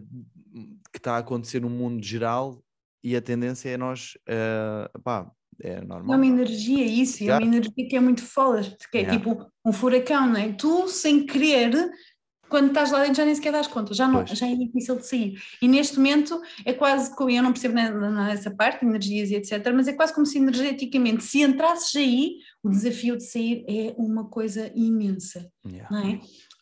que 0.92 0.98
está 0.98 1.14
a 1.16 1.18
acontecer 1.18 1.60
no 1.60 1.70
mundo 1.70 2.04
geral 2.04 2.62
e 3.02 3.16
a 3.16 3.22
tendência 3.22 3.68
é 3.70 3.76
nós, 3.76 4.16
eh, 4.28 4.90
pá, 5.02 5.30
é 5.62 5.70
É 5.74 5.80
normal. 5.84 6.16
uma 6.16 6.26
energia 6.26 6.84
isso, 6.84 7.22
é 7.24 7.32
uma 7.36 7.42
energia 7.42 7.88
que 7.88 7.96
é 7.96 8.00
muito 8.00 8.22
foda, 8.22 8.62
que 8.90 8.98
é 8.98 9.00
Yeah. 9.02 9.18
tipo 9.18 9.46
um 9.64 9.72
furacão, 9.72 10.26
não 10.28 10.36
é? 10.36 10.52
Tu, 10.52 10.88
sem 10.88 11.26
querer, 11.26 11.90
quando 12.48 12.68
estás 12.68 12.90
lá 12.90 13.00
dentro 13.00 13.14
já 13.16 13.24
nem 13.24 13.34
sequer 13.34 13.52
das 13.52 13.66
conta, 13.68 13.94
já, 13.94 14.08
não, 14.08 14.24
Pois. 14.24 14.36
já 14.38 14.48
é 14.48 14.54
difícil 14.56 14.96
de 14.96 15.06
sair. 15.06 15.40
E 15.62 15.68
neste 15.68 15.96
momento 15.98 16.40
é 16.64 16.72
quase 16.72 17.14
como, 17.14 17.30
eu 17.30 17.42
não 17.42 17.52
percebo 17.52 17.74
ne- 17.74 17.90
nessa 17.90 18.50
parte, 18.50 18.84
energias 18.84 19.30
e 19.30 19.36
etc., 19.36 19.72
mas 19.72 19.86
é 19.86 19.92
quase 19.92 20.12
como 20.12 20.26
se 20.26 20.38
energeticamente, 20.38 21.22
se 21.22 21.42
entrasses 21.42 21.94
aí, 21.94 22.38
o 22.62 22.68
desafio 22.68 23.16
de 23.16 23.24
sair 23.24 23.64
é 23.68 23.94
uma 23.96 24.28
coisa 24.28 24.70
imensa, 24.74 25.50
Yeah. 25.64 25.88
não 25.90 26.08
é? 26.08 26.20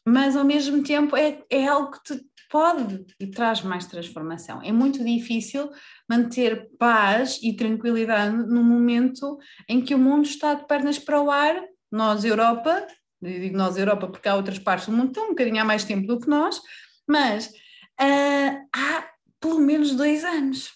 Mas 0.09 0.37
ao 0.37 0.45
mesmo 0.45 0.83
tempo 0.83 1.17
é, 1.17 1.43
é 1.51 1.67
algo 1.67 1.93
que 1.93 2.03
te 2.03 2.25
pode 2.51 3.05
e 3.21 3.27
traz 3.27 3.63
mais 3.63 3.87
transformação. 3.87 4.63
É 4.63 4.73
muito 4.73 5.05
difícil 5.05 5.71
manter 6.09 6.71
paz 6.79 7.39
e 7.43 7.55
tranquilidade 7.55 8.35
no 8.35 8.65
momento 8.65 9.39
em 9.69 9.83
que 9.83 9.95
o 9.95 9.99
mundo 9.99 10.27
está 10.27 10.55
de 10.55 10.67
pernas 10.67 10.99
para 10.99 11.21
o 11.21 11.31
ar, 11.31 11.63
nós, 11.93 12.25
Europa, 12.25 12.87
eu 13.21 13.41
digo 13.41 13.57
nós, 13.57 13.77
Europa, 13.77 14.09
porque 14.09 14.29
há 14.29 14.35
outras 14.35 14.59
partes 14.59 14.87
do 14.89 14.93
mundo 14.93 15.07
que 15.07 15.11
estão 15.11 15.27
um 15.27 15.31
bocadinho 15.31 15.61
há 15.61 15.65
mais 15.65 15.85
tempo 15.85 16.07
do 16.07 16.21
que 16.21 16.29
nós, 16.29 16.61
mas 17.07 17.53
ah, 18.01 18.63
há 18.75 19.11
pelo 19.41 19.59
menos 19.59 19.95
dois 19.95 20.25
anos, 20.25 20.71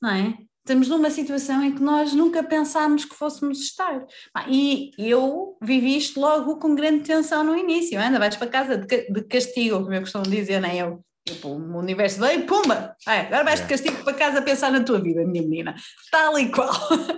não 0.00 0.10
é? 0.10 0.38
Estamos 0.66 0.88
numa 0.88 1.10
situação 1.12 1.62
em 1.62 1.72
que 1.72 1.80
nós 1.80 2.12
nunca 2.12 2.42
pensámos 2.42 3.04
que 3.04 3.14
fôssemos 3.14 3.60
estar. 3.60 4.04
E 4.48 4.90
eu 4.98 5.56
vivi 5.62 5.96
isto 5.96 6.18
logo 6.20 6.56
com 6.58 6.74
grande 6.74 7.04
tensão 7.04 7.44
no 7.44 7.56
início. 7.56 8.00
Anda, 8.00 8.18
vais 8.18 8.34
para 8.34 8.48
casa 8.48 8.76
de, 8.76 8.84
ca- 8.84 9.12
de 9.12 9.22
castigo, 9.28 9.78
como 9.78 9.94
eu 9.94 10.00
costumo 10.00 10.24
dizer, 10.24 10.60
não 10.60 10.68
é? 10.68 10.78
Eu, 10.78 11.04
tipo, 11.24 11.50
o 11.50 11.78
universo 11.78 12.18
veio, 12.18 12.44
pumba! 12.46 12.96
Ah, 13.06 13.20
agora 13.20 13.44
vais 13.44 13.60
de 13.60 13.66
Yeah. 13.66 13.68
castigo 13.68 14.02
para 14.02 14.14
casa 14.14 14.40
a 14.40 14.42
pensar 14.42 14.72
na 14.72 14.82
tua 14.82 15.00
vida, 15.00 15.24
minha 15.24 15.40
menina. 15.44 15.76
Tal 16.10 16.36
e 16.36 16.50
qual. 16.50 16.72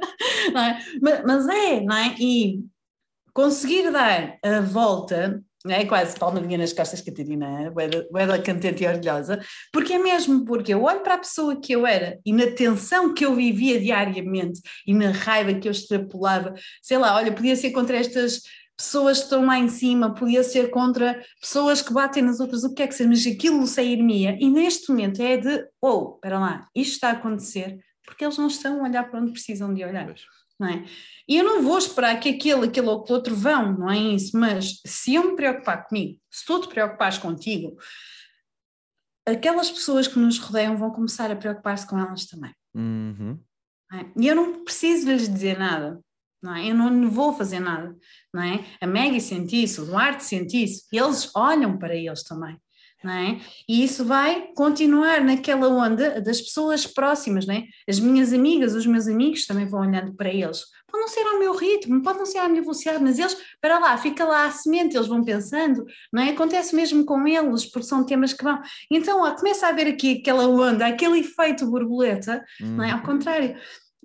Não 0.53 0.61
é? 0.61 0.78
mas, 1.01 1.22
mas 1.24 1.49
é, 1.49 1.80
não 1.80 1.96
é? 1.96 2.14
E 2.20 2.61
conseguir 3.32 3.90
dar 3.90 4.36
a 4.44 4.61
volta, 4.61 5.42
é 5.67 5.85
quase 5.85 6.17
palmadinha 6.17 6.59
nas 6.59 6.73
costas, 6.73 7.01
Catarina, 7.01 7.71
boeda 7.73 8.39
contente 8.39 8.85
e 8.85 8.87
orgulhosa, 8.87 9.41
porque 9.73 9.95
é 9.95 9.99
mesmo 9.99 10.45
porque 10.45 10.73
eu 10.73 10.85
olho 10.85 11.01
para 11.01 11.15
a 11.15 11.19
pessoa 11.19 11.61
que 11.61 11.73
eu 11.73 11.87
era 11.87 12.19
e 12.25 12.33
na 12.33 12.47
tensão 12.53 13.13
que 13.13 13.25
eu 13.25 13.35
vivia 13.35 13.81
diariamente 13.81 14.61
e 14.87 14.95
na 14.95 15.11
raiva 15.11 15.55
que 15.55 15.67
eu 15.67 15.73
extrapolava, 15.73 16.55
sei 16.81 16.99
lá, 16.99 17.17
olha, 17.17 17.33
podia 17.33 17.57
ser 17.57 17.73
contra 17.73 17.97
estas 17.97 18.43
pessoas 18.77 19.19
que 19.19 19.25
estão 19.25 19.45
lá 19.45 19.59
em 19.59 19.69
cima, 19.69 20.15
podia 20.15 20.45
ser 20.45 20.71
contra 20.71 21.21
pessoas 21.41 21.83
que 21.83 21.93
batem 21.93 22.23
nas 22.23 22.39
outras, 22.39 22.63
o 22.63 22.73
que 22.73 22.83
é 22.83 22.87
que 22.87 22.95
seja, 22.95 23.11
mas 23.11 23.27
aquilo 23.27 23.67
sair-me-ia. 23.67 24.39
E 24.41 24.49
neste 24.49 24.89
momento 24.91 25.21
é 25.21 25.37
de, 25.37 25.67
oh, 25.83 26.15
espera 26.15 26.39
lá, 26.39 26.69
isto 26.73 26.93
está 26.93 27.09
a 27.09 27.13
acontecer, 27.13 27.77
porque 28.07 28.25
eles 28.25 28.39
não 28.39 28.47
estão 28.47 28.81
a 28.81 28.89
olhar 28.89 29.11
para 29.11 29.21
onde 29.21 29.33
precisam 29.33 29.75
de 29.75 29.85
olhar. 29.85 30.15
Não 30.59 30.69
é? 30.69 30.85
E 31.29 31.37
eu 31.37 31.45
não 31.45 31.63
vou 31.63 31.79
esperar 31.79 32.19
que 32.19 32.31
aquele, 32.31 32.67
aquele 32.67 32.89
ou 32.89 33.03
que 33.03 33.13
outro 33.13 33.35
vão, 33.35 33.77
não 33.79 33.91
é 33.91 33.99
isso, 33.99 34.37
mas 34.39 34.81
se 34.85 35.15
eu 35.15 35.31
me 35.31 35.37
preocupar 35.37 35.87
comigo, 35.87 36.19
se 36.31 36.45
tu 36.45 36.61
te 36.61 36.69
preocupares 36.69 37.19
contigo, 37.19 37.77
aquelas 39.27 39.71
pessoas 39.71 40.09
que 40.09 40.19
nos 40.19 40.39
rodeiam 40.39 40.77
vão 40.77 40.91
começar 40.91 41.31
a 41.31 41.37
preocupar-se 41.37 41.87
com 41.87 41.99
elas 41.99 42.27
também. 42.27 42.53
Uhum. 42.75 43.39
é? 43.93 44.07
E 44.17 44.27
eu 44.27 44.35
não 44.35 44.65
preciso 44.65 45.07
lhes 45.11 45.29
dizer 45.29 45.59
nada, 45.59 46.01
não 46.43 46.55
é? 46.55 46.67
Eu 46.71 46.75
não 46.75 47.11
vou 47.11 47.33
fazer 47.33 47.61
nada, 47.61 47.95
não 48.33 48.43
é? 48.43 48.65
A 48.81 48.87
Maggie 48.87 49.21
sente 49.21 49.63
isso, 49.63 49.83
o 49.83 49.87
Duarte 49.87 50.25
sente 50.25 50.63
isso, 50.63 50.87
eles 50.93 51.31
olham 51.35 51.79
para 51.79 51.95
eles 51.95 52.23
também. 52.23 52.59
É? 53.05 53.38
E 53.68 53.84
isso 53.84 54.05
vai 54.05 54.49
continuar 54.57 55.22
naquela 55.22 55.68
onda 55.68 56.20
das 56.20 56.40
pessoas 56.40 56.84
próximas, 56.84 57.49
é? 57.49 57.62
As 57.88 58.01
minhas 58.01 58.32
amigas, 58.32 58.74
os 58.74 58.86
meus 58.86 59.07
amigos 59.07 59.46
também 59.46 59.66
vão 59.66 59.82
olhando 59.82 60.12
para 60.14 60.28
eles, 60.28 60.64
pode 60.90 61.03
não 61.03 61.09
ser 61.09 61.20
ao 61.20 61.38
meu 61.38 61.55
ritmo, 61.55 62.03
pode 62.03 62.18
não 62.18 62.26
ser 62.26 62.38
à 62.38 62.49
minha 62.49 62.61
velocidade, 62.61 63.01
mas 63.01 63.16
eles, 63.16 63.36
para 63.61 63.78
lá, 63.78 63.96
fica 63.96 64.24
lá 64.24 64.46
a 64.46 64.51
semente, 64.51 64.96
eles 64.96 65.07
vão 65.07 65.22
pensando, 65.22 65.84
não 66.12 66.22
é? 66.22 66.30
Acontece 66.30 66.74
mesmo 66.74 67.05
com 67.05 67.24
eles, 67.24 67.66
porque 67.66 67.86
são 67.86 68.05
temas 68.05 68.32
que 68.32 68.42
vão. 68.42 68.61
Então, 68.90 69.22
ó, 69.22 69.30
começa 69.36 69.66
a 69.66 69.68
haver 69.68 69.86
aqui 69.86 70.18
aquela 70.18 70.49
onda, 70.49 70.84
aquele 70.84 71.20
efeito 71.20 71.70
borboleta, 71.70 72.44
hum. 72.61 72.76
não 72.78 72.84
é? 72.84 72.90
Ao 72.90 73.03
contrário 73.03 73.57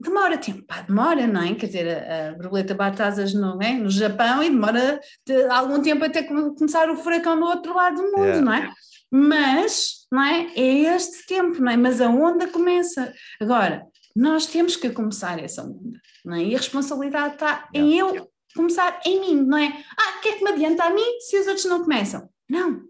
demora 0.04 0.38
tempo, 0.38 0.64
pá, 0.64 0.82
demora, 0.82 1.26
não 1.26 1.42
é? 1.42 1.56
Quer 1.56 1.68
dizer, 1.68 1.88
a, 1.88 2.30
a 2.30 2.34
borboleta 2.34 2.76
bate 2.76 3.02
asas 3.02 3.34
no, 3.34 3.62
é? 3.62 3.74
no 3.74 3.90
Japão 3.90 4.44
e 4.44 4.50
demora 4.50 5.00
de, 5.26 5.44
algum 5.46 5.82
tempo 5.82 6.04
até 6.04 6.24
começar 6.24 6.90
o 6.90 6.98
furacão 6.98 7.36
no 7.36 7.48
outro 7.48 7.74
lado 7.74 7.96
do 7.96 8.12
mundo, 8.12 8.24
yeah. 8.24 8.42
não 8.42 8.54
é? 8.54 8.72
Mas, 9.12 10.06
não 10.12 10.24
é? 10.24 10.48
É 10.56 10.96
este 10.96 11.26
tempo, 11.26 11.62
não 11.62 11.72
é? 11.72 11.78
Mas 11.78 12.02
a 12.02 12.10
onda 12.10 12.48
começa. 12.48 13.14
Agora, 13.40 13.86
nós 14.16 14.46
temos 14.46 14.76
que 14.76 14.90
começar 14.90 15.40
essa 15.40 15.64
onda, 15.64 16.00
não 16.26 16.36
é? 16.36 16.44
E 16.44 16.56
a 16.56 16.58
responsabilidade 16.58 17.36
está 17.36 17.70
yeah. 17.74 17.92
em 17.92 17.98
eu 17.98 18.30
começar 18.56 19.00
em 19.06 19.20
mim, 19.20 19.42
não 19.42 19.58
é? 19.58 19.84
Ah, 19.98 20.18
o 20.18 20.22
que 20.22 20.30
é 20.30 20.32
que 20.34 20.44
me 20.44 20.52
adianta 20.52 20.84
a 20.84 20.90
mim 20.90 21.20
se 21.20 21.40
os 21.40 21.48
outros 21.48 21.66
não 21.66 21.82
começam? 21.82 22.30
Não, 22.50 22.82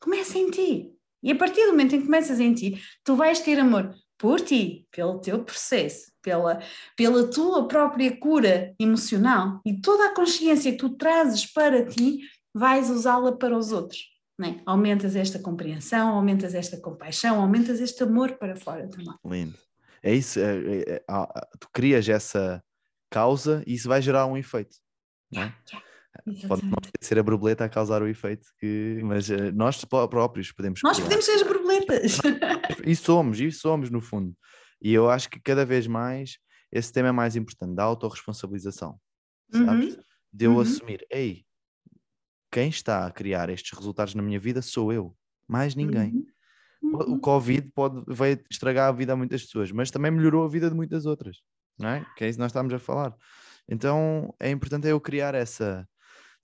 começa 0.00 0.38
em 0.38 0.50
ti. 0.50 0.92
E 1.22 1.32
a 1.32 1.36
partir 1.36 1.64
do 1.64 1.72
momento 1.72 1.94
em 1.94 2.00
que 2.00 2.06
começas 2.06 2.38
em 2.38 2.52
ti, 2.52 2.80
tu 3.02 3.16
vais 3.16 3.40
ter 3.40 3.58
amor 3.58 3.94
por 4.18 4.40
ti, 4.40 4.86
pelo 4.90 5.20
teu 5.20 5.44
processo, 5.44 6.10
pela, 6.22 6.60
pela 6.96 7.30
tua 7.30 7.68
própria 7.68 8.16
cura 8.16 8.74
emocional 8.78 9.60
e 9.64 9.80
toda 9.80 10.06
a 10.06 10.14
consciência 10.14 10.72
que 10.72 10.78
tu 10.78 10.90
trazes 10.90 11.46
para 11.46 11.84
ti, 11.84 12.20
vais 12.54 12.90
usá-la 12.90 13.32
para 13.32 13.56
os 13.56 13.72
outros. 13.72 14.08
É? 14.42 14.60
Aumentas 14.66 15.16
esta 15.16 15.38
compreensão, 15.38 16.10
aumentas 16.10 16.54
esta 16.54 16.78
compaixão, 16.78 17.40
aumentas 17.40 17.80
este 17.80 18.02
amor 18.02 18.36
para 18.36 18.54
fora 18.54 18.86
também. 18.88 19.14
Lindo. 19.24 19.58
É 20.02 20.14
isso, 20.14 20.38
é, 20.38 20.42
é, 20.44 20.94
é, 20.96 21.04
tu 21.58 21.68
crias 21.72 22.08
essa 22.08 22.62
causa 23.10 23.62
e 23.66 23.74
isso 23.74 23.88
vai 23.88 24.02
gerar 24.02 24.26
um 24.26 24.36
efeito. 24.36 24.76
Não 25.32 25.42
é? 25.42 25.54
Yeah, 26.26 26.48
Pode 26.48 26.64
não 26.64 26.76
ser 27.00 27.18
a 27.18 27.22
borboleta 27.22 27.64
a 27.64 27.68
causar 27.68 28.02
o 28.02 28.08
efeito, 28.08 28.46
que, 28.58 29.00
mas 29.02 29.30
eh, 29.30 29.50
nós 29.52 29.84
próprios 29.84 30.52
podemos. 30.52 30.80
Nós 30.82 30.96
criar. 30.96 31.04
podemos 31.04 31.24
ser 31.24 31.32
as 31.32 31.42
borboletas. 31.42 32.18
E 32.84 32.94
somos, 32.94 33.40
e 33.40 33.50
somos 33.50 33.90
no 33.90 34.00
fundo. 34.00 34.36
E 34.80 34.92
eu 34.92 35.10
acho 35.10 35.28
que 35.28 35.40
cada 35.40 35.64
vez 35.64 35.86
mais 35.86 36.38
esse 36.70 36.92
tema 36.92 37.08
é 37.08 37.12
mais 37.12 37.36
importante, 37.36 37.74
da 37.74 37.84
autorresponsabilização. 37.84 38.98
Sabes? 39.50 39.94
Uhum. 39.94 40.02
De 40.32 40.44
eu 40.44 40.52
uhum. 40.52 40.60
assumir, 40.60 41.06
ei, 41.10 41.44
quem 42.50 42.68
está 42.68 43.06
a 43.06 43.10
criar 43.10 43.48
estes 43.48 43.76
resultados 43.76 44.14
na 44.14 44.22
minha 44.22 44.38
vida 44.38 44.60
sou 44.60 44.92
eu, 44.92 45.16
mais 45.48 45.74
ninguém. 45.74 46.26
Uhum. 46.82 46.94
O 46.94 47.10
uhum. 47.12 47.18
Covid 47.18 47.70
pode, 47.74 48.02
vai 48.06 48.40
estragar 48.50 48.88
a 48.88 48.92
vida 48.92 49.12
a 49.12 49.16
muitas 49.16 49.42
pessoas, 49.42 49.72
mas 49.72 49.90
também 49.90 50.10
melhorou 50.10 50.44
a 50.44 50.48
vida 50.48 50.68
de 50.68 50.76
muitas 50.76 51.06
outras, 51.06 51.38
não 51.78 51.88
é? 51.88 52.06
Que 52.16 52.24
é 52.24 52.28
isso 52.28 52.36
que 52.36 52.42
nós 52.42 52.50
estamos 52.50 52.72
a 52.72 52.78
falar. 52.78 53.14
Então 53.68 54.34
é 54.38 54.50
importante 54.50 54.86
eu 54.86 55.00
criar 55.00 55.34
essa, 55.34 55.88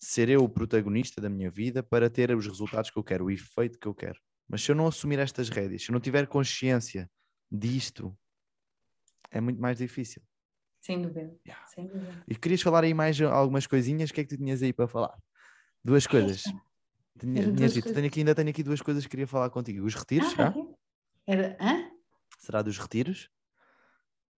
ser 0.03 0.28
eu 0.28 0.42
o 0.42 0.48
protagonista 0.48 1.20
da 1.20 1.30
minha 1.30 1.48
vida 1.48 1.80
para 1.80 2.11
ter 2.11 2.34
os 2.34 2.44
resultados 2.44 2.90
que 2.90 2.98
eu 2.98 3.05
quero, 3.05 3.26
o 3.26 3.30
efeito 3.30 3.78
que 3.78 3.86
eu 3.86 3.94
quero. 3.94 4.18
Mas 4.48 4.62
se 4.62 4.72
eu 4.72 4.74
não 4.74 4.88
assumir 4.88 5.20
estas 5.20 5.48
rédeas, 5.48 5.84
se 5.84 5.90
eu 5.90 5.92
não 5.92 6.00
tiver 6.00 6.26
consciência 6.26 7.09
disto, 7.48 8.12
é 9.30 9.40
muito 9.40 9.62
mais 9.62 9.78
difícil. 9.78 10.20
Sem 10.80 11.00
dúvida. 11.00 11.32
Yeah. 11.46 11.66
Sem 11.68 11.86
dúvida. 11.86 12.24
E 12.26 12.34
querias 12.34 12.61
falar 12.61 12.82
aí 12.82 12.92
mais 12.92 13.20
algumas 13.20 13.68
coisinhas? 13.68 14.11
O 14.11 14.14
que 14.14 14.22
é 14.22 14.24
que 14.24 14.30
tu 14.30 14.36
tinhas 14.36 14.61
aí 14.61 14.72
para 14.72 14.88
falar? 14.88 15.16
Duas 15.84 16.05
coisas. 16.05 16.42
Tinha, 17.20 17.53
duas 17.53 17.72
dito, 17.72 17.84
coisas. 17.84 17.94
Tenho 17.94 18.07
aqui, 18.09 18.20
ainda 18.20 18.34
tenho 18.34 18.50
aqui 18.50 18.62
duas 18.64 18.82
coisas 18.82 19.05
que 19.05 19.11
queria 19.11 19.28
falar 19.28 19.50
contigo. 19.50 19.86
Os 19.86 19.94
retiros, 19.94 20.34
ah, 20.36 20.53
Era, 21.24 21.57
hã? 21.61 21.92
Será 22.40 22.61
dos 22.61 22.76
retiros? 22.76 23.30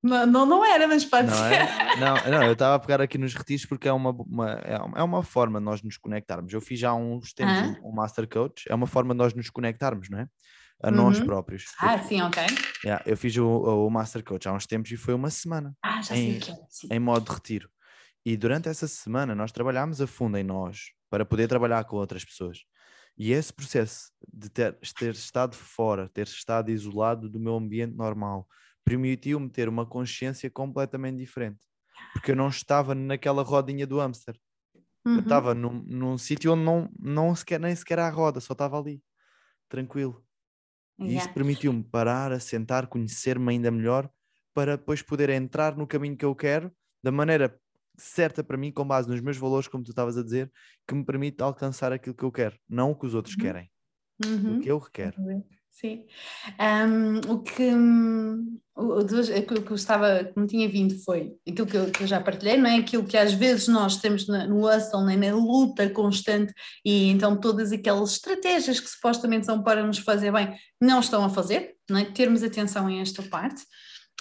Não, 0.05 0.27
não, 0.27 0.45
não 0.45 0.65
era, 0.65 0.87
mas 0.87 1.03
pode 1.03 1.29
não 1.29 1.37
ser. 1.37 1.55
É? 1.55 1.97
Não, 1.97 2.15
não, 2.31 2.43
eu 2.45 2.53
estava 2.53 2.75
a 2.75 2.79
pegar 2.79 3.01
aqui 3.01 3.17
nos 3.17 3.35
retiros 3.35 3.65
porque 3.65 3.89
é 3.89 3.93
uma, 3.93 4.11
uma, 4.11 4.51
é 4.95 5.03
uma 5.03 5.21
é 5.21 5.23
forma 5.23 5.59
de 5.59 5.65
nós 5.65 5.83
nos 5.83 5.97
conectarmos. 5.97 6.53
Eu 6.53 6.61
fiz 6.61 6.79
já 6.79 6.91
há 6.91 6.95
uns 6.95 7.33
tempos 7.33 7.79
um 7.83 7.91
Master 7.91 8.29
Coach, 8.29 8.67
é 8.69 8.75
uma 8.75 8.87
forma 8.87 9.15
de 9.15 9.19
nós 9.19 9.33
nos 9.33 9.49
conectarmos, 9.49 10.11
não 10.11 10.19
é? 10.19 10.29
a 10.83 10.89
uhum. 10.89 10.97
nós 10.97 11.21
próprios. 11.21 11.67
Ah, 11.79 11.99
sim, 11.99 12.21
ok. 12.21 12.43
Yeah, 12.85 13.03
eu 13.07 13.17
fiz 13.17 13.37
o, 13.37 13.47
o, 13.47 13.91
Master 13.91 14.23
Coach 14.23 14.47
há 14.49 14.53
uns 14.53 14.67
tempos 14.67 14.91
e 14.91 14.97
foi 14.97 15.15
uma 15.15 15.31
semana. 15.31 15.75
Ah, 15.83 16.03
já 16.03 16.15
em, 16.17 16.33
sei 16.33 16.41
que 16.41 16.51
é. 16.51 16.55
Sim. 16.69 16.89
Em 16.91 16.99
modo 16.99 17.25
de 17.25 17.33
retiro. 17.33 17.71
E 18.27 18.37
durante 18.37 18.69
essa 18.69 18.87
semana 18.87 19.35
nós 19.35 19.53
trabalhámos 19.53 20.01
a 20.01 20.07
fundo 20.07 20.37
em 20.37 20.45
nós 20.45 20.93
para 21.09 21.25
poder 21.25 21.49
trabalhar 21.49 21.85
com 21.85 21.97
outras 21.97 22.25
pessoas. 22.25 22.59
E 23.17 23.33
esse 23.33 23.53
processo 23.53 24.11
de 24.33 24.49
ter, 24.49 24.77
ter 24.99 25.13
estado 25.13 25.55
fora, 25.55 26.09
ter 26.09 26.27
estado 26.27 26.71
isolado 26.71 27.29
do 27.29 27.39
meu 27.39 27.55
ambiente 27.55 27.95
normal, 27.95 28.49
permitiu-me 28.85 29.49
ter 29.49 29.69
uma 29.69 29.87
consciência 29.87 30.51
completamente 30.51 31.19
diferente. 31.19 31.61
Porque 32.13 32.33
eu 32.33 32.37
não 32.37 32.49
estava 32.49 32.95
naquela 32.95 33.43
rodinha 33.43 33.87
do 33.87 33.99
hamster. 33.99 34.37
Uhum. 35.05 35.15
Eu 35.15 35.21
estava 35.21 35.55
num, 35.55 35.83
num 35.87 36.19
sítio 36.19 36.53
onde 36.53 36.65
não, 36.65 36.91
não 36.99 37.35
sequer, 37.35 37.61
nem 37.61 37.75
sequer 37.75 37.99
há 37.99 38.11
roda, 38.11 38.41
só 38.41 38.53
estava 38.53 38.79
ali, 38.79 39.03
tranquilo. 39.69 40.25
E 40.99 41.05
yeah. 41.05 41.25
isso 41.25 41.35
permitiu-me 41.35 41.83
parar, 41.85 42.33
assentar, 42.33 42.87
conhecer-me 42.89 43.51
ainda 43.51 43.71
melhor, 43.71 44.11
para 44.53 44.77
depois 44.77 45.03
poder 45.03 45.31
entrar 45.31 45.77
no 45.77 45.87
caminho 45.87 46.17
que 46.17 46.25
eu 46.25 46.35
quero, 46.35 46.73
da 47.03 47.11
maneira 47.11 47.61
certa 47.97 48.43
para 48.43 48.57
mim, 48.57 48.73
com 48.73 48.87
base 48.87 49.09
nos 49.09 49.21
meus 49.21 49.37
valores, 49.37 49.69
como 49.69 49.85
tu 49.85 49.91
estavas 49.91 50.17
a 50.17 50.23
dizer, 50.23 50.51
que 50.87 50.95
me 50.95 51.05
permite 51.05 51.43
alcançar 51.43 51.93
aquilo 51.93 52.15
que 52.15 52.25
eu 52.25 52.33
quero, 52.33 52.57
não 52.69 52.91
o 52.91 52.95
que 52.95 53.07
os 53.07 53.15
outros 53.15 53.35
uhum. 53.35 53.41
querem, 53.41 53.71
uhum. 54.25 54.59
o 54.59 54.61
que 54.61 54.71
eu 54.71 54.79
requero. 54.79 55.17
Sim. 55.75 56.05
Um, 56.61 57.33
o, 57.33 57.43
que, 57.43 57.69
o, 58.77 59.01
o, 59.01 59.63
que 59.65 59.73
eu 59.73 59.75
estava, 59.75 60.23
que 60.23 60.39
me 60.39 60.47
tinha 60.47 60.69
vindo 60.69 60.95
foi 61.03 61.35
aquilo 61.49 61.67
que 61.67 61.77
eu, 61.77 61.91
que 61.91 62.05
eu, 62.05 62.07
já 62.07 62.21
partilhei, 62.21 62.57
não 62.57 62.71
é? 62.71 62.77
Aquilo 62.77 63.05
que 63.05 63.17
às 63.17 63.33
vezes 63.33 63.67
nós 63.67 63.97
temos 63.97 64.29
na, 64.29 64.47
no 64.47 64.69
hustle, 64.69 65.05
né? 65.05 65.17
na 65.17 65.35
luta 65.35 65.91
constante, 65.91 66.55
e 66.85 67.09
então 67.09 67.37
todas 67.37 67.73
aquelas 67.73 68.13
estratégias 68.13 68.79
que 68.79 68.89
supostamente 68.89 69.47
são 69.47 69.65
para 69.65 69.85
nos 69.85 69.99
fazer 69.99 70.31
bem, 70.31 70.57
não 70.81 71.01
estão 71.01 71.25
a 71.25 71.29
fazer, 71.29 71.75
não 71.91 71.99
é? 71.99 72.05
Termos 72.05 72.45
atenção 72.45 72.89
em 72.89 73.01
esta 73.01 73.23
parte. 73.25 73.65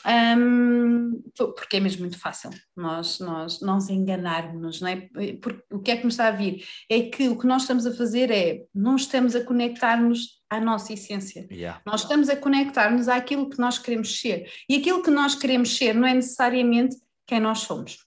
Um, 0.05 1.23
porque 1.35 1.77
é 1.77 1.79
mesmo 1.79 2.01
muito 2.01 2.19
fácil 2.19 2.49
nós, 2.75 3.19
nós, 3.19 3.61
nós 3.61 3.89
enganarmos, 3.89 4.81
não 4.81 4.89
é? 4.89 5.07
Porque 5.41 5.63
o 5.71 5.79
que 5.79 5.91
é 5.91 5.97
que 5.97 6.03
me 6.03 6.11
está 6.11 6.27
a 6.27 6.31
vir? 6.31 6.65
É 6.89 7.03
que 7.03 7.29
o 7.29 7.39
que 7.39 7.47
nós 7.47 7.61
estamos 7.61 7.85
a 7.85 7.95
fazer 7.95 8.29
é, 8.29 8.63
não 8.75 8.97
estamos 8.97 9.33
a 9.33 9.43
conectar-nos 9.43 10.41
à 10.49 10.59
nossa 10.59 10.91
essência. 10.91 11.47
Yeah. 11.49 11.81
Nós 11.85 12.01
estamos 12.01 12.29
a 12.29 12.35
conectar-nos 12.35 13.07
àquilo 13.07 13.49
que 13.49 13.59
nós 13.59 13.77
queremos 13.77 14.19
ser. 14.19 14.49
E 14.69 14.75
aquilo 14.75 15.01
que 15.01 15.09
nós 15.09 15.35
queremos 15.35 15.75
ser 15.77 15.93
não 15.93 16.07
é 16.07 16.13
necessariamente 16.13 16.97
quem 17.25 17.39
nós 17.39 17.59
somos. 17.59 17.97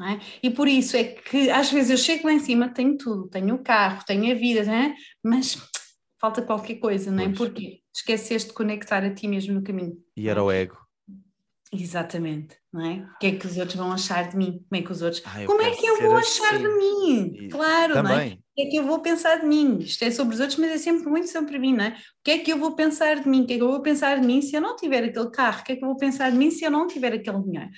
É? 0.00 0.18
E 0.42 0.50
por 0.50 0.66
isso 0.66 0.96
é 0.96 1.04
que 1.04 1.50
às 1.50 1.70
vezes 1.70 1.90
eu 1.90 1.96
chego 1.96 2.26
lá 2.26 2.32
em 2.32 2.40
cima, 2.40 2.68
tenho 2.68 2.96
tudo, 2.96 3.28
tenho 3.28 3.54
o 3.54 3.62
carro, 3.62 4.02
tenho 4.04 4.32
a 4.32 4.34
vida, 4.34 4.60
é? 4.60 4.94
mas 5.22 5.56
falta 6.20 6.42
qualquer 6.42 6.76
coisa, 6.76 7.10
não 7.10 7.22
é? 7.22 7.26
Pois. 7.26 7.38
Porque 7.38 7.80
esqueceste 7.94 8.48
de 8.48 8.54
conectar 8.54 9.04
a 9.04 9.14
ti 9.14 9.28
mesmo 9.28 9.54
no 9.54 9.62
caminho. 9.62 9.96
E 10.16 10.28
era 10.28 10.42
o 10.42 10.50
ego. 10.50 10.76
Exatamente, 11.74 12.54
não 12.70 12.84
é? 12.84 12.94
O 12.96 13.18
que 13.18 13.26
é 13.28 13.32
que 13.32 13.46
os 13.46 13.56
outros 13.56 13.76
vão 13.76 13.90
achar 13.90 14.28
de 14.28 14.36
mim? 14.36 14.62
Como 14.68 14.82
é 14.82 14.84
que 14.84 14.92
os 14.92 15.00
outros. 15.00 15.22
Ah, 15.24 15.42
Como 15.46 15.62
é 15.62 15.70
que 15.70 15.86
eu 15.86 16.02
vou 16.02 16.16
assim. 16.16 16.44
achar 16.44 16.58
de 16.58 16.68
mim? 16.68 17.34
E... 17.34 17.48
Claro, 17.48 17.94
Também. 17.94 18.12
não 18.12 18.20
é? 18.20 18.26
O 18.26 18.54
que 18.54 18.62
é 18.62 18.66
que 18.66 18.76
eu 18.76 18.84
vou 18.84 18.98
pensar 19.00 19.36
de 19.36 19.46
mim? 19.46 19.78
Isto 19.78 20.04
é 20.04 20.10
sobre 20.10 20.34
os 20.34 20.40
outros, 20.40 20.58
mas 20.58 20.70
é 20.70 20.76
sempre 20.76 21.08
muito 21.08 21.28
sobre 21.28 21.58
mim, 21.58 21.74
não 21.74 21.86
é? 21.86 21.88
O 21.88 21.94
que 22.22 22.30
é 22.32 22.38
que 22.38 22.52
eu 22.52 22.58
vou 22.58 22.72
pensar 22.72 23.20
de 23.20 23.26
mim? 23.26 23.44
O 23.44 23.46
que 23.46 23.54
é 23.54 23.56
que 23.56 23.62
eu 23.62 23.70
vou 23.70 23.80
pensar 23.80 24.20
de 24.20 24.26
mim 24.26 24.42
se 24.42 24.54
eu 24.54 24.60
não 24.60 24.76
tiver 24.76 25.02
aquele 25.02 25.30
carro? 25.30 25.62
O 25.62 25.64
que 25.64 25.72
é 25.72 25.76
que 25.76 25.82
eu 25.82 25.88
vou 25.88 25.96
pensar 25.96 26.30
de 26.30 26.36
mim 26.36 26.50
se 26.50 26.62
eu 26.62 26.70
não 26.70 26.86
tiver 26.86 27.14
aquele 27.14 27.42
dinheiro? 27.42 27.70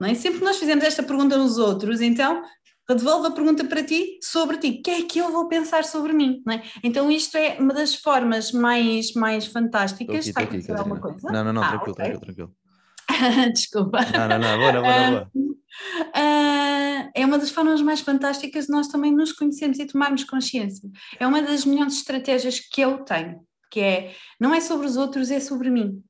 Não 0.00 0.08
é? 0.08 0.14
Sempre 0.14 0.38
que 0.38 0.44
nós 0.46 0.56
fizemos 0.56 0.82
esta 0.82 1.02
pergunta 1.02 1.36
nos 1.36 1.58
outros, 1.58 2.00
então 2.00 2.42
devolvo 2.88 3.26
a 3.26 3.30
pergunta 3.30 3.64
para 3.64 3.82
ti 3.82 4.18
sobre 4.22 4.56
ti. 4.56 4.78
O 4.78 4.82
que 4.82 4.90
é 4.90 5.02
que 5.02 5.18
eu 5.18 5.30
vou 5.30 5.46
pensar 5.48 5.84
sobre 5.84 6.14
mim? 6.14 6.42
Não 6.46 6.54
é? 6.54 6.62
Então 6.82 7.10
isto 7.10 7.36
é 7.36 7.58
uma 7.60 7.74
das 7.74 7.94
formas 7.94 8.50
mais, 8.50 9.12
mais 9.12 9.46
fantásticas. 9.46 10.26
Está 10.26 10.40
aqui, 10.40 10.56
aqui, 10.56 10.72
alguma 10.72 10.98
coisa? 10.98 11.30
Não, 11.30 11.44
não, 11.44 11.52
não, 11.52 11.62
ah, 11.62 11.68
tranquilo, 11.68 11.92
okay. 11.92 12.04
tranquilo, 12.06 12.20
tranquilo. 12.20 12.61
Desculpa. 13.52 14.00
Não, 14.12 14.28
não, 14.28 14.38
não, 14.38 14.58
boa, 14.58 14.72
boa, 14.72 15.10
boa. 15.10 15.30
Uh, 16.14 17.10
é 17.14 17.24
uma 17.24 17.38
das 17.38 17.50
formas 17.50 17.80
mais 17.80 18.00
fantásticas 18.00 18.66
de 18.66 18.72
nós 18.72 18.88
também 18.88 19.12
nos 19.12 19.32
conhecermos 19.32 19.78
e 19.78 19.86
tomarmos 19.86 20.24
consciência. 20.24 20.88
É 21.18 21.26
uma 21.26 21.42
das 21.42 21.64
melhores 21.64 21.94
estratégias 21.94 22.60
que 22.60 22.80
eu 22.80 22.98
tenho, 23.04 23.40
que 23.70 23.80
é 23.80 24.14
não 24.38 24.54
é 24.54 24.60
sobre 24.60 24.86
os 24.86 24.96
outros, 24.96 25.30
é 25.30 25.40
sobre 25.40 25.70
mim. 25.70 26.02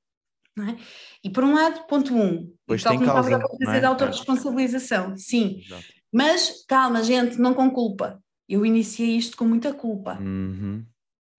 É? 0.58 0.76
E 1.24 1.30
por 1.30 1.44
um 1.44 1.54
lado, 1.54 1.86
ponto 1.86 2.14
um, 2.14 2.52
pois 2.66 2.82
tem 2.82 3.00
causa, 3.00 3.38
não 3.60 3.72
é? 3.72 3.80
da 3.80 3.88
autorresponsabilização, 3.88 5.16
sim. 5.16 5.62
Exato. 5.64 5.84
Mas 6.12 6.64
calma, 6.68 7.02
gente, 7.02 7.38
não 7.38 7.54
com 7.54 7.70
culpa. 7.70 8.22
Eu 8.46 8.66
iniciei 8.66 9.16
isto 9.16 9.34
com 9.36 9.46
muita 9.46 9.72
culpa. 9.72 10.18
Uhum. 10.20 10.84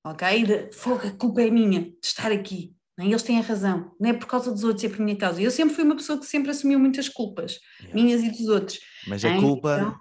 Ok? 0.03 0.43
De, 0.45 0.71
fogo, 0.71 1.07
a 1.07 1.11
culpa 1.11 1.43
é 1.43 1.51
minha 1.51 1.81
de 1.81 1.95
estar 2.01 2.31
aqui. 2.31 2.73
Nem 2.97 3.09
eles 3.09 3.23
têm 3.23 3.39
a 3.39 3.41
razão, 3.41 3.91
não 3.99 4.09
é 4.09 4.13
por 4.13 4.27
causa 4.27 4.51
dos 4.51 4.63
outros, 4.63 4.83
é 4.83 4.89
por 4.89 4.99
minha 4.99 5.17
causa. 5.17 5.41
Eu 5.41 5.49
sempre 5.49 5.73
fui 5.73 5.83
uma 5.83 5.95
pessoa 5.95 6.19
que 6.19 6.25
sempre 6.25 6.51
assumiu 6.51 6.79
muitas 6.79 7.09
culpas, 7.09 7.59
yeah. 7.79 7.95
minhas 7.95 8.21
e 8.21 8.29
dos 8.29 8.47
outros. 8.47 8.79
Mas 9.07 9.25
a 9.25 9.35
culpa. 9.37 9.77
Então, 9.79 9.99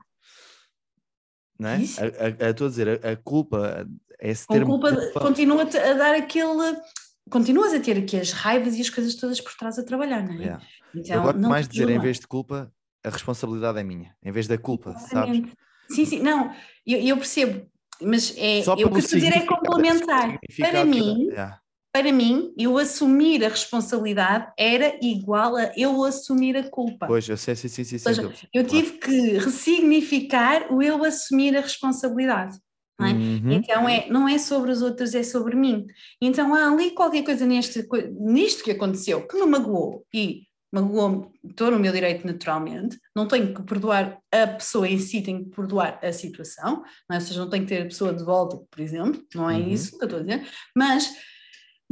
não 1.59 1.68
é? 1.70 1.80
Estou 1.82 2.05
a, 2.05 2.47
a, 2.47 2.49
a, 2.49 2.70
dizer, 2.70 2.88
a, 3.05 3.12
a 3.12 3.16
culpa 3.16 3.86
é 4.20 4.30
esse 4.30 4.47
termo. 4.47 4.66
culpa, 4.66 4.95
continua 5.20 5.62
a 5.62 5.95
dar 5.95 6.14
aquele. 6.14 6.76
Continuas 7.30 7.72
a 7.72 7.80
ter 7.80 7.97
aqui 7.97 8.16
as 8.18 8.32
raivas 8.32 8.76
e 8.76 8.80
as 8.80 8.90
coisas 8.90 9.14
todas 9.14 9.40
por 9.40 9.55
trás 9.55 9.78
a 9.78 9.84
trabalhar, 9.84 10.22
não 10.22 10.34
é? 10.34 10.38
Yeah. 10.38 10.66
Então, 10.95 11.16
Eu 11.16 11.22
gosto 11.22 11.40
mais 11.40 11.66
de 11.66 11.72
dizer, 11.72 11.88
em 11.88 11.99
vez 11.99 12.20
de 12.20 12.26
culpa, 12.26 12.70
a 13.03 13.09
responsabilidade 13.09 13.78
é 13.78 13.82
minha, 13.82 14.14
em 14.22 14.32
vez 14.32 14.47
da 14.47 14.59
culpa, 14.59 14.93
sabes? 14.99 15.43
Sim, 15.88 16.05
sim, 16.05 16.20
não, 16.20 16.53
eu, 16.86 16.99
eu 17.01 17.16
percebo, 17.16 17.66
mas 18.01 18.34
é, 18.36 18.62
Só 18.62 18.74
eu, 18.76 18.88
o 18.88 18.93
que 18.93 18.99
estou 18.99 19.16
a 19.16 19.20
dizer 19.20 19.36
é 19.36 19.47
complementar. 19.47 20.38
Para 20.59 20.84
mim, 20.84 21.28
yeah. 21.28 21.61
Para 21.93 22.11
mim, 22.11 22.55
eu 22.57 22.78
assumir 22.78 23.45
a 23.45 23.49
responsabilidade 23.49 24.51
era 24.59 24.99
igual 25.03 25.57
a 25.57 25.72
eu 25.76 26.03
assumir 26.05 26.57
a 26.57 26.68
culpa. 26.68 27.07
Pois, 27.07 27.28
eu 27.28 27.36
sei, 27.36 27.55
sim, 27.55 27.68
sim, 27.68 27.84
sim. 27.84 27.99
Seja, 27.99 28.32
eu 28.53 28.66
tive 28.66 28.93
que 28.93 29.38
ressignificar 29.38 30.72
o 30.72 30.82
eu 30.82 31.05
assumir 31.05 31.55
a 31.57 31.61
responsabilidade. 31.61 32.59
Não 32.99 33.07
é? 33.07 33.12
Uhum. 33.12 33.53
Então 33.53 33.88
é, 33.88 34.09
não 34.09 34.28
é 34.28 34.38
sobre 34.38 34.70
os 34.70 34.80
outros, 34.80 35.14
é 35.14 35.22
sobre 35.22 35.55
mim. 35.55 35.86
Então 36.20 36.55
há 36.55 36.70
ali 36.70 36.93
qualquer 36.93 37.24
coisa 37.24 37.45
neste, 37.45 37.86
nisto 38.18 38.64
que 38.64 38.70
aconteceu 38.70 39.26
que 39.26 39.36
me 39.36 39.47
magoou 39.47 40.07
e 40.14 40.43
magoou-me, 40.72 41.28
estou 41.45 41.70
no 41.70 41.78
meu 41.78 41.93
direito 41.93 42.26
naturalmente, 42.26 42.99
não 43.14 43.28
tenho 43.28 43.53
que 43.53 43.62
perdoar 43.62 44.18
a 44.32 44.47
pessoa 44.47 44.88
em 44.88 44.99
si, 44.99 45.20
tenho 45.20 45.45
que 45.45 45.51
perdoar 45.51 45.99
a 46.03 46.11
situação, 46.12 46.82
não 47.09 47.16
é? 47.16 47.18
ou 47.18 47.20
seja, 47.20 47.40
não 47.40 47.51
tenho 47.51 47.64
que 47.64 47.74
ter 47.74 47.82
a 47.82 47.86
pessoa 47.86 48.14
de 48.14 48.24
volta, 48.24 48.57
por 48.70 48.80
exemplo, 48.80 49.22
não 49.34 49.51
é 49.51 49.57
uhum. 49.57 49.68
isso 49.68 49.99
que 49.99 50.05
eu 50.05 50.07
estou 50.07 50.20
a 50.20 50.22
dizer, 50.22 50.49
mas 50.74 51.12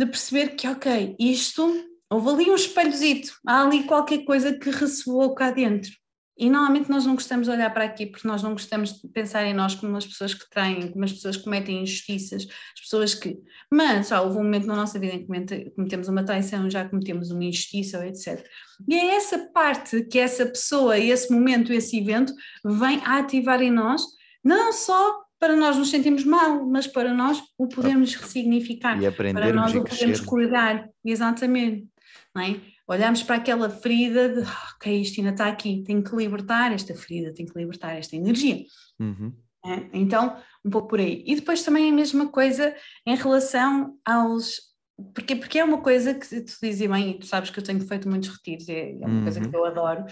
de 0.01 0.07
perceber 0.07 0.57
que, 0.57 0.67
ok, 0.67 1.15
isto, 1.19 1.63
houve 2.11 2.31
ali 2.31 2.51
um 2.51 2.55
espelhozito, 2.55 3.33
há 3.47 3.63
ali 3.63 3.85
qualquer 3.85 4.25
coisa 4.25 4.59
que 4.59 4.71
ressoou 4.71 5.35
cá 5.35 5.51
dentro. 5.51 5.91
E 6.39 6.49
normalmente 6.49 6.89
nós 6.89 7.05
não 7.05 7.15
gostamos 7.15 7.47
de 7.47 7.53
olhar 7.53 7.69
para 7.69 7.85
aqui 7.85 8.07
porque 8.07 8.27
nós 8.27 8.43
não 8.43 8.53
gostamos 8.53 8.95
de 8.95 9.07
pensar 9.09 9.45
em 9.45 9.53
nós 9.53 9.75
como 9.75 9.95
as 9.95 10.07
pessoas 10.07 10.33
que 10.33 10.49
traem, 10.49 10.91
como 10.91 11.05
as 11.05 11.13
pessoas 11.13 11.37
que 11.37 11.45
cometem 11.45 11.83
injustiças, 11.83 12.47
as 12.75 12.81
pessoas 12.81 13.15
que. 13.15 13.39
Mas 13.71 14.09
já 14.09 14.23
houve 14.23 14.39
um 14.39 14.43
momento 14.43 14.67
na 14.67 14.75
nossa 14.75 14.99
vida 14.99 15.17
em 15.17 15.27
que 15.27 15.71
cometemos 15.73 16.09
uma 16.09 16.25
traição, 16.25 16.71
já 16.71 16.89
cometemos 16.89 17.31
uma 17.31 17.45
injustiça, 17.45 18.07
etc. 18.07 18.43
E 18.89 18.95
é 18.95 19.17
essa 19.17 19.51
parte 19.53 20.03
que 20.05 20.19
essa 20.19 20.47
pessoa, 20.47 20.99
esse 20.99 21.31
momento, 21.31 21.75
esse 21.75 21.99
evento 21.99 22.33
vem 22.65 23.03
a 23.05 23.19
ativar 23.19 23.61
em 23.61 23.71
nós, 23.71 24.03
não 24.43 24.73
só 24.73 25.21
para 25.41 25.57
nós 25.57 25.77
nos 25.77 25.91
sentirmos 25.91 26.25
mal, 26.25 26.65
mas 26.67 26.87
para 26.87 27.13
nós 27.13 27.43
o 27.59 27.67
podermos 27.67 28.15
ressignificar, 28.15 29.03
e 29.03 29.11
para 29.11 29.53
nós 29.53 29.75
o 29.75 29.83
podermos 29.83 30.21
cuidar, 30.21 30.89
exatamente. 31.05 31.89
Não 32.35 32.43
é? 32.43 32.61
olhamos 32.91 33.23
para 33.23 33.37
aquela 33.37 33.71
ferida 33.71 34.29
de 34.29 34.43
ah, 34.43 34.73
ok, 34.75 35.01
isto 35.01 35.21
ainda 35.21 35.31
está 35.31 35.47
aqui, 35.47 35.85
tenho 35.87 36.03
que 36.03 36.15
libertar 36.17 36.73
esta 36.73 36.93
ferida, 36.93 37.33
tenho 37.33 37.49
que 37.49 37.57
libertar 37.57 37.97
esta 37.97 38.17
energia. 38.17 38.65
Uhum. 38.99 39.33
É? 39.65 39.89
Então, 39.93 40.37
um 40.65 40.71
pouco 40.71 40.89
por 40.89 40.99
aí. 40.99 41.23
E 41.25 41.37
depois 41.37 41.63
também 41.63 41.89
a 41.89 41.95
mesma 41.95 42.29
coisa 42.29 42.75
em 43.07 43.15
relação 43.15 43.97
aos. 44.05 44.69
Porque, 45.15 45.37
porque 45.37 45.59
é 45.61 45.65
uma 45.65 45.81
coisa 45.81 46.13
que 46.13 46.27
tu 46.27 46.53
dizes 46.61 46.91
bem, 46.91 47.13
e 47.13 47.19
tu 47.19 47.27
sabes 47.27 47.49
que 47.49 47.59
eu 47.59 47.65
tenho 47.65 47.81
feito 47.81 48.09
muitos 48.09 48.29
retiros, 48.29 48.69
é, 48.69 48.91
é 48.91 49.07
uma 49.07 49.09
uhum. 49.09 49.23
coisa 49.23 49.41
que 49.41 49.57
eu 49.57 49.65
adoro, 49.65 50.05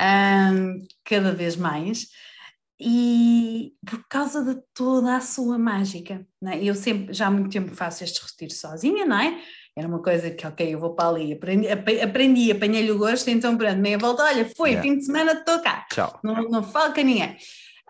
um, 0.00 0.78
cada 1.04 1.32
vez 1.32 1.56
mais, 1.56 2.06
e 2.80 3.74
por 3.86 4.02
causa 4.08 4.42
de 4.42 4.58
toda 4.74 5.14
a 5.14 5.20
sua 5.20 5.58
mágica. 5.58 6.26
Né? 6.40 6.62
Eu 6.62 6.74
sempre, 6.74 7.12
já 7.12 7.26
há 7.26 7.30
muito 7.30 7.50
tempo 7.50 7.74
faço 7.74 8.02
estes 8.02 8.22
retiros 8.22 8.58
sozinha, 8.58 9.04
não 9.04 9.20
é? 9.20 9.38
Era 9.76 9.86
uma 9.86 10.02
coisa 10.02 10.30
que, 10.30 10.46
ok, 10.46 10.74
eu 10.74 10.80
vou 10.80 10.94
para 10.94 11.10
ali, 11.10 11.32
aprendi, 11.32 11.68
aprendi 11.68 12.50
apanhei-lhe 12.50 12.90
o 12.90 12.98
gosto, 12.98 13.28
então 13.28 13.56
pronto, 13.56 13.78
meia 13.78 13.98
volta, 13.98 14.24
olha, 14.24 14.48
foi, 14.56 14.70
yeah. 14.70 14.82
fim 14.82 14.98
de 14.98 15.04
semana 15.04 15.32
estou 15.32 15.60
cá. 15.60 15.86
Tchau. 15.92 16.18
Não, 16.24 16.48
não 16.48 16.62
falo 16.62 16.94
com 16.94 17.02
ninguém. 17.02 17.36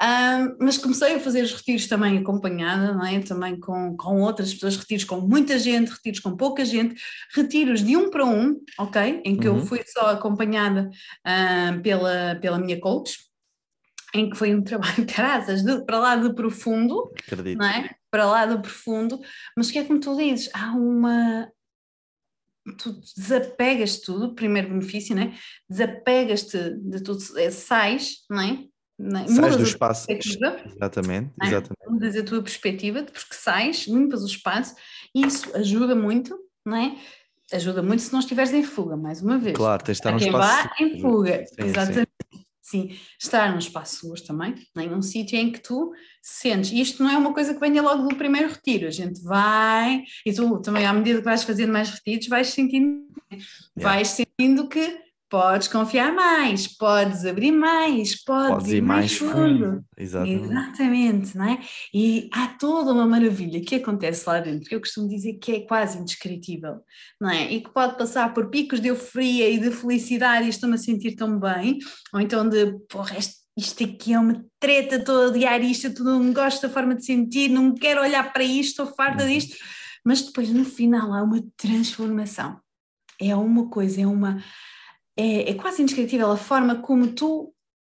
Um, 0.02 0.56
mas 0.64 0.78
comecei 0.78 1.16
a 1.16 1.20
fazer 1.20 1.42
os 1.42 1.52
retiros 1.52 1.86
também 1.86 2.16
acompanhada, 2.16 2.94
não 2.94 3.04
é? 3.04 3.20
também 3.20 3.60
com, 3.60 3.94
com 3.96 4.22
outras 4.22 4.54
pessoas, 4.54 4.76
retiros 4.76 5.04
com 5.04 5.20
muita 5.20 5.58
gente, 5.58 5.90
retiros 5.90 6.20
com 6.20 6.36
pouca 6.36 6.64
gente, 6.64 7.00
retiros 7.34 7.84
de 7.84 7.96
um 7.96 8.08
para 8.08 8.24
um, 8.24 8.58
ok? 8.78 9.20
Em 9.24 9.36
que 9.36 9.46
uhum. 9.46 9.58
eu 9.58 9.66
fui 9.66 9.82
só 9.86 10.10
acompanhada 10.10 10.90
um, 11.26 11.82
pela, 11.82 12.38
pela 12.40 12.58
minha 12.58 12.80
coach, 12.80 13.29
em 14.14 14.30
que 14.30 14.36
foi 14.36 14.54
um 14.54 14.62
trabalho 14.62 15.04
de 15.04 15.04
graças, 15.14 15.62
de, 15.62 15.84
para 15.84 15.98
lá 15.98 16.16
de 16.16 16.34
profundo, 16.34 17.12
Acredito. 17.26 17.58
não 17.58 17.66
é? 17.66 17.90
Para 18.10 18.26
lá 18.26 18.46
do 18.46 18.60
profundo, 18.60 19.20
mas 19.56 19.70
que 19.70 19.78
é 19.78 19.84
como 19.84 20.00
tu 20.00 20.16
dizes, 20.16 20.50
há 20.52 20.72
uma, 20.72 21.48
tu 22.76 23.00
desapegas 23.16 24.00
tudo, 24.00 24.34
primeiro 24.34 24.68
benefício, 24.68 25.14
né? 25.14 25.36
desapegas-te 25.68 26.76
de 26.76 27.02
tudo, 27.02 27.22
é, 27.38 27.50
sais, 27.50 28.24
não 28.28 28.40
é? 28.40 28.64
Não 28.98 29.20
é? 29.20 29.28
Sais 29.28 29.56
do 29.56 29.62
espaço, 29.62 30.06
exatamente, 30.10 31.32
é? 31.42 31.46
exatamente. 31.46 31.88
Mudas 31.88 32.16
a 32.16 32.22
tua 32.22 32.42
perspectiva, 32.42 33.02
porque 33.02 33.34
sais, 33.34 33.86
limpas 33.86 34.22
o 34.22 34.26
espaço, 34.26 34.74
e 35.14 35.26
isso 35.26 35.50
ajuda 35.56 35.94
muito, 35.94 36.38
não 36.64 36.76
é? 36.76 36.96
Ajuda 37.52 37.82
muito 37.82 38.02
se 38.02 38.12
não 38.12 38.20
estiveres 38.20 38.52
em 38.52 38.62
fuga, 38.62 38.96
mais 38.96 39.22
uma 39.22 39.38
vez. 39.38 39.56
Claro, 39.56 39.82
tens 39.82 39.96
de 39.96 40.00
estar 40.00 40.12
num 40.12 40.18
espaço... 40.18 40.68
Vá 40.68 40.74
em 40.78 41.00
fuga, 41.00 41.44
sim, 41.46 41.66
exatamente. 41.66 42.09
Sim. 42.70 42.96
Estar 43.18 43.50
num 43.50 43.58
espaço 43.58 43.96
seguro 43.96 44.22
também, 44.22 44.54
em 44.76 44.94
um 44.94 45.02
sítio 45.02 45.36
em 45.36 45.50
que 45.50 45.58
tu 45.58 45.92
sentes. 46.22 46.70
Isto 46.70 47.02
não 47.02 47.10
é 47.10 47.18
uma 47.18 47.34
coisa 47.34 47.52
que 47.52 47.58
venha 47.58 47.82
logo 47.82 48.06
do 48.06 48.14
primeiro 48.14 48.48
retiro, 48.48 48.86
a 48.86 48.90
gente 48.90 49.20
vai, 49.22 50.04
e 50.24 50.32
tu 50.32 50.60
também, 50.60 50.86
à 50.86 50.92
medida 50.92 51.18
que 51.18 51.24
vais 51.24 51.42
fazendo 51.42 51.72
mais 51.72 51.90
retiros, 51.90 52.28
vais 52.28 52.48
sentindo, 52.48 53.08
yeah. 53.32 53.42
vais 53.76 54.08
sentindo 54.08 54.68
que 54.68 55.09
podes 55.30 55.68
confiar 55.68 56.12
mais, 56.12 56.66
podes 56.66 57.24
abrir 57.24 57.52
mais, 57.52 58.20
podes, 58.22 58.50
podes 58.50 58.72
ir 58.72 58.82
mais, 58.82 59.16
fundo. 59.16 59.32
fundo. 59.32 59.84
Exatamente. 59.96 60.44
Exatamente, 60.44 61.38
não 61.38 61.44
é? 61.48 61.60
E 61.94 62.28
há 62.32 62.48
toda 62.48 62.92
uma 62.92 63.06
maravilha 63.06 63.60
que 63.60 63.76
acontece 63.76 64.28
lá 64.28 64.40
dentro, 64.40 64.68
que 64.68 64.74
eu 64.74 64.80
costumo 64.80 65.08
dizer 65.08 65.34
que 65.34 65.52
é 65.52 65.60
quase 65.60 65.98
indescritível, 65.98 66.80
não 67.20 67.30
é? 67.30 67.50
E 67.52 67.60
que 67.60 67.70
pode 67.72 67.96
passar 67.96 68.34
por 68.34 68.50
picos 68.50 68.80
de 68.80 68.88
euforia 68.88 69.48
e 69.48 69.58
de 69.58 69.70
felicidade 69.70 70.46
e 70.46 70.50
estou-me 70.50 70.74
a 70.74 70.78
sentir 70.78 71.14
tão 71.14 71.38
bem, 71.38 71.78
ou 72.12 72.20
então 72.20 72.48
de, 72.48 72.76
porra, 72.88 73.16
isto 73.56 73.84
aqui 73.84 74.12
é 74.12 74.18
uma 74.18 74.44
treta, 74.58 74.96
estou 74.96 75.22
a 75.22 75.26
odiar 75.28 75.62
isto, 75.62 75.86
eu 75.86 76.04
não 76.04 76.32
gosto 76.32 76.62
da 76.62 76.68
forma 76.68 76.96
de 76.96 77.04
sentir, 77.04 77.48
não 77.48 77.72
quero 77.72 78.00
olhar 78.00 78.32
para 78.32 78.42
isto, 78.42 78.82
estou 78.82 78.86
farta 78.96 79.22
uhum. 79.22 79.30
disto, 79.30 79.56
mas 80.04 80.22
depois 80.22 80.50
no 80.50 80.64
final 80.64 81.14
há 81.14 81.22
uma 81.22 81.40
transformação. 81.56 82.58
É 83.20 83.36
uma 83.36 83.68
coisa, 83.68 84.00
é 84.00 84.06
uma 84.06 84.42
é, 85.20 85.50
é 85.50 85.54
quase 85.54 85.82
indescritível 85.82 86.30
a 86.30 86.36
forma 86.36 86.76
como 86.76 87.08
tu 87.08 87.52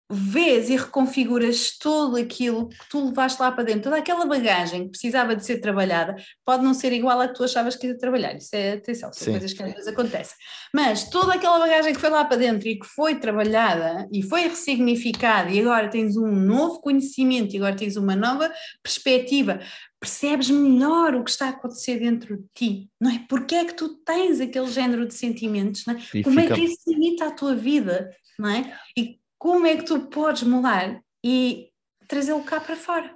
vês 0.09 0.69
e 0.69 0.75
reconfiguras 0.75 1.77
tudo 1.79 2.17
aquilo 2.17 2.69
que 2.69 2.89
tu 2.89 3.07
levaste 3.07 3.41
lá 3.41 3.51
para 3.51 3.63
dentro, 3.63 3.83
toda 3.83 3.97
aquela 3.97 4.25
bagagem 4.25 4.83
que 4.83 4.91
precisava 4.91 5.35
de 5.35 5.43
ser 5.43 5.59
trabalhada, 5.59 6.15
pode 6.45 6.63
não 6.63 6.73
ser 6.73 6.93
igual 6.93 7.19
a 7.19 7.27
que 7.27 7.33
tu 7.33 7.43
achavas 7.43 7.75
que 7.75 7.87
ia 7.87 7.97
trabalhar, 7.97 8.35
isso 8.35 8.55
é 8.55 8.73
atenção, 8.73 9.11
são 9.11 9.25
Sim. 9.25 9.31
coisas 9.31 9.53
que 9.53 9.63
às 9.63 9.73
vezes 9.73 9.87
acontecem, 9.87 10.35
mas 10.73 11.09
toda 11.09 11.33
aquela 11.33 11.57
bagagem 11.57 11.93
que 11.93 11.99
foi 11.99 12.09
lá 12.09 12.23
para 12.23 12.37
dentro 12.37 12.67
e 12.67 12.77
que 12.77 12.85
foi 12.85 13.15
trabalhada 13.15 14.07
e 14.13 14.21
foi 14.21 14.47
ressignificada 14.47 15.49
e 15.49 15.59
agora 15.59 15.89
tens 15.89 16.15
um 16.15 16.31
novo 16.31 16.79
conhecimento 16.81 17.53
e 17.53 17.57
agora 17.57 17.75
tens 17.75 17.95
uma 17.95 18.15
nova 18.15 18.51
perspectiva, 18.83 19.59
percebes 19.99 20.51
melhor 20.51 21.15
o 21.15 21.23
que 21.23 21.31
está 21.31 21.47
a 21.47 21.49
acontecer 21.49 21.99
dentro 21.99 22.37
de 22.37 22.45
ti, 22.53 22.89
não 23.01 23.09
é? 23.09 23.25
Porque 23.27 23.55
é 23.55 23.65
que 23.65 23.73
tu 23.73 23.89
tens 24.03 24.39
aquele 24.39 24.67
género 24.67 25.07
de 25.07 25.15
sentimentos, 25.15 25.83
não 25.87 25.95
é? 25.95 26.21
Como 26.21 26.39
fica... 26.39 26.53
é 26.53 26.55
que 26.55 26.65
isso 26.65 26.77
limita 26.87 27.25
a 27.25 27.31
tua 27.31 27.55
vida, 27.55 28.11
não 28.37 28.49
é? 28.49 28.77
E 28.95 29.17
como 29.45 29.67
é 29.67 29.77
que 29.77 29.83
tu 29.83 29.99
podes 30.07 30.41
mudar 30.41 30.99
e 31.23 31.69
trazê-lo 32.07 32.43
cá 32.43 32.59
para 32.59 32.75
fora, 32.75 33.15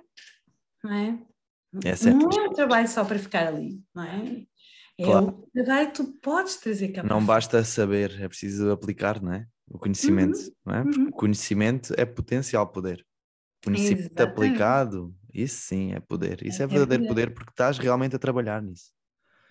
não 0.84 0.94
é? 0.94 1.20
é 1.84 2.14
não 2.14 2.30
é 2.30 2.50
um 2.50 2.54
trabalho 2.54 2.88
só 2.88 3.04
para 3.04 3.18
ficar 3.18 3.48
ali, 3.48 3.82
não 3.96 4.04
é? 4.04 4.46
É 5.00 5.06
claro. 5.06 5.26
um 5.26 5.50
trabalho 5.52 5.88
que 5.88 5.94
tu 5.96 6.04
podes 6.22 6.58
trazer 6.58 6.90
cá 6.90 7.02
Não 7.02 7.26
basta 7.26 7.64
saber, 7.64 8.22
é 8.22 8.28
preciso 8.28 8.70
aplicar, 8.70 9.20
não 9.20 9.34
é? 9.34 9.48
O 9.68 9.80
conhecimento, 9.80 10.38
uhum. 10.38 10.52
não 10.68 10.76
é? 10.76 10.84
Porque 10.84 11.00
uhum. 11.00 11.08
o 11.08 11.12
conhecimento 11.14 11.96
é 11.98 12.06
potencial 12.06 12.68
poder. 12.68 13.04
Conhecimento 13.66 14.02
Exatamente. 14.02 14.32
aplicado 14.32 15.16
isso 15.34 15.64
sim 15.64 15.94
é 15.94 16.00
poder. 16.00 16.46
Isso 16.46 16.62
é, 16.62 16.66
é 16.66 16.68
verdadeiro 16.68 17.08
poder. 17.08 17.26
poder. 17.26 17.34
porque 17.34 17.52
estás 17.52 17.80
realmente 17.80 18.16
a 18.16 18.20
trabalhar 18.20 18.62
nisso. 18.62 18.92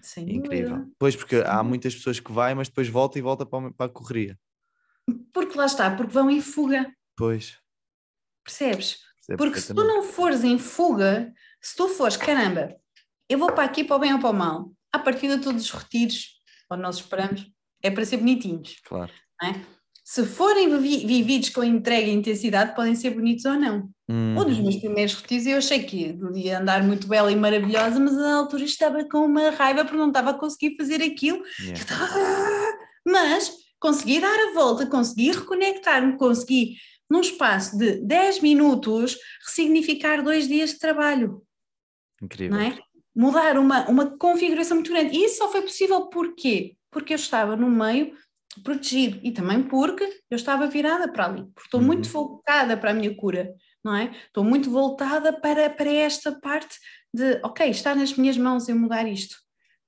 Sem 0.00 0.32
Incrível. 0.32 0.76
Dúvida. 0.76 0.92
Pois, 0.96 1.16
porque 1.16 1.38
Sim. 1.38 1.44
há 1.44 1.60
muitas 1.64 1.92
pessoas 1.92 2.20
que 2.20 2.30
vai, 2.30 2.54
mas 2.54 2.68
depois 2.68 2.88
volta 2.88 3.18
e 3.18 3.22
volta 3.22 3.44
para 3.44 3.86
a 3.86 3.88
correria. 3.88 4.38
Porque 5.32 5.56
lá 5.56 5.66
está, 5.66 5.94
porque 5.94 6.12
vão 6.12 6.30
em 6.30 6.40
fuga. 6.40 6.92
Pois. 7.16 7.58
Percebes? 8.44 8.98
porque 9.36 9.60
se 9.60 9.74
tu 9.74 9.84
não 9.84 10.02
fores 10.02 10.42
em 10.42 10.58
fuga, 10.58 11.32
se 11.60 11.76
tu 11.76 11.88
fores, 11.88 12.16
caramba, 12.16 12.74
eu 13.28 13.38
vou 13.38 13.52
para 13.52 13.64
aqui 13.64 13.84
para 13.84 13.96
o 13.96 13.98
bem 13.98 14.14
ou 14.14 14.18
para 14.18 14.30
o 14.30 14.32
mal, 14.32 14.72
a 14.92 14.98
partir 14.98 15.28
de 15.28 15.38
todos 15.42 15.64
os 15.64 15.70
retiros, 15.70 16.40
onde 16.70 16.82
nós 16.82 16.96
esperamos, 16.96 17.46
é 17.82 17.90
para 17.90 18.04
ser 18.04 18.16
bonitinhos. 18.16 18.80
Claro. 18.84 19.12
É? 19.42 19.60
Se 20.02 20.24
forem 20.24 20.78
vividos 20.80 21.50
com 21.50 21.62
entrega 21.62 22.08
e 22.08 22.14
intensidade, 22.14 22.74
podem 22.74 22.94
ser 22.94 23.10
bonitos 23.10 23.44
ou 23.44 23.54
não. 23.54 23.90
Um 24.08 24.42
dos 24.42 24.58
meus 24.58 24.76
primeiros 24.76 25.14
retiros 25.14 25.46
eu 25.46 25.58
achei 25.58 25.82
que 25.82 26.14
podia 26.14 26.60
andar 26.60 26.82
muito 26.82 27.06
bela 27.06 27.30
e 27.30 27.36
maravilhosa, 27.36 28.00
mas 28.00 28.14
na 28.14 28.36
altura 28.36 28.64
estava 28.64 29.04
com 29.04 29.18
uma 29.18 29.50
raiva 29.50 29.84
porque 29.84 29.98
não 29.98 30.08
estava 30.08 30.30
a 30.30 30.34
conseguir 30.34 30.76
fazer 30.78 31.02
aquilo. 31.02 31.42
Yeah. 31.60 31.78
Estava... 31.78 32.14
Mas 33.06 33.52
consegui 33.80 34.20
dar 34.20 34.48
a 34.48 34.52
volta, 34.54 34.86
consegui 34.86 35.30
reconectar-me, 35.30 36.16
consegui, 36.16 36.76
num 37.10 37.20
espaço 37.20 37.78
de 37.78 38.00
10 38.00 38.40
minutos, 38.40 39.16
ressignificar 39.46 40.22
dois 40.22 40.46
dias 40.46 40.70
de 40.70 40.78
trabalho. 40.78 41.42
Incrível. 42.20 42.56
Não 42.56 42.64
é? 42.64 42.78
Mudar 43.14 43.58
uma, 43.58 43.88
uma 43.88 44.16
configuração 44.18 44.76
muito 44.76 44.92
grande. 44.92 45.16
E 45.16 45.24
isso 45.24 45.38
só 45.38 45.50
foi 45.50 45.62
possível 45.62 46.06
porquê? 46.06 46.76
Porque 46.90 47.14
eu 47.14 47.16
estava 47.16 47.56
no 47.56 47.70
meio 47.70 48.14
protegido 48.62 49.20
e 49.22 49.30
também 49.30 49.62
porque 49.62 50.04
eu 50.30 50.36
estava 50.36 50.66
virada 50.66 51.10
para 51.10 51.26
ali, 51.26 51.42
porque 51.54 51.66
estou 51.66 51.80
uhum. 51.80 51.86
muito 51.86 52.08
focada 52.08 52.76
para 52.76 52.90
a 52.90 52.94
minha 52.94 53.14
cura, 53.14 53.54
não 53.84 53.94
é? 53.94 54.12
Estou 54.26 54.44
muito 54.44 54.70
voltada 54.70 55.32
para, 55.32 55.70
para 55.70 55.90
esta 55.92 56.32
parte 56.40 56.76
de, 57.12 57.40
ok, 57.44 57.68
está 57.70 57.94
nas 57.94 58.14
minhas 58.14 58.36
mãos 58.36 58.68
eu 58.68 58.76
mudar 58.76 59.06
isto. 59.06 59.36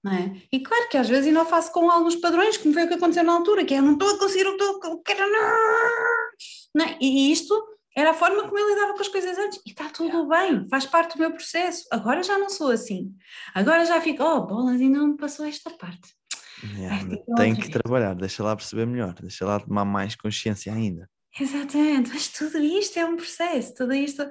É? 0.06 0.40
E 0.50 0.60
claro 0.60 0.88
que 0.88 0.96
às 0.96 1.08
vezes 1.08 1.26
ainda 1.26 1.44
faço 1.44 1.72
com 1.72 1.90
alguns 1.90 2.16
padrões, 2.16 2.56
como 2.56 2.72
foi 2.72 2.84
o 2.84 2.88
que 2.88 2.94
aconteceu 2.94 3.22
na 3.22 3.34
altura, 3.34 3.66
que 3.66 3.74
é, 3.74 3.78
eu 3.78 3.82
não 3.82 3.92
estou 3.92 4.08
a 4.08 4.18
conseguir, 4.18 4.44
eu 4.44 4.52
estou, 4.52 5.02
quero 5.02 5.30
não. 5.30 6.82
É? 6.82 6.96
E 7.00 7.30
isto 7.30 7.54
era 7.94 8.10
a 8.10 8.14
forma 8.14 8.44
como 8.44 8.58
eu 8.58 8.68
lidava 8.68 8.94
com 8.94 9.00
as 9.00 9.08
coisas 9.08 9.36
antes. 9.36 9.60
E 9.66 9.70
está 9.70 9.90
tudo 9.90 10.26
bem, 10.26 10.66
faz 10.68 10.86
parte 10.86 11.16
do 11.16 11.20
meu 11.20 11.32
processo. 11.32 11.84
Agora 11.90 12.22
já 12.22 12.38
não 12.38 12.48
sou 12.48 12.70
assim. 12.70 13.14
Agora 13.54 13.84
já 13.84 14.00
fico, 14.00 14.22
oh, 14.22 14.46
bolas, 14.46 14.80
ainda 14.80 14.98
não 14.98 15.08
me 15.08 15.16
passou 15.16 15.44
esta 15.44 15.70
parte. 15.70 16.14
Yeah, 16.76 17.04
tem 17.36 17.54
que 17.54 17.70
trabalhar, 17.70 18.14
deixa 18.14 18.42
lá 18.42 18.54
perceber 18.54 18.86
melhor, 18.86 19.14
deixa 19.14 19.46
lá 19.46 19.60
tomar 19.60 19.84
mais 19.84 20.14
consciência 20.14 20.72
ainda. 20.72 21.08
Exatamente, 21.38 22.10
mas 22.10 22.28
tudo 22.28 22.58
isto 22.58 22.98
é 22.98 23.04
um 23.04 23.16
processo, 23.16 23.72
tudo 23.74 23.94
isto 23.94 24.22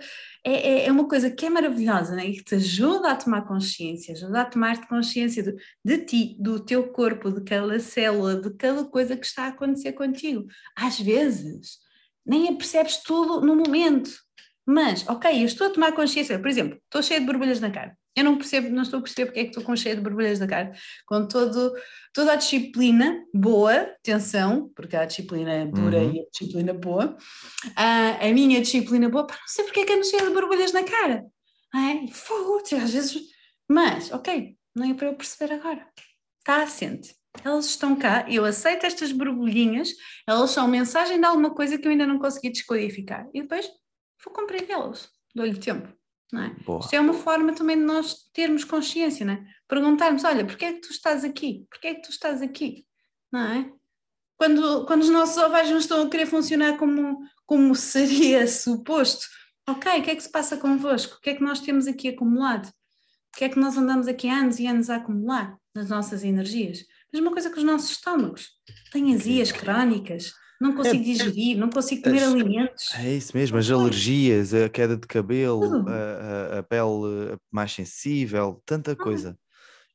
é, 0.44 0.52
é, 0.52 0.86
é 0.88 0.92
uma 0.92 1.08
coisa 1.08 1.32
que 1.32 1.46
é 1.46 1.50
maravilhosa 1.50 2.14
né? 2.14 2.26
e 2.26 2.36
que 2.36 2.44
te 2.44 2.56
ajuda 2.56 3.12
a 3.12 3.16
tomar 3.16 3.48
consciência, 3.48 4.14
ajuda 4.14 4.42
a 4.42 4.46
tomar 4.46 4.86
consciência 4.86 5.42
de, 5.42 5.56
de 5.84 5.98
ti, 6.06 6.38
do 6.40 6.60
teu 6.60 6.90
corpo, 6.92 7.32
de 7.32 7.42
cada 7.42 7.80
célula, 7.80 8.36
de 8.36 8.54
cada 8.54 8.84
coisa 8.84 9.16
que 9.16 9.26
está 9.26 9.46
a 9.46 9.48
acontecer 9.48 9.94
contigo. 9.94 10.46
Às 10.76 11.00
vezes 11.00 11.78
nem 12.26 12.54
percebes 12.58 12.98
tudo 12.98 13.42
no 13.42 13.56
momento, 13.56 14.12
mas 14.66 15.08
ok, 15.08 15.42
eu 15.42 15.46
estou 15.46 15.68
a 15.68 15.72
tomar 15.72 15.94
consciência, 15.94 16.38
por 16.38 16.50
exemplo, 16.50 16.78
estou 16.84 17.02
cheia 17.02 17.22
de 17.22 17.26
borbulhas 17.26 17.62
na 17.62 17.72
cara. 17.72 17.98
Eu 18.20 18.26
não 18.26 18.38
percebo, 18.38 18.70
não 18.70 18.84
estou 18.84 19.00
a 19.00 19.02
perceber 19.02 19.28
porque 19.28 19.40
é 19.40 19.44
que 19.44 19.50
estou 19.52 19.64
com 19.64 19.74
cheia 19.78 19.96
de 19.96 20.02
borbulhas 20.02 20.40
da 20.40 20.46
cara. 20.46 20.74
Com 21.06 21.26
todo, 21.26 21.74
toda 22.14 22.34
a 22.34 22.36
disciplina 22.36 23.24
boa, 23.34 23.74
atenção, 23.74 24.70
porque 24.76 24.94
há 24.94 25.04
a 25.04 25.06
disciplina 25.06 25.66
dura 25.66 26.00
uhum. 26.00 26.16
e 26.16 26.20
a 26.20 26.24
disciplina 26.30 26.74
boa, 26.74 27.16
uh, 27.16 28.26
a 28.26 28.34
minha 28.34 28.60
disciplina 28.60 29.08
boa, 29.08 29.26
não 29.30 29.38
sei 29.48 29.64
porque 29.64 29.80
é 29.80 29.86
que 29.86 29.94
ando 29.94 30.06
cheia 30.06 30.26
de 30.26 30.34
borbulhas 30.34 30.74
na 30.74 30.84
cara. 30.84 31.26
É? 31.74 32.12
Fogo, 32.12 32.58
às 32.58 32.91
vezes. 32.91 33.22
Mas, 33.70 34.12
ok, 34.12 34.58
não 34.76 34.90
é 34.90 34.94
para 34.94 35.08
eu 35.08 35.16
perceber 35.16 35.54
agora. 35.54 35.88
Está 36.40 36.64
assente. 36.64 37.16
Elas 37.41 37.68
estão 37.68 37.96
cá, 37.96 38.26
eu 38.28 38.44
aceito 38.44 38.86
estas 38.86 39.14
borbulhinhas, 39.14 39.91
elas 40.28 40.52
são 40.52 40.68
mensagem 40.68 41.20
de 41.20 41.26
alguma 41.26 41.56
coisa 41.56 41.78
que 41.78 41.88
eu 41.88 41.91
ainda 41.91 42.06
não 42.06 42.20
consegui 42.20 42.50
descodificar. 42.50 43.30
E 43.34 43.44
depois 43.44 43.66
vou 44.26 44.34
compreendê-las, 44.34 45.10
dou-lhe 45.34 45.58
tempo. 45.58 45.99
Não 46.31 46.43
é? 46.43 46.56
Isto 46.80 46.93
é 46.93 46.99
uma 46.99 47.14
forma 47.14 47.53
também 47.53 47.77
de 47.77 47.84
nós 47.84 48.30
termos 48.34 48.64
consciência, 48.64 49.26
não 49.26 49.34
é? 49.34 49.45
Perguntarmos, 49.68 50.23
olha, 50.23 50.45
porquê 50.45 50.65
é 50.65 50.73
que 50.73 50.81
tu 50.81 50.91
estás 50.91 51.23
aqui? 51.23 51.65
Porquê 51.69 51.88
é 51.88 51.95
que 51.95 52.01
tu 52.01 52.11
estás 52.11 52.41
aqui? 52.41 52.85
Não 53.31 53.39
é? 53.39 53.72
Quando, 54.38 54.85
quando 54.85 55.01
os 55.01 55.10
nossos 55.10 55.38
ovários 55.38 55.72
não 55.72 55.80
estão 55.80 56.03
a 56.03 56.10
querer 56.10 56.26
funcionar 56.26 56.77
como, 56.77 57.19
como 57.45 57.76
seria 57.76 58.45
suposto, 58.47 59.26
ok, 59.68 59.99
o 59.99 60.03
que 60.03 60.11
é 60.11 60.15
que 60.15 60.23
se 60.23 60.31
passa 60.31 60.57
convosco? 60.57 61.15
O 61.15 61.19
que 61.19 61.31
é 61.31 61.35
que 61.35 61.43
nós 61.43 61.60
temos 61.60 61.88
aqui 61.88 62.10
acumulado? 62.10 62.68
O 62.68 63.38
que 63.38 63.45
é 63.45 63.49
que 63.49 63.60
nós 63.60 63.77
andamos 63.77 64.07
aqui 64.07 64.30
anos 64.30 64.60
e 64.60 64.68
anos 64.68 64.89
a 64.89 64.95
acumular 64.95 65.57
nas 65.76 65.89
nossas 65.89 66.23
energias? 66.23 66.85
Mesma 67.11 67.31
coisa 67.31 67.49
que 67.49 67.57
os 67.57 67.64
nossos 67.64 67.91
estômagos. 67.91 68.49
Têm 68.91 69.14
azias 69.14 69.51
crónicas, 69.51 70.31
não 70.60 70.76
consigo 70.76 70.98
é, 70.98 71.03
digerir, 71.03 71.57
não 71.57 71.69
consigo 71.69 72.03
comer 72.03 72.23
as, 72.23 72.34
alimentos. 72.34 72.95
É 72.95 73.14
isso 73.14 73.36
mesmo, 73.36 73.57
as 73.57 73.72
alergias, 73.72 74.53
a 74.53 74.68
queda 74.68 74.98
de 74.98 75.07
cabelo, 75.07 75.88
a, 75.88 76.60
a, 76.60 76.64
pele 76.64 77.38
mais 77.49 77.72
sensível, 77.72 78.61
tanta 78.65 78.95
coisa. 78.95 79.38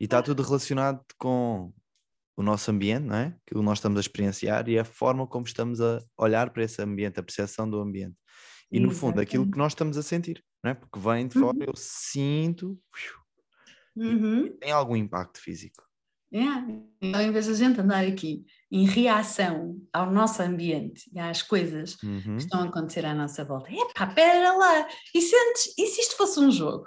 E 0.01 0.05
está 0.05 0.23
tudo 0.23 0.43
relacionado 0.43 1.01
com 1.19 1.73
o 2.37 2.43
nosso 2.43 2.71
ambiente, 2.71 3.05
não 3.05 3.17
é? 3.17 3.37
Que 3.47 3.55
nós 3.55 3.79
estamos 3.79 3.99
a 3.99 4.01
experienciar 4.01 4.69
e 4.69 4.79
a 4.79 4.85
forma 4.85 5.27
como 5.27 5.45
estamos 5.45 5.81
a 5.81 6.03
olhar 6.17 6.51
para 6.51 6.65
esse 6.65 6.81
ambiente, 6.83 7.21
a 7.21 7.23
percepção 7.23 7.69
do 7.69 7.79
ambiente. 7.79 8.17
E 8.73 8.81
no 8.81 8.91
fundo, 8.91 9.21
aquilo 9.21 9.49
que 9.49 9.59
nós 9.59 9.73
estamos 9.73 9.97
a 9.97 10.03
sentir, 10.03 10.43
não 10.63 10.73
é? 10.73 10.75
Porque 10.75 10.99
vem 10.99 11.29
de 11.29 11.35
fora, 11.35 11.57
uhum. 11.57 11.65
eu 11.65 11.75
sinto, 11.77 12.77
uhum. 13.95 14.51
tem 14.59 14.73
algum 14.73 14.97
impacto 14.97 15.41
físico. 15.41 15.85
É. 16.33 16.43
Então, 17.01 17.21
em 17.21 17.31
vez 17.31 17.45
de 17.45 17.53
a 17.53 17.55
gente 17.55 17.81
andar 17.81 18.05
aqui 18.05 18.45
em 18.75 18.87
reação 18.87 19.81
ao 19.93 20.11
nosso 20.11 20.43
ambiente 20.43 21.09
e 21.15 21.21
às 21.21 21.43
coisas 21.43 21.97
uhum. 22.03 22.37
que 22.37 22.43
estão 22.43 22.61
a 22.61 22.65
acontecer 22.65 23.07
à 23.07 23.15
nossa 23.15 23.45
volta, 23.45 23.73
epá, 23.73 24.05
pera 24.09 24.53
lá, 24.53 24.89
e, 25.15 25.23
sentes, 25.23 25.73
e 25.79 25.87
se 25.87 26.01
isto 26.01 26.17
fosse 26.17 26.41
um 26.41 26.51
jogo? 26.51 26.85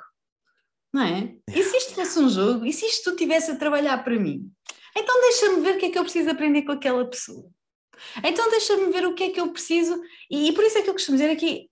Não 0.93 1.01
é? 1.01 1.34
E 1.47 1.64
se 1.64 1.77
isto 1.77 1.95
fosse 1.95 2.19
um 2.19 2.27
jogo? 2.27 2.65
E 2.65 2.73
se 2.73 2.85
isto 2.85 3.05
tu 3.05 3.09
estivesse 3.11 3.51
a 3.51 3.55
trabalhar 3.55 4.03
para 4.03 4.19
mim? 4.19 4.51
Então 4.97 5.22
deixa-me 5.22 5.61
ver 5.61 5.76
o 5.76 5.77
que 5.77 5.85
é 5.85 5.89
que 5.89 5.97
eu 5.97 6.03
preciso 6.03 6.30
aprender 6.30 6.64
com 6.64 6.73
aquela 6.73 7.09
pessoa. 7.09 7.49
Então 8.22 8.49
deixa-me 8.49 8.91
ver 8.91 9.07
o 9.07 9.15
que 9.15 9.23
é 9.23 9.30
que 9.30 9.39
eu 9.39 9.49
preciso, 9.53 9.97
e, 10.30 10.49
e 10.49 10.51
por 10.51 10.65
isso 10.65 10.77
é 10.77 10.81
que 10.81 10.89
eu 10.89 10.93
costumo 10.93 11.18
dizer 11.18 11.31
aqui, 11.31 11.69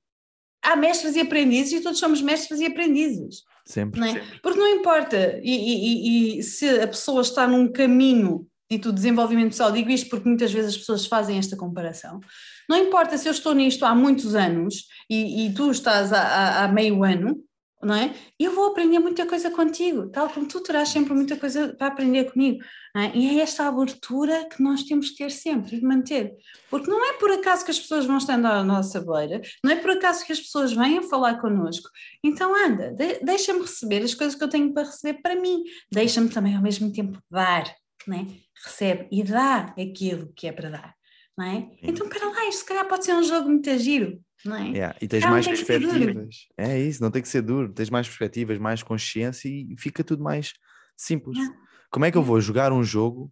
há 0.63 0.77
mestres 0.77 1.17
e 1.17 1.19
aprendizes 1.19 1.73
e 1.73 1.83
todos 1.83 1.99
somos 1.99 2.21
mestres 2.21 2.61
e 2.61 2.65
aprendizes. 2.65 3.43
Sempre. 3.65 3.99
Não 3.99 4.07
é? 4.07 4.13
sempre. 4.13 4.39
Porque 4.39 4.59
não 4.59 4.67
importa, 4.69 5.41
e, 5.43 6.37
e, 6.37 6.39
e, 6.39 6.43
se 6.43 6.69
a 6.79 6.87
pessoa 6.87 7.21
está 7.21 7.45
num 7.45 7.69
caminho 7.69 8.47
do 8.71 8.91
desenvolvimento 8.91 9.49
pessoal, 9.49 9.71
digo 9.71 9.89
isto 9.89 10.09
porque 10.09 10.27
muitas 10.27 10.51
vezes 10.51 10.71
as 10.71 10.77
pessoas 10.77 11.05
fazem 11.05 11.37
esta 11.37 11.55
comparação. 11.55 12.19
Não 12.67 12.77
importa 12.77 13.17
se 13.17 13.27
eu 13.27 13.31
estou 13.31 13.53
nisto 13.53 13.85
há 13.85 13.93
muitos 13.93 14.35
anos 14.35 14.87
e, 15.09 15.45
e 15.45 15.53
tu 15.53 15.69
estás 15.69 16.11
há, 16.11 16.63
há, 16.63 16.67
meio 16.67 17.03
ano, 17.03 17.37
não 17.81 17.93
é? 17.93 18.15
Eu 18.39 18.53
vou 18.55 18.65
aprender 18.65 18.97
muita 18.97 19.25
coisa 19.27 19.51
contigo, 19.51 20.09
tal 20.09 20.27
como 20.29 20.47
tu 20.47 20.59
terás 20.61 20.89
sempre 20.89 21.13
muita 21.13 21.35
coisa 21.35 21.75
para 21.77 21.87
aprender 21.87 22.31
comigo. 22.31 22.63
É? 22.97 23.15
E 23.15 23.37
é 23.37 23.43
esta 23.43 23.67
abertura 23.67 24.47
que 24.49 24.63
nós 24.63 24.83
temos 24.83 25.09
que 25.09 25.17
ter 25.17 25.29
sempre, 25.29 25.79
de 25.79 25.85
manter. 25.85 26.33
Porque 26.69 26.89
não 26.89 27.05
é 27.05 27.13
por 27.13 27.29
acaso 27.29 27.63
que 27.63 27.71
as 27.71 27.79
pessoas 27.79 28.05
vão 28.05 28.17
estando 28.17 28.45
à 28.47 28.63
nossa 28.63 28.99
beira, 28.99 29.41
não 29.63 29.71
é 29.71 29.75
por 29.75 29.91
acaso 29.91 30.25
que 30.25 30.31
as 30.31 30.39
pessoas 30.39 30.73
vêm 30.73 30.97
a 30.97 31.03
falar 31.03 31.39
connosco. 31.39 31.89
Então 32.23 32.55
anda, 32.55 32.91
de, 32.91 33.19
deixa-me 33.19 33.61
receber 33.61 34.01
as 34.01 34.15
coisas 34.15 34.35
que 34.35 34.43
eu 34.43 34.49
tenho 34.49 34.73
para 34.73 34.87
receber 34.87 35.21
para 35.21 35.35
mim, 35.35 35.61
deixa-me 35.91 36.29
também 36.29 36.55
ao 36.55 36.63
mesmo 36.63 36.91
tempo 36.91 37.19
dar, 37.29 37.65
não 38.07 38.17
é? 38.17 38.27
recebe 38.63 39.07
e 39.11 39.23
dá 39.23 39.73
aquilo 39.79 40.31
que 40.35 40.47
é 40.47 40.51
para 40.51 40.69
dar. 40.69 40.95
Não 41.37 41.45
é? 41.45 41.69
Então, 41.83 42.07
para 42.07 42.29
lá, 42.29 42.47
isto 42.47 42.59
se 42.59 42.65
calhar 42.65 42.87
pode 42.87 43.03
ser 43.03 43.13
um 43.13 43.23
jogo 43.23 43.49
muito 43.49 43.77
giro, 43.77 44.21
não 44.45 44.55
é? 44.55 44.69
Yeah, 44.69 44.97
e 45.01 45.07
tens 45.07 45.25
mais 45.25 45.45
perspectivas. 45.45 46.47
É 46.57 46.79
isso, 46.79 47.03
não 47.03 47.11
tem 47.11 47.21
que 47.21 47.27
ser 47.27 47.41
duro, 47.41 47.73
tens 47.73 47.89
mais 47.89 48.07
perspectivas, 48.07 48.57
mais 48.57 48.81
consciência 48.81 49.49
e 49.49 49.75
fica 49.77 50.03
tudo 50.03 50.23
mais 50.23 50.53
simples. 50.95 51.37
Yeah. 51.37 51.57
Como 51.91 52.05
é 52.05 52.11
que 52.11 52.17
eu 52.17 52.23
vou 52.23 52.39
jogar 52.39 52.71
um 52.71 52.83
jogo 52.83 53.31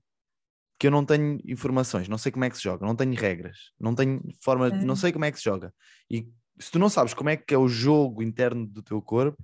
que 0.78 0.88
eu 0.88 0.92
não 0.92 1.06
tenho 1.06 1.40
informações, 1.46 2.10
não 2.10 2.18
sei 2.18 2.30
como 2.30 2.44
é 2.44 2.50
que 2.50 2.58
se 2.58 2.64
joga, 2.64 2.86
não 2.86 2.96
tenho 2.96 3.14
regras, 3.16 3.58
não 3.80 3.96
tenho 3.96 4.22
forma, 4.44 4.68
é. 4.68 4.84
não 4.84 4.98
sei 4.98 5.14
como 5.14 5.24
é 5.24 5.32
que 5.32 5.38
se 5.38 5.46
joga. 5.46 5.74
E 6.12 6.28
se 6.60 6.72
tu 6.72 6.78
não 6.78 6.90
sabes 6.90 7.14
como 7.14 7.30
é 7.30 7.38
que 7.38 7.54
é 7.54 7.58
o 7.58 7.70
jogo 7.70 8.22
interno 8.22 8.68
do 8.68 8.84
teu 8.84 9.02
corpo, 9.02 9.42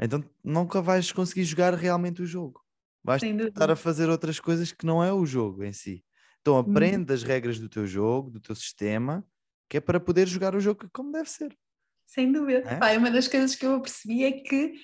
então 0.00 0.24
nunca 0.42 0.80
vais 0.80 1.12
conseguir 1.12 1.44
jogar 1.44 1.74
realmente 1.74 2.22
o 2.22 2.26
jogo. 2.26 2.62
Vais 3.08 3.22
estar 3.22 3.70
a 3.70 3.76
fazer 3.76 4.08
outras 4.08 4.38
coisas 4.38 4.70
que 4.72 4.86
não 4.86 5.02
é 5.02 5.12
o 5.12 5.24
jogo 5.24 5.64
em 5.64 5.72
si. 5.72 6.04
Então 6.40 6.54
uhum. 6.54 6.60
aprende 6.60 7.12
hum. 7.12 7.14
as 7.14 7.22
regras 7.22 7.58
do 7.58 7.68
teu 7.68 7.86
jogo, 7.86 8.30
do 8.30 8.40
teu 8.40 8.54
sistema, 8.54 9.24
que 9.68 9.76
é 9.76 9.80
para 9.80 9.98
poder 9.98 10.26
jogar 10.28 10.54
o 10.54 10.60
jogo 10.60 10.88
como 10.92 11.12
deve 11.12 11.28
ser. 11.28 11.56
Sem 12.06 12.32
dúvida. 12.32 12.68
É? 12.68 12.76
Pai, 12.76 12.96
uma 12.96 13.10
das 13.10 13.28
coisas 13.28 13.54
que 13.54 13.66
eu 13.66 13.80
percebi 13.80 14.24
é 14.24 14.32
que 14.32 14.74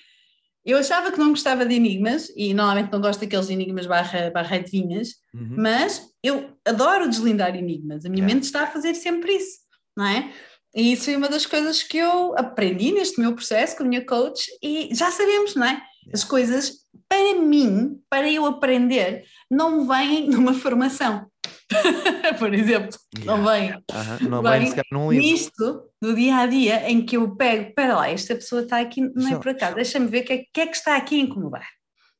eu 0.65 0.79
achava 0.79 1.11
que 1.11 1.19
não 1.19 1.29
gostava 1.29 1.63
de 1.65 1.75
enigmas, 1.75 2.31
e 2.35 2.51
normalmente 2.53 2.91
não 2.91 2.99
gosto 2.99 3.19
daqueles 3.19 3.49
enigmas 3.49 3.85
barra, 3.85 4.31
barra 4.31 4.55
adivinhas, 4.55 5.09
uhum. 5.31 5.55
mas 5.57 6.01
eu 6.23 6.57
adoro 6.65 7.07
deslindar 7.07 7.55
enigmas. 7.55 8.03
A 8.03 8.09
minha 8.09 8.23
é. 8.23 8.27
mente 8.27 8.43
está 8.43 8.63
a 8.63 8.67
fazer 8.67 8.95
sempre 8.95 9.33
isso, 9.33 9.59
não 9.95 10.05
é? 10.05 10.33
E 10.75 10.91
isso 10.91 11.05
foi 11.05 11.15
uma 11.15 11.29
das 11.29 11.45
coisas 11.45 11.83
que 11.83 11.97
eu 11.97 12.35
aprendi 12.37 12.91
neste 12.91 13.21
meu 13.21 13.33
processo 13.33 13.77
com 13.77 13.83
a 13.83 13.85
minha 13.85 14.05
coach, 14.05 14.47
e 14.61 14.89
já 14.91 15.11
sabemos, 15.11 15.55
não 15.55 15.65
é? 15.65 15.81
As 16.11 16.23
coisas, 16.23 16.84
para 17.15 17.41
mim, 17.41 18.01
para 18.09 18.29
eu 18.29 18.45
aprender, 18.45 19.23
não 19.49 19.87
vêm 19.87 20.27
numa 20.27 20.53
formação. 20.53 21.25
por 22.37 22.53
exemplo, 22.53 22.89
yeah. 23.17 23.25
não 23.25 23.45
vem. 23.45 23.71
Uh 23.71 23.75
-huh. 23.87 24.29
Não 24.29 24.41
vem, 24.43 24.69
vem 24.71 24.83
num 24.91 25.11
livro. 25.11 25.25
Nisto, 25.25 25.83
do 26.01 26.13
dia 26.13 26.37
a 26.37 26.45
dia, 26.45 26.89
em 26.89 27.05
que 27.05 27.17
eu 27.17 27.35
pego, 27.35 27.73
para 27.73 27.95
lá, 27.95 28.09
esta 28.09 28.35
pessoa 28.35 28.63
está 28.63 28.79
aqui, 28.79 29.01
não 29.01 29.33
é 29.33 29.39
por 29.39 29.49
acaso, 29.49 29.75
deixa-me 29.75 30.07
ver 30.07 30.23
o 30.23 30.25
que, 30.25 30.33
é, 30.33 30.43
que 30.53 30.61
é 30.61 30.67
que 30.67 30.75
está 30.75 30.95
aqui 30.95 31.15
a 31.15 31.23
incomodar. 31.23 31.67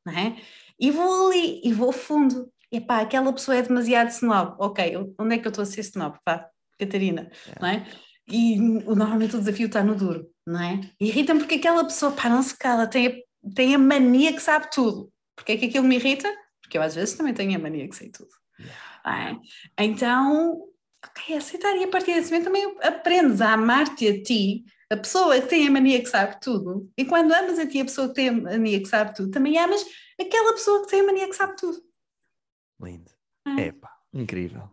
Não 0.06 0.14
é? 0.14 0.38
E 0.80 0.92
vou 0.92 1.28
ali, 1.28 1.62
e 1.64 1.74
vou 1.74 1.92
fundo. 1.92 2.50
Epá, 2.72 3.02
aquela 3.02 3.32
pessoa 3.34 3.58
é 3.58 3.62
demasiado 3.62 4.10
snob. 4.10 4.56
Ok, 4.60 4.98
onde 5.20 5.36
é 5.36 5.38
que 5.38 5.48
eu 5.48 5.50
estou 5.50 5.64
a 5.64 5.66
ser 5.66 5.82
snob? 5.82 6.18
Pá, 6.24 6.48
Catarina, 6.80 7.30
yeah. 7.46 7.62
não 7.62 7.68
é? 7.68 7.88
E 8.28 8.58
normalmente 8.60 9.36
o 9.36 9.40
desafio 9.40 9.68
está 9.68 9.84
no 9.84 9.96
duro, 9.96 10.28
não 10.48 10.60
é? 10.60 10.82
Irrita-me 11.00 11.42
porque 11.42 11.56
aquela 11.56 11.84
pessoa, 11.84 12.12
pá, 12.12 12.30
não 12.30 12.42
se 12.42 12.58
cala, 12.58 12.88
tem 12.88 13.08
a, 13.08 13.12
tem 13.54 13.76
a 13.76 13.78
mania 13.78 14.34
que 14.34 14.40
sabe 14.40 14.70
tudo. 14.72 15.12
Porque 15.36 15.54
é 15.54 15.58
que 15.58 15.66
aquilo 15.66 15.86
me 15.86 15.96
irrita? 15.96 16.32
Porque 16.62 16.78
eu 16.78 16.82
às 16.82 16.96
vezes 16.96 17.16
também 17.16 17.34
tenho 17.34 17.56
a 17.56 17.62
mania 17.62 17.88
que 17.88 17.96
sei 17.96 18.10
tudo. 18.10 18.30
Yeah. 18.60 19.40
É? 19.78 19.84
Então, 19.84 20.64
ok, 21.06 21.36
aceitar 21.36 21.76
e 21.76 21.84
a 21.84 21.88
partir 21.88 22.14
desse 22.14 22.32
momento 22.32 22.46
também 22.46 22.78
aprendes 22.82 23.42
a 23.42 23.54
amar-te 23.54 24.08
a 24.08 24.24
ti, 24.24 24.66
a 24.90 24.98
pessoa 24.98 25.40
que 25.42 25.48
tem 25.48 25.68
a 25.68 25.72
mania 25.72 26.02
que 26.02 26.10
sabe 26.10 26.40
tudo. 26.40 26.90
E 26.98 27.06
quando 27.06 27.34
amas 27.34 27.60
a 27.60 27.68
ti 27.68 27.82
a 27.82 27.86
pessoa 27.86 28.08
que 28.08 28.16
tem 28.16 28.30
a 28.30 28.34
mania 28.34 28.80
que 28.80 28.88
sabe 28.88 29.14
tudo, 29.14 29.32
também 29.32 29.58
amas 29.58 29.86
aquela 30.20 30.54
pessoa 30.54 30.84
que 30.84 30.90
tem 30.90 31.02
a 31.02 31.06
mania 31.06 31.28
que 31.28 31.36
sabe 31.36 31.56
tudo. 31.56 31.78
Lindo. 32.82 33.12
É. 33.48 33.68
Epa, 33.68 33.90
incrível. 34.14 34.70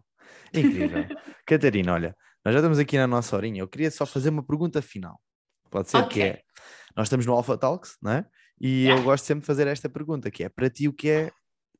Incrível. 0.52 1.04
Catarina, 1.46 1.94
olha, 1.94 2.16
nós 2.44 2.54
já 2.54 2.60
estamos 2.60 2.78
aqui 2.78 2.96
na 2.96 3.06
nossa 3.06 3.36
horinha. 3.36 3.60
Eu 3.60 3.68
queria 3.68 3.90
só 3.90 4.06
fazer 4.06 4.30
uma 4.30 4.42
pergunta 4.42 4.80
final. 4.82 5.20
Pode 5.70 5.90
ser 5.90 5.98
Ok. 5.98 6.08
que 6.08 6.22
é. 6.22 6.42
Nós 6.96 7.06
estamos 7.06 7.24
no 7.24 7.32
Alpha 7.32 7.56
Talks, 7.56 7.96
não 8.02 8.12
é? 8.12 8.26
E 8.64 8.86
eu 8.86 9.02
gosto 9.02 9.24
sempre 9.24 9.40
de 9.40 9.46
fazer 9.46 9.66
esta 9.66 9.88
pergunta, 9.88 10.30
que 10.30 10.44
é 10.44 10.48
para 10.48 10.70
ti 10.70 10.86
o 10.86 10.92
que 10.92 11.10
é 11.10 11.32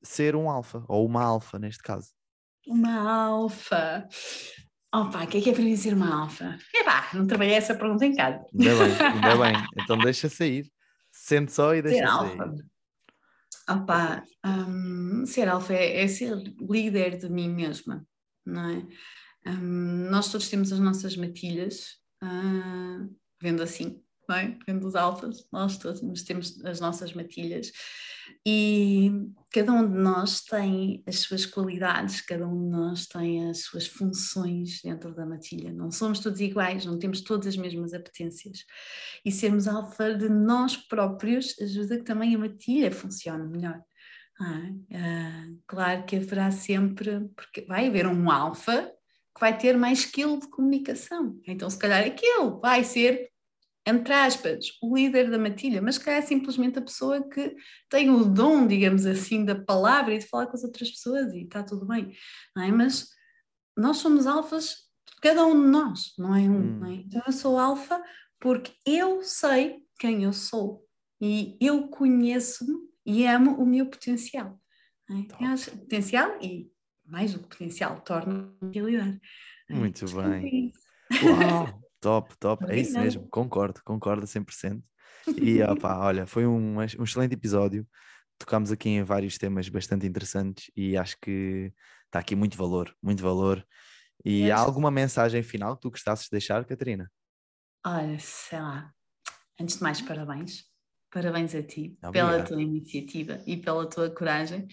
ser 0.03 0.35
um 0.35 0.51
alfa, 0.51 0.85
ou 0.89 1.07
uma 1.07 1.23
alfa 1.23 1.57
neste 1.57 1.81
caso. 1.81 2.09
Uma 2.67 3.27
alfa. 3.29 4.09
Opa, 4.93 5.23
o 5.23 5.27
que 5.29 5.39
é 5.39 5.41
que 5.41 5.51
é 5.51 5.53
para 5.53 5.63
mim 5.63 5.77
ser 5.77 5.95
uma 5.95 6.23
alfa? 6.25 6.59
Epá, 6.75 7.09
não 7.15 7.25
trabalhei 7.25 7.55
essa 7.55 7.75
pergunta 7.75 8.05
em 8.05 8.17
casa. 8.17 8.45
Ainda 8.53 8.75
bem, 8.75 8.93
ainda 9.15 9.37
bem. 9.37 9.67
Então 9.79 9.97
deixa 9.97 10.29
sair. 10.29 10.71
Sente 11.13 11.53
só 11.53 11.73
e 11.73 11.83
deixa 11.83 11.99
Ser 11.99 12.07
sair. 12.09 12.41
alfa. 12.41 12.55
Opa, 13.71 14.25
hum, 14.45 15.25
ser 15.25 15.49
alfa 15.49 15.73
é, 15.73 16.03
é 16.03 16.09
ser 16.09 16.37
líder 16.69 17.17
de 17.17 17.29
mim 17.29 17.49
mesma, 17.49 18.05
não 18.45 18.69
é? 18.71 18.87
Hum, 19.47 20.09
nós 20.11 20.33
todos 20.33 20.49
temos 20.49 20.73
as 20.73 20.81
nossas 20.81 21.17
matilhas, 21.17 21.97
ah, 22.21 23.07
vendo 23.41 23.63
assim, 23.63 24.02
não 24.29 24.37
é? 24.37 24.57
Alfas, 24.99 25.47
nós 25.53 25.77
todos 25.79 26.23
temos 26.23 26.65
as 26.65 26.81
nossas 26.81 27.13
matilhas 27.13 27.73
e 28.47 29.11
cada 29.51 29.73
um 29.73 29.89
de 29.89 29.99
nós 29.99 30.41
tem 30.43 31.03
as 31.07 31.21
suas 31.21 31.47
qualidades, 31.47 32.21
cada 32.21 32.47
um 32.47 32.65
de 32.65 32.71
nós 32.71 33.07
tem 33.07 33.49
as 33.49 33.63
suas 33.63 33.87
funções 33.87 34.81
dentro 34.83 35.15
da 35.15 35.27
matilha. 35.27 35.73
Não 35.73 35.91
somos 35.91 36.21
todos 36.21 36.41
iguais, 36.41 36.85
não 36.85 36.99
temos 36.99 37.21
todas 37.21 37.47
as 37.49 37.57
mesmas 37.57 37.93
apetências 37.93 38.65
e 39.25 39.31
sermos 39.31 39.69
alfa 39.69 40.15
de 40.15 40.29
nós 40.29 40.77
próprios 40.77 41.55
ajuda 41.61 41.99
que 41.99 42.05
também 42.05 42.35
a 42.35 42.39
matilha 42.39 42.91
funcione 42.91 43.49
melhor. 43.49 43.81
Ah, 44.41 44.71
ah, 44.95 45.47
claro 45.67 46.05
que 46.05 46.17
haverá 46.17 46.51
sempre, 46.51 47.29
porque 47.37 47.63
vai 47.63 47.87
haver 47.87 48.07
um 48.07 48.31
alfa 48.31 48.91
que 49.35 49.41
vai 49.41 49.57
ter 49.57 49.77
mais 49.77 50.01
skill 50.01 50.39
de 50.39 50.49
comunicação. 50.49 51.41
Então, 51.47 51.69
se 51.71 51.79
calhar 51.79 52.05
aquele 52.05 52.51
vai 52.61 52.85
ser, 52.85 53.31
entre 53.87 54.13
aspas, 54.15 54.67
o 54.81 54.97
líder 54.97 55.31
da 55.31 55.39
matilha, 55.39 55.83
mas 55.83 55.99
calhar 55.99 56.21
é 56.23 56.27
simplesmente 56.27 56.79
a 56.79 56.83
pessoa 56.83 57.29
que 57.29 57.55
tem 57.91 58.11
o 58.11 58.25
dom, 58.25 58.67
digamos 58.67 59.05
assim, 59.07 59.45
da 59.45 59.55
palavra 59.57 60.15
e 60.15 60.19
de 60.19 60.27
falar 60.27 60.47
com 60.47 60.57
as 60.57 60.63
outras 60.65 60.91
pessoas 60.91 61.33
e 61.35 61.43
está 61.43 61.63
tudo 61.63 61.85
bem. 61.87 62.13
Não 62.55 62.63
é? 62.63 62.71
Mas 62.71 63.09
nós 63.77 63.97
somos 63.97 64.27
alfas, 64.27 64.77
cada 65.21 65.45
um 65.45 65.61
de 65.65 65.69
nós, 65.69 66.13
não 66.19 66.35
é 66.35 66.41
um. 66.43 66.59
Hum. 66.59 66.79
não 66.79 66.87
é? 66.87 66.95
Então, 66.95 67.23
eu 67.27 67.33
sou 67.33 67.59
alfa 67.59 68.03
porque 68.41 68.73
eu 68.87 69.23
sei 69.23 69.83
quem 69.99 70.25
eu 70.25 70.33
sou 70.33 70.85
e 71.21 71.57
eu 71.61 71.89
conheço-me 71.89 72.77
e 73.07 73.27
amo 73.27 73.57
o 73.61 73.67
meu 73.67 73.87
potencial. 73.87 74.61
é? 75.11 75.45
Acho- 75.47 75.77
potencial 75.77 76.39
e 76.41 76.71
mais 77.05 77.33
do 77.35 77.41
que 77.41 77.49
potencial 77.49 78.01
torna 78.01 78.53
realidade. 78.73 79.21
É, 79.69 79.75
Muito 79.75 80.07
que 80.07 80.15
bem. 80.15 80.45
é 80.47 80.57
isso. 80.69 80.81
Uau, 81.29 81.82
top, 82.03 82.37
top. 82.39 82.65
É 82.69 82.79
isso 82.79 82.99
mesmo, 82.99 83.27
concordo, 83.29 83.81
concordo 83.85 84.25
a 84.25 84.27
100%. 84.27 84.83
E 85.41 85.63
opá, 85.63 85.99
olha, 86.01 86.27
foi 86.27 86.47
um, 86.47 86.79
um 86.79 86.83
excelente 86.83 87.33
episódio. 87.33 87.87
Tocámos 88.39 88.73
aqui 88.73 88.89
em 88.89 89.05
vários 89.05 89.39
temas 89.39 89.69
bastante 89.69 90.07
interessantes 90.07 90.71
e 90.77 90.97
acho 90.97 91.17
que 91.23 91.73
está 92.07 92.19
aqui 92.19 92.35
muito 92.35 92.59
valor, 92.59 92.93
muito 93.01 93.23
valor. 93.23 93.65
E 94.25 94.51
há 94.51 94.59
alguma 94.59 94.91
mensagem 94.91 95.43
final 95.43 95.77
que 95.77 95.83
tu 95.83 95.91
gostasses 95.91 96.25
de 96.25 96.33
deixar, 96.33 96.65
Catarina? 96.65 97.11
Olha, 97.87 98.19
sei 98.19 98.61
lá. 98.61 98.93
Antes 99.61 99.77
de 99.77 99.83
mais, 99.83 100.03
parabéns. 100.03 100.65
Parabéns 101.11 101.55
a 101.55 101.63
ti 101.63 101.97
Obrigado. 102.03 102.31
pela 102.31 102.45
tua 102.45 102.63
iniciativa 102.63 103.41
e 103.47 103.57
pela 103.57 103.87
tua 103.87 104.11
coragem 104.11 104.67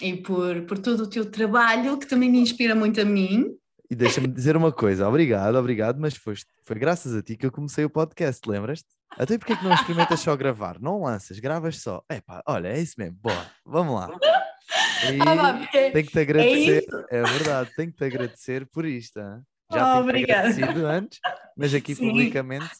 e 0.00 0.16
por, 0.16 0.66
por 0.66 0.78
todo 0.78 1.04
o 1.04 1.08
teu 1.08 1.30
trabalho, 1.30 1.98
que 1.98 2.06
também 2.06 2.30
me 2.30 2.38
inspira 2.38 2.74
muito 2.74 3.00
a 3.00 3.04
mim. 3.04 3.56
E 3.90 3.96
deixa-me 3.96 4.28
dizer 4.28 4.56
uma 4.56 4.70
coisa, 4.70 5.08
obrigado, 5.08 5.56
obrigado, 5.56 5.98
mas 6.00 6.14
foi, 6.14 6.34
foi 6.62 6.78
graças 6.78 7.12
a 7.14 7.20
ti 7.22 7.36
que 7.36 7.44
eu 7.44 7.50
comecei 7.50 7.84
o 7.84 7.90
podcast, 7.90 8.48
lembras-te? 8.48 8.88
Até 9.18 9.36
porque 9.36 9.54
é 9.54 9.56
que 9.56 9.64
não 9.64 9.74
experimentas 9.74 10.20
só 10.20 10.36
gravar? 10.36 10.78
Não 10.80 11.02
lanças, 11.02 11.40
gravas 11.40 11.78
só. 11.78 12.00
Epá, 12.08 12.40
olha, 12.46 12.68
é 12.68 12.78
isso 12.80 12.94
mesmo, 12.96 13.16
boa, 13.20 13.50
vamos 13.66 13.94
lá. 13.96 14.08
E 15.12 15.18
Ah, 15.26 15.66
tenho 15.90 16.06
que 16.06 16.12
te 16.12 16.20
agradecer, 16.20 16.84
isso. 16.86 17.04
é, 17.10 17.22
verdade, 17.24 17.70
tenho 17.74 17.90
que 17.90 17.96
te 17.98 18.04
agradecer 18.04 18.64
por 18.70 18.84
isto. 18.84 19.18
hã? 19.18 19.42
Oh, 19.68 19.74
Já 19.74 19.90
tenho 19.90 20.04
obrigada. 20.04 20.38
agradecido 20.48 20.86
antes, 20.86 21.18
mas 21.56 21.74
aqui 21.74 21.94
Sim. 21.96 22.06
publicamente 22.08 22.70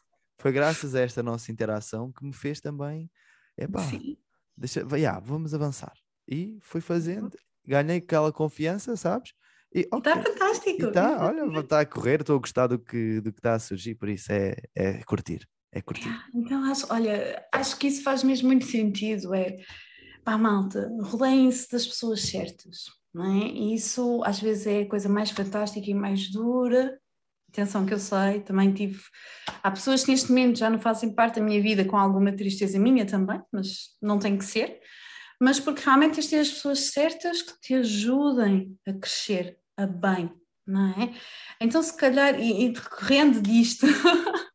foi 0.41 0.53
graças 0.53 0.95
a 0.95 1.01
esta 1.01 1.25
nossa 1.25 1.51
interação 1.51 2.13
que 2.13 2.25
me 2.25 2.33
fez 2.33 2.61
também. 2.61 3.11
Epá, 3.59 3.81
Sim, 3.83 4.17
deixa, 4.57 4.85
vai, 4.85 5.05
ah, 5.05 5.19
vamos 5.19 5.55
avançar. 5.55 5.93
E 6.29 6.57
fui 6.61 6.81
fazendo, 6.81 7.37
ganhei 7.67 7.97
aquela 7.99 8.33
confiança, 8.33 8.97
sabes? 8.97 9.33
E 9.73 9.81
está 9.81 9.97
ok, 9.97 10.33
fantástico. 10.33 10.83
e 10.83 10.89
está, 10.89 11.27
olha, 11.27 11.61
está 11.61 11.81
a 11.81 11.87
correr, 11.87 12.21
estou 12.21 12.37
a 12.37 12.41
gostar 12.41 12.67
do 12.67 12.79
que 12.79 13.21
do 13.21 13.33
que 13.33 13.39
está 13.39 13.55
a 13.55 13.59
surgir, 13.59 13.95
por 13.95 14.09
isso 14.09 14.33
é, 14.33 14.57
é 14.75 15.03
curtir, 15.05 15.47
é 15.73 15.81
curtir. 15.81 16.11
Então, 16.35 16.65
acho, 16.65 16.87
olha, 16.91 17.47
acho 17.53 17.77
que 17.79 17.87
isso 17.87 18.03
faz 18.03 18.25
mesmo 18.25 18.49
muito 18.49 18.67
sentido. 18.67 19.33
É, 19.33 19.59
pá, 20.25 20.37
malta, 20.37 20.91
rodeiem-se 21.03 21.71
das 21.71 21.87
pessoas 21.87 22.23
certas, 22.23 22.87
não 23.15 23.25
é? 23.25 23.47
E 23.47 23.75
isso 23.75 24.23
às 24.25 24.41
vezes 24.41 24.67
é 24.67 24.83
a 24.83 24.89
coisa 24.89 25.09
mais 25.09 25.31
fantástica 25.31 25.89
e 25.89 25.95
mais 25.95 26.31
dura. 26.31 26.99
Atenção 27.49 27.85
que 27.85 27.95
eu 27.95 27.99
sei, 27.99 28.41
também 28.41 28.73
tive. 28.73 29.01
Há 29.63 29.71
pessoas 29.71 30.05
que 30.05 30.11
neste 30.11 30.29
momento 30.29 30.59
já 30.59 30.71
não 30.71 30.81
fazem 30.81 31.15
parte 31.15 31.41
da 31.41 31.45
minha 31.45 31.61
vida 31.61 31.85
com 31.85 31.97
alguma 31.97 32.33
tristeza 32.33 32.79
minha 32.79 33.05
também, 33.05 33.41
mas 33.53 33.97
não 34.03 34.19
tem 34.19 34.37
que 34.37 34.45
ser. 34.45 34.81
Mas 35.41 35.59
porque 35.59 35.83
realmente 35.83 36.15
tens 36.15 36.25
de 36.25 36.31
ter 36.31 36.41
as 36.41 36.51
pessoas 36.51 36.81
certas 36.81 37.43
que 37.43 37.59
te 37.61 37.75
ajudem 37.75 38.77
a 38.87 38.93
crescer 38.93 39.60
a 39.83 39.87
bem, 39.87 40.31
não 40.67 40.89
é? 40.91 41.13
Então, 41.61 41.83
se 41.83 41.97
calhar, 41.97 42.39
e, 42.39 42.67
e 42.67 42.69
decorrendo 42.71 43.41
disto, 43.41 43.87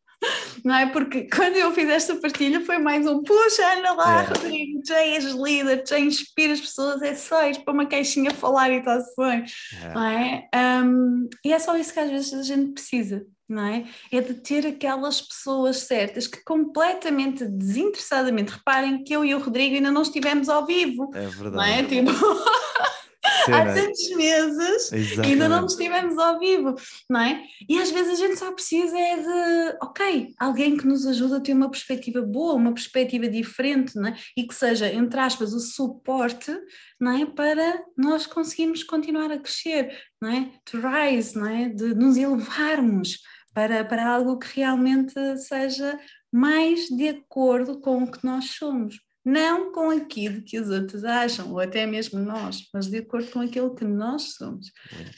não 0.64 0.76
é? 0.76 0.88
Porque 0.88 1.30
quando 1.30 1.56
eu 1.56 1.72
fiz 1.72 1.88
esta 1.90 2.16
partilha 2.16 2.60
foi 2.62 2.78
mais 2.78 3.06
um 3.06 3.22
puxa, 3.24 3.78
anda 3.78 3.94
lá, 3.94 4.22
Yeah. 4.22 4.30
Rodrigo, 4.30 4.82
já 4.86 5.00
és 5.00 5.26
líder, 5.26 5.84
já 5.88 6.00
inspira 6.00 6.54
as 6.54 6.62
pessoas, 6.62 7.02
é 7.02 7.14
só 7.14 7.48
ir 7.48 7.60
para 7.64 7.74
uma 7.74 7.86
caixinha 7.86 8.32
falar 8.32 8.72
e 8.72 8.82
bem, 8.82 9.44
É, 9.84 9.94
não 9.94 10.04
é? 10.04 10.50
Um, 10.84 11.30
e 11.44 11.54
é 11.54 11.60
só 11.60 11.78
isso 11.78 11.94
que 11.94 12.00
às 12.00 12.10
vezes 12.10 12.34
a 12.34 12.44
gente 12.44 12.72
precisa, 12.72 13.26
não 13.48 13.64
é? 13.64 13.86
É 14.12 14.22
de 14.22 14.34
ter 14.34 14.66
aquelas 14.66 15.22
pessoas 15.22 15.78
certas 15.82 16.28
que 16.28 16.44
completamente 16.44 17.46
desinteressadamente, 17.46 18.54
reparem 18.54 19.04
que 19.04 19.14
eu 19.14 19.24
e 19.24 19.36
o 19.36 19.40
Rodrigo 19.40 19.76
ainda 19.76 19.92
não 19.92 20.02
estivemos 20.02 20.50
ao 20.50 20.66
vivo, 20.66 21.12
é 21.14 21.22
não 21.22 21.62
é? 21.62 21.82
verdade. 21.84 21.88
Tipo, 21.90 22.12
há 23.48 23.74
tantos 23.74 24.10
meses 24.16 24.94
ainda 24.94 25.06
exatamente. 25.06 25.48
não 25.48 25.66
estivemos 25.66 26.18
ao 26.18 26.40
vivo, 26.40 26.76
não 27.10 27.20
é? 27.20 27.44
E 27.68 27.80
às 27.80 27.92
vezes 27.92 28.14
a 28.14 28.28
gente 28.28 28.40
só 28.40 28.52
precisa 28.52 28.98
é 28.98 29.18
de, 29.18 29.78
ok, 29.82 30.34
alguém 30.40 30.78
que 30.78 30.88
nos 30.88 31.06
ajude 31.06 31.36
a 31.36 31.40
ter 31.40 31.54
uma 31.54 31.70
perspectiva 31.70 32.22
boa, 32.22 32.54
uma 32.54 32.74
perspectiva 32.74 33.28
diferente, 33.28 33.96
não 33.96 34.10
é? 34.10 34.16
E 34.38 34.48
que 34.48 34.54
seja, 34.54 34.92
entre 34.92 35.20
aspas, 35.20 35.54
o 35.54 35.60
suporte, 35.60 36.52
não 37.00 37.12
é? 37.12 37.26
Para 37.26 37.84
nós 37.98 38.26
conseguirmos 38.26 38.84
continuar 38.84 39.32
a 39.32 39.40
crescer, 39.40 39.96
não 40.22 40.30
é? 40.30 40.52
To 40.66 40.80
rise, 40.80 41.38
não 41.38 41.48
é? 41.48 41.70
De 41.70 41.94
nos 41.96 42.18
elevarmos 42.18 43.20
para, 43.54 43.86
para 43.86 44.08
algo 44.08 44.38
que 44.38 44.60
realmente 44.60 45.14
seja 45.38 45.98
mais 46.32 46.88
de 46.90 47.08
acordo 47.08 47.80
com 47.80 48.04
o 48.04 48.12
que 48.12 48.26
nós 48.26 48.52
somos. 48.52 49.00
Não 49.26 49.72
com 49.72 49.90
aquilo 49.90 50.42
que 50.44 50.60
os 50.60 50.70
outros 50.70 51.04
acham, 51.04 51.52
ou 51.52 51.60
até 51.60 51.86
mesmo 51.88 52.20
nós, 52.20 52.60
mas 52.72 52.88
de 52.88 53.00
acordo 53.00 53.28
com 53.32 53.40
aquilo 53.40 53.74
que 53.74 53.84
nós 53.84 54.36
somos. 54.36 54.72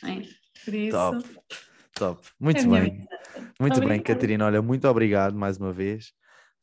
é? 0.03 0.21
Por 0.63 0.73
isso, 0.73 0.97
Top, 0.97 1.23
top. 1.93 2.27
é 2.27 2.31
Muito 2.39 2.67
minha 2.67 2.81
bem. 2.81 3.07
Muito 3.59 3.79
bem, 3.79 3.89
Obrigada. 3.89 4.03
Catarina. 4.03 4.45
Olha, 4.45 4.61
muito 4.61 4.87
obrigado 4.87 5.35
mais 5.35 5.57
uma 5.57 5.73
vez. 5.73 6.13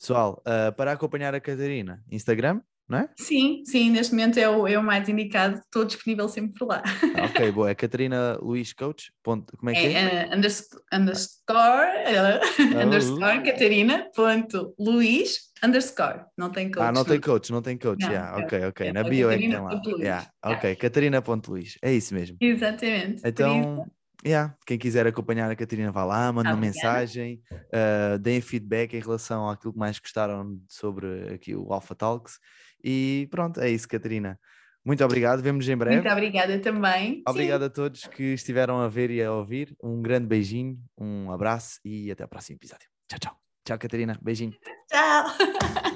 Pessoal, 0.00 0.42
ah, 0.46 0.72
para 0.72 0.92
acompanhar 0.92 1.34
a 1.34 1.40
Catarina, 1.40 2.02
Instagram, 2.10 2.60
não 2.88 2.98
é? 2.98 3.08
Sim, 3.18 3.62
sim, 3.64 3.90
neste 3.90 4.12
momento 4.14 4.38
é 4.38 4.48
o, 4.48 4.66
é 4.66 4.78
o 4.78 4.82
mais 4.82 5.08
indicado, 5.08 5.58
estou 5.58 5.84
disponível 5.86 6.28
sempre 6.28 6.52
por 6.58 6.68
lá. 6.68 6.82
Ah, 7.16 7.24
ok, 7.26 7.50
boa. 7.52 7.70
É 7.70 7.74
Catarina 7.74 8.36
Luís 8.42 8.72
Coach. 8.72 9.12
Ponto, 9.22 9.56
como 9.56 9.70
é 9.70 9.72
que 9.74 9.78
é? 9.86 9.92
É 9.92 10.26
uh, 10.30 10.36
unders- 10.36 10.68
underscore, 10.92 11.88
uh, 12.10 12.84
underscore 12.86 13.42
Catarina 13.42 14.10
ponto 14.14 14.74
Luís 14.78 15.38
underscore, 15.64 16.24
não 16.36 16.50
tem 16.50 16.70
coach. 16.70 16.84
ah, 16.86 16.92
não 16.92 17.04
tem 17.04 17.20
coach, 17.20 17.52
não 17.52 17.62
tem 17.62 17.78
coach. 17.78 18.00
Não, 18.02 18.08
yeah, 18.10 18.40
é- 18.40 18.44
ok, 18.44 18.64
ok. 18.66 18.86
é 18.88 18.92
Na 18.92 19.02
só 19.02 19.08
bio 19.08 19.30
é 19.30 19.38
que 19.38 19.48
tem 19.48 19.60
lá. 19.60 19.82
Yeah, 19.98 20.30
ok, 20.44 20.76
Catarina.luís. 20.76 21.78
É 21.82 21.92
isso 21.92 22.14
mesmo. 22.14 22.36
Exatamente. 22.40 23.22
Então, 23.24 23.86
yeah, 24.24 24.56
quem 24.66 24.78
quiser 24.78 25.06
acompanhar 25.06 25.50
a 25.50 25.56
Catarina, 25.56 25.90
vá 25.92 26.04
lá, 26.04 26.32
manda 26.32 26.50
uma 26.50 26.56
Obrigada. 26.56 26.76
mensagem, 26.76 27.40
uh, 27.52 28.18
deem 28.18 28.40
feedback 28.40 28.94
em 28.94 29.00
relação 29.00 29.48
àquilo 29.48 29.72
que 29.72 29.78
mais 29.78 29.98
gostaram 29.98 30.58
sobre 30.68 31.34
aqui 31.34 31.54
o 31.54 31.72
Alpha 31.72 31.94
Talks. 31.94 32.38
E 32.82 33.28
pronto, 33.30 33.60
é 33.60 33.70
isso, 33.70 33.88
Catarina. 33.88 34.38
Muito 34.84 35.02
obrigado, 35.02 35.40
vemos 35.40 35.66
em 35.66 35.74
breve. 35.76 35.96
Muito 35.96 36.12
obrigada 36.12 36.58
também. 36.58 37.14
Sim. 37.14 37.22
Obrigado 37.26 37.62
a 37.62 37.70
todos 37.70 38.06
que 38.06 38.34
estiveram 38.34 38.80
a 38.80 38.88
ver 38.88 39.10
e 39.10 39.22
a 39.22 39.32
ouvir. 39.32 39.74
Um 39.82 40.02
grande 40.02 40.26
beijinho, 40.26 40.78
um 40.98 41.30
abraço 41.32 41.80
e 41.82 42.10
até 42.10 42.22
o 42.22 42.28
próximo 42.28 42.56
episódio. 42.56 42.86
Tchau, 43.08 43.18
tchau. 43.18 43.43
Tchau, 43.64 43.78
Catarina. 43.78 44.18
Beijinho. 44.20 44.56
Tchau. 44.88 45.90